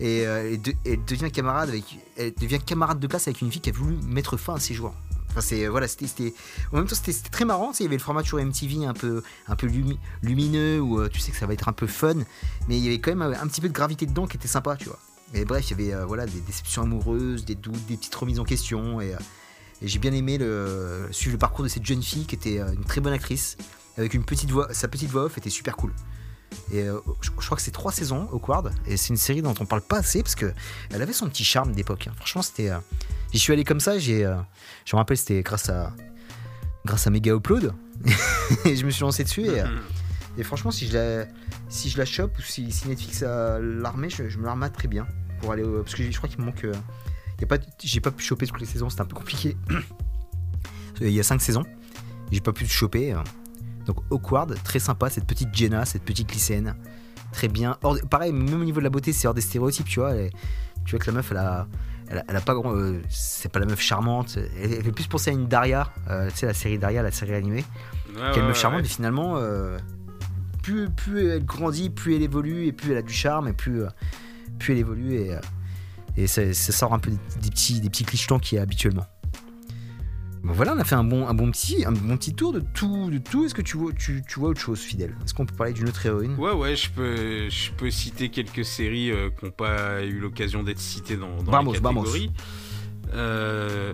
Et 0.00 0.20
elle, 0.20 0.60
de- 0.60 0.72
elle 0.84 1.04
devient 1.04 1.30
camarade 1.30 1.68
avec, 1.68 1.84
elle 2.16 2.34
devient 2.34 2.58
camarade 2.58 2.98
de 2.98 3.06
classe 3.06 3.28
avec 3.28 3.40
une 3.40 3.52
fille 3.52 3.60
qui 3.60 3.70
a 3.70 3.72
voulu 3.72 3.96
mettre 4.04 4.36
fin 4.36 4.54
à 4.54 4.58
ses 4.58 4.74
jours. 4.74 4.94
Enfin, 5.32 5.40
c'est 5.40 5.66
voilà, 5.66 5.88
c'était, 5.88 6.34
en 6.72 6.76
même 6.76 6.86
temps 6.86 6.94
c'était, 6.94 7.30
très 7.30 7.44
marrant. 7.44 7.72
Il 7.80 7.82
y 7.82 7.86
avait 7.86 7.96
le 7.96 8.02
format 8.02 8.22
sur 8.22 8.38
MTV 8.38 8.84
un 8.84 8.94
peu, 8.94 9.22
lumineux 10.22 10.80
où 10.80 11.00
euh, 11.00 11.08
tu 11.08 11.20
sais 11.20 11.32
que 11.32 11.38
ça 11.38 11.46
va 11.46 11.54
être 11.54 11.68
un 11.68 11.72
peu 11.72 11.86
fun, 11.86 12.14
mais 12.68 12.76
il 12.78 12.84
y 12.84 12.88
avait 12.88 13.00
quand 13.00 13.14
même 13.14 13.22
euh, 13.22 13.40
un 13.40 13.46
petit 13.46 13.60
peu 13.60 13.68
de 13.68 13.72
gravité 13.72 14.06
dedans 14.06 14.26
qui 14.26 14.36
était 14.36 14.48
sympa, 14.48 14.76
tu 14.76 14.86
vois. 14.86 14.98
Et 15.34 15.44
bref, 15.44 15.70
il 15.70 15.80
y 15.80 15.82
avait 15.82 15.94
euh, 15.94 16.04
voilà 16.04 16.26
des 16.26 16.40
déceptions 16.40 16.82
amoureuses, 16.82 17.44
des 17.44 17.54
doutes, 17.54 17.86
des 17.86 17.96
petites 17.96 18.14
remises 18.14 18.40
en 18.40 18.44
question, 18.44 19.00
et, 19.00 19.14
euh, 19.14 19.18
j'ai 19.80 19.98
bien 19.98 20.12
aimé 20.12 20.38
suivre 21.10 21.32
le 21.32 21.38
parcours 21.38 21.64
de 21.64 21.68
cette 21.68 21.84
jeune 21.84 22.02
fille 22.02 22.24
qui 22.24 22.36
était 22.36 22.60
euh, 22.60 22.72
une 22.72 22.84
très 22.84 23.00
bonne 23.00 23.12
actrice, 23.12 23.56
avec 23.96 24.14
une 24.14 24.24
petite 24.24 24.50
voix, 24.50 24.72
sa 24.72 24.88
petite 24.88 25.10
voix 25.10 25.24
off 25.24 25.38
était 25.38 25.50
super 25.50 25.76
cool. 25.76 25.92
Et 26.72 26.82
euh, 26.82 26.98
je, 27.20 27.30
crois 27.30 27.56
que 27.56 27.62
c'est 27.62 27.70
trois 27.70 27.92
saisons, 27.92 28.28
Awkward, 28.32 28.72
et 28.86 28.96
c'est 28.96 29.08
une 29.10 29.16
série 29.16 29.42
dont 29.42 29.54
on 29.60 29.66
parle 29.66 29.82
pas 29.82 29.98
assez 29.98 30.22
parce 30.22 30.34
que 30.34 30.52
elle 30.90 31.02
avait 31.02 31.12
son 31.12 31.28
petit 31.28 31.44
charme 31.44 31.72
d'époque. 31.72 32.08
hein. 32.08 32.14
Franchement, 32.16 32.42
c'était. 32.42 32.70
euh, 32.70 32.78
J'y 33.32 33.38
suis 33.38 33.52
allé 33.52 33.64
comme 33.64 33.80
ça, 33.80 33.98
j'ai. 33.98 34.24
euh, 34.24 34.36
je 34.84 34.94
me 34.96 34.98
rappelle, 34.98 35.16
c'était 35.16 35.42
grâce 35.42 35.68
à. 35.68 35.92
Grâce 36.84 37.06
à 37.06 37.10
Mega 37.10 37.34
Upload. 37.34 37.74
et 38.64 38.74
je 38.74 38.84
me 38.84 38.90
suis 38.90 39.02
lancé 39.02 39.22
dessus 39.22 39.46
et, 40.38 40.42
franchement, 40.42 40.70
si 40.70 40.88
je 40.88 40.94
la, 40.96 41.26
si 41.68 41.90
je 41.90 41.98
la 41.98 42.06
chope 42.06 42.36
ou 42.38 42.42
si, 42.42 42.72
si 42.72 42.88
Netflix 42.88 43.22
a 43.22 43.58
l'armée, 43.60 44.08
je, 44.08 44.22
me 44.38 44.46
la 44.46 44.70
très 44.70 44.88
bien 44.88 45.06
pour 45.40 45.52
aller 45.52 45.62
parce 45.62 45.94
que 45.94 46.10
je 46.10 46.16
crois 46.16 46.28
qu'il 46.28 46.40
me 46.40 46.46
manque. 46.46 46.66
j'ai 47.84 48.00
pas 48.00 48.10
pu 48.10 48.24
choper 48.24 48.46
toutes 48.46 48.58
les 48.58 48.66
saisons, 48.66 48.88
c'était 48.88 49.02
un 49.02 49.06
peu 49.06 49.14
compliqué. 49.14 49.56
Il 51.02 51.10
y 51.10 51.20
a 51.20 51.22
cinq 51.22 51.42
saisons, 51.42 51.64
j'ai 52.30 52.40
pas 52.40 52.52
pu 52.52 52.66
choper. 52.66 53.14
Donc 53.86 53.98
Awkward, 54.10 54.56
très 54.62 54.78
sympa, 54.78 55.10
cette 55.10 55.26
petite 55.26 55.54
Jenna, 55.54 55.84
cette 55.84 56.04
petite 56.04 56.32
lycéenne, 56.32 56.76
très 57.32 57.48
bien. 57.48 57.76
Hors- 57.82 57.98
pareil, 58.08 58.32
même 58.32 58.60
au 58.60 58.64
niveau 58.64 58.80
de 58.80 58.84
la 58.84 58.90
beauté, 58.90 59.12
c'est 59.12 59.26
hors 59.26 59.34
des 59.34 59.40
stéréotypes, 59.40 59.86
tu 59.86 60.00
vois. 60.00 60.14
elle 60.14 60.30
tu 60.84 60.92
vois 60.92 60.98
que 61.00 61.06
la 61.10 61.16
meuf, 61.16 61.30
elle 61.30 61.36
a, 61.36 61.68
elle 62.08 62.18
a, 62.18 62.24
elle 62.28 62.36
a 62.36 62.40
pas 62.40 62.54
grand, 62.54 62.74
euh, 62.74 63.00
c'est 63.08 63.50
pas 63.50 63.60
la 63.60 63.66
meuf 63.66 63.80
charmante. 63.80 64.36
Elle, 64.60 64.72
elle 64.72 64.82
fait 64.82 64.92
plus 64.92 65.06
penser 65.06 65.30
à 65.30 65.32
une 65.32 65.46
Daria, 65.46 65.92
euh, 66.10 66.28
tu 66.30 66.38
sais 66.38 66.46
la 66.46 66.54
série 66.54 66.78
Daria, 66.78 67.02
la 67.02 67.12
série 67.12 67.34
animée 67.34 67.64
quelle 68.34 68.42
ouais, 68.42 68.48
meuf 68.48 68.58
charmante, 68.60 68.78
ouais. 68.78 68.82
mais 68.82 68.88
finalement, 68.88 69.36
euh, 69.36 69.78
plus, 70.62 70.90
plus 70.90 71.28
elle 71.30 71.44
grandit, 71.44 71.88
plus 71.88 72.16
elle 72.16 72.22
évolue, 72.22 72.66
et 72.66 72.72
plus 72.72 72.92
elle 72.92 72.98
a 72.98 73.02
du 73.02 73.12
charme, 73.12 73.48
et 73.48 73.52
plus, 73.52 73.82
plus 74.58 74.74
elle 74.74 74.80
évolue, 74.80 75.14
et, 75.14 75.36
et 76.16 76.26
ça, 76.26 76.52
ça 76.52 76.72
sort 76.72 76.92
un 76.92 76.98
peu 76.98 77.10
des, 77.10 77.18
des 77.40 77.50
petits, 77.50 77.80
des 77.80 77.88
petits 77.88 78.04
clichés 78.04 78.26
qu'il 78.40 78.56
y 78.56 78.58
a 78.58 78.62
habituellement. 78.62 79.06
Bon 80.44 80.52
voilà, 80.54 80.74
on 80.74 80.78
a 80.78 80.84
fait 80.84 80.96
un 80.96 81.04
bon, 81.04 81.28
un 81.28 81.34
bon, 81.34 81.50
petit, 81.52 81.84
un 81.86 81.92
bon 81.92 82.16
petit 82.16 82.34
tour 82.34 82.52
de 82.52 82.60
tout. 82.74 83.10
De 83.10 83.18
tout. 83.18 83.44
Est-ce 83.44 83.54
que 83.54 83.62
tu 83.62 83.76
vois, 83.76 83.92
tu, 83.92 84.22
tu 84.28 84.40
vois 84.40 84.48
autre 84.50 84.60
chose, 84.60 84.80
fidèle 84.80 85.14
Est-ce 85.24 85.34
qu'on 85.34 85.46
peut 85.46 85.54
parler 85.54 85.72
d'une 85.72 85.88
autre 85.88 86.04
héroïne? 86.04 86.34
Ouais, 86.36 86.52
ouais, 86.52 86.74
je 86.74 86.90
peux, 86.90 87.48
je 87.48 87.70
peux 87.72 87.90
citer 87.90 88.28
quelques 88.28 88.64
séries 88.64 89.12
euh, 89.12 89.30
qui 89.30 89.44
n'ont 89.44 89.50
pas 89.52 90.02
eu 90.04 90.18
l'occasion 90.18 90.62
d'être 90.64 90.80
citées 90.80 91.16
dans, 91.16 91.36
dans 91.42 91.52
Vamos, 91.52 91.72
les 91.74 91.78
vamos. 91.78 92.00
catégories. 92.02 92.32
Euh, 93.14 93.92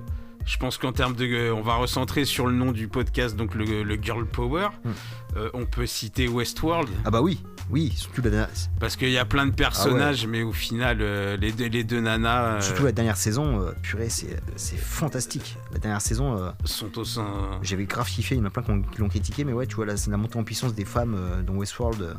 je 0.49 0.57
pense 0.57 0.79
qu'en 0.79 0.93
termes 0.93 1.15
de. 1.15 1.27
euh, 1.27 1.55
On 1.55 1.61
va 1.61 1.75
recentrer 1.77 2.25
sur 2.25 2.47
le 2.47 2.55
nom 2.55 2.73
du 2.73 2.89
podcast, 2.89 3.37
donc 3.37 3.55
le, 3.55 3.83
le 3.83 3.95
Girl 4.03 4.27
Power. 4.27 4.69
Hmm. 4.85 4.91
Euh, 5.37 5.51
on 5.53 5.67
peut 5.67 5.87
citer 5.87 6.27
Westworld, 6.27 6.89
Ah 7.05 7.11
bah 7.11 7.21
oui, 7.21 7.45
oui, 7.71 7.93
surtout 7.95 8.23
la, 8.23 8.31
dernière- 8.31 8.49
parce 8.81 8.97
qu'il 8.97 9.11
y 9.11 9.19
a 9.19 9.27
plein 9.27 9.45
de 9.47 9.53
personnages, 9.53 10.27
mais 10.27 10.43
au 10.43 10.53
final, 10.53 10.99
euh, 11.03 11.37
les, 11.37 11.53
deux, 11.53 11.67
les 11.67 11.85
deux 11.85 12.01
nanas 12.01 12.45
euh, 12.57 12.61
surtout 12.63 12.85
la 12.85 12.93
dernière 12.93 13.19
saison, 13.19 13.67
purée, 13.83 14.09
c'est 14.09 14.41
c'est 14.57 14.79
fantastique. 14.79 15.57
La 15.73 15.79
dernière 15.79 16.01
saison, 16.01 16.53
sont 16.65 16.99
au 16.99 17.05
sein. 17.05 17.27
J'avais 17.63 17.85
grave 17.85 18.09
kiffé, 18.09 18.35
il 18.37 18.39
y 18.39 18.41
en 18.41 18.47
a 18.47 18.51
plein 18.51 18.63
qui, 18.63 18.71
ont- 18.71 18.83
qui 18.83 18.99
l'ont 19.01 19.09
critiqué, 19.11 19.45
mais 19.45 19.53
ouais, 19.53 19.67
tu 19.67 19.77
vois, 19.77 19.85
la 19.87 20.17
montée 20.17 20.39
en 20.39 20.45
puissance 20.45 20.75
des 20.75 20.87
femmes 20.87 21.17
dans 21.47 21.53
Westworld. 21.55 22.17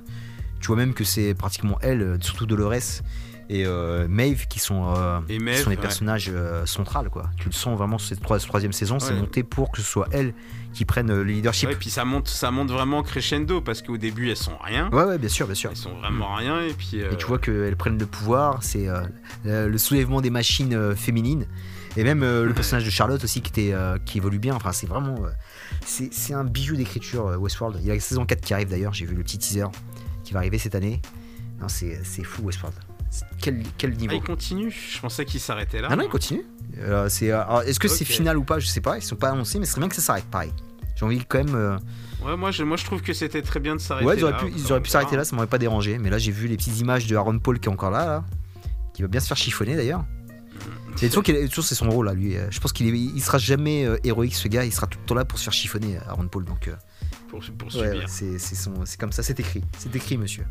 tu 0.60 0.68
vois 0.68 0.76
même 0.78 0.94
que 0.94 1.04
c'est 1.04 1.34
pratiquement 1.34 1.78
elles, 1.82 2.18
surtout 2.22 2.46
Dolores 2.46 3.02
et 3.52 3.66
euh, 3.66 4.08
Maeve, 4.08 4.48
qui 4.48 4.60
sont, 4.60 4.94
euh, 4.96 5.20
Et 5.28 5.38
qui 5.40 5.58
sont 5.58 5.70
les 5.72 5.76
ouais. 5.76 5.82
personnages 5.82 6.30
euh, 6.32 6.66
centrales, 6.68 7.10
quoi. 7.10 7.32
Tu 7.40 7.48
le 7.48 7.52
sens 7.54 7.76
vraiment 7.78 7.98
sur 7.98 8.10
cette 8.10 8.22
trois- 8.22 8.38
troisième 8.40 8.74
saison, 8.74 9.00
c'est 9.00 9.14
monté 9.16 9.42
pour 9.44 9.72
que 9.72 9.82
ce 9.82 9.88
soit 9.88 10.08
elles 10.12 10.34
qui 10.72 10.86
prennent 10.86 11.10
euh, 11.10 11.24
le 11.24 11.32
leadership. 11.32 11.68
Ouais, 11.70 11.76
puis 11.76 11.90
ça 11.90 12.06
monte, 12.06 12.28
ça 12.28 12.52
monte 12.52 12.70
vraiment 12.70 13.02
crescendo, 13.02 13.60
parce 13.60 13.82
qu'au 13.82 13.98
début, 13.98 14.30
elles 14.30 14.38
sont 14.38 14.58
rien. 14.64 14.88
Ouais, 14.92 15.04
ouais, 15.04 15.18
bien 15.18 15.30
sûr, 15.30 15.48
bien 15.48 15.56
sûr. 15.56 15.72
Elles 15.72 15.78
sont 15.78 15.96
vraiment 15.96 16.36
rien, 16.36 16.62
et 16.62 16.74
puis. 16.74 16.98
Et 17.00 17.18
tu 17.18 17.26
vois 17.26 17.40
qu'elles 17.40 17.76
prennent 17.76 17.98
le 17.98 18.06
pouvoir, 18.06 18.62
c'est 18.62 18.88
le 19.46 19.78
soulèvement 19.80 20.22
des 20.22 20.30
machines 20.30 20.96
féminines. 20.96 21.48
Et 21.98 22.04
même 22.04 22.22
le 22.22 22.54
personnage 22.54 22.86
de 22.86 22.92
Charlotte 22.92 23.24
aussi 23.24 23.42
qui, 23.42 23.50
était, 23.50 23.76
qui 24.06 24.20
évolue 24.20 24.38
bien. 24.38 24.54
Enfin, 24.54 24.72
c'est 24.74 24.86
vraiment. 24.88 25.16
c'est 25.86 26.34
un 26.36 26.44
bijou 26.44 26.76
d'écriture, 26.76 27.26
Westworld. 27.40 27.78
Il 27.82 27.88
y 27.88 27.92
a 27.92 27.96
la 27.96 28.00
saison 28.00 28.28
4 28.28 28.42
qui 28.42 28.54
arrive 28.54 28.70
d'ailleurs, 28.70 28.94
j'ai 28.94 29.06
vu 29.08 29.16
le 29.16 29.24
petit 29.24 29.40
teaser 29.40 29.66
qui 30.24 30.34
va 30.34 30.40
arriver 30.40 30.60
cette 30.60 30.76
année. 30.76 31.02
Non, 31.60 31.68
c'est 31.68 32.24
fou, 32.24 32.44
Westworld. 32.44 32.78
Quel, 33.42 33.64
quel 33.78 33.94
Ah, 33.96 34.00
niveau 34.00 34.16
il 34.16 34.22
continue 34.24 34.70
Je 34.72 35.00
pensais 35.00 35.26
qu'il 35.26 35.40
s'arrêtait 35.40 35.82
là. 35.82 35.88
Ah 35.92 35.96
non, 35.96 36.04
il 36.04 36.10
continue. 36.10 36.46
Euh, 36.80 37.10
c'est, 37.10 37.32
euh, 37.32 37.62
Est-ce 37.62 37.80
que 37.80 37.88
c'est 37.88 38.06
final 38.06 38.38
ou 38.38 38.44
pas? 38.44 38.60
Je 38.60 38.68
sais 38.68 38.82
pas, 38.82 38.98
ils 38.98 39.02
sont 39.04 39.16
pas 39.16 39.30
annoncés, 39.32 39.60
mais 39.60 39.66
ce 39.66 39.72
serait 39.72 39.82
bien 39.82 39.90
que 39.90 39.96
ça 39.96 40.02
s'arrête 40.02 40.26
pareil. 40.26 40.54
J'ai 40.96 41.06
envie 41.06 41.24
quand 41.26 41.44
même. 41.44 41.56
euh, 41.56 41.78
Ouais, 42.24 42.36
moi 42.36 42.52
je, 42.52 42.64
moi 42.64 42.76
je 42.78 42.84
trouve 42.84 43.02
que 43.02 43.14
c'était 43.14 43.42
très 43.42 43.60
bien 43.62 43.76
de 43.76 43.82
s'arrêter 43.82 44.06
Ouais, 44.06 44.18
ils 44.18 44.24
auraient 44.24 44.34
là. 44.34 44.40
pu, 44.40 44.52
ils 44.56 44.72
auraient 44.72 44.82
pu 44.82 44.90
s'arrêter 44.90 45.16
là, 45.16 45.24
ça 45.24 45.36
m'aurait 45.36 45.48
pas 45.48 45.58
dérangé. 45.58 45.98
Mais 45.98 46.10
là, 46.10 46.18
j'ai 46.18 46.32
vu 46.32 46.48
les 46.48 46.58
petites 46.58 46.78
images 46.80 47.08
de 47.08 47.16
Aaron 47.16 47.40
Paul 47.40 47.60
qui 47.60 47.70
est 47.70 47.72
encore 47.72 47.92
là, 47.92 48.06
là, 48.06 48.26
qui 48.94 49.02
va 49.02 49.08
bien 49.08 49.20
se 49.22 49.28
faire 49.28 49.38
chiffonner 49.38 49.76
d'ailleurs. 49.76 50.04
C'est 50.98 51.10
toujours, 51.10 51.24
c'est 51.64 51.76
son 51.76 51.90
rôle 51.90 52.08
là, 52.08 52.14
lui. 52.14 52.36
Euh, 52.36 52.48
Je 52.52 52.60
pense 52.60 52.74
qu'il 52.74 52.88
est, 52.88 52.98
il 53.00 53.22
sera 53.22 53.38
jamais 53.38 53.86
euh, 53.86 53.96
héroïque 54.04 54.36
ce 54.36 54.50
gars, 54.50 54.66
il 54.66 54.74
sera 54.74 54.86
tout 54.88 55.00
le 55.02 55.06
temps 55.06 55.16
là 55.16 55.24
pour 55.24 55.40
se 55.40 55.46
faire 55.46 55.54
chiffonner, 55.54 55.98
Aaron 56.08 56.28
Paul. 56.28 56.44
Donc, 56.44 56.70
Pour, 57.30 57.40
pour 57.58 57.74
ouais, 57.80 58.02
c'est 58.08 58.38
c'est 58.38 58.56
son- 58.56 58.86
c'est 58.86 59.00
comme 59.00 59.14
ça, 59.14 59.24
c'est 59.24 59.40
écrit, 59.40 59.64
c'est 59.78 59.96
écrit, 59.96 60.18
monsieur. 60.18 60.44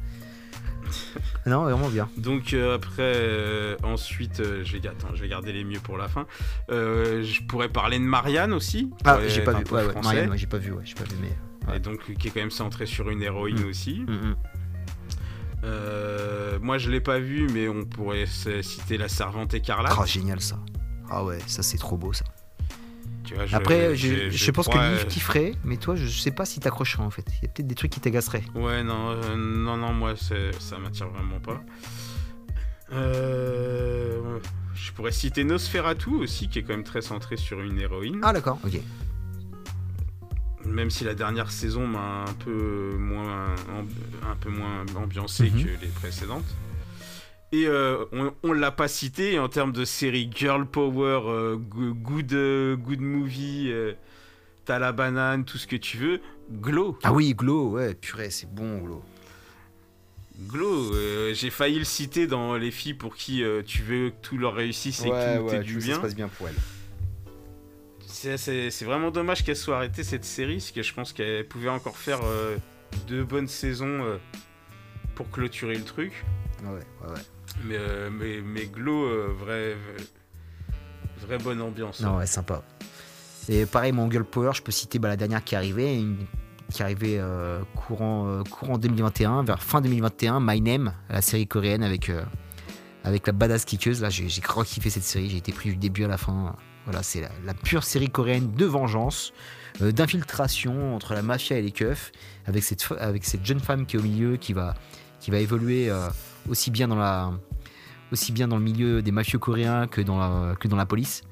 Non, 1.47 1.63
vraiment 1.65 1.89
bien. 1.89 2.09
Donc 2.17 2.53
euh, 2.53 2.75
après, 2.77 3.13
euh, 3.17 3.77
ensuite, 3.83 4.41
euh, 4.41 4.63
je, 4.65 4.77
vais, 4.77 4.89
attends, 4.89 5.15
je 5.15 5.23
vais 5.23 5.29
garder 5.29 5.53
les 5.53 5.65
mieux 5.65 5.81
pour 5.81 5.97
la 5.97 6.09
fin. 6.09 6.27
Je 6.69 7.43
pourrais 7.47 7.69
parler 7.69 7.99
de 7.99 8.05
Marianne 8.05 8.53
aussi. 8.53 8.91
Ah, 9.05 9.19
j'ai 9.29 9.43
pas 9.43 9.53
vu. 9.53 9.65
Ouais. 9.71 9.85
Marianne, 10.03 10.37
j'ai 10.37 10.47
pas 10.47 10.59
vu, 10.59 10.73
j'ai 10.85 10.95
pas 10.95 11.05
vu, 11.05 11.17
mais. 11.21 11.77
Et 11.77 11.81
donc 11.81 12.01
qui 12.19 12.29
est 12.29 12.31
quand 12.31 12.41
même 12.41 12.51
centré 12.51 12.87
sur 12.87 13.11
une 13.11 13.23
héroïne 13.23 13.61
Mm. 13.65 13.69
aussi. 13.69 14.01
Mm, 14.07 14.13
mm. 15.65 16.59
Moi 16.63 16.79
je 16.79 16.91
l'ai 16.91 17.01
pas 17.01 17.19
vu, 17.19 17.47
mais 17.53 17.69
on 17.69 17.85
pourrait 17.85 18.27
citer 18.27 18.97
la 18.97 19.09
servante 19.09 19.55
écarlate. 19.55 19.97
Ah, 19.99 20.07
génial 20.07 20.41
ça. 20.41 20.59
Ah 21.11 21.25
ouais, 21.25 21.39
ça 21.47 21.63
c'est 21.63 21.79
trop 21.79 21.97
beau 21.97 22.13
ça. 22.13 22.25
Tu 23.29 23.35
vois, 23.35 23.45
je- 23.45 23.55
Après, 23.57 23.95
je, 23.95 24.09
je- 24.09 24.31
je, 24.31 24.37
je 24.47 24.51
pense 24.51 24.69
crois, 24.69 24.81
que 24.81 24.89
Liv 24.95 25.01
euh, 25.03 25.05
kifferait, 25.05 25.53
mais 25.63 25.77
toi, 25.77 25.97
je 25.97 26.07
sais 26.09 26.31
pas 26.31 26.47
si 26.47 26.61
t'accrocherais 26.61 27.03
en 27.03 27.11
fait. 27.11 27.27
Il 27.29 27.43
y 27.43 27.45
a 27.45 27.49
peut-être 27.53 27.67
des 27.67 27.75
trucs 27.75 27.91
qui 27.93 28.01
t'agaceraient. 28.01 28.43
Ouais, 28.55 28.83
non, 28.83 29.11
euh, 29.11 29.37
non, 29.37 29.77
non, 29.77 29.93
moi 29.93 30.15
ça 30.17 30.79
m'attire 30.79 31.09
vraiment 31.11 31.39
pas. 31.39 31.63
Euh, 32.91 34.39
je 34.75 34.93
pourrais 34.93 35.13
citer 35.13 35.45
Nosferatu 35.45 36.09
aussi, 36.09 36.49
qui 36.49 36.59
est 36.59 36.63
quand 36.63 36.73
même 36.73 36.85
très 36.85 37.03
centré 37.03 37.37
sur 37.37 37.61
une 37.61 37.79
héroïne. 37.79 38.21
Ah 38.23 38.33
d'accord, 38.33 38.59
ok. 38.65 38.81
Même 40.65 40.89
si 40.89 41.05
la 41.05 41.15
dernière 41.15 41.51
saison 41.51 41.87
m'a 41.87 42.25
un 42.29 42.33
peu 42.45 42.97
moins, 42.99 43.55
un 44.27 44.37
peu 44.41 44.49
moins 44.49 44.85
ambiancé 44.97 45.51
Mhm. 45.51 45.65
que 45.65 45.69
les 45.83 45.89
précédentes. 45.89 46.47
Et 47.53 47.67
euh, 47.67 48.05
on, 48.13 48.33
on 48.43 48.53
l'a 48.53 48.71
pas 48.71 48.89
cité 48.89 49.39
en 49.39 49.49
termes 49.49 49.73
de 49.73 49.85
série 49.87 50.31
girl 50.35 50.67
power, 50.67 51.21
euh, 51.27 51.57
go- 51.57 51.95
good, 51.95 52.33
euh, 52.35 52.77
good 52.77 53.01
movie, 53.01 53.73
t'as 54.67 54.79
la 54.79 54.93
banane, 54.93 55.45
tout 55.47 55.57
ce 55.59 55.67
que 55.67 55.77
tu 55.77 55.97
veux. 55.97 56.21
Glow. 56.53 56.99
Ah 57.03 57.13
oui, 57.13 57.33
Glow, 57.35 57.71
ouais, 57.71 57.95
purée, 57.95 58.31
c'est 58.31 58.53
bon 58.53 58.79
Glow. 58.79 59.03
Glow, 60.49 60.93
j'ai 61.33 61.51
failli 61.51 61.79
le 61.81 61.85
citer 61.85 62.27
dans 62.27 62.55
les 62.57 62.71
filles 62.71 62.95
pour 62.95 63.17
qui 63.17 63.43
tu 63.67 63.83
veux 63.83 64.11
que 64.11 64.15
tout 64.23 64.37
leur 64.39 64.55
réussisse 64.55 65.01
et 65.05 65.09
que 65.11 65.39
tout 65.49 65.55
ait 65.55 65.59
du 65.61 65.79
bien. 65.79 66.01
bien 66.15 66.29
pour. 66.29 66.49
C'est- 68.07 68.85
vraiment 68.85 69.11
dommage 69.11 69.43
qu'elle 69.45 69.57
soit 69.57 69.77
arrêtée 69.77 70.05
cette 70.05 70.25
série, 70.25 70.57
parce 70.57 70.71
que 70.71 70.83
je 70.83 70.93
pense 70.95 71.13
qu'elle 71.13 71.47
pouvait 71.49 71.69
encore 71.71 71.97
faire 71.97 72.21
deux 73.09 73.25
bonnes 73.25 73.49
saisons 73.49 74.19
pour 75.17 75.31
clôturer 75.31 75.75
le 75.75 75.85
truc. 75.85 76.25
Ouais, 76.63 76.71
ouais, 76.71 77.13
ouais. 77.15 77.21
Mais, 77.65 77.77
euh, 77.79 78.11
mais, 78.11 78.41
mais 78.45 78.67
Glow, 78.67 79.05
euh, 79.05 79.35
vrai, 79.39 79.77
vraie 81.21 81.39
bonne 81.39 81.61
ambiance. 81.61 82.01
Non, 82.01 82.17
ouais, 82.17 82.27
sympa. 82.27 82.63
Et 83.49 83.67
pareil, 83.67 83.93
mon 83.93 84.11
Girl 84.11 84.25
Power, 84.25 84.53
je 84.55 84.63
peux 84.63 84.73
citer 84.73 84.99
bah, 84.99 85.09
la 85.09 85.17
dernière 85.17 85.43
qui 85.43 85.55
est 85.55 85.59
arrivée, 85.59 86.05
qui 86.71 86.83
est 86.83 86.97
euh, 87.05 87.61
courant, 87.75 88.43
courant 88.51 88.79
2021, 88.79 89.43
vers 89.43 89.63
fin 89.63 89.81
2021, 89.81 90.39
My 90.41 90.61
Name, 90.61 90.93
la 91.09 91.23
série 91.23 91.47
coréenne 91.47 91.83
avec, 91.83 92.11
avec 93.05 93.27
la 93.27 93.33
badass 93.33 93.65
kickeuse. 93.65 94.03
Là, 94.03 94.11
j'ai 94.11 94.29
grave 94.41 94.67
kiffé 94.67 94.91
cette 94.91 95.03
série, 95.03 95.31
j'ai 95.31 95.39
été 95.39 95.53
pris 95.53 95.71
du 95.71 95.77
début 95.77 96.05
à 96.05 96.09
la 96.09 96.19
fin. 96.19 96.57
Voilà, 96.85 97.03
c'est 97.03 97.21
la, 97.21 97.31
la 97.45 97.55
pure 97.55 97.85
série 97.85 98.09
coréenne 98.09 98.53
de 98.53 98.65
vengeance, 98.65 99.33
d'infiltration 99.81 100.95
entre 100.95 101.15
la 101.15 101.23
mafia 101.23 101.59
et 101.59 101.63
les 101.63 101.73
keufs, 101.73 102.13
avec 102.47 102.63
cette, 102.63 102.87
avec 102.99 103.25
cette 103.25 103.45
jeune 103.45 103.61
femme 103.61 103.87
qui 103.87 103.97
est 103.97 103.99
au 103.99 104.03
milieu, 104.03 104.37
qui 104.37 104.53
va, 104.53 104.75
qui 105.21 105.31
va 105.31 105.39
évoluer 105.39 105.91
euh, 105.91 106.09
aussi, 106.49 106.71
bien 106.71 106.89
dans 106.89 106.97
le 108.57 108.63
milieu 108.63 109.03
des 109.03 109.13
mafieux 109.13 109.39
coréens 109.39 109.87
que 109.87 110.01
dans 110.01 110.19
la, 110.19 110.55
que 110.57 110.69
dans 110.69 110.77
la 110.77 110.87
police. 110.87 111.23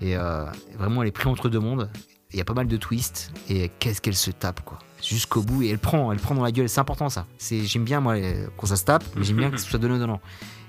Et 0.00 0.16
euh, 0.16 0.44
vraiment, 0.78 1.02
elle 1.02 1.08
est 1.08 1.12
prise 1.12 1.28
entre 1.28 1.48
deux 1.48 1.60
mondes. 1.60 1.90
Il 2.32 2.38
y 2.38 2.40
a 2.40 2.44
pas 2.44 2.54
mal 2.54 2.66
de 2.66 2.76
twists. 2.76 3.32
Et 3.48 3.70
qu'est-ce 3.78 4.00
qu'elle 4.00 4.16
se 4.16 4.30
tape, 4.30 4.62
quoi. 4.64 4.78
jusqu'au 5.02 5.42
bout 5.42 5.62
et 5.62 5.68
elle 5.68 5.78
prend, 5.78 6.12
elle 6.12 6.18
prend 6.18 6.34
dans 6.34 6.42
la 6.42 6.52
gueule. 6.52 6.68
C'est 6.68 6.80
important 6.80 7.08
ça. 7.08 7.26
C'est, 7.38 7.64
j'aime 7.64 7.84
bien 7.84 8.00
moi 8.00 8.16
quand 8.56 8.66
ça 8.66 8.76
se 8.76 8.84
tape, 8.84 9.04
mais 9.16 9.24
j'aime 9.24 9.36
bien 9.36 9.50
que 9.50 9.58
ce 9.58 9.68
soit 9.68 9.78
donnant 9.78 9.98
donnant. 9.98 10.20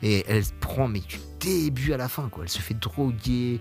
Et 0.04 0.24
elle 0.28 0.44
prend 0.60 0.88
mais 0.88 1.00
du 1.00 1.18
début 1.40 1.94
à 1.94 1.98
la 1.98 2.08
fin 2.08 2.30
quoi. 2.30 2.44
Elle 2.44 2.50
se 2.50 2.60
fait 2.60 2.76
droguer, 2.76 3.60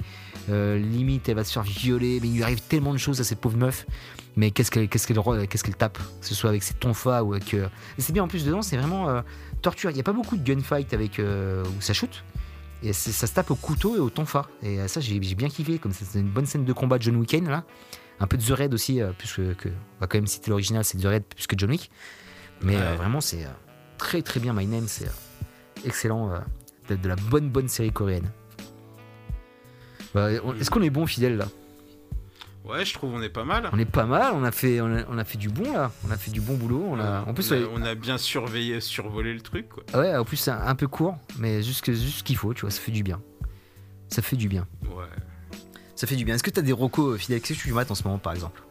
euh, 0.50 0.78
limite 0.78 1.28
elle 1.28 1.36
va 1.36 1.44
se 1.44 1.52
faire 1.52 1.62
violer. 1.62 2.20
Mais 2.20 2.28
il 2.28 2.36
lui 2.36 2.42
arrive 2.42 2.60
tellement 2.62 2.92
de 2.92 2.98
choses 2.98 3.20
à 3.20 3.24
cette 3.24 3.40
pauvre 3.40 3.56
meuf. 3.56 3.86
Mais 4.36 4.50
qu'est-ce 4.50 4.70
qu'elle, 4.70 4.88
qu'est-ce 4.88 5.06
qu'elle, 5.06 5.16
re- 5.18 5.46
qu'est-ce 5.46 5.64
qu'elle 5.64 5.76
tape, 5.76 5.96
que 6.20 6.26
ce 6.26 6.34
soit 6.34 6.50
avec 6.50 6.62
ses 6.62 6.74
tonfas 6.74 7.22
ou 7.22 7.32
avec. 7.32 7.54
euh, 7.54 7.68
c'est 7.98 8.12
bien 8.12 8.22
en 8.22 8.28
plus 8.28 8.44
dedans, 8.44 8.60
c'est 8.62 8.76
vraiment 8.76 9.08
euh, 9.08 9.22
torture. 9.62 9.90
Il 9.90 9.94
n'y 9.94 10.00
a 10.00 10.02
pas 10.04 10.12
beaucoup 10.12 10.36
de 10.36 10.42
gunfight 10.44 10.92
avec 10.92 11.18
euh, 11.18 11.64
où 11.64 11.80
ça 11.80 11.94
shoot. 11.94 12.22
Et 12.82 12.92
ça 12.92 13.26
se 13.26 13.32
tape 13.32 13.50
au 13.50 13.54
couteau 13.54 13.96
et 13.96 13.98
au 13.98 14.10
tonfa. 14.10 14.46
Et 14.62 14.86
ça, 14.88 15.00
j'ai 15.00 15.20
j'ai 15.22 15.34
bien 15.34 15.48
kiffé. 15.48 15.78
Comme 15.78 15.92
c'est 15.92 16.18
une 16.20 16.28
bonne 16.28 16.44
scène 16.44 16.66
de 16.66 16.72
combat 16.74 16.98
de 16.98 17.02
John 17.04 17.16
Wick 17.16 17.32
là. 17.32 17.64
Un 18.20 18.26
peu 18.26 18.36
de 18.36 18.42
The 18.42 18.50
Raid 18.50 18.74
aussi, 18.74 19.00
puisque 19.18 19.54
que, 19.56 19.68
on 19.70 20.00
va 20.00 20.06
quand 20.06 20.18
même 20.18 20.26
citer 20.26 20.50
l'original, 20.50 20.84
c'est 20.84 20.98
The 20.98 21.04
Raid 21.06 21.24
plus 21.24 21.46
que 21.46 21.56
John 21.58 21.70
Wick. 21.70 21.90
Mais 22.62 22.76
Ouais. 22.76 22.94
vraiment, 22.96 23.20
c'est 23.22 23.46
très 23.98 24.20
très 24.22 24.40
bien. 24.40 24.52
My 24.52 24.66
Name, 24.66 24.86
c'est 24.88 25.08
excellent. 25.86 26.30
de, 26.90 26.96
de 26.96 27.08
la 27.08 27.16
bonne 27.16 27.48
bonne 27.48 27.68
série 27.68 27.90
coréenne. 27.92 28.30
Bah, 30.14 30.28
on- 30.44 30.54
Est-ce 30.54 30.70
qu'on 30.70 30.82
est 30.82 30.90
bon 30.90 31.06
fidèle 31.06 31.36
là? 31.38 31.48
Ouais, 32.66 32.84
je 32.84 32.92
trouve 32.94 33.14
on 33.14 33.22
est 33.22 33.28
pas 33.28 33.44
mal. 33.44 33.68
On 33.72 33.78
est 33.78 33.84
pas 33.84 34.06
mal. 34.06 34.32
On 34.34 34.42
a 34.44 34.50
fait 34.50 34.80
on 34.80 34.94
a, 34.96 35.04
on 35.08 35.18
a 35.18 35.24
fait 35.24 35.38
du 35.38 35.48
bon 35.48 35.72
là. 35.72 35.92
On 36.06 36.10
a 36.10 36.16
fait 36.16 36.30
du 36.30 36.40
bon 36.40 36.54
boulot. 36.54 36.84
On 36.88 36.98
a, 36.98 37.22
en 37.26 37.32
plus, 37.32 37.52
on 37.52 37.54
a, 37.54 37.58
ouais, 37.60 37.68
on 37.74 37.82
a 37.82 37.94
bien 37.94 38.18
surveillé, 38.18 38.80
survolé 38.80 39.32
le 39.32 39.40
truc, 39.40 39.68
quoi. 39.68 39.84
ouais, 40.00 40.16
en 40.16 40.24
plus 40.24 40.36
c'est 40.36 40.50
un, 40.50 40.60
un 40.66 40.74
peu 40.74 40.88
court, 40.88 41.16
mais 41.38 41.62
juste 41.62 41.84
juste 41.92 42.18
ce 42.18 42.24
qu'il 42.24 42.36
faut. 42.36 42.52
Tu 42.54 42.62
vois, 42.62 42.70
ça 42.70 42.80
fait 42.80 42.92
du 42.92 43.02
bien. 43.02 43.20
Ça 44.08 44.22
fait 44.22 44.36
du 44.36 44.48
bien. 44.48 44.66
Ouais. 44.84 45.04
Ça 45.94 46.06
fait 46.06 46.16
du 46.16 46.24
bien. 46.24 46.34
Est-ce 46.34 46.42
que 46.42 46.50
t'as 46.50 46.62
des 46.62 46.72
recos 46.72 47.18
fidèles 47.20 47.40
Qu'est-ce 47.40 47.58
que 47.60 47.64
tu 47.64 47.72
mates 47.72 47.90
en 47.90 47.94
ce 47.94 48.04
moment 48.04 48.18
par 48.18 48.32
exemple? 48.32 48.62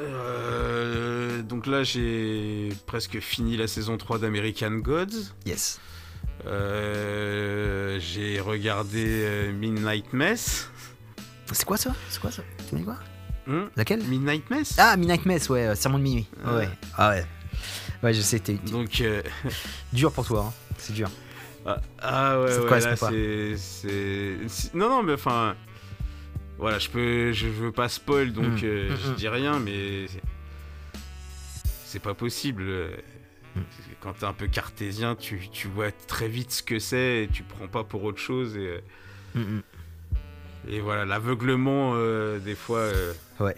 Euh, 0.00 1.42
donc 1.42 1.66
là, 1.66 1.82
j'ai 1.82 2.68
presque 2.86 3.18
fini 3.20 3.56
la 3.56 3.66
saison 3.66 3.96
3 3.96 4.18
d'American 4.18 4.70
Gods. 4.72 5.32
Yes. 5.46 5.80
Euh, 6.46 7.98
j'ai 8.00 8.40
regardé 8.40 9.04
euh, 9.06 9.52
Midnight 9.52 10.12
Mess. 10.12 10.70
C'est 11.52 11.64
quoi 11.64 11.76
ça? 11.76 11.94
C'est 12.08 12.20
quoi 12.20 12.30
ça? 12.30 12.42
Tu 12.68 12.74
m'as 12.74 12.80
dit 12.80 12.84
quoi? 12.84 12.96
Hmm 13.46 13.68
Laquelle? 13.76 14.02
Midnight 14.04 14.48
Mess? 14.50 14.74
Ah, 14.78 14.96
Midnight 14.96 15.24
Mess, 15.26 15.48
ouais, 15.48 15.66
euh, 15.68 15.74
Sermon 15.74 15.98
de 15.98 16.02
minuit. 16.02 16.26
Ouais. 16.44 16.52
Ouais. 16.52 16.68
Ah 16.96 17.10
ouais. 17.10 17.26
Ouais, 18.02 18.12
je 18.14 18.20
sais, 18.20 18.38
t'es 18.38 18.54
t'es 18.54 18.70
Donc, 18.70 19.00
euh, 19.00 19.22
dur 19.92 20.12
pour 20.12 20.26
toi, 20.26 20.46
hein. 20.48 20.52
c'est 20.78 20.92
dur. 20.92 21.10
ah, 21.66 21.80
ah 22.00 22.40
ouais, 22.40 22.48
Ça 22.50 22.56
te 22.56 22.60
ouais, 22.62 22.68
correspond 22.68 22.90
là, 22.90 22.96
pas. 22.96 23.08
c'est, 23.10 23.56
c'est- 23.56 24.48
c'est- 24.48 24.74
Non, 24.74 24.88
non, 24.88 25.02
mais 25.02 25.14
enfin. 25.14 25.56
Voilà, 26.58 26.78
je 26.80 26.88
peux, 26.90 27.32
je 27.32 27.46
veux 27.46 27.70
pas 27.70 27.88
spoil, 27.88 28.32
donc 28.32 28.62
Mm, 28.62 28.64
euh, 28.64 28.92
mm, 28.92 28.96
je 29.04 29.10
mm. 29.10 29.14
dis 29.14 29.28
rien, 29.28 29.58
mais 29.60 30.06
c'est- 30.08 30.22
c'est 31.84 32.02
pas 32.02 32.14
possible. 32.14 32.62
euh, 32.66 32.90
Mm. 33.56 33.60
Quand 34.00 34.12
t'es 34.12 34.26
un 34.26 34.32
peu 34.32 34.46
cartésien, 34.46 35.16
tu, 35.16 35.48
tu 35.50 35.68
vois 35.68 35.90
très 35.90 36.28
vite 36.28 36.50
ce 36.52 36.62
que 36.62 36.78
c'est 36.78 37.24
et 37.24 37.28
tu 37.32 37.42
prends 37.42 37.66
pas 37.66 37.82
pour 37.82 38.04
autre 38.04 38.18
chose. 38.18 38.56
Et, 38.56 38.60
euh, 38.60 38.80
Mm, 39.34 39.40
mm. 39.40 39.62
Et 40.66 40.80
voilà, 40.80 41.04
l'aveuglement, 41.04 41.92
euh, 41.94 42.38
des 42.38 42.54
fois, 42.54 42.78
euh, 42.78 43.12
Ouais. 43.40 43.54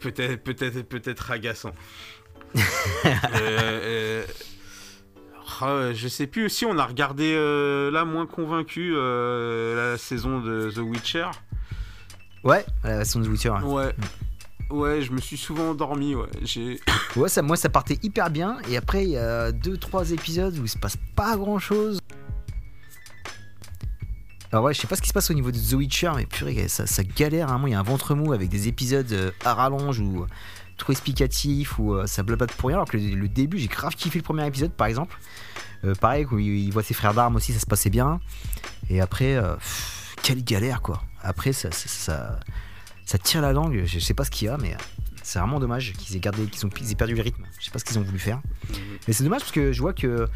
peut-être, 0.00 0.42
peut-être, 0.44 0.82
peut-être 0.82 1.30
agaçant. 1.30 1.72
Euh, 3.40 4.24
ah, 5.60 5.92
je 5.92 6.08
sais 6.08 6.26
plus 6.26 6.46
aussi, 6.46 6.64
on 6.66 6.78
a 6.78 6.84
regardé 6.86 7.34
là 7.92 8.04
moins 8.04 8.26
convaincu 8.26 8.92
la 8.94 9.96
saison 9.98 10.40
de 10.40 10.70
The 10.74 10.78
Witcher. 10.78 11.26
Ouais, 12.44 12.64
la 12.84 12.98
version 12.98 13.20
de 13.20 13.28
Witcher. 13.28 13.50
ouais. 13.50 13.62
Ouais. 13.64 13.94
Ouais, 14.68 15.00
je 15.00 15.12
me 15.12 15.20
suis 15.20 15.36
souvent 15.36 15.70
endormi, 15.70 16.16
ouais. 16.16 16.26
J'ai... 16.42 16.80
Ouais, 17.14 17.28
ça, 17.28 17.40
moi 17.42 17.56
ça 17.56 17.68
partait 17.68 17.98
hyper 18.02 18.30
bien, 18.30 18.58
et 18.68 18.76
après 18.76 19.04
il 19.04 19.10
y 19.10 19.16
a 19.16 19.52
2-3 19.52 20.12
épisodes 20.12 20.58
où 20.58 20.64
il 20.64 20.68
se 20.68 20.76
passe 20.78 20.96
pas 21.14 21.36
grand 21.36 21.60
chose. 21.60 22.00
Alors 24.52 24.64
ouais, 24.64 24.74
je 24.74 24.80
sais 24.80 24.86
pas 24.86 24.96
ce 24.96 25.02
qui 25.02 25.08
se 25.08 25.12
passe 25.12 25.30
au 25.30 25.34
niveau 25.34 25.50
de 25.50 25.58
The 25.58 25.72
Witcher, 25.72 26.12
mais 26.16 26.26
purée, 26.26 26.68
ça, 26.68 26.86
ça 26.86 27.02
galère. 27.02 27.50
Hein. 27.50 27.58
Moi, 27.58 27.70
il 27.70 27.72
y 27.72 27.74
a 27.74 27.80
un 27.80 27.82
ventre 27.82 28.14
mou 28.14 28.32
avec 28.32 28.48
des 28.48 28.68
épisodes 28.68 29.12
euh, 29.12 29.30
à 29.44 29.54
rallonge 29.54 29.98
ou 29.98 30.22
euh, 30.22 30.26
trop 30.76 30.92
explicatifs 30.92 31.78
ou 31.78 31.94
euh, 31.94 32.06
ça 32.06 32.22
blablate 32.22 32.52
pour 32.52 32.68
rien. 32.68 32.78
Alors 32.78 32.88
que 32.88 32.96
le, 32.96 33.14
le 33.14 33.28
début, 33.28 33.58
j'ai 33.58 33.66
grave 33.66 33.94
kiffé 33.96 34.18
le 34.18 34.22
premier 34.22 34.46
épisode, 34.46 34.72
par 34.72 34.86
exemple. 34.86 35.18
Euh, 35.84 35.94
pareil, 35.94 36.26
où 36.30 36.38
il, 36.38 36.46
il 36.46 36.72
voit 36.72 36.82
ses 36.82 36.94
frères 36.94 37.12
d'armes 37.12 37.36
aussi, 37.36 37.52
ça 37.52 37.58
se 37.58 37.66
passait 37.66 37.90
bien. 37.90 38.20
Et 38.88 39.00
après, 39.00 39.34
euh, 39.34 39.56
pff, 39.56 40.14
quelle 40.22 40.44
galère 40.44 40.80
quoi. 40.80 41.02
Après, 41.22 41.52
ça, 41.52 41.72
ça, 41.72 41.88
ça, 41.88 42.40
ça 43.04 43.18
tire 43.18 43.42
la 43.42 43.52
langue. 43.52 43.82
Je 43.84 43.98
sais 43.98 44.14
pas 44.14 44.24
ce 44.24 44.30
qu'il 44.30 44.46
y 44.46 44.48
a, 44.48 44.56
mais 44.58 44.76
c'est 45.24 45.40
vraiment 45.40 45.58
dommage 45.58 45.92
qu'ils 45.94 46.16
aient 46.16 46.20
gardé, 46.20 46.46
qu'ils 46.46 46.64
ont, 46.64 46.70
ils 46.80 46.92
aient 46.92 46.94
perdu 46.94 47.16
le 47.16 47.22
rythme. 47.22 47.44
Je 47.58 47.64
sais 47.64 47.72
pas 47.72 47.80
ce 47.80 47.84
qu'ils 47.84 47.98
ont 47.98 48.02
voulu 48.02 48.20
faire. 48.20 48.40
Mais 49.08 49.12
c'est 49.12 49.24
dommage 49.24 49.40
parce 49.40 49.52
que 49.52 49.72
je 49.72 49.80
vois 49.80 49.92
que 49.92 50.28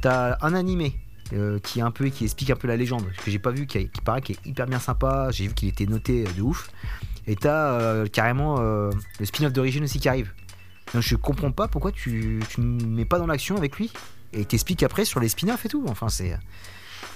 t'as 0.00 0.36
un 0.40 0.52
animé 0.52 0.98
euh, 1.32 1.58
qui 1.58 1.78
est 1.78 1.82
un 1.82 1.90
peu 1.90 2.06
qui 2.08 2.24
explique 2.24 2.50
un 2.50 2.56
peu 2.56 2.68
la 2.68 2.76
légende 2.76 3.04
que 3.24 3.30
j'ai 3.30 3.38
pas 3.38 3.50
vu 3.50 3.66
qui, 3.66 3.88
qui 3.88 4.00
paraît 4.00 4.20
qui 4.20 4.32
est 4.32 4.46
hyper 4.46 4.66
bien 4.66 4.78
sympa. 4.78 5.28
J'ai 5.30 5.46
vu 5.48 5.54
qu'il 5.54 5.68
était 5.68 5.86
noté 5.86 6.24
de 6.36 6.42
ouf. 6.42 6.70
Et 7.26 7.36
t'as 7.36 7.78
euh, 7.80 8.06
carrément 8.06 8.56
euh, 8.58 8.90
le 9.20 9.26
spin-off 9.26 9.52
d'origine 9.52 9.84
aussi 9.84 10.00
qui 10.00 10.08
arrive. 10.08 10.32
Donc 10.92 11.02
je 11.02 11.14
comprends 11.16 11.52
pas 11.52 11.68
pourquoi 11.68 11.92
tu, 11.92 12.40
ne 12.58 12.84
mets 12.84 13.04
pas 13.04 13.18
dans 13.18 13.26
l'action 13.26 13.56
avec 13.56 13.76
lui 13.76 13.90
et 14.32 14.44
t'expliques 14.44 14.82
après 14.82 15.04
sur 15.04 15.20
les 15.20 15.28
spin-offs 15.28 15.64
et 15.64 15.68
tout. 15.68 15.84
Enfin 15.88 16.08
c'est 16.08 16.36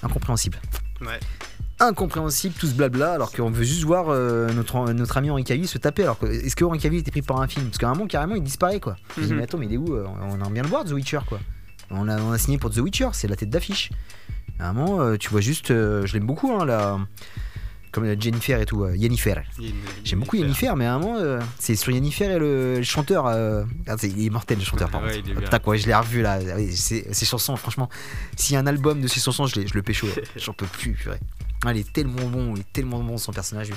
incompréhensible. 0.02 0.58
Ouais. 1.00 1.18
Incompréhensible 1.78 2.54
tout 2.58 2.66
ce 2.66 2.72
blabla 2.74 3.12
alors 3.12 3.32
qu'on 3.32 3.50
veut 3.50 3.64
juste 3.64 3.84
voir 3.84 4.06
euh, 4.08 4.50
notre, 4.52 4.92
notre 4.92 5.16
ami 5.18 5.28
Henri 5.30 5.44
Cavill 5.44 5.68
se 5.68 5.76
taper. 5.78 6.04
Alors 6.04 6.18
que, 6.18 6.26
est-ce 6.26 6.56
que 6.56 6.64
Henri 6.64 6.78
Cavill 6.78 7.00
était 7.00 7.10
pris 7.10 7.22
par 7.22 7.40
un 7.40 7.48
film? 7.48 7.66
Parce 7.66 7.78
qu'à 7.78 7.88
un 7.88 7.94
moment 7.94 8.06
carrément 8.06 8.34
il 8.34 8.42
disparaît 8.42 8.80
quoi. 8.80 8.96
Je 9.16 9.20
me 9.22 9.26
dis 9.26 9.32
Mhm. 9.32 9.38
mais 9.38 9.44
attends 9.44 9.58
mais 9.58 9.66
il 9.66 9.74
est 9.74 9.76
où 9.76 9.94
euh, 9.94 10.06
On 10.22 10.34
aimerait 10.34 10.50
bien 10.50 10.62
le 10.62 10.68
voir 10.68 10.84
The 10.84 10.92
Witcher 10.92 11.20
quoi. 11.28 11.38
On 11.90 12.08
a, 12.08 12.20
on 12.20 12.32
a 12.32 12.38
signé 12.38 12.58
pour 12.58 12.70
The 12.70 12.78
Witcher, 12.78 13.08
c'est 13.12 13.28
la 13.28 13.36
tête 13.36 13.50
d'affiche. 13.50 13.90
À 14.58 14.70
un 14.70 14.72
moment 14.72 15.16
tu 15.16 15.28
vois 15.30 15.40
juste, 15.40 15.70
euh, 15.70 16.06
je 16.06 16.14
l'aime 16.14 16.26
beaucoup 16.26 16.50
hein, 16.52 16.64
la, 16.64 16.98
comme 17.92 18.04
Jennifer 18.20 18.60
et 18.60 18.66
tout, 18.66 18.84
euh, 18.84 18.94
J'aime 20.04 20.20
beaucoup 20.20 20.36
Yennefer, 20.36 20.72
mais 20.76 20.84
à 20.86 20.94
un 20.94 20.98
moment, 20.98 21.16
euh, 21.18 21.40
c'est 21.58 21.74
sur 21.76 21.92
Yennefer 21.92 22.24
et 22.26 22.38
le, 22.38 22.76
le 22.76 22.82
chanteur. 22.82 23.26
euh, 23.26 23.64
ah, 23.86 23.94
il 24.02 24.26
est 24.26 24.30
mortel 24.30 24.58
le 24.58 24.64
chanteur, 24.64 24.90
par 24.90 25.02
Ouais, 25.02 25.22
contre. 25.22 25.40
Putain, 25.40 25.58
quoi, 25.60 25.76
je 25.76 25.86
l'ai 25.86 25.94
revu 25.94 26.20
là. 26.20 26.38
Ah 26.40 26.58
ces 26.74 27.24
chansons, 27.24 27.56
franchement, 27.56 27.88
s'il 28.36 28.54
y 28.54 28.56
a 28.56 28.60
un 28.60 28.66
album 28.66 29.00
de 29.00 29.08
ces 29.08 29.20
chansons, 29.20 29.46
je, 29.46 29.66
je 29.66 29.74
le 29.74 29.82
pécho. 29.82 30.06
euh, 30.08 30.20
J'en 30.36 30.52
peux 30.52 30.66
plus, 30.66 30.92
purée. 30.92 31.20
Ah, 31.64 31.72
il 31.72 31.78
est 31.80 31.90
tellement 31.92 32.28
bon, 32.28 32.54
il 32.54 32.60
est 32.60 32.72
tellement 32.72 33.02
bon 33.02 33.16
son 33.16 33.32
personnage. 33.32 33.68
lui. 33.68 33.76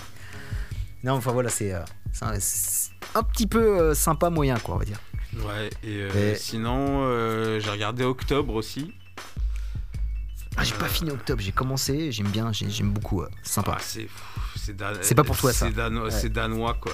Non, 1.03 1.13
enfin 1.13 1.31
voilà, 1.31 1.47
c'est 1.49 1.71
un, 1.71 1.85
un 3.15 3.23
petit 3.23 3.47
peu 3.47 3.93
sympa 3.93 4.29
moyen, 4.29 4.57
quoi, 4.59 4.75
on 4.75 4.79
va 4.79 4.85
dire. 4.85 4.99
Ouais, 5.37 5.69
et, 5.83 5.87
euh, 6.01 6.33
Et- 6.33 6.35
sinon, 6.35 7.03
euh, 7.03 7.59
j'ai 7.59 7.69
regardé 7.69 8.03
Octobre 8.03 8.55
aussi. 8.55 8.93
Ah, 10.57 10.63
j'ai 10.63 10.73
pas 10.73 10.89
fini 10.89 11.09
octobre, 11.11 11.41
j'ai 11.41 11.53
commencé, 11.53 12.11
j'aime 12.11 12.27
bien, 12.27 12.51
j'ai- 12.51 12.69
j'aime 12.69 12.91
beaucoup, 12.91 13.21
euh, 13.21 13.29
sympa. 13.43 13.77
Ah, 13.77 13.81
c'est 13.81 14.75
dan- 14.75 14.97
pas 15.15 15.23
pour 15.23 15.37
toi, 15.37 15.53
ça. 15.53 15.67
C'est 15.67 15.73
dano- 15.73 16.05
Ouais. 16.05 16.11
c'est 16.11 16.29
danois, 16.33 16.73
quoi. 16.81 16.91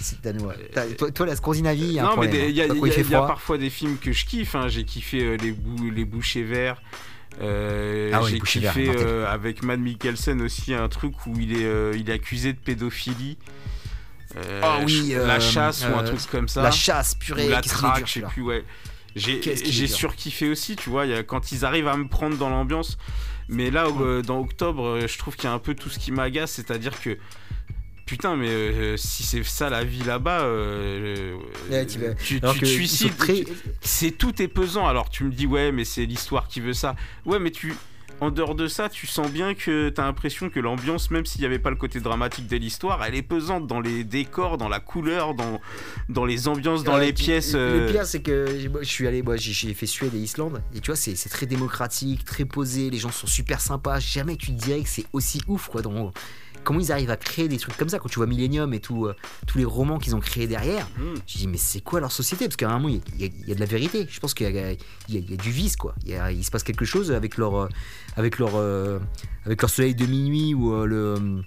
C'est 0.00 0.20
danois. 0.22 0.54
Toi, 0.96 1.10
toi, 1.10 1.26
la 1.26 1.36
Scandinavie, 1.36 1.82
il 1.82 1.92
y 1.92 1.98
a 1.98 2.06
un 2.06 2.16
non, 2.16 2.22
mais 2.22 2.48
il 2.48 2.54
y, 2.56 2.62
a- 2.62 2.64
hein. 2.64 2.74
Y 2.74 3.10
y 3.10 3.14
a 3.14 3.22
parfois 3.22 3.58
des 3.58 3.68
films 3.70 3.98
que 3.98 4.12
je 4.12 4.24
kiffe. 4.24 4.54
hein. 4.54 4.68
J'ai 4.68 4.84
kiffé 4.84 5.22
euh, 5.22 5.36
les, 5.36 5.52
bou- 5.52 5.90
les 5.90 6.04
Bouchers 6.06 6.44
Verts. 6.44 6.80
Euh, 7.42 8.10
Ah 8.14 8.22
ouais, 8.22 8.30
j'ai 8.30 8.40
kiffé 8.40 8.88
euh, 8.96 9.26
avec 9.30 9.62
Matt 9.62 9.80
Mikkelsen 9.80 10.40
aussi 10.40 10.72
un 10.72 10.88
truc 10.88 11.26
où 11.26 11.38
il 11.38 11.52
est, 11.60 11.66
euh, 11.66 11.92
il 11.98 12.08
est 12.08 12.14
accusé 12.14 12.54
de 12.54 12.58
pédophilie. 12.58 13.36
Euh, 14.36 14.60
Ah 14.62 14.80
oui, 14.84 15.10
la 15.14 15.36
euh, 15.36 15.40
chasse 15.40 15.82
ou 15.82 15.94
un 15.96 16.02
euh, 16.04 16.06
truc 16.06 16.20
comme 16.30 16.48
ça. 16.48 16.62
La 16.62 16.70
chasse, 16.70 17.14
purée, 17.14 17.46
ou 17.46 17.50
la 17.50 17.62
traque, 17.62 18.06
je 18.06 18.12
sais 18.12 18.20
plus, 18.22 18.42
ouais. 18.42 18.64
J'ai 19.14 19.86
surkiffé 19.86 20.48
aussi, 20.50 20.76
tu 20.76 20.90
vois, 20.90 21.06
il 21.06 21.12
y 21.12 21.14
a- 21.14 21.22
quand 21.22 21.52
ils 21.52 21.64
arrivent 21.64 21.88
à 21.88 21.96
me 21.96 22.06
prendre 22.08 22.36
dans 22.36 22.50
l'ambiance. 22.50 22.98
Mais 23.48 23.70
là, 23.70 23.86
euh, 23.86 24.22
dans 24.22 24.40
octobre, 24.40 24.98
je 25.06 25.18
trouve 25.18 25.36
qu'il 25.36 25.44
y 25.44 25.46
a 25.46 25.52
un 25.54 25.58
peu 25.60 25.74
tout 25.74 25.88
ce 25.88 25.98
qui 25.98 26.12
m'agace, 26.12 26.50
c'est-à-dire 26.52 27.00
que. 27.00 27.16
Putain, 28.04 28.36
mais 28.36 28.48
euh, 28.48 28.96
si 28.96 29.24
c'est 29.24 29.42
ça 29.42 29.68
la 29.68 29.82
vie 29.82 30.04
là-bas, 30.04 30.42
euh, 30.42 31.36
Ouais, 31.70 31.84
tu 31.86 32.40
te 32.40 32.64
suicides. 32.64 33.16
très- 33.16 33.44
C'est 33.80 34.12
tout 34.12 34.40
est 34.40 34.46
pesant. 34.48 34.86
Alors 34.86 35.10
tu 35.10 35.24
me 35.24 35.32
dis 35.32 35.46
ouais, 35.46 35.72
mais 35.72 35.84
c'est 35.84 36.06
l'histoire 36.06 36.46
qui 36.46 36.60
veut 36.60 36.72
ça. 36.72 36.94
Ouais, 37.24 37.40
mais 37.40 37.50
tu 37.50 37.74
en 38.20 38.30
dehors 38.30 38.54
de 38.54 38.66
ça, 38.66 38.88
tu 38.88 39.06
sens 39.06 39.30
bien 39.30 39.54
que 39.54 39.90
t'as 39.90 40.04
l'impression 40.04 40.48
que 40.48 40.58
l'ambiance, 40.58 41.10
même 41.10 41.26
s'il 41.26 41.40
n'y 41.42 41.46
avait 41.46 41.58
pas 41.58 41.70
le 41.70 41.76
côté 41.76 42.00
dramatique 42.00 42.46
de 42.48 42.56
l'histoire, 42.56 43.04
elle 43.04 43.14
est 43.14 43.22
pesante 43.22 43.66
dans 43.66 43.80
les 43.80 44.04
décors, 44.04 44.56
dans 44.56 44.68
la 44.68 44.80
couleur, 44.80 45.34
dans, 45.34 45.60
dans 46.08 46.24
les 46.24 46.48
ambiances, 46.48 46.82
dans 46.82 46.94
Ouais, 46.94 47.06
les 47.06 47.14
tu- 47.14 47.24
pièces. 47.24 47.52
Le 47.52 47.58
euh, 47.60 47.90
pire, 47.92 48.06
c'est 48.06 48.22
que 48.22 48.68
moi, 48.68 48.80
je 48.82 48.88
suis 48.88 49.06
allé, 49.06 49.22
moi, 49.22 49.36
j'ai- 49.36 49.74
fait 49.74 49.86
Suède 49.86 50.14
et 50.14 50.18
Islande, 50.18 50.62
et 50.74 50.80
tu 50.80 50.86
vois, 50.90 50.96
c'est 50.96 51.14
c'est 51.14 51.28
très 51.28 51.46
démocratique, 51.46 52.24
très 52.24 52.44
posé, 52.46 52.88
les 52.90 52.98
gens 52.98 53.10
sont 53.10 53.26
super 53.26 53.60
sympas. 53.60 54.00
Jamais 54.00 54.36
tu 54.36 54.46
te 54.46 54.52
dirais 54.64 54.82
que 54.82 54.88
c'est 54.88 55.04
aussi 55.12 55.42
ouf, 55.46 55.68
quoi. 55.68 55.82
Dans... 55.82 56.12
comment 56.66 56.80
ils 56.80 56.92
arrivent 56.92 57.10
à 57.10 57.16
créer 57.16 57.48
des 57.48 57.56
trucs 57.58 57.76
comme 57.76 57.88
ça 57.88 57.98
quand 57.98 58.08
tu 58.08 58.16
vois 58.18 58.26
Millennium 58.26 58.74
et 58.74 58.80
tout, 58.80 59.06
euh, 59.06 59.14
tous 59.46 59.56
les 59.58 59.64
romans 59.64 59.98
qu'ils 59.98 60.14
ont 60.16 60.20
créés 60.20 60.46
derrière. 60.46 60.86
Mm. 60.98 61.14
Je 61.26 61.38
dis 61.38 61.46
mais 61.48 61.56
c'est 61.56 61.80
quoi 61.80 62.00
leur 62.00 62.12
société? 62.12 62.46
Parce 62.46 62.56
qu'à 62.56 62.68
un 62.68 62.78
moment 62.78 62.88
il 62.88 63.20
y, 63.20 63.24
a- 63.24 63.28
y 63.28 63.50
y 63.50 63.54
de 63.54 63.60
la 63.60 63.66
vérité. 63.66 64.06
Je 64.10 64.20
pense 64.20 64.34
qu'il 64.34 64.50
y, 64.50 64.58
a- 64.58 64.72
y 65.08 65.20
du 65.36 65.50
vice 65.50 65.76
quoi. 65.76 65.94
Il, 66.04 66.44
se 66.44 66.50
passe 66.50 66.62
quelque 66.64 66.84
chose 66.84 67.12
avec 67.12 67.38
leur 67.38 67.54
euh, 67.56 67.68
avec 68.16 68.38
leur 68.38 68.50
euh, 68.56 68.98
avec 69.46 69.62
leur 69.62 69.70
soleil 69.70 69.94
de 69.94 70.04
minuit 70.06 70.54
ou 70.54 70.84
le 70.84 71.42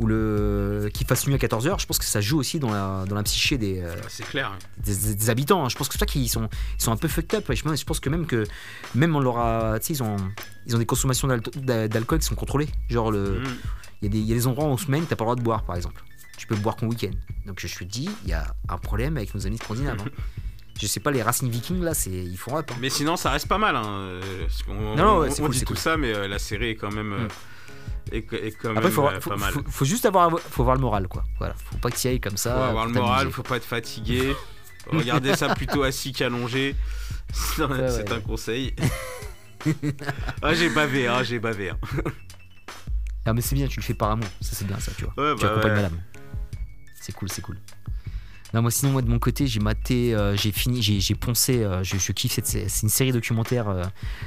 ou 0.00 0.06
le 0.06 0.88
qui 0.92 1.04
fasse 1.04 1.26
nuit 1.26 1.34
à 1.34 1.38
14h. 1.38 1.78
Je 1.80 1.86
pense 1.86 1.98
que 1.98 2.04
ça 2.04 2.20
joue 2.20 2.38
aussi 2.38 2.58
dans 2.58 2.70
la 2.70 3.04
dans 3.06 3.14
la 3.14 3.22
psyché 3.22 3.58
des 3.58 3.84
C'est 4.08 4.24
clair. 4.26 4.56
des, 4.84 5.14
des 5.14 5.30
habitants. 5.30 5.64
hein. 5.64 5.68
Je 5.68 5.76
pense 5.76 5.88
que 5.88 5.94
c'est 5.94 6.00
ça 6.00 6.06
qu'ils 6.06 6.28
sont, 6.30 6.48
ils 6.78 6.82
sont 6.82 6.92
un 6.92 6.96
peu 6.96 7.08
fucked 7.08 7.34
up. 7.38 7.48
ouais. 7.48 7.56
Je, 7.56 7.62
je 7.76 7.84
pense 7.84 8.00
que 8.00 8.08
même 8.08 8.26
que 8.26 8.44
même 8.94 9.14
on 9.14 9.20
leur 9.20 9.38
a, 9.38 9.78
ils 9.88 10.02
ont, 10.02 10.16
ils 10.66 10.74
ont 10.74 10.78
des 10.78 10.86
consommations 10.86 11.28
d'al- 11.28 11.42
d'a- 11.56 11.88
d'alcool 11.88 12.18
qui 12.20 12.26
sont 12.26 12.34
contrôlées. 12.34 12.68
Genre 12.88 13.10
le, 13.10 13.40
Mm. 13.40 13.44
Il 14.02 14.06
y, 14.06 14.08
a 14.08 14.10
des- 14.12 14.18
il 14.18 14.26
y 14.26 14.32
a 14.32 14.34
des 14.34 14.46
endroits 14.46 14.64
où 14.66 14.72
en 14.72 14.76
semaine 14.76 15.04
t'as 15.08 15.16
pas 15.16 15.24
le 15.24 15.26
droit 15.26 15.36
de 15.36 15.42
boire, 15.42 15.62
par 15.64 15.76
exemple. 15.76 16.02
Tu 16.36 16.46
peux 16.46 16.56
boire 16.56 16.76
qu'en 16.76 16.88
week-end. 16.88 17.12
Donc 17.46 17.60
je 17.64 17.74
te 17.74 17.84
dis, 17.84 18.10
il 18.24 18.30
y 18.30 18.32
a 18.34 18.54
un 18.68 18.76
problème 18.78 19.16
avec 19.16 19.34
nos 19.34 19.46
amis 19.46 19.58
scandinaves. 19.58 20.00
hein. 20.00 20.10
Je 20.80 20.86
sais 20.86 21.00
pas, 21.00 21.10
les 21.12 21.22
racines 21.22 21.50
vikings 21.50 21.80
là, 21.82 21.94
c'est 21.94 22.10
ils 22.10 22.36
font 22.36 22.54
rap. 22.54 22.70
hein. 22.70 22.76
Mais 22.80 22.88
sinon, 22.90 23.16
ça 23.16 23.30
reste 23.30 23.46
pas 23.46 23.58
mal. 23.58 23.76
Hein. 23.76 23.84
euh, 23.86 24.20
qu'on- 24.66 24.96
Non, 24.96 25.18
ouais, 25.20 25.28
on, 25.28 25.30
c'est 25.30 25.42
on 25.42 25.46
cool, 25.46 25.54
dit 25.54 25.60
tout 25.60 25.66
cool. 25.66 25.76
ça, 25.76 25.96
mais 25.96 26.12
euh, 26.14 26.26
la 26.26 26.38
série 26.40 26.70
est 26.70 26.74
quand 26.76 26.90
même, 26.90 27.12
euh, 27.12 27.24
Mm. 27.28 28.14
est, 28.14 28.32
est 28.32 28.50
quand 28.52 28.70
Après, 28.70 28.82
même 28.84 28.90
faut, 28.90 29.06
euh, 29.06 29.20
faut, 29.20 29.30
pas 29.30 29.36
mal. 29.36 29.52
faut- 29.52 29.62
faut 29.68 29.84
juste 29.84 30.06
avoir, 30.06 30.30
faut 30.40 30.62
avoir 30.62 30.74
le 30.74 30.80
moral, 30.80 31.06
quoi. 31.08 31.24
Voilà, 31.38 31.54
faut 31.54 31.76
pas 31.76 31.90
que 31.90 31.96
tu 31.96 32.08
y 32.08 32.10
ailles 32.10 32.20
comme 32.20 32.38
ça. 32.38 32.54
faut 32.56 32.62
avoir 32.62 32.86
le 32.86 32.92
moral, 32.92 33.30
faut 33.30 33.42
pas 33.44 33.58
être 33.58 33.64
fatigué. 33.66 34.34
Regardez 34.90 35.36
ça 35.36 35.54
plutôt 35.54 35.82
assis 35.84 36.12
qu'allongé. 36.12 36.74
C'est 37.32 37.62
Ouais, 37.64 37.88
c'est 37.88 38.10
ouais. 38.10 38.16
un 38.16 38.20
conseil. 38.20 38.74
ah, 40.42 40.54
j'ai 40.54 40.70
bavé, 40.70 41.06
hein, 41.06 41.22
j'ai 41.22 41.38
bavé. 41.38 41.70
hein. 41.70 41.78
Ah 43.24 43.32
mais 43.32 43.40
c'est 43.40 43.54
bien, 43.54 43.68
tu 43.68 43.78
le 43.78 43.84
fais 43.84 43.94
par 43.94 44.10
amour. 44.10 44.28
Ça 44.40 44.50
c'est 44.52 44.66
bien 44.66 44.78
ça, 44.80 44.92
tu 44.96 45.04
vois. 45.04 45.14
Ouais, 45.16 45.36
tu 45.36 45.44
bah 45.44 45.52
accompagnes 45.52 45.74
madame. 45.74 46.00
C'est 47.00 47.12
cool, 47.12 47.28
c'est 47.30 47.42
cool. 47.42 47.58
Non, 48.54 48.60
moi 48.60 48.70
sinon, 48.70 48.92
moi 48.92 49.00
de 49.00 49.08
mon 49.08 49.18
côté, 49.18 49.46
j'ai 49.46 49.60
maté, 49.60 50.14
euh, 50.14 50.36
j'ai 50.36 50.52
fini, 50.52 50.82
j'ai 50.82 51.14
poncé, 51.14 51.62
euh, 51.62 51.82
je, 51.82 51.96
je 51.96 52.12
kiffe 52.12 52.32
cette 52.32 52.46
c'est 52.46 52.82
une 52.82 52.90
série 52.90 53.10
documentaire 53.10 53.68
euh, 53.68 53.82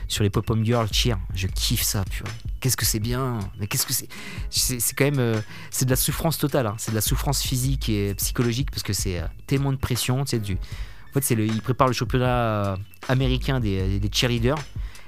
sur 0.08 0.24
les 0.24 0.32
pop-up 0.32 0.58
girls 0.64 0.92
cheer. 0.92 1.20
Je 1.36 1.46
kiffe 1.46 1.84
ça, 1.84 2.04
purée. 2.06 2.32
Qu'est-ce 2.60 2.76
que 2.76 2.86
c'est 2.86 3.00
bien, 3.00 3.40
mais 3.60 3.68
qu'est-ce 3.68 3.86
que 3.86 3.94
c'est 3.94 4.08
C'est 4.50 4.96
quand 4.96 5.06
même, 5.06 5.44
c'est 5.70 5.86
de 5.86 5.92
la 5.92 5.96
souffrance 5.96 6.40
totale, 6.40 6.66
hein. 6.66 6.76
c'est 6.80 6.90
de 6.92 6.96
la 6.96 7.02
souffrance 7.02 7.44
physique 7.44 7.88
et 7.90 8.16
psychologique 8.16 8.72
parce 8.72 8.82
que 8.82 8.94
c'est 8.94 9.22
tellement 9.46 9.72
de 9.72 9.78
pression, 9.78 10.24
tu 10.24 10.32
sais, 10.32 10.40
du. 10.40 10.54
En 10.56 11.14
fait, 11.14 11.24
c'est 11.24 11.36
le, 11.36 11.46
il 11.46 11.62
prépare 11.62 11.88
le 11.88 11.94
championnat 11.94 12.78
américain 13.08 13.60
des, 13.60 14.00
des 14.00 14.10
cheerleaders. 14.12 14.58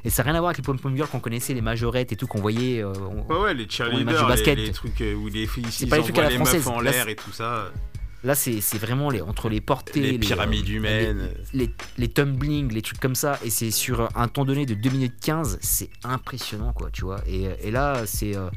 Et 0.08 0.10
ça 0.10 0.24
n'a 0.24 0.30
rien 0.32 0.38
à 0.38 0.40
voir 0.40 0.52
avec 0.52 0.58
les 0.60 0.64
pom-pom 0.64 0.96
girls 0.96 1.10
qu'on 1.10 1.20
connaissait, 1.20 1.54
les 1.54 1.60
majorettes 1.62 2.14
et 2.14 2.16
tout 2.16 2.28
qu'on 2.28 2.40
voyait. 2.40 2.82
euh, 2.82 2.94
Ouais, 3.30 3.38
ouais, 3.40 3.54
les 3.54 3.68
cheerleaders, 3.70 4.22
les, 4.24 4.28
basket. 4.28 4.58
les 4.58 4.72
trucs 4.72 5.02
euh, 5.02 5.16
où 5.16 5.28
les 5.28 5.46
filles 5.48 5.66
ils 5.82 5.90
pas 5.90 5.98
les 5.98 6.04
trucs 6.04 6.18
à 6.18 6.22
la 6.24 6.30
les 6.30 6.38
meufs 6.38 6.68
en 6.68 6.80
l'air 6.80 7.10
et 7.10 7.16
tout 7.18 7.34
ça. 7.34 7.70
Là, 8.24 8.34
c'est 8.34 8.62
vraiment 8.78 9.10
les, 9.10 9.22
entre 9.22 9.50
les 9.50 9.60
portées, 9.60 10.00
Les 10.14 10.18
pyramides 10.18 10.66
euh, 10.70 10.72
humaines. 10.72 11.30
les, 11.54 11.66
les, 11.66 11.74
les 11.98 12.08
tumblings, 12.08 12.72
les 12.74 12.82
trucs 12.82 13.02
comme 13.02 13.16
ça, 13.16 13.38
et 13.44 13.50
c'est 13.50 13.70
sur 13.70 14.08
un 14.16 14.28
temps 14.30 14.46
donné 14.46 14.66
de 14.66 14.76
2 14.76 14.90
minutes 14.92 15.16
15, 15.22 15.60
c'est 15.62 15.90
impressionnant, 16.06 16.72
quoi, 16.72 16.90
tu 16.90 17.02
vois. 17.04 17.20
Et, 17.28 17.44
et 17.62 17.70
là, 17.72 18.04
c'est 18.06 18.34
euh, 18.36 18.50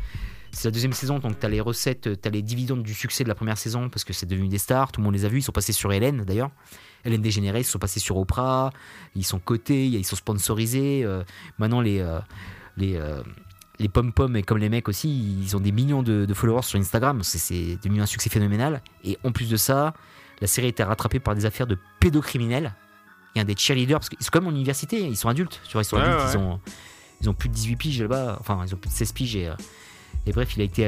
c'est 0.53 0.69
la 0.69 0.73
deuxième 0.73 0.93
saison, 0.93 1.19
donc 1.19 1.39
t'as 1.41 1.49
les 1.49 1.61
recettes, 1.61 2.21
t'as 2.21 2.31
les 2.31 2.43
dividendes 2.43 2.83
du 2.85 2.95
succès 2.95 3.23
de 3.25 3.29
la 3.29 3.35
première 3.35 3.59
saison, 3.59 3.89
parce 3.89 4.05
que 4.05 4.13
c'est 4.13 4.27
devenu 4.27 4.47
des 4.49 4.59
stars, 4.59 4.93
tout 4.93 5.01
le 5.01 5.05
monde 5.05 5.15
les 5.15 5.25
a 5.25 5.29
vus, 5.29 5.39
ils 5.39 5.43
sont 5.43 5.53
passés 5.53 5.73
sur 5.73 5.93
Hélène, 5.93 6.25
d'ailleurs. 6.25 6.51
Hélène 7.05 7.23
Dégénérée, 7.23 7.61
ils 7.61 7.65
sont 7.65 7.79
passés 7.79 8.01
sur 8.01 8.17
Oprah, 8.17 8.73
ils 9.15 9.25
sont 9.25 9.39
cotés, 9.39 9.87
ils 9.87 10.05
sont 10.05 10.17
sponsorisés. 10.17 11.03
euh, 11.05 11.23
maintenant, 11.59 11.81
les, 11.81 12.01
euh, 12.01 12.19
les, 12.77 12.97
euh, 12.97 13.23
les 13.79 13.89
pom-pom, 13.89 14.37
et 14.37 14.43
comme 14.43 14.59
les 14.59 14.69
mecs 14.69 14.89
aussi, 14.89 15.09
ils 15.43 15.57
ont 15.57 15.61
des 15.61 15.73
millions 15.73 16.03
de, 16.03 16.27
de 16.27 16.35
followers 16.35 16.63
sur 16.63 16.79
Instagram. 16.79 17.23
C'est- 17.23 17.83
devenu 17.83 18.03
un 18.03 18.07
succès 18.07 18.29
phénoménal. 18.31 18.83
Et 19.05 19.19
en 19.25 19.33
plus 19.33 19.49
de 19.49 19.57
ça, 19.57 19.95
la 20.41 20.47
série 20.47 20.67
a 20.67 20.71
été 20.71 20.83
rattrapée 20.83 21.21
par 21.21 21.35
des 21.35 21.47
affaires 21.47 21.67
de 21.67 21.79
pédocriminels. 22.01 22.75
Il 23.35 23.39
y 23.39 23.41
a 23.41 23.45
des 23.45 23.57
cheerleaders, 23.57 23.99
parce 24.01 24.09
qu'ils 24.09 24.23
sont 24.23 24.31
quand 24.33 24.41
même 24.41 24.49
en 24.53 24.57
université, 24.57 25.01
ils 25.07 25.17
sont 25.17 25.29
adultes. 25.29 25.61
Tu 25.67 25.73
vois, 25.73 25.83
ils 25.83 25.85
sont 25.87 25.97
Ouais, 25.97 26.03
adultes, 26.03 26.21
ouais. 26.25 26.33
Ils, 26.35 26.39
ont, 26.39 26.61
ils 27.23 27.31
ont 27.31 27.35
plus 27.35 27.49
de 27.49 27.55
18 27.55 27.77
piges 27.77 28.03
là-bas. 28.03 28.37
Enfin, 28.41 28.61
ils 28.67 28.75
ont 28.75 28.79
plus 28.79 28.91
de 28.91 28.95
16 28.95 29.13
piges. 29.13 29.37
Et, 29.37 29.49
euh, 29.49 29.55
et 30.27 30.33
bref, 30.33 30.55
il 30.57 30.61
a 30.61 30.65
été. 30.65 30.83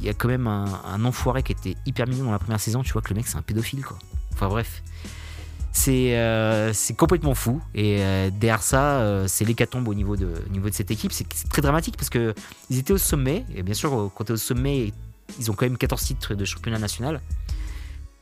il 0.00 0.04
y 0.04 0.08
a 0.08 0.14
quand 0.14 0.28
même 0.28 0.46
un, 0.46 0.64
un 0.86 1.04
enfoiré 1.04 1.42
qui 1.42 1.52
était 1.52 1.76
hyper 1.86 2.06
mignon 2.08 2.24
dans 2.26 2.32
la 2.32 2.38
première 2.38 2.60
saison. 2.60 2.82
Tu 2.82 2.92
vois 2.92 3.02
que 3.02 3.10
le 3.10 3.16
mec, 3.16 3.26
c'est 3.26 3.36
un 3.36 3.42
pédophile, 3.42 3.84
quoi. 3.84 3.98
Enfin, 4.34 4.48
bref. 4.48 4.82
C'est 5.72 6.16
euh, 6.16 6.72
c'est 6.72 6.94
complètement 6.94 7.34
fou. 7.34 7.60
Et 7.74 7.96
euh, 7.98 8.30
derrière 8.30 8.62
ça, 8.62 9.00
euh, 9.00 9.26
c'est 9.26 9.44
l'hécatombe 9.44 9.88
au 9.88 9.94
niveau 9.94 10.16
de, 10.16 10.28
au 10.46 10.50
niveau 10.50 10.70
de 10.70 10.74
cette 10.74 10.92
équipe. 10.92 11.12
C'est 11.12 11.26
très 11.48 11.62
dramatique 11.62 11.96
parce 11.96 12.10
que 12.10 12.32
ils 12.70 12.78
étaient 12.78 12.92
au 12.92 12.98
sommet. 12.98 13.44
Et 13.54 13.64
bien 13.64 13.74
sûr, 13.74 14.10
quand 14.14 14.24
tu 14.24 14.30
es 14.30 14.34
au 14.34 14.38
sommet, 14.38 14.92
ils 15.38 15.50
ont 15.50 15.54
quand 15.54 15.66
même 15.66 15.76
14 15.76 16.02
titres 16.02 16.34
de 16.34 16.44
championnat 16.44 16.78
national. 16.78 17.20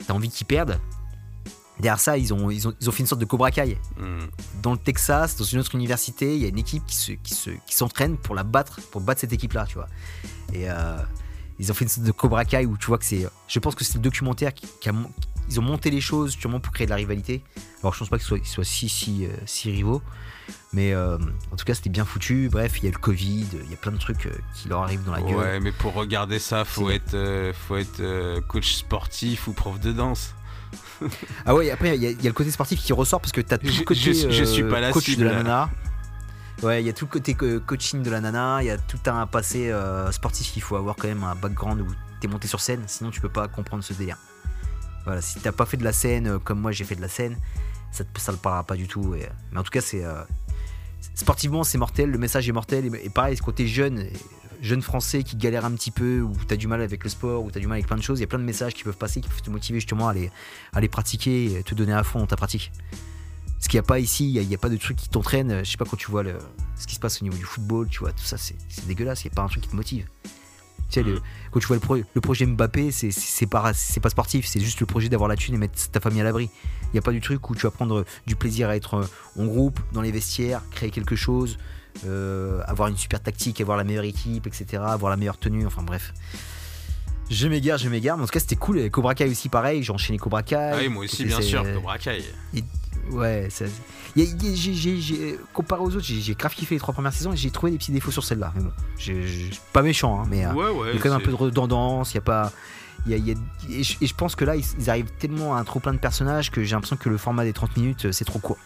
T'as 0.07 0.15
envie 0.15 0.31
qu'ils 0.31 0.47
perdent. 0.47 0.81
Derrière 1.79 2.01
ça, 2.01 2.17
ils 2.17 2.33
ont, 2.33 2.51
ils, 2.51 2.69
ont, 2.69 2.75
ils 2.81 2.89
ont 2.89 2.93
fait 2.93 3.01
une 3.01 3.07
sorte 3.07 3.21
de 3.21 3.27
Cobra 3.27 3.51
Kai. 3.51 3.79
Hmm. 3.99 4.27
Dans 4.63 4.73
le 4.73 4.79
Texas, 4.79 5.37
dans 5.37 5.45
une 5.45 5.59
autre 5.59 5.75
université, 5.75 6.35
il 6.35 6.43
y 6.43 6.47
a 6.47 6.49
une 6.49 6.59
équipe 6.59 6.87
qui 6.87 6.97
se, 6.97 7.13
qui 7.13 7.35
se, 7.35 7.51
qui 7.51 7.75
s'entraîne 7.75 8.17
pour 8.17 8.35
la 8.35 8.45
battre, 8.45 8.81
pour 8.91 9.03
battre 9.03 9.21
cette 9.21 9.33
équipe-là, 9.33 9.67
tu 9.67 9.75
vois. 9.75 9.89
Et 10.55 10.67
ils 11.59 11.71
ont 11.71 11.75
fait 11.75 11.85
une 11.85 11.91
sorte 11.91 12.07
de 12.07 12.13
Cobra 12.13 12.45
Kai 12.45 12.65
où 12.67 12.79
tu 12.79 12.87
vois 12.87 12.99
que 12.99 13.05
c'est. 13.05 13.27
Je 13.47 13.59
pense 13.59 13.75
que 13.75 13.85
c'est 13.85 13.95
le 13.95 14.01
documentaire 14.01 14.55
qui, 14.55 14.67
qui 14.81 14.89
a, 14.89 14.93
ils 15.49 15.59
ont 15.61 15.63
monté 15.63 15.91
les 15.91 16.01
choses 16.01 16.33
sûrement 16.33 16.61
pour 16.61 16.73
créer 16.73 16.87
de 16.87 16.91
la 16.91 16.97
rivalité. 16.97 17.43
Alors 17.83 17.93
je 17.95 17.99
pense 17.99 18.09
pas 18.09 18.19
qu'ils 18.19 18.45
soient, 18.47 18.65
si, 18.65 18.89
si, 18.89 19.27
euh, 19.27 19.31
si 19.47 19.71
rivaux. 19.71 20.03
Mais 20.73 20.93
euh, 20.93 21.19
en 21.53 21.57
tout 21.57 21.65
cas, 21.65 21.75
c'était 21.75 21.91
bien 21.91 22.05
foutu. 22.05 22.49
Bref, 22.51 22.79
il 22.79 22.85
y 22.85 22.89
a 22.89 22.91
le 22.93 22.99
Covid, 22.99 23.47
il 23.65 23.71
y 23.71 23.75
a 23.75 23.77
plein 23.77 23.93
de 23.93 23.99
trucs 23.99 24.27
euh, 24.27 24.31
qui 24.55 24.69
leur 24.69 24.83
arrivent 24.83 25.05
dans 25.05 25.13
la 25.13 25.21
gueule. 25.23 25.35
Ouais, 25.37 25.61
mais 25.61 25.73
pour 25.73 25.93
regarder 25.95 26.39
ça, 26.39 26.65
faut 26.65 26.91
être, 26.91 27.15
euh, 27.15 27.53
faut 27.53 27.77
être 27.77 28.01
euh, 28.01 28.41
coach 28.41 28.75
sportif 28.75 29.47
ou 29.49 29.53
prof 29.53 29.79
de 29.81 29.93
danse. 29.93 30.35
Ah 31.45 31.55
ouais, 31.55 31.71
après, 31.71 31.97
il 31.97 32.03
y, 32.03 32.07
a- 32.07 32.11
il 32.11 32.17
y 32.23 32.27
a 32.27 32.31
le 32.31 32.33
côté 32.33 32.51
sportif 32.51 32.81
qui 32.81 32.93
ressort 32.93 33.21
parce 33.21 33.33
que 33.33 33.41
t'as 33.41 33.59
tout 33.59 33.67
le 33.67 33.85
côté 33.85 34.01
je 34.01 34.13
suis- 34.13 34.33
je 34.33 34.45
suis 34.45 34.65
pas 34.65 34.81
la 34.81 34.93
coach 34.93 35.05
cible, 35.05 35.23
de 35.23 35.29
la 35.29 35.35
nana. 35.35 35.71
Ouais, 36.63 36.83
il 36.83 36.87
y 36.87 36.91
a 36.91 36.93
tout 36.93 37.07
le 37.07 37.11
côté 37.11 37.35
coaching 37.35 38.03
de 38.03 38.11
la 38.11 38.21
nana, 38.21 38.59
il 38.63 38.67
y 38.67 38.71
a 38.71 38.79
tout 38.79 38.99
un 39.07 39.27
passé 39.27 39.73
sportif 40.13 40.53
qu'il 40.53 40.63
faut 40.63 40.77
avoir 40.77 40.95
quand 40.97 41.09
même 41.09 41.25
un 41.25 41.35
background 41.35 41.81
où 41.81 41.87
t'es 42.21 42.29
monté 42.29 42.47
sur 42.49 42.61
scène, 42.61 42.83
sinon 42.87 43.11
tu 43.11 43.21
peux 43.21 43.29
pas 43.29 43.49
comprendre 43.49 43.83
ce 43.83 43.93
délire. 43.93 44.17
Voilà, 45.05 45.21
si 45.21 45.41
t'as 45.41 45.53
pas 45.53 45.67
fait 45.67 45.77
de 45.77 45.85
la 45.85 45.93
scène 45.93 46.27
euh, 46.27 46.39
comme 46.39 46.61
moi 46.61 46.73
j'ai 46.73 46.85
fait 46.85 46.95
de 46.95 47.01
la 47.01 47.09
scène, 47.09 47.37
ça 47.91 48.05
ça 48.17 48.33
le 48.33 48.39
parlera 48.39 48.65
pas 48.65 48.77
du 48.77 48.87
tout. 48.87 49.15
mais 49.53 49.59
en 49.59 49.63
tout 49.63 49.71
cas, 49.71 49.81
c'est 49.81 50.05
euh, 50.05 50.23
sportivement 51.15 51.65
c'est 51.65 51.79
mortel, 51.79 52.11
le 52.11 52.19
message 52.19 52.49
est 52.49 52.53
mortel. 52.53 52.87
Et, 52.87 53.07
et 53.07 53.11
pareil, 53.11 53.37
ce 53.37 53.43
côté 53.43 53.67
jeune, 53.67 54.07
jeune 54.61 54.83
français 54.83 55.25
qui 55.25 55.37
galère 55.37 55.65
un 55.65 55.73
petit 55.73 55.91
peu, 55.91 56.21
ou 56.21 56.35
t'as 56.47 56.57
du 56.57 56.69
mal 56.69 56.81
avec 56.81 57.03
le 57.05 57.11
sport, 57.11 57.45
ou 57.45 57.51
t'as 57.51 57.61
du 57.61 57.67
mal 57.67 57.77
avec 57.77 57.87
plein 57.87 57.97
de 57.97 58.03
choses, 58.03 58.21
il 58.21 58.23
y 58.23 58.25
a 58.25 58.29
plein 58.29 58.39
de 58.39 58.45
messages 58.45 58.75
qui 58.75 58.85
peuvent 58.85 58.97
passer, 58.97 59.21
qui 59.21 59.29
peuvent 59.29 59.43
te 59.43 59.51
motiver 59.51 59.81
justement 59.81 60.09
à 60.09 60.13
aller, 60.13 60.31
à 60.73 60.81
pratiquer, 60.89 61.63
te 61.65 61.75
donner 61.75 61.93
à 61.93 62.05
fond 62.05 62.21
dans 62.21 62.27
ta 62.27 62.37
pratique. 62.37 62.73
Ce 63.63 63.69
qu'il 63.69 63.79
n'y 63.79 63.85
a 63.85 63.87
pas 63.87 64.01
ici, 64.01 64.33
il 64.33 64.49
n'y 64.49 64.55
a, 64.55 64.59
pas 64.59 64.69
de 64.69 64.77
truc 64.77 64.97
qui 64.97 65.09
t'entraîne. 65.09 65.65
Je 65.65 65.71
sais 65.71 65.77
pas 65.77 65.85
quand 65.85 65.97
tu 65.97 66.11
vois 66.11 66.25
le, 66.25 66.37
ce 66.77 66.87
qui 66.89 66.97
se 66.97 67.01
passe 67.01 67.23
au 67.23 67.25
niveau 67.25 67.37
du 67.37 67.45
football, 67.45 67.89
tu 67.89 68.01
vois, 68.01 68.13
tout 68.13 68.25
ça, 68.25 68.37
c'est 68.37 68.57
dégueulasse. 68.89 69.23
Il 69.23 69.29
n'y 69.29 69.33
a 69.33 69.37
pas 69.37 69.43
un 69.43 69.49
truc 69.49 69.63
qui 69.63 69.69
te 69.69 69.77
motive. 69.77 70.05
Tu 70.93 71.01
sais, 71.01 71.03
le- 71.07 71.21
quand 71.51 71.59
tu 71.61 71.67
vois 71.67 71.77
le, 71.77 71.81
pro- 71.81 71.97
le 71.97 72.21
projet 72.21 72.45
Mbappé, 72.47 72.91
c'est- 72.93 73.47
pas, 73.47 73.73
c'est 73.75 74.01
pas 74.01 74.11
sportif, 74.11 74.47
c'est 74.47 74.61
juste 74.61 74.79
le 74.81 74.87
projet 74.87 75.09
d'avoir 75.09 75.29
la 75.29 75.37
thune 75.37 75.55
et 75.55 75.59
mettre 75.59 75.91
ta 75.91 76.01
famille 76.01 76.21
à 76.21 76.25
l'abri. 76.25 76.51
Il 76.85 76.93
n'y 76.93 76.99
a 76.99 77.03
pas 77.03 77.13
du 77.13 77.21
truc 77.21 77.49
où 77.49 77.55
tu 77.55 77.63
vas 77.63 77.71
prendre 77.71 78.05
du 78.27 78.37
plaisir 78.37 78.69
à 78.69 78.77
être 78.77 79.09
en 79.39 79.45
groupe, 79.47 79.81
dans 79.93 80.03
les 80.03 80.13
vestiaires, 80.13 80.61
créer 80.71 80.91
quelque 80.91 81.17
chose, 81.17 81.57
euh, 82.07 82.61
avoir 82.67 82.89
une 82.89 82.97
super 82.99 83.21
tactique, 83.23 83.61
avoir 83.63 83.77
la 83.79 83.85
meilleure 83.85 84.05
équipe, 84.05 84.47
etc., 84.47 84.83
avoir 84.87 85.11
la 85.11 85.17
meilleure 85.17 85.39
tenue, 85.39 85.67
enfin 85.67 85.83
bref. 85.83 86.13
Je 87.31 87.49
m'égare, 87.49 87.79
je 87.79 87.89
m'égare, 87.89 88.19
mais 88.19 88.25
en 88.25 88.27
tout 88.27 88.33
cas 88.33 88.41
c'était 88.41 88.57
cool. 88.57 88.91
Cobra 88.91 89.15
Kai 89.15 89.27
aussi 89.31 89.49
pareil, 89.49 89.83
j'ai 89.83 89.93
enchaîné 89.93 90.19
Cobra 90.19 90.43
Kai. 90.43 90.57
Ah 90.57 90.77
oui, 90.79 90.89
moi 90.91 91.05
aussi, 91.05 91.25
bien 91.25 91.41
sûr, 91.41 91.63
Cobra 91.75 91.97
Kai. 91.99 92.23
Ouais, 93.11 93.49
comparé 95.53 95.81
aux 95.83 95.89
autres, 95.97 96.01
j'ai 96.05 96.35
grave 96.35 96.55
kiffé 96.55 96.75
les 96.75 96.79
trois 96.81 96.95
premières 96.95 97.13
saisons 97.13 97.33
et 97.33 97.37
j'ai 97.37 97.51
trouvé 97.51 97.73
des 97.73 97.79
petits 97.79 97.93
défauts 97.93 98.11
sur 98.11 98.25
celle-là. 98.25 98.53
Mais 98.57 98.63
bon, 98.63 98.73
pas 99.73 99.83
méchant, 99.83 100.21
hein, 100.21 100.27
mais 100.31 100.45
euh, 100.45 100.53
Ouais, 100.73 100.91
il 100.93 100.95
y 100.97 100.99
a 100.99 101.03
quand 101.03 101.09
même 101.11 101.19
un 101.19 101.21
peu 101.25 101.31
de 101.31 101.37
redondance, 101.37 102.13
il 102.13 102.17
y 102.17 102.19
a 102.19 102.23
pas. 102.23 102.53
Y 103.07 103.15
a, 103.15 103.17
il 103.17 103.29
y 103.29 103.33
a- 103.33 103.35
et, 103.71 103.83
je, 103.83 103.97
et 104.01 104.07
je 104.07 104.15
pense 104.15 104.37
que 104.37 104.45
là, 104.45 104.55
ils, 104.55 104.65
ils 104.79 104.89
arrivent 104.89 105.11
tellement 105.19 105.57
à 105.57 105.59
un 105.61 105.65
trop 105.65 105.81
plein 105.81 105.93
de 105.93 105.99
personnages 105.99 106.51
que 106.53 106.63
j'ai 106.63 106.75
l'impression 106.77 106.97
que 106.97 107.09
le 107.09 107.17
format 107.19 107.43
des 107.45 107.53
30 107.53 107.77
minutes, 107.77 108.05
euh, 108.07 108.13
c'est 108.13 108.25
trop 108.25 108.39
court. 108.39 108.59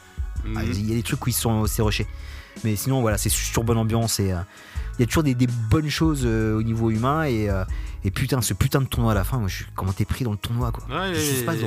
Mhm. 0.45 0.57
Ah, 0.59 0.65
Il 0.65 0.89
y 0.89 0.93
a 0.93 0.97
des 0.97 1.03
trucs 1.03 1.25
où 1.25 1.31
ils 1.31 1.33
sont 1.33 1.67
c'est 1.67 1.81
rushé. 1.83 2.07
Mais 2.65 2.77
sinon, 2.77 3.01
voilà, 3.01 3.17
c'est 3.19 3.29
sur 3.31 3.65
bonne 3.65 3.79
ambiance 3.79 4.21
et 4.21 4.33
euh, 4.33 4.39
il 4.99 5.01
y 5.01 5.05
a 5.05 5.07
toujours 5.07 5.23
des, 5.23 5.35
des 5.35 5.47
bonnes 5.47 5.89
choses 5.91 6.23
euh, 6.25 6.57
au 6.59 6.63
niveau 6.63 6.91
humain. 6.91 7.25
Et, 7.25 7.49
euh, 7.49 7.65
et 8.05 8.11
putain, 8.11 8.43
ce 8.43 8.53
putain 8.55 8.81
de 8.81 8.87
tournoi 8.87 9.13
à 9.13 9.15
la 9.15 9.25
fin, 9.25 9.39
moi, 9.39 9.49
je 9.49 9.65
comment 9.75 9.93
t'es 9.93 10.05
pris 10.05 10.25
dans 10.25 10.33
le 10.33 10.39
tournoi 10.39 10.71
quoi. 10.73 10.85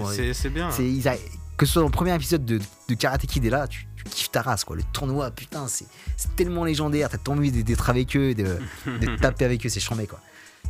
Ouais, 0.07 0.33
c'est 0.33 0.49
bien. 0.49 0.69
Ils 0.79 1.01
arri- 1.07 1.19
que 1.59 1.65
ce 1.67 1.73
soit 1.73 1.81
dans 1.81 1.87
le 1.89 1.91
premier 1.91 2.15
épisode 2.15 2.43
de, 2.45 2.59
de 2.87 2.93
Karate 2.95 3.25
Kid 3.27 3.45
et 3.45 3.49
là, 3.51 3.67
tu, 3.67 3.85
tu 3.95 4.03
kiffes 4.05 4.31
ta 4.31 4.41
race 4.41 4.63
quoi. 4.63 4.75
Le 4.75 4.83
tournoi, 4.93 5.29
putain, 5.31 5.67
c'est 5.67 5.85
c'est 6.17 6.35
tellement 6.35 6.63
légendaire. 6.63 7.09
T'as 7.09 7.17
tant 7.19 7.33
envie 7.33 7.51
d'être- 7.51 7.89
avec 7.89 8.15
eux, 8.15 8.33
de, 8.33 8.57
de 8.87 9.15
taper 9.21 9.45
avec 9.45 9.65
eux, 9.65 9.69
c'est 9.69 9.79
chambé 9.79 10.07
quoi. 10.07 10.19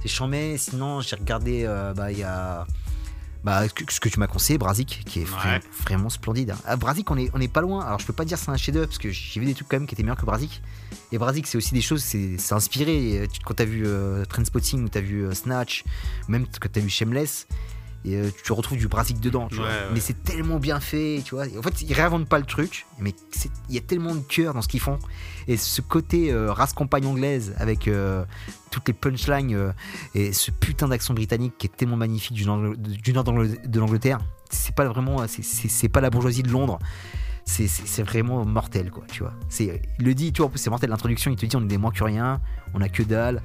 C'est 0.02 0.08
chambé. 0.10 0.58
Sinon, 0.58 1.02
j'ai 1.02 1.16
regardé, 1.16 1.64
euh, 1.66 1.94
bah, 1.94 2.12
il 2.12 2.18
y 2.20 2.24
a 2.24 2.66
Bah, 3.44 3.64
ce 3.70 4.00
que, 4.02 4.10
tu 4.10 4.20
m'as 4.20 4.28
conseillé, 4.28 4.58
Brazik, 4.58 5.04
qui 5.06 5.22
est 5.22 5.24
Ouais. 5.46 5.62
vraiment 5.84 6.10
splendide. 6.10 6.56
Ah, 6.66 6.76
Brazik, 6.76 7.10
on 7.10 7.18
est, 7.18 7.30
on 7.34 7.40
est 7.40 7.48
pas 7.48 7.62
loin. 7.62 7.86
Alors, 7.86 7.98
je 8.00 8.06
peux 8.06 8.12
pas 8.14 8.26
dire 8.26 8.38
c'est 8.38 8.50
un 8.52 8.58
chef-d'œuvre 8.58 8.88
parce 8.88 8.98
que 8.98 9.12
j'ai 9.12 9.40
vu 9.40 9.46
des 9.46 9.54
trucs 9.54 9.68
quand 9.70 9.78
même 9.78 9.88
qui 9.88 9.96
étaient 9.96 10.04
meilleurs 10.04 10.18
que 10.18 10.26
Brazik. 10.26 10.62
Et 11.14 11.18
Brazik, 11.18 11.48
c'est 11.48 11.58
aussi 11.58 11.74
des 11.74 11.82
choses, 11.82 12.04
c'est 12.04 12.38
inspiré. 12.54 13.20
Euh, 13.20 13.28
Quand 13.46 13.54
t'as 13.54 13.64
vu 13.66 13.84
euh, 13.86 14.26
Trainspotting 14.26 14.84
ou 14.86 14.90
t'as 14.90 15.00
vu 15.02 15.24
euh, 15.26 15.34
Snatch, 15.34 15.84
même 16.28 16.46
quand 16.60 16.70
t'as 16.72 16.82
vu 16.82 16.90
Shameless, 16.90 17.48
et 18.06 18.16
euh, 18.16 18.30
tu 18.44 18.54
retrouves 18.54 18.78
du 18.78 18.88
Brazik 18.88 19.20
dedans, 19.20 19.48
tu 19.50 19.56
vois. 19.56 19.66
Ouais, 19.66 19.72
ouais. 19.72 19.88
Mais 19.94 20.00
c'est 20.00 20.24
tellement 20.24 20.58
bien 20.58 20.80
fait, 20.80 21.22
tu 21.26 21.36
vois. 21.36 21.48
Et 21.48 21.58
en 21.58 21.62
fait, 21.62 21.82
ils 21.82 21.94
réinventent 21.94 22.30
pas 22.30 22.40
le 22.40 22.46
truc, 22.46 22.86
mais 23.00 23.14
il 23.70 23.76
y 23.76 23.78
a 23.78 23.82
tellement 23.82 24.16
de 24.16 24.22
cœur 24.22 24.54
dans 24.54 24.62
ce 24.62 24.68
qu'ils 24.68 24.80
font. 24.80 24.98
Et 25.48 25.58
ce 25.58 25.82
côté 25.82 26.32
euh, 26.32 26.52
race 26.54 26.74
campagne 26.74 27.06
anglaise 27.06 27.54
avec 27.58 27.88
euh, 27.88 28.24
toutes 28.72 28.88
les 28.88 28.94
punchlines 28.94 29.54
euh, 29.56 29.72
et 30.16 30.32
ce 30.34 30.52
putain 30.52 30.88
d'accent 30.88 31.14
britannique 31.14 31.54
qui 31.58 31.68
est 31.68 31.76
tellement 31.76 31.98
magnifique 31.98 32.34
du 32.38 32.46
nord, 32.46 32.76
du 32.78 33.14
nord 33.14 33.24
d'Angl- 33.24 33.68
de 33.68 33.80
l'Angleterre, 33.80 34.20
c'est 34.50 34.74
pas 34.76 34.86
vraiment, 34.86 35.26
c'est- 35.28 35.90
pas 35.90 36.02
la 36.02 36.10
bourgeoisie 36.10 36.44
de 36.44 36.50
Londres. 36.52 36.80
C'est- 37.46 38.04
vraiment 38.04 38.46
mortel, 38.46 38.92
quoi, 38.92 39.04
tu 39.12 39.24
vois. 39.24 39.34
Il 39.60 39.80
le 40.06 40.14
dit, 40.14 40.32
tu 40.32 40.38
vois, 40.38 40.48
en 40.48 40.50
plus, 40.52 40.60
c'est 40.60 40.70
mortel. 40.70 40.92
L'introduction, 40.92 41.32
il 41.32 41.36
te 41.36 41.46
dit 41.48 41.56
on 41.56 41.62
est 41.64 41.68
des 41.68 41.80
moins 41.80 41.90
que 41.92 42.04
rien, 42.04 42.40
on 42.76 42.82
a 42.82 42.90
que 42.90 43.02
dalle, 43.02 43.42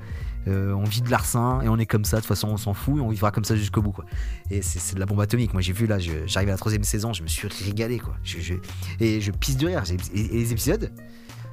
euh, 0.48 0.72
on 0.72 0.84
vit 0.84 1.00
de 1.02 1.10
l'arsen 1.10 1.60
et 1.62 1.68
on 1.68 1.78
est 1.78 1.86
comme 1.86 2.04
ça, 2.04 2.16
de 2.16 2.22
toute 2.22 2.28
façon, 2.28 2.48
on 2.48 2.56
s'en 2.56 2.74
fout 2.74 2.98
et 2.98 3.00
on 3.00 3.08
vivra 3.08 3.30
comme 3.30 3.44
ça 3.44 3.56
jusqu'au 3.56 3.82
bout, 3.82 3.92
quoi. 3.92 4.04
Et 4.50 4.60
c'est 4.62 4.94
de 4.94 5.00
la 5.00 5.06
bombe 5.06 5.20
atomique. 5.20 5.52
Moi, 5.52 5.62
j'ai 5.62 5.72
vu 5.72 5.86
là, 5.86 5.98
j'arrive 5.98 6.48
à 6.48 6.52
la 6.52 6.58
troisième 6.58 6.84
saison, 6.84 7.12
je 7.12 7.22
me 7.22 7.28
suis 7.28 7.48
régalé, 7.64 7.98
quoi. 7.98 8.14
Je- 8.22 8.40
je- 8.40 8.54
et 9.00 9.20
je 9.20 9.30
pisse 9.30 9.56
de 9.56 9.66
rire. 9.66 9.82
Et, 10.14 10.18
et 10.20 10.28
les 10.28 10.52
épisodes, 10.52 10.92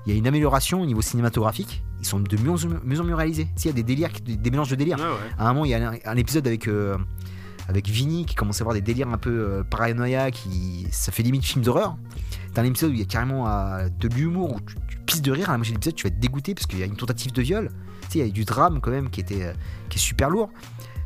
il 0.06 0.12
y 0.12 0.16
a 0.16 0.18
une 0.18 0.28
amélioration 0.28 0.82
au 0.82 0.86
niveau 0.86 1.02
cinématographique. 1.02 1.84
Ils 2.00 2.06
sont 2.06 2.20
de 2.20 2.38
mieux 2.38 2.50
en 2.50 2.56
mieux, 2.84 3.00
en 3.00 3.04
mieux 3.04 3.16
réalisés. 3.16 3.48
Il 3.60 3.66
y 3.66 3.70
a 3.70 3.74
des 3.74 3.84
délires, 3.84 4.10
des, 4.26 4.50
mélanges 4.52 4.70
de 4.72 4.76
délires. 4.76 4.98
Ouais. 4.98 5.06
À 5.38 5.48
un 5.50 5.54
moment, 5.54 5.66
il 5.66 5.72
y 5.72 5.76
a 5.76 5.90
un, 5.92 5.94
un 6.04 6.18
épisode 6.18 6.48
avec, 6.48 6.68
euh, 6.68 6.98
avec 7.68 7.88
Vinny 7.88 8.26
qui 8.26 8.34
commence 8.36 8.60
à 8.60 8.64
avoir 8.64 8.74
des 8.74 8.82
délires 8.82 9.10
un 9.10 9.18
peu 9.20 9.30
euh, 9.30 9.64
paranoïa, 9.64 10.32
qui, 10.32 10.88
ça 10.92 11.12
fait 11.12 11.22
limite 11.24 11.46
film 11.46 11.64
d'horreur. 11.64 11.96
T'as 12.54 12.64
un 12.64 12.66
épisode 12.66 12.90
où 12.90 12.94
il 12.94 13.00
y 13.00 13.04
a 13.04 13.06
carrément 13.06 13.48
euh, 13.48 13.88
de 14.00 14.08
l'humour, 14.08 14.56
où 14.56 14.60
tu, 14.62 14.76
tu 14.88 14.98
pisses 15.06 15.22
de 15.22 15.32
rire. 15.32 15.50
À 15.50 15.52
la 15.54 15.58
moitié 15.60 15.74
de 15.74 15.78
l'épisode, 15.78 15.96
tu 15.96 16.04
vas 16.04 16.08
être 16.08 16.20
dégoûté 16.20 16.56
parce 16.56 16.66
qu'il 16.66 16.80
y 16.80 16.84
a 16.84 16.88
une 16.88 16.98
tentative 16.98 17.32
de 17.32 17.42
viol. 17.44 17.70
Tu 18.12 18.20
sais, 18.20 18.26
il 18.26 18.28
y 18.28 18.30
a 18.30 18.34
du 18.34 18.44
drame 18.44 18.82
quand 18.82 18.92
même 18.92 19.10
qui, 19.10 19.22
était, 19.22 19.44
euh, 19.44 19.54
qui 19.90 19.98
est 19.98 20.02
super 20.02 20.30
lourd. 20.30 20.50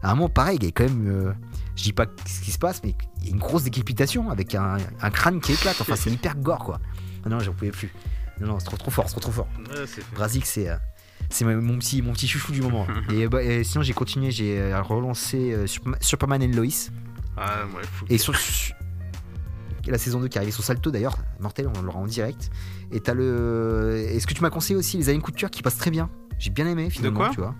À 0.01 0.11
un 0.11 0.15
moment, 0.15 0.29
pareil, 0.29 0.57
il 0.59 0.65
y 0.65 0.67
a 0.67 0.71
quand 0.71 0.85
même. 0.85 1.07
euh, 1.07 1.33
je 1.75 1.83
dis 1.83 1.93
pas 1.93 2.05
ce 2.25 2.41
qui 2.41 2.51
se 2.51 2.57
passe, 2.57 2.81
mais 2.83 2.95
il 3.21 3.25
y 3.25 3.27
a 3.29 3.33
une 3.33 3.39
grosse 3.39 3.63
décapitation 3.63 4.29
avec 4.31 4.55
un, 4.55 4.77
un 5.01 5.09
crâne 5.11 5.39
qui 5.39 5.53
éclate. 5.53 5.79
Enfin, 5.81 5.95
c'est 5.95 6.09
hyper 6.11 6.35
gore, 6.35 6.59
quoi. 6.59 6.79
Ah 7.25 7.29
non, 7.29 7.39
j'en 7.39 7.53
pouvais 7.53 7.71
plus. 7.71 7.93
Non, 8.39 8.47
non, 8.47 8.59
c'est 8.59 8.65
trop, 8.65 8.77
trop 8.77 8.91
fort, 8.91 9.05
c'est 9.07 9.11
trop, 9.13 9.21
trop 9.21 9.31
fort. 9.31 9.47
Ouais, 9.69 9.85
c'est 9.87 10.01
c'est 10.45 10.69
euh, 10.69 10.75
c'est 11.29 11.45
mon 11.45 11.77
petit, 11.77 12.01
mon 12.01 12.13
petit 12.13 12.27
chouchou 12.27 12.51
du 12.51 12.61
moment. 12.61 12.87
et, 13.13 13.27
bah, 13.27 13.43
et 13.43 13.63
sinon, 13.63 13.83
j'ai 13.83 13.93
continué, 13.93 14.31
j'ai 14.31 14.73
relancé 14.75 15.53
euh, 15.53 15.65
Superma- 15.65 15.97
Superman 16.01 16.41
and 16.43 16.55
Lois. 16.55 16.89
Ah, 17.37 17.65
ouais, 17.75 17.83
fou. 17.83 18.05
Et 18.09 18.17
sur 18.17 18.33
la 19.87 19.97
saison 19.97 20.19
2 20.19 20.27
qui 20.27 20.37
arrive 20.37 20.53
sur 20.53 20.63
Salto 20.63 20.89
d'ailleurs, 20.91 21.17
mortel, 21.39 21.69
on 21.77 21.81
l'aura 21.81 21.99
en 21.99 22.05
direct. 22.07 22.49
Et 22.91 22.99
t'as 22.99 23.13
le. 23.13 23.95
Et 24.09 24.19
ce 24.19 24.27
que 24.27 24.33
tu 24.33 24.41
m'as 24.41 24.49
conseillé 24.49 24.75
aussi, 24.75 24.97
les 24.97 25.09
de 25.31 25.37
cœur 25.37 25.51
qui 25.51 25.61
passent 25.61 25.77
très 25.77 25.91
bien? 25.91 26.09
J'ai 26.39 26.49
bien 26.49 26.67
aimé 26.67 26.89
finalement, 26.89 27.19
quoi 27.19 27.29
tu 27.29 27.39
vois. 27.41 27.55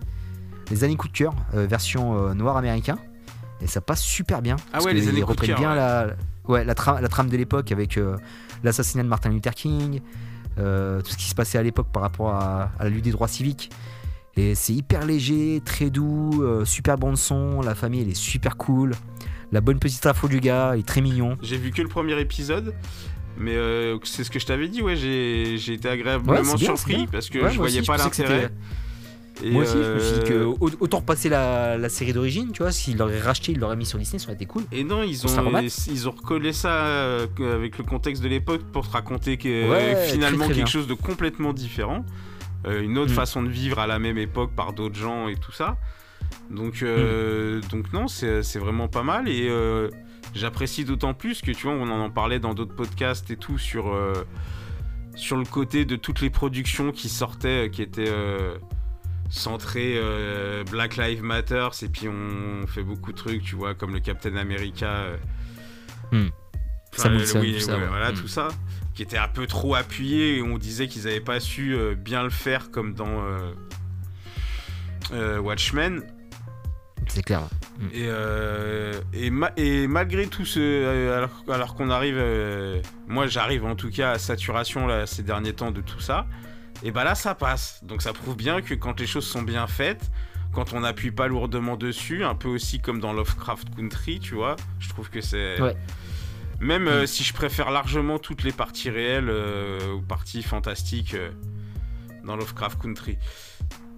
Les 0.72 0.84
années 0.84 0.96
coup 0.96 1.08
de 1.08 1.14
cœur, 1.14 1.34
euh, 1.54 1.68
version 1.68 2.18
euh, 2.18 2.34
noir 2.34 2.58
américain. 2.58 2.98
Et 3.62 3.68
ça 3.68 3.82
passe 3.82 4.02
super 4.02 4.42
bien. 4.42 4.58
Ah 4.68 4.74
parce 4.74 4.86
ouais, 4.86 4.94
les 4.94 5.08
années 5.08 5.22
coup 5.22 5.34
de 5.36 5.42
cœur, 5.42 5.58
bien 5.60 5.70
ouais. 5.70 5.76
la, 5.76 6.08
ouais, 6.48 6.66
la, 6.66 6.74
tra- 6.74 7.02
la 7.02 7.08
trame 7.08 7.30
de 7.30 7.38
l'époque 7.38 7.72
avec 7.72 7.98
euh, 7.98 8.18
l'assassinat 8.64 9.04
de 9.04 9.08
Martin 9.08 9.30
Luther 9.30 9.54
King, 9.54 10.02
tout 10.58 10.62
ce 11.12 11.18
qui 11.18 11.26
se 11.30 11.36
passait 11.36 11.58
à 11.58 11.64
l'époque 11.64 11.88
par 11.92 12.02
rapport 12.02 12.30
à, 12.34 12.72
à 12.80 12.84
la 12.84 12.90
lutte 12.90 13.04
des 13.06 13.12
droits 13.12 13.28
civiques. 13.28 13.72
Et 14.38 14.54
c'est 14.56 14.74
hyper 14.74 15.06
léger, 15.06 15.62
très 15.64 15.90
doux, 15.90 16.44
euh, 16.44 16.66
super 16.66 16.98
bande 16.98 17.16
son, 17.16 17.62
la 17.62 17.74
famille 17.74 18.02
elle 18.02 18.10
est 18.10 18.14
super 18.14 18.58
cool. 18.58 18.92
La 19.54 19.62
bonne 19.62 19.80
petite 19.80 20.06
info 20.06 20.28
du 20.28 20.42
gars, 20.42 20.76
il 20.76 20.80
est 20.82 20.84
très 20.84 21.00
mignon. 21.00 21.38
J'ai 21.42 21.58
vu 21.58 21.72
que 21.72 21.82
le 21.82 21.88
premier 21.88 22.20
épisode. 22.20 22.74
Mais 23.38 23.56
euh, 23.56 23.98
c'est 24.04 24.24
ce 24.24 24.32
que 24.32 24.40
je 24.40 24.46
t'avais 24.46 24.68
dit, 24.70 24.82
ouais, 24.82 24.96
j'ai 24.96 25.56
été 25.56 25.88
Ouais, 25.88 25.94
agréablement 25.94 26.44
c'est 26.44 26.58
bien, 26.66 26.76
surpris 26.76 27.08
parce 27.12 27.30
que 27.30 27.40
Ouais, 27.40 27.52
je 27.52 27.58
voyais 27.58 27.80
aussi, 27.80 27.88
pas 27.88 27.98
l'intérêt. 27.98 28.50
Et, 29.44 29.52
Moi 29.52 29.64
aussi, 29.64 29.74
je 29.74 29.94
me 29.94 30.00
suis 30.00 30.20
dit 30.20 30.30
que 30.30 30.34
euh, 30.34 30.46
au- 30.48 30.70
autant 30.80 31.00
repasser 31.00 31.28
la, 31.28 31.78
la 31.78 31.90
série 31.90 32.14
d'origine, 32.14 32.54
tu 32.54 32.64
vois, 32.64 32.72
s'il 32.72 32.98
l'aurait 32.98 33.20
racheté, 33.20 33.52
il 33.52 33.60
l'aurait 33.60 33.76
mis 33.76 33.86
sur 33.86 34.00
Disney, 34.00 34.18
ça 34.18 34.28
aurait 34.28 34.36
été 34.36 34.46
cool. 34.46 34.64
Et 34.72 34.86
non, 34.86 35.04
ils 35.04 35.28
ont, 35.28 35.62
ils 35.92 36.08
ont 36.08 36.12
recollé 36.12 36.54
ça 36.54 36.86
euh, 36.86 37.28
avec 37.54 37.78
le 37.78 37.84
contexte 37.84 38.24
de 38.24 38.30
l'époque 38.30 38.62
pour 38.72 38.88
te 38.88 38.94
raconter 38.94 39.36
que 39.36 39.70
Ouais, 39.70 39.94
très, 39.96 40.08
finalement 40.08 40.46
bien. 40.48 40.56
quelque 40.56 40.70
chose 40.70 40.88
de 40.88 40.94
complètement 40.94 41.52
différent, 41.52 42.06
une 42.66 42.98
autre 42.98 43.12
Mm. 43.12 43.16
façon 43.16 43.44
de 43.44 43.50
vivre 43.50 43.80
à 43.80 43.88
la 43.88 44.00
même 44.00 44.18
époque 44.18 44.52
par 44.56 44.72
d'autres 44.72 44.96
gens 44.98 45.28
et 45.28 45.36
tout 45.36 45.52
ça. 45.52 45.78
Donc, 46.50 46.82
euh, 46.82 47.58
Mm. 47.58 47.62
donc 47.72 47.92
non, 47.92 48.08
c'est 48.08 48.42
c'est 48.42 48.60
vraiment 48.60 48.88
pas 48.88 49.04
mal 49.04 49.28
et 49.28 49.48
euh, 49.50 49.90
j'apprécie 50.36 50.86
d'autant 50.86 51.14
plus 51.14 51.42
que 51.42 51.52
tu 51.52 51.68
vois, 51.68 51.74
on 51.74 51.90
en 51.90 52.10
parlait 52.10 52.40
dans 52.40 52.54
d'autres 52.54 52.76
podcasts 52.76 53.32
et 53.32 53.38
tout 53.38 53.58
sur 53.58 53.94
euh, 53.94 54.14
sur 55.16 55.38
le 55.38 55.46
côté 55.46 55.86
de 55.86 55.96
toutes 55.96 56.22
les 56.22 56.30
productions 56.30 56.92
qui 56.92 57.10
sortaient, 57.10 57.66
euh, 57.66 57.70
qui 57.70 57.82
étaient 57.82 58.10
euh, 58.10 58.58
centrées 59.30 59.96
euh, 59.96 60.64
Black 60.70 60.98
Lives 60.98 61.24
Matter, 61.24 61.70
et 61.82 61.88
puis 61.88 62.08
on 62.08 62.68
fait 62.68 62.84
beaucoup 62.84 63.12
de 63.12 63.18
trucs, 63.18 63.44
tu 63.44 63.56
vois, 63.56 63.74
comme 63.74 63.94
le 63.94 64.00
Captain 64.00 64.36
America. 64.36 65.08
enfin, 66.98 67.12
oui, 67.16 67.54
tout 67.54 67.60
ça, 67.60 67.76
ouais, 67.76 67.82
ouais. 67.82 67.88
voilà, 67.88 68.12
tout 68.12 68.28
ça, 68.28 68.50
qui 68.94 69.02
était 69.02 69.18
un 69.18 69.28
peu 69.28 69.48
trop 69.48 69.76
appuyé 69.76 70.38
et 70.38 70.42
on 70.42 70.58
disait 70.58 70.88
qu'ils 70.88 71.04
n'avaient 71.04 71.20
pas 71.20 71.40
su 71.40 71.76
bien 71.98 72.24
le 72.24 72.30
faire 72.30 72.72
comme 72.72 72.94
dans 72.94 73.24
Watchmen. 75.12 76.04
C'est 77.08 77.24
clair. 77.24 77.44
Et, 77.94 78.06
euh, 78.08 78.94
et, 79.14 79.30
ma- 79.30 79.52
et 79.58 79.88
malgré 79.88 80.28
tout 80.28 80.46
ce. 80.46 80.60
euh, 80.60 81.18
alors, 81.18 81.44
alors 81.50 81.76
qu'on 81.76 81.90
arrive. 81.90 82.18
euh, 82.18 82.82
moi, 83.08 83.28
j'arrive 83.28 83.66
en 83.66 83.76
tout 83.76 83.90
cas 83.90 84.12
à 84.12 84.20
saturation 84.20 84.88
là, 84.88 85.06
ces 85.06 85.24
derniers 85.24 85.54
temps 85.54 85.72
de 85.72 85.82
tout 85.82 86.00
ça. 86.00 86.26
Et 86.84 86.92
bah 86.92 87.04
là, 87.04 87.16
ça 87.16 87.36
passe. 87.36 87.80
Donc 87.84 88.02
ça 88.02 88.12
prouve 88.14 88.36
bien 88.36 88.62
que 88.62 88.74
quand 88.74 89.00
les 89.00 89.08
choses 89.08 89.26
sont 89.26 89.42
bien 89.44 89.66
faites, 89.68 90.12
quand 90.54 90.74
on 90.74 90.82
n'appuie 90.82 91.12
pas 91.12 91.28
lourdement 91.28 91.78
dessus, 91.78 92.24
un 92.24 92.36
peu 92.36 92.48
aussi 92.50 92.80
comme 92.80 93.00
dans 93.00 93.14
Lovecraft 93.14 93.74
Country, 93.76 94.20
tu 94.20 94.36
vois, 94.36 94.56
je 94.80 94.90
trouve 94.90 95.10
que 95.10 95.22
c'est. 95.22 95.60
Ouais. 95.62 95.76
Même 96.60 96.88
euh, 96.88 97.06
si 97.06 97.24
je 97.24 97.34
préfère 97.34 97.70
largement 97.72 98.18
toutes 98.20 98.44
les 98.44 98.54
parties 98.54 98.90
réelles 98.90 99.30
euh, 99.30 99.92
aux 99.94 100.02
parties 100.02 100.42
fantastiques 100.44 101.14
euh, 101.14 101.30
dans 102.24 102.36
Lovecraft 102.38 102.82
Country. 102.82 103.18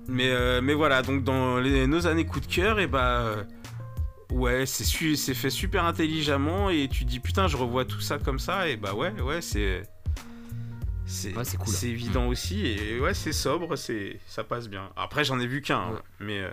Mais, 0.09 0.29
euh, 0.29 0.61
mais 0.61 0.73
voilà, 0.73 1.01
donc 1.01 1.23
dans 1.23 1.57
les- 1.59 1.85
nos 1.88 2.07
années 2.07 2.25
coup 2.25 2.39
de 2.39 2.45
cœur, 2.47 2.79
et 2.79 2.88
bah. 2.88 3.19
euh, 3.21 3.43
Ouais, 4.29 4.65
c'est 4.65 4.84
su- 4.84 5.15
c'est 5.15 5.34
fait 5.34 5.49
super 5.49 5.85
intelligemment 5.85 6.69
et 6.69 6.89
tu 6.89 7.05
dis 7.05 7.21
putain, 7.21 7.47
je 7.47 7.55
revois 7.55 7.85
tout 7.85 8.01
ça 8.01 8.19
comme 8.19 8.39
ça 8.39 8.67
et 8.67 8.75
bah 8.75 8.93
ouais, 8.93 9.13
ouais, 9.21 9.39
c'est 9.41 9.84
c'est 11.05 11.34
Ouais, 11.34 11.43
cool. 11.57 11.73
c'est 11.73 11.88
évident 11.88 12.27
aussi 12.27 12.65
et 12.67 12.99
ouais, 12.99 13.13
c'est 13.13 13.31
sobre, 13.31 13.77
c'est 13.77 14.19
ça 14.27 14.43
passe 14.43 14.67
bien. 14.67 14.89
Après, 14.97 15.23
j'en 15.23 15.39
ai 15.39 15.47
vu 15.47 15.61
qu'un, 15.61 15.77
hein, 15.79 15.91
Ouais. 15.93 15.99
mais 16.19 16.39
euh, 16.41 16.49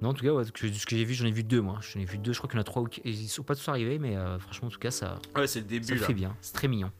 Non, 0.00 0.08
en 0.08 0.14
tout 0.14 0.24
cas, 0.24 0.32
ouais, 0.32 0.42
que- 0.52 0.72
ce 0.72 0.86
que 0.86 0.96
j'ai 0.96 1.04
vu, 1.04 1.12
j'en 1.12 1.26
ai 1.26 1.30
vu 1.32 1.44
deux, 1.44 1.60
moi. 1.60 1.78
J'en 1.82 2.00
ai 2.00 2.06
vu 2.06 2.16
deux, 2.16 2.32
je 2.32 2.38
crois 2.38 2.48
qu'il 2.48 2.56
y 2.56 2.60
en 2.60 2.62
a 2.62 2.64
trois 2.64 2.82
Ils 3.04 3.28
sont 3.28 3.42
pas 3.42 3.54
tous 3.54 3.68
arrivés, 3.68 3.98
mais 3.98 4.16
euh, 4.16 4.38
franchement, 4.38 4.68
en 4.68 4.70
tout 4.70 4.78
cas, 4.78 4.90
ça, 4.90 5.18
ouais, 5.36 5.46
c'est 5.46 5.60
le 5.60 5.64
ça 5.66 5.68
début 5.68 5.94
là. 5.96 6.06
fait 6.06 6.14
bien. 6.14 6.34
C'est 6.40 6.54
très 6.54 6.66
mignon. 6.68 6.90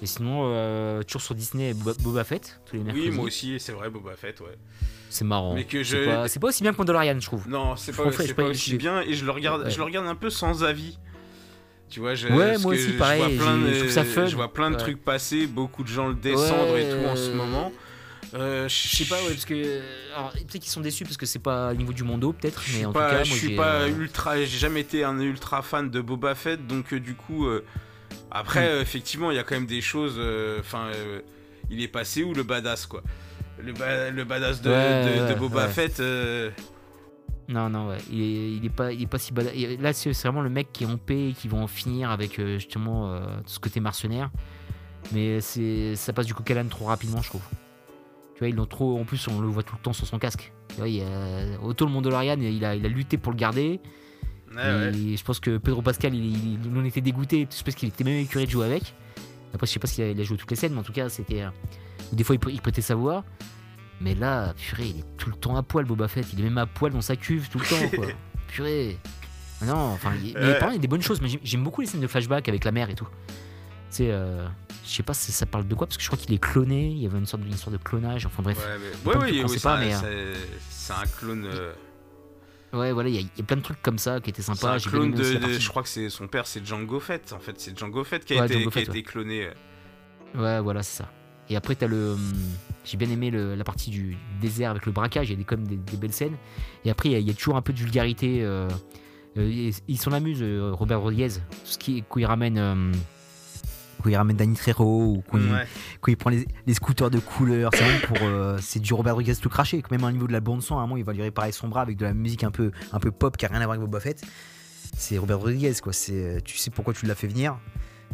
Et 0.00 0.06
sinon, 0.06 0.42
euh, 0.44 1.02
toujours 1.02 1.22
sur 1.22 1.34
Disney, 1.34 1.74
Boba, 1.74 2.22
Fett, 2.24 2.60
tous 2.66 2.76
les 2.76 2.82
mercredis. 2.82 3.08
Oui, 3.10 3.14
moi 3.14 3.24
aussi, 3.24 3.58
c'est 3.58 3.72
vrai, 3.72 3.90
Boba 3.90 4.14
Fett, 4.16 4.40
ouais. 4.40 4.56
C'est 5.10 5.24
marrant. 5.24 5.54
Mais 5.54 5.64
que 5.64 5.82
C'est 5.82 6.04
je- 6.04 6.04
pas, 6.04 6.28
c'est 6.28 6.38
pas 6.38 6.48
aussi 6.48 6.62
bien 6.62 6.72
que 6.72 6.78
Mandalorian, 6.78 7.18
je 7.18 7.26
trouve. 7.26 7.48
Non, 7.48 7.74
c'est 7.76 7.92
pas, 7.96 8.04
pas 8.04 8.34
pas- 8.34 8.42
aussi 8.44 8.76
bien 8.76 9.00
et 9.00 9.14
je 9.14 9.24
le 9.24 9.30
regarde, 9.32 9.62
Ouais. 9.64 9.70
je 9.70 9.78
le 9.78 9.84
regarde 9.84 10.06
un 10.06 10.14
peu 10.14 10.30
sans 10.30 10.62
avis. 10.64 10.98
Tu 11.88 12.00
vois, 12.00 12.14
je, 12.14 12.28
Ouais, 12.28 12.58
moi 12.58 12.74
aussi, 12.74 12.92
je 12.92 12.98
pareil, 12.98 13.18
vois 13.36 13.44
plein 13.46 13.58
j'ai- 13.60 13.68
de- 13.68 13.72
je 13.74 13.78
trouve 13.80 13.90
ça 13.90 14.04
fun. 14.04 14.26
Je 14.26 14.36
vois 14.36 14.52
plein 14.52 14.70
de 14.70 14.76
Ouais. 14.76 14.80
trucs 14.82 15.02
passer, 15.02 15.46
beaucoup 15.46 15.82
de 15.82 15.88
gens 15.88 16.08
le 16.08 16.14
descendre 16.14 16.76
et 16.76 16.84
tout 16.90 17.06
en 17.08 17.16
ce 17.16 17.30
Ouais. 17.30 17.34
moment. 17.34 17.72
Euh, 18.34 18.68
Je 18.68 18.88
sais 18.96 19.06
pas, 19.06 19.16
ouais, 19.22 19.30
parce 19.30 19.46
que. 19.46 19.80
Alors, 20.14 20.32
peut-être 20.32 20.50
qu'ils 20.60 20.64
sont 20.64 20.82
déçus 20.82 21.04
parce 21.04 21.16
que 21.16 21.24
c'est 21.24 21.38
pas 21.38 21.72
au 21.72 21.74
niveau 21.74 21.94
du 21.94 22.04
mondo, 22.04 22.32
peut-être, 22.34 22.62
Je 22.66 22.76
mais 22.78 22.84
en 22.84 22.92
pas, 22.92 23.08
tout 23.08 23.16
cas, 23.16 23.24
je 23.24 23.32
suis 23.32 23.56
pas 23.56 23.72
euh, 23.80 23.88
ultra, 23.88 24.36
j'ai 24.36 24.58
jamais 24.58 24.80
été 24.80 25.02
un 25.02 25.18
ultra 25.18 25.62
fan 25.62 25.88
de 25.88 26.00
Boba 26.02 26.34
Fett, 26.34 26.66
donc 26.66 26.92
euh, 26.92 27.00
du 27.00 27.14
coup, 27.14 27.46
euh, 27.46 27.64
après, 28.30 28.76
Hmm. 28.78 28.80
effectivement, 28.82 29.30
il 29.30 29.36
y 29.36 29.40
a 29.40 29.44
quand 29.44 29.54
même 29.54 29.66
des 29.66 29.80
choses. 29.80 30.16
euh, 30.18 30.60
Enfin, 30.60 30.86
euh, 30.94 31.20
il 31.70 31.82
est 31.82 31.88
passé 31.88 32.22
où 32.24 32.32
le 32.34 32.42
badass 32.42 32.86
quoi? 32.86 33.02
Le, 33.60 33.72
ba- 33.72 34.10
le 34.10 34.24
badass 34.24 34.62
de, 34.62 34.70
Ouais, 34.70 35.04
de- 35.04 35.18
de 35.28 35.32
ouais, 35.32 35.34
Boba 35.34 35.66
ouais. 35.66 35.72
Fett. 35.72 35.98
euh, 36.00 36.50
Non, 37.48 37.68
non, 37.70 37.88
ouais. 37.88 37.98
Il 38.12 38.20
est, 38.20 38.52
il 38.56 38.64
est, 38.64 38.70
pas, 38.70 38.92
il 38.92 39.02
est 39.02 39.06
pas 39.06 39.18
si 39.18 39.32
bad. 39.32 39.50
et 39.54 39.76
Là, 39.78 39.92
c'est 39.92 40.12
vraiment 40.12 40.42
le 40.42 40.50
mec 40.50 40.68
qui 40.72 40.84
est 40.84 40.86
en 40.86 40.96
paix 40.98 41.30
et 41.30 41.32
qui 41.32 41.48
va 41.48 41.58
en 41.58 41.66
finir 41.66 42.10
avec 42.10 42.38
euh, 42.38 42.54
justement 42.58 43.10
euh, 43.12 43.20
ce 43.46 43.58
côté 43.58 43.80
mercenaire. 43.80 44.30
Mais 45.12 45.40
ça 45.40 46.12
passe 46.12 46.26
du 46.26 46.34
coq 46.34 46.50
à 46.50 46.64
trop 46.64 46.84
rapidement, 46.86 47.22
je 47.22 47.28
trouve. 47.30 47.42
Tu 48.34 48.40
vois, 48.40 48.48
ils 48.48 48.54
l'ont 48.54 48.66
trop. 48.66 48.98
En 48.98 49.04
plus, 49.04 49.26
on 49.28 49.40
le 49.40 49.48
voit 49.48 49.62
tout 49.62 49.74
le 49.76 49.82
temps 49.82 49.92
sur 49.92 50.06
son 50.06 50.18
casque. 50.18 50.52
Tu 50.68 50.76
vois, 50.76 50.88
il 50.88 50.96
y 50.96 51.02
a, 51.02 51.60
Otto 51.62 51.86
le 51.86 51.90
Mandalorian, 51.92 52.36
il 52.40 52.64
a, 52.64 52.74
il 52.76 52.84
a 52.84 52.88
lutté 52.88 53.16
pour 53.16 53.32
le 53.32 53.38
garder. 53.38 53.80
Ouais, 54.64 54.90
ouais. 54.90 54.96
et 54.96 55.16
je 55.16 55.24
pense 55.24 55.40
que 55.40 55.58
Pedro 55.58 55.82
Pascal, 55.82 56.14
il, 56.14 56.24
il, 56.54 56.66
il 56.66 56.78
en 56.78 56.84
était 56.84 57.00
dégoûté. 57.00 57.46
Je 57.56 57.62
pense 57.62 57.74
qu'il 57.74 57.88
était 57.88 58.04
même 58.04 58.18
écuré 58.18 58.46
de 58.46 58.50
jouer 58.50 58.66
avec. 58.66 58.94
Après, 59.54 59.66
je 59.66 59.72
sais 59.72 59.78
pas 59.78 59.86
s'il 59.86 60.04
a, 60.04 60.10
il 60.10 60.20
a 60.20 60.24
joué 60.24 60.36
toutes 60.36 60.50
les 60.50 60.56
scènes, 60.56 60.72
mais 60.72 60.80
en 60.80 60.82
tout 60.84 60.92
cas, 60.92 61.08
c'était. 61.08 61.42
euh, 61.42 61.48
Des 62.12 62.24
fois, 62.24 62.34
il, 62.34 62.38
pr- 62.38 62.50
il 62.52 62.60
prêtait 62.60 62.82
sa 62.82 62.94
voix. 62.94 63.24
Mais 64.00 64.14
là, 64.14 64.54
purée, 64.56 64.86
il 64.88 64.98
est 65.00 65.04
tout 65.16 65.30
le 65.30 65.36
temps 65.36 65.56
à 65.56 65.62
poil, 65.62 65.84
Boba 65.84 66.06
Fett. 66.06 66.26
Il 66.32 66.40
est 66.40 66.44
même 66.44 66.58
à 66.58 66.66
poil 66.66 66.92
dans 66.92 67.00
sa 67.00 67.16
cuve 67.16 67.48
tout 67.48 67.58
le 67.58 67.64
temps, 67.66 67.96
quoi. 67.96 68.06
purée. 68.48 68.98
Non, 69.64 69.74
enfin, 69.74 70.12
il- 70.22 70.34
mais 70.34 70.40
Ouais. 70.40 70.50
par 70.52 70.60
contre, 70.68 70.72
il 70.72 70.76
y 70.76 70.78
a 70.78 70.82
des 70.82 70.88
bonnes 70.88 71.02
choses. 71.02 71.20
Mais 71.20 71.28
j'aime- 71.42 71.64
beaucoup 71.64 71.80
les 71.80 71.86
scènes 71.86 72.00
de 72.00 72.06
flashback 72.06 72.48
avec 72.48 72.64
la 72.64 72.70
mère 72.72 72.90
et 72.90 72.94
tout. 72.94 73.08
C'est, 73.90 74.10
euh, 74.10 74.46
je 74.84 74.90
sais 74.90 75.02
pas 75.02 75.14
si 75.14 75.32
ça 75.32 75.46
parle 75.46 75.66
de 75.66 75.74
quoi 75.74 75.86
parce 75.86 75.96
que 75.96 76.02
je 76.02 76.08
crois 76.08 76.18
qu'il 76.18 76.32
est 76.34 76.38
cloné. 76.38 76.88
Il 76.88 76.98
y 76.98 77.06
avait 77.06 77.18
une 77.18 77.26
sorte 77.26 77.42
sorte 77.56 77.72
de 77.72 77.78
clonage. 77.82 78.26
Enfin 78.26 78.42
bref. 78.42 78.58
Ouais, 78.58 78.64
mais... 78.78 79.10
ouais, 79.10 79.16
ouais, 79.16 79.26
tu 79.48 79.58
c'est 79.58 79.66
euh, 79.66 80.34
c'est- 80.70 80.92
un 80.92 81.06
clone. 81.18 81.46
euh, 81.46 81.72
Ouais, 82.72 82.92
voilà, 82.92 83.08
il 83.08 83.14
y, 83.14 83.18
a- 83.18 83.22
il 83.22 83.38
y 83.38 83.40
a 83.40 83.44
plein 83.44 83.56
de 83.56 83.62
trucs 83.62 83.80
comme 83.80 83.98
ça 83.98 84.20
qui 84.20 84.28
étaient 84.30 84.42
sympas. 84.42 84.74
un 84.74 84.78
clone 84.78 85.12
de, 85.12 85.22
Je 85.22 85.68
crois 85.68 85.82
que 85.82 85.88
c'est 85.88 86.10
son 86.10 86.26
père, 86.28 86.46
c'est 86.46 86.64
Django 86.64 87.00
Fett. 87.00 87.32
En 87.32 87.38
fait, 87.40 87.58
c'est 87.58 87.76
Django 87.78 88.04
Fett 88.04 88.24
qui 88.24 88.34
a 88.34 88.40
Ouais, 88.40 88.46
été, 88.46 88.56
a 88.98 89.02
cloné. 89.02 89.48
Ouais, 90.34 90.60
voilà, 90.60 90.82
c'est 90.82 90.98
ça. 91.02 91.10
Et 91.48 91.56
après, 91.56 91.74
t'as 91.74 91.86
le. 91.86 92.12
hum, 92.12 92.32
J'ai 92.84 92.96
bien 92.98 93.08
aimé 93.10 93.30
le- 93.30 93.54
la 93.54 93.64
partie 93.64 93.90
du 93.90 94.16
désert 94.40 94.70
avec 94.70 94.84
le 94.86 94.92
braquage. 94.92 95.28
Il 95.28 95.32
y 95.32 95.34
a 95.34 95.36
des, 95.38 95.44
quand 95.44 95.56
même 95.56 95.66
des, 95.66 95.76
des 95.76 95.96
belles 95.96 96.12
scènes. 96.12 96.36
Et 96.84 96.90
après, 96.90 97.08
il 97.10 97.12
y 97.12 97.14
a- 97.14 97.18
il 97.18 97.26
y, 97.26 97.30
a 97.30 97.34
toujours 97.34 97.56
un 97.56 97.62
peu 97.62 97.72
de 97.72 97.78
vulgarité. 97.78 98.42
euh, 98.42 98.68
euh, 99.38 99.70
ils 99.88 99.98
s'en 99.98 100.12
amusent, 100.12 100.42
euh, 100.42 100.72
Robert 100.72 101.00
Rodriguez. 101.00 101.28
Tout 101.50 101.56
ce 101.64 101.78
qui, 101.78 102.02
quand 102.08 102.18
il 102.20 102.24
ramène. 102.26 102.58
euh, 102.58 102.92
quand 104.02 104.08
il 104.10 104.16
ramène 104.16 104.36
Danny 104.36 104.54
Trejo 104.54 104.84
ou 104.84 105.22
quand, 105.30 105.38
il, 105.38 105.50
Ouais. 105.52 105.66
quand 106.00 106.10
il 106.12 106.16
prend 106.16 106.30
les, 106.30 106.46
les 106.66 106.74
scooters 106.74 107.10
de 107.10 107.18
couleur, 107.18 107.70
c'est 107.74 107.82
vraiment 107.84 108.00
pour. 108.06 108.18
euh, 108.22 108.58
c'est 108.60 108.80
du 108.80 108.92
Robert 108.94 109.14
Rodriguez 109.14 109.36
tout 109.40 109.48
craché. 109.48 109.82
Même 109.90 110.04
au 110.04 110.10
niveau 110.10 110.26
de 110.26 110.32
la 110.32 110.40
bande-son, 110.40 110.76
à 110.76 110.78
un 110.78 110.82
moment, 110.82 110.96
il 110.96 111.04
va 111.04 111.12
lui 111.12 111.22
réparer 111.22 111.52
son 111.52 111.68
bras 111.68 111.82
avec 111.82 111.96
de 111.96 112.04
la 112.04 112.14
musique 112.14 112.44
un 112.44 112.50
peu, 112.50 112.70
un 112.92 113.00
peu 113.00 113.10
pop 113.10 113.36
qui 113.36 113.44
a 113.46 113.48
rien 113.48 113.60
à 113.60 113.64
voir 113.64 113.70
avec 113.76 113.80
Boba 113.82 114.00
Fett. 114.00 114.22
C'est 114.96 115.18
Robert 115.18 115.38
Rodriguez, 115.38 115.74
quoi. 115.82 115.92
C'est, 115.92 116.40
tu 116.44 116.56
sais 116.56 116.70
pourquoi 116.70 116.94
tu 116.94 117.06
l'as 117.06 117.14
fait 117.14 117.26
venir. 117.28 117.58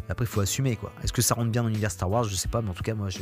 Après, 0.09 0.25
il 0.25 0.27
faut 0.27 0.41
assumer, 0.41 0.75
quoi. 0.75 0.91
Est-ce 1.03 1.13
que 1.13 1.21
ça 1.21 1.33
rentre 1.35 1.49
bien 1.51 1.61
dans 1.63 1.69
l'univers 1.69 1.89
Star 1.91 2.09
Wars? 2.11 2.25
Je 2.25 2.35
sais 2.35 2.47
pas, 2.49 2.61
mais 2.61 2.69
en 2.69 2.73
tout 2.73 2.83
cas, 2.83 2.93
moi, 2.93 3.09
je. 3.09 3.19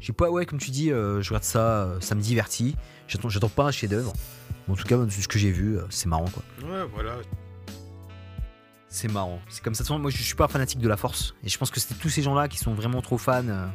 Sais 0.00 0.12
pas, 0.14 0.30
ouais, 0.30 0.46
comme 0.46 0.58
tu 0.58 0.70
dis, 0.70 0.90
euh, 0.90 1.20
je 1.20 1.28
regarde 1.28 1.44
ça, 1.44 1.82
euh, 1.82 2.00
ça 2.00 2.14
me 2.14 2.22
divertit. 2.22 2.74
J'attends, 3.06 3.28
j'attends 3.28 3.50
pas 3.50 3.64
un 3.64 3.70
chef-d'œuvre. 3.70 4.14
Mais 4.66 4.72
en 4.72 4.76
tout 4.76 4.84
cas, 4.88 4.96
ce 5.08 5.28
que 5.28 5.38
j'ai 5.38 5.50
vu, 5.50 5.76
euh, 5.76 5.82
c'est 5.90 6.06
marrant, 6.08 6.24
quoi. 6.32 6.42
Ouais, 6.62 6.84
voilà. 6.94 7.12
C'est 8.92 9.10
marrant. 9.10 9.40
C'est 9.48 9.62
comme 9.62 9.74
ça. 9.74 9.96
Moi, 9.96 10.10
je 10.10 10.20
suis 10.22 10.34
pas 10.34 10.48
fanatique 10.48 10.80
de 10.80 10.88
la 10.88 10.96
Force. 10.96 11.34
Et 11.44 11.48
je 11.48 11.56
pense 11.56 11.70
que 11.70 11.78
c'est 11.78 11.94
tous 11.94 12.08
ces 12.08 12.22
gens-là 12.22 12.48
qui 12.48 12.58
sont 12.58 12.74
vraiment 12.74 13.00
trop 13.00 13.18
fans. 13.18 13.46
euh, 13.48 13.66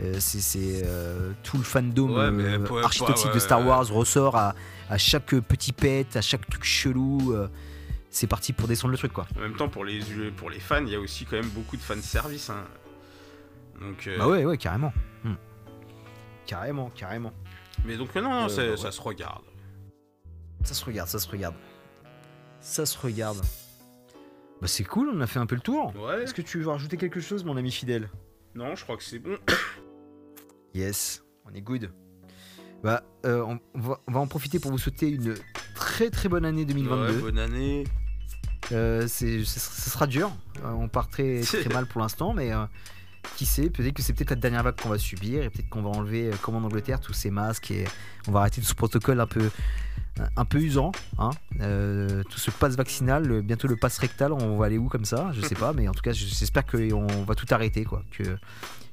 euh, 0.00 0.14
c'est 0.20 0.82
euh, 0.84 1.32
tout 1.42 1.58
le 1.58 1.64
fandom 1.64 2.16
Ouais, 2.16 2.30
mais 2.30 2.44
euh, 2.44 2.82
architoxique 2.82 3.32
de 3.34 3.38
Star. 3.40 3.66
Wars 3.66 3.86
ressort 3.88 4.36
à, 4.36 4.54
à 4.88 4.96
chaque 4.98 5.26
petit 5.34 5.72
pet, 5.72 6.06
à 6.16 6.22
chaque 6.22 6.48
truc 6.48 6.62
chelou. 6.64 7.34
c'est 8.08 8.28
parti 8.28 8.52
pour 8.52 8.68
descendre 8.68 8.92
le 8.92 8.98
truc, 8.98 9.12
quoi. 9.12 9.26
En 9.36 9.40
même 9.40 9.56
temps, 9.56 9.68
pour 9.68 9.84
les, 9.84 10.00
pour 10.36 10.48
les 10.48 10.60
fans, 10.60 10.84
il 10.86 10.92
y 10.92 10.96
a 10.96 11.00
aussi 11.00 11.26
quand 11.26 11.36
même 11.36 11.50
beaucoup 11.50 11.76
de 11.76 11.82
fan 11.82 12.00
service. 12.00 12.50
Hein. 12.50 12.64
Donc, 13.80 14.08
Bah 14.16 14.28
ouais, 14.28 14.44
ouais, 14.44 14.56
carrément. 14.56 14.92
Hmm. 15.24 15.34
Carrément, 16.46 16.88
carrément. 16.90 17.32
Mais 17.84 17.96
donc, 17.96 18.14
non, 18.14 18.22
non, 18.22 18.46
bah 18.46 18.76
ça 18.76 18.92
se 18.92 19.00
regarde. 19.00 19.42
Ça 20.62 20.74
se 20.74 20.84
regarde, 20.84 21.08
ça 21.08 21.18
se 21.18 21.28
regarde. 21.28 21.54
Ça 22.60 22.86
se 22.86 22.96
regarde. 22.98 23.40
Bah 24.60 24.66
c'est 24.66 24.84
cool, 24.84 25.10
on 25.12 25.20
a 25.20 25.26
fait 25.26 25.38
un 25.38 25.46
peu 25.46 25.54
le 25.54 25.60
tour. 25.62 25.94
Ouais. 25.96 26.22
Est-ce 26.22 26.34
que 26.34 26.42
tu 26.42 26.58
veux 26.58 26.68
rajouter 26.68 26.96
quelque 26.96 27.20
chose, 27.20 27.44
mon 27.44 27.56
ami 27.56 27.70
fidèle? 27.70 28.10
Non, 28.54 28.74
je 28.74 28.84
crois 28.84 28.96
que 28.96 29.02
c'est 29.02 29.18
bon. 29.18 29.38
Yes, 30.74 31.24
on 31.46 31.54
est 31.54 31.62
good. 31.62 31.90
Bah, 32.82 33.02
euh, 33.24 33.42
on, 33.42 33.58
va, 33.78 34.00
on 34.06 34.12
va 34.12 34.20
en 34.20 34.26
profiter 34.26 34.58
pour 34.58 34.70
vous 34.70 34.78
souhaiter 34.78 35.08
une 35.08 35.34
très 35.74 36.10
très 36.10 36.28
bonne 36.28 36.44
année 36.44 36.64
2022. 36.64 37.14
Ouais, 37.14 37.20
bonne 37.20 37.38
année. 37.38 37.84
Euh, 38.72 39.06
c'est, 39.08 39.44
ce 39.44 39.90
sera 39.90 40.06
dur. 40.06 40.30
Euh, 40.64 40.70
on 40.70 40.88
part 40.88 41.08
très, 41.08 41.40
très 41.40 41.68
mal 41.72 41.86
pour 41.86 42.00
l'instant, 42.00 42.34
mais 42.34 42.52
qui 43.36 43.46
sait, 43.46 43.68
peut-être 43.70 43.94
que 43.94 44.02
c'est 44.02 44.12
peut-être 44.12 44.30
la 44.30 44.36
dernière 44.36 44.62
vague 44.62 44.80
qu'on 44.80 44.88
va 44.88 44.98
subir 44.98 45.42
et 45.42 45.50
peut-être 45.50 45.68
qu'on 45.68 45.82
va 45.82 45.90
enlever, 45.90 46.30
comme 46.42 46.56
en 46.56 46.64
Angleterre, 46.64 47.00
tous 47.00 47.12
ces 47.12 47.30
masques 47.30 47.70
et 47.70 47.84
on 48.28 48.32
va 48.32 48.40
arrêter 48.40 48.60
tout 48.60 48.66
ce 48.66 48.74
protocole 48.74 49.20
un 49.20 49.26
peu, 49.26 49.50
un 50.36 50.44
peu 50.44 50.58
usant. 50.58 50.92
Hein. 51.18 51.30
Euh, 51.60 52.22
tout 52.24 52.38
ce 52.38 52.50
passe 52.50 52.76
vaccinal, 52.76 53.42
bientôt 53.42 53.68
le 53.68 53.76
passe 53.76 53.98
rectal, 53.98 54.32
on 54.32 54.56
va 54.56 54.66
aller 54.66 54.78
où 54.78 54.88
comme 54.88 55.04
ça 55.04 55.30
Je 55.32 55.40
sais 55.40 55.54
pas, 55.54 55.72
mais 55.72 55.88
en 55.88 55.92
tout 55.92 56.02
cas, 56.02 56.12
j'espère 56.12 56.66
qu'on 56.66 57.24
va 57.24 57.34
tout 57.34 57.46
arrêter, 57.50 57.84
quoi. 57.84 58.02
Que, 58.10 58.36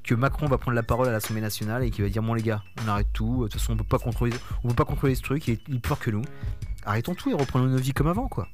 que 0.04 0.16
Macron 0.16 0.48
va 0.48 0.58
prendre 0.58 0.76
la 0.76 0.84
parole 0.84 1.08
à 1.08 1.12
l'Assemblée 1.12 1.42
nationale 1.42 1.84
et 1.84 1.92
qu'il 1.92 2.04
va 2.04 2.10
dire 2.10 2.24
bon 2.24 2.34
les 2.34 2.42
gars, 2.42 2.64
on 2.84 2.88
arrête 2.88 3.08
tout. 3.14 3.44
De 3.44 3.50
toute 3.50 3.60
façon, 3.60 3.74
on 3.74 3.78
peut 3.78 3.84
pas 3.84 4.00
contrôler, 4.00 4.34
on 4.64 4.70
peut 4.70 4.76
pas 4.76 4.86
contrôler 4.86 5.16
ce 5.16 5.22
truc. 5.22 5.48
Il 5.48 5.56
est, 5.56 5.62
il 5.68 5.76
est 5.76 5.80
plus 5.80 5.90
fort 5.90 6.00
que 6.00 6.12
nous. 6.12 6.24
Arrêtons 6.86 7.14
tout 7.14 7.30
et 7.30 7.34
reprenons 7.34 7.66
nos 7.66 7.78
vies 7.78 7.94
comme 7.94 8.08
avant, 8.08 8.28
quoi. 8.28 8.48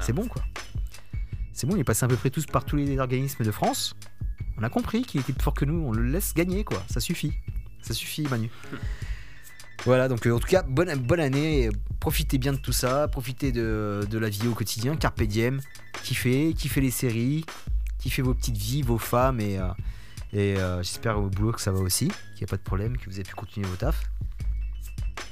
C'est 0.00 0.12
bon 0.12 0.26
quoi. 0.26 0.42
C'est 1.52 1.66
bon, 1.66 1.76
il 1.76 1.80
est 1.80 1.84
passé 1.84 2.04
à 2.04 2.08
peu 2.08 2.16
près 2.16 2.30
tous 2.30 2.46
par 2.46 2.64
tous 2.64 2.76
les 2.76 2.98
organismes 2.98 3.44
de 3.44 3.50
France. 3.50 3.94
On 4.58 4.62
a 4.62 4.70
compris 4.70 5.02
qu'il 5.02 5.20
était 5.20 5.32
plus 5.32 5.42
fort 5.42 5.54
que 5.54 5.64
nous, 5.64 5.86
on 5.86 5.92
le 5.92 6.02
laisse 6.04 6.34
gagner 6.34 6.64
quoi. 6.64 6.82
Ça 6.88 7.00
suffit. 7.00 7.32
Ça 7.82 7.94
suffit 7.94 8.26
Manu. 8.28 8.50
Voilà, 9.86 10.08
donc 10.08 10.26
euh, 10.26 10.32
en 10.34 10.38
tout 10.38 10.48
cas, 10.48 10.62
bonne, 10.62 10.94
bonne 10.98 11.20
année. 11.20 11.70
Profitez 12.00 12.38
bien 12.38 12.52
de 12.52 12.58
tout 12.58 12.72
ça. 12.72 13.08
Profitez 13.08 13.52
de, 13.52 14.06
de 14.10 14.18
la 14.18 14.28
vie 14.28 14.46
au 14.48 14.52
quotidien. 14.54 14.96
Carpe 14.96 15.22
diem. 15.22 15.60
Kiffez, 16.02 16.52
kiffez 16.54 16.80
les 16.80 16.90
séries. 16.90 17.44
Kiffez 17.98 18.22
vos 18.22 18.34
petites 18.34 18.56
vies, 18.56 18.82
vos 18.82 18.98
femmes. 18.98 19.40
Et, 19.40 19.58
euh, 19.58 19.68
et 20.32 20.56
euh, 20.58 20.82
j'espère 20.82 21.18
au 21.18 21.28
boulot 21.28 21.52
que 21.52 21.60
ça 21.60 21.72
va 21.72 21.78
aussi. 21.80 22.08
Qu'il 22.08 22.38
n'y 22.40 22.44
a 22.44 22.48
pas 22.50 22.56
de 22.56 22.62
problème, 22.62 22.96
que 22.98 23.06
vous 23.06 23.14
avez 23.14 23.22
pu 23.22 23.34
continuer 23.34 23.66
vos 23.68 23.76
tafs. 23.76 24.02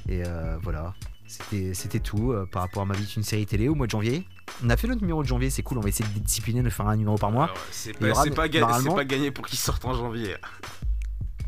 Et 0.09 0.23
voilà. 0.63 0.93
C'était 1.27 1.73
c'était 1.73 1.99
tout 1.99 2.31
euh, 2.31 2.45
par 2.49 2.61
rapport 2.61 2.83
à 2.83 2.85
ma 2.85 2.93
vie 2.93 3.05
d'une 3.11 3.23
série 3.23 3.45
télé 3.47 3.67
au 3.67 3.75
mois 3.75 3.87
de 3.87 3.91
janvier. 3.91 4.25
On 4.63 4.69
a 4.69 4.77
fait 4.77 4.87
notre 4.87 5.01
numéro 5.01 5.21
de 5.23 5.27
janvier, 5.27 5.49
c'est 5.49 5.63
cool. 5.63 5.79
On 5.79 5.81
va 5.81 5.89
essayer 5.89 6.07
de 6.13 6.19
discipliner 6.19 6.61
de 6.61 6.69
faire 6.69 6.87
un 6.87 6.95
numéro 6.95 7.17
par 7.17 7.31
mois. 7.31 7.51
Pas, 7.93 8.13
pas, 8.35 8.47
ga- 8.47 8.59
normalement- 8.61 8.91
c'est 8.91 8.95
pas 8.95 9.05
gagné 9.05 9.31
pour 9.31 9.45
qu'il 9.47 9.57
sorte 9.59 9.83
en 9.85 9.93
janvier. 9.95 10.35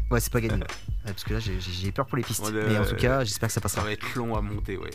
Ouais, 0.10 0.20
c'est 0.20 0.32
pas 0.32 0.42
gagné. 0.42 0.64
Ouais, 1.08 1.14
parce 1.14 1.24
que 1.24 1.34
là, 1.36 1.40
j'ai- 1.40 1.92
peur 1.94 2.06
pour 2.06 2.18
les 2.18 2.24
pistes. 2.24 2.44
Ouais, 2.44 2.52
Mais 2.52 2.78
en 2.78 2.86
tout 2.86 2.96
cas, 2.98 3.24
j'espère 3.24 3.48
que 3.48 3.54
ça 3.54 3.62
Ça 3.62 3.62
passera. 3.62 3.84
va 3.84 3.92
être 3.94 4.14
long 4.16 4.36
à 4.36 4.42
monter, 4.42 4.76
ouais. 4.78 4.90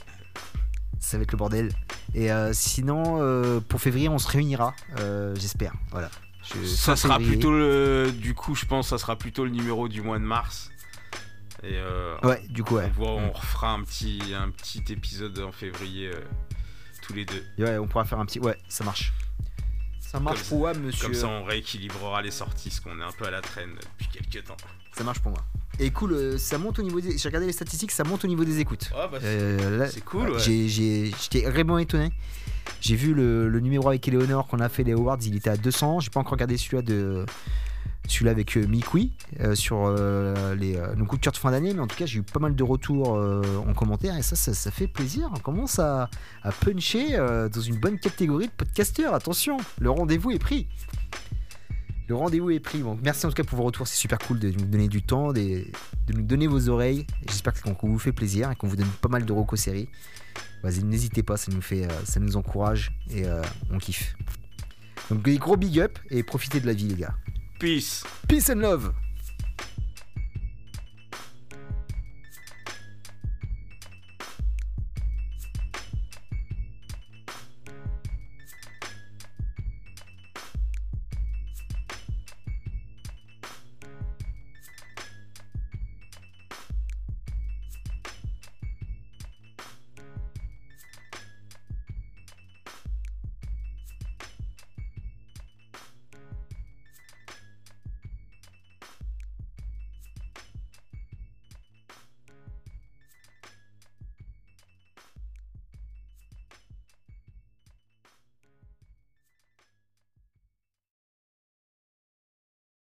Ça 1.00 1.16
va 1.16 1.22
être 1.22 1.32
le 1.32 1.38
bordel. 1.38 1.72
Et 2.14 2.30
euh, 2.30 2.52
sinon, 2.52 3.18
euh, 3.22 3.60
pour 3.60 3.80
février, 3.80 4.10
on 4.10 4.18
se 4.18 4.28
réunira. 4.28 4.74
euh, 4.98 5.34
j'espère. 5.36 5.72
Voilà. 5.90 6.10
Je- 6.42 6.66
Ça 6.66 6.96
sera 6.96 7.14
février. 7.14 7.32
plutôt 7.36 7.50
le. 7.52 8.12
Du 8.12 8.34
coup, 8.34 8.54
je 8.54 8.66
pense, 8.66 8.88
ça 8.88 8.98
sera 8.98 9.16
plutôt 9.16 9.44
le 9.44 9.50
numéro 9.52 9.88
du 9.88 10.02
mois 10.02 10.18
de 10.18 10.24
mars. 10.24 10.70
Et 11.62 11.76
euh, 11.78 12.16
Ouais, 12.24 12.42
du 12.50 12.62
coup, 12.62 12.74
ouais. 12.76 12.90
on, 12.98 13.00
voit- 13.00 13.12
on 13.12 13.32
refera 13.32 13.70
un 13.72 13.82
petit, 13.84 14.20
un 14.38 14.50
petit 14.50 14.82
épisode 14.92 15.38
en 15.38 15.52
février 15.52 16.08
euh, 16.08 16.20
tous 17.00 17.14
les 17.14 17.24
deux. 17.24 17.42
Ouais, 17.58 17.78
on 17.78 17.86
pourra 17.86 18.04
faire 18.04 18.18
un 18.20 18.26
petit. 18.26 18.38
Ouais, 18.40 18.58
ça 18.68 18.84
marche. 18.84 19.12
Ça 20.00 20.20
marche 20.20 20.42
pour 20.44 20.58
moi, 20.58 20.74
monsieur. 20.74 21.06
Comme 21.06 21.14
ça, 21.14 21.28
on 21.28 21.44
rééquilibrera 21.44 22.20
les 22.20 22.30
sorties, 22.32 22.68
parce 22.68 22.80
qu'on 22.80 23.00
est 23.00 23.04
un 23.04 23.12
peu 23.12 23.24
à 23.24 23.30
la 23.30 23.40
traîne 23.40 23.70
depuis 23.76 24.08
quelques 24.08 24.44
temps. 24.46 24.56
Ça 24.96 25.04
marche 25.04 25.20
pour 25.20 25.32
moi. 25.32 25.40
Et 25.78 25.90
cool, 25.90 26.12
euh, 26.12 26.38
ça 26.38 26.58
monte 26.58 26.78
au 26.78 26.82
niveau 26.82 27.00
des. 27.00 27.16
J'ai 27.16 27.28
regardé 27.28 27.46
les 27.46 27.52
statistiques, 27.52 27.90
ça 27.92 28.04
monte 28.04 28.24
au 28.24 28.28
niveau 28.28 28.44
des 28.44 28.60
écoutes. 28.60 28.90
Ah, 28.94 29.08
bah, 29.10 29.18
Euh, 29.22 29.88
c'est 29.90 30.04
cool, 30.04 30.30
ouais. 30.32 30.38
J'étais 30.38 31.42
vraiment 31.50 31.78
étonné. 31.78 32.12
J'ai 32.80 32.94
vu 32.96 33.14
le, 33.14 33.48
le 33.48 33.60
numéro 33.60 33.88
avec 33.88 34.06
Eleonore 34.06 34.46
qu'on 34.46 34.60
a 34.60 34.68
fait 34.68 34.84
les 34.84 34.92
awards, 34.92 35.18
il 35.22 35.34
était 35.36 35.50
à 35.50 35.56
200. 35.56 36.00
J'ai 36.00 36.10
pas 36.10 36.20
encore 36.20 36.32
regardé 36.32 36.56
celui-là 36.58 36.82
de 36.82 37.24
celui-là 38.08 38.32
avec 38.32 38.56
euh, 38.56 38.66
Mikui 38.66 39.12
euh, 39.40 39.54
sur 39.54 39.84
euh, 39.86 40.54
les, 40.56 40.76
euh, 40.76 40.94
nos 40.96 41.04
coups 41.06 41.20
de 41.20 41.24
cœur 41.24 41.32
de 41.32 41.38
fin 41.38 41.52
d'année, 41.52 41.72
mais 41.72 41.80
en 41.80 41.86
tout 41.86 41.96
cas 41.96 42.04
j'ai 42.04 42.18
eu 42.18 42.22
pas 42.22 42.40
mal 42.40 42.54
de 42.56 42.62
retours 42.64 43.14
euh, 43.16 43.42
en 43.66 43.72
commentaire 43.74 44.16
et 44.18 44.22
ça, 44.22 44.34
ça, 44.36 44.52
ça 44.54 44.70
fait 44.72 44.88
plaisir. 44.88 45.30
On 45.34 45.38
commence 45.38 45.78
à, 45.78 46.10
à 46.42 46.50
puncher 46.52 47.14
euh, 47.14 47.48
dans 47.48 47.60
une 47.60 47.76
bonne 47.76 47.98
catégorie 47.98 48.46
de 48.46 48.52
podcasteurs. 48.52 49.14
Attention, 49.14 49.56
le 49.80 49.90
rendez-vous 49.90 50.32
est 50.32 50.40
pris. 50.40 50.66
Le 52.08 52.14
rendez-vous 52.14 52.50
est 52.50 52.60
pris. 52.60 52.80
Donc, 52.80 53.00
merci 53.02 53.26
en 53.26 53.28
tout 53.28 53.34
cas 53.34 53.44
pour 53.44 53.58
vos 53.58 53.64
retours, 53.64 53.86
c'est 53.86 53.96
super 53.96 54.18
cool 54.18 54.38
de 54.38 54.50
nous 54.50 54.66
donner 54.66 54.88
du 54.88 55.02
temps, 55.02 55.32
de 55.32 55.64
nous 56.12 56.22
donner 56.22 56.46
vos 56.46 56.68
oreilles. 56.68 57.06
J'espère 57.26 57.60
qu'on 57.60 57.74
qu'on 57.74 57.88
vous 57.88 57.98
fait 57.98 58.12
plaisir 58.12 58.50
et 58.50 58.56
qu'on 58.56 58.66
vous 58.66 58.76
donne 58.76 58.90
pas 59.00 59.08
mal 59.08 59.24
de 59.24 59.32
recos 59.32 59.60
séries. 59.60 59.88
Vas-y, 60.62 60.84
n'hésitez 60.84 61.22
pas, 61.22 61.36
ça 61.36 61.50
nous 61.52 61.62
fait, 61.62 61.84
euh, 61.84 62.04
ça 62.04 62.20
nous 62.20 62.36
encourage 62.36 62.92
et 63.10 63.26
euh, 63.26 63.42
on 63.70 63.78
kiffe. 63.78 64.14
Donc 65.10 65.22
des 65.22 65.36
gros 65.38 65.56
big 65.56 65.80
up 65.80 65.98
et 66.10 66.22
profitez 66.22 66.60
de 66.60 66.66
la 66.66 66.72
vie 66.72 66.88
les 66.88 66.96
gars. 66.96 67.14
Peace. 67.58 68.04
Peace 68.28 68.50
and 68.50 68.60
love 68.60 68.92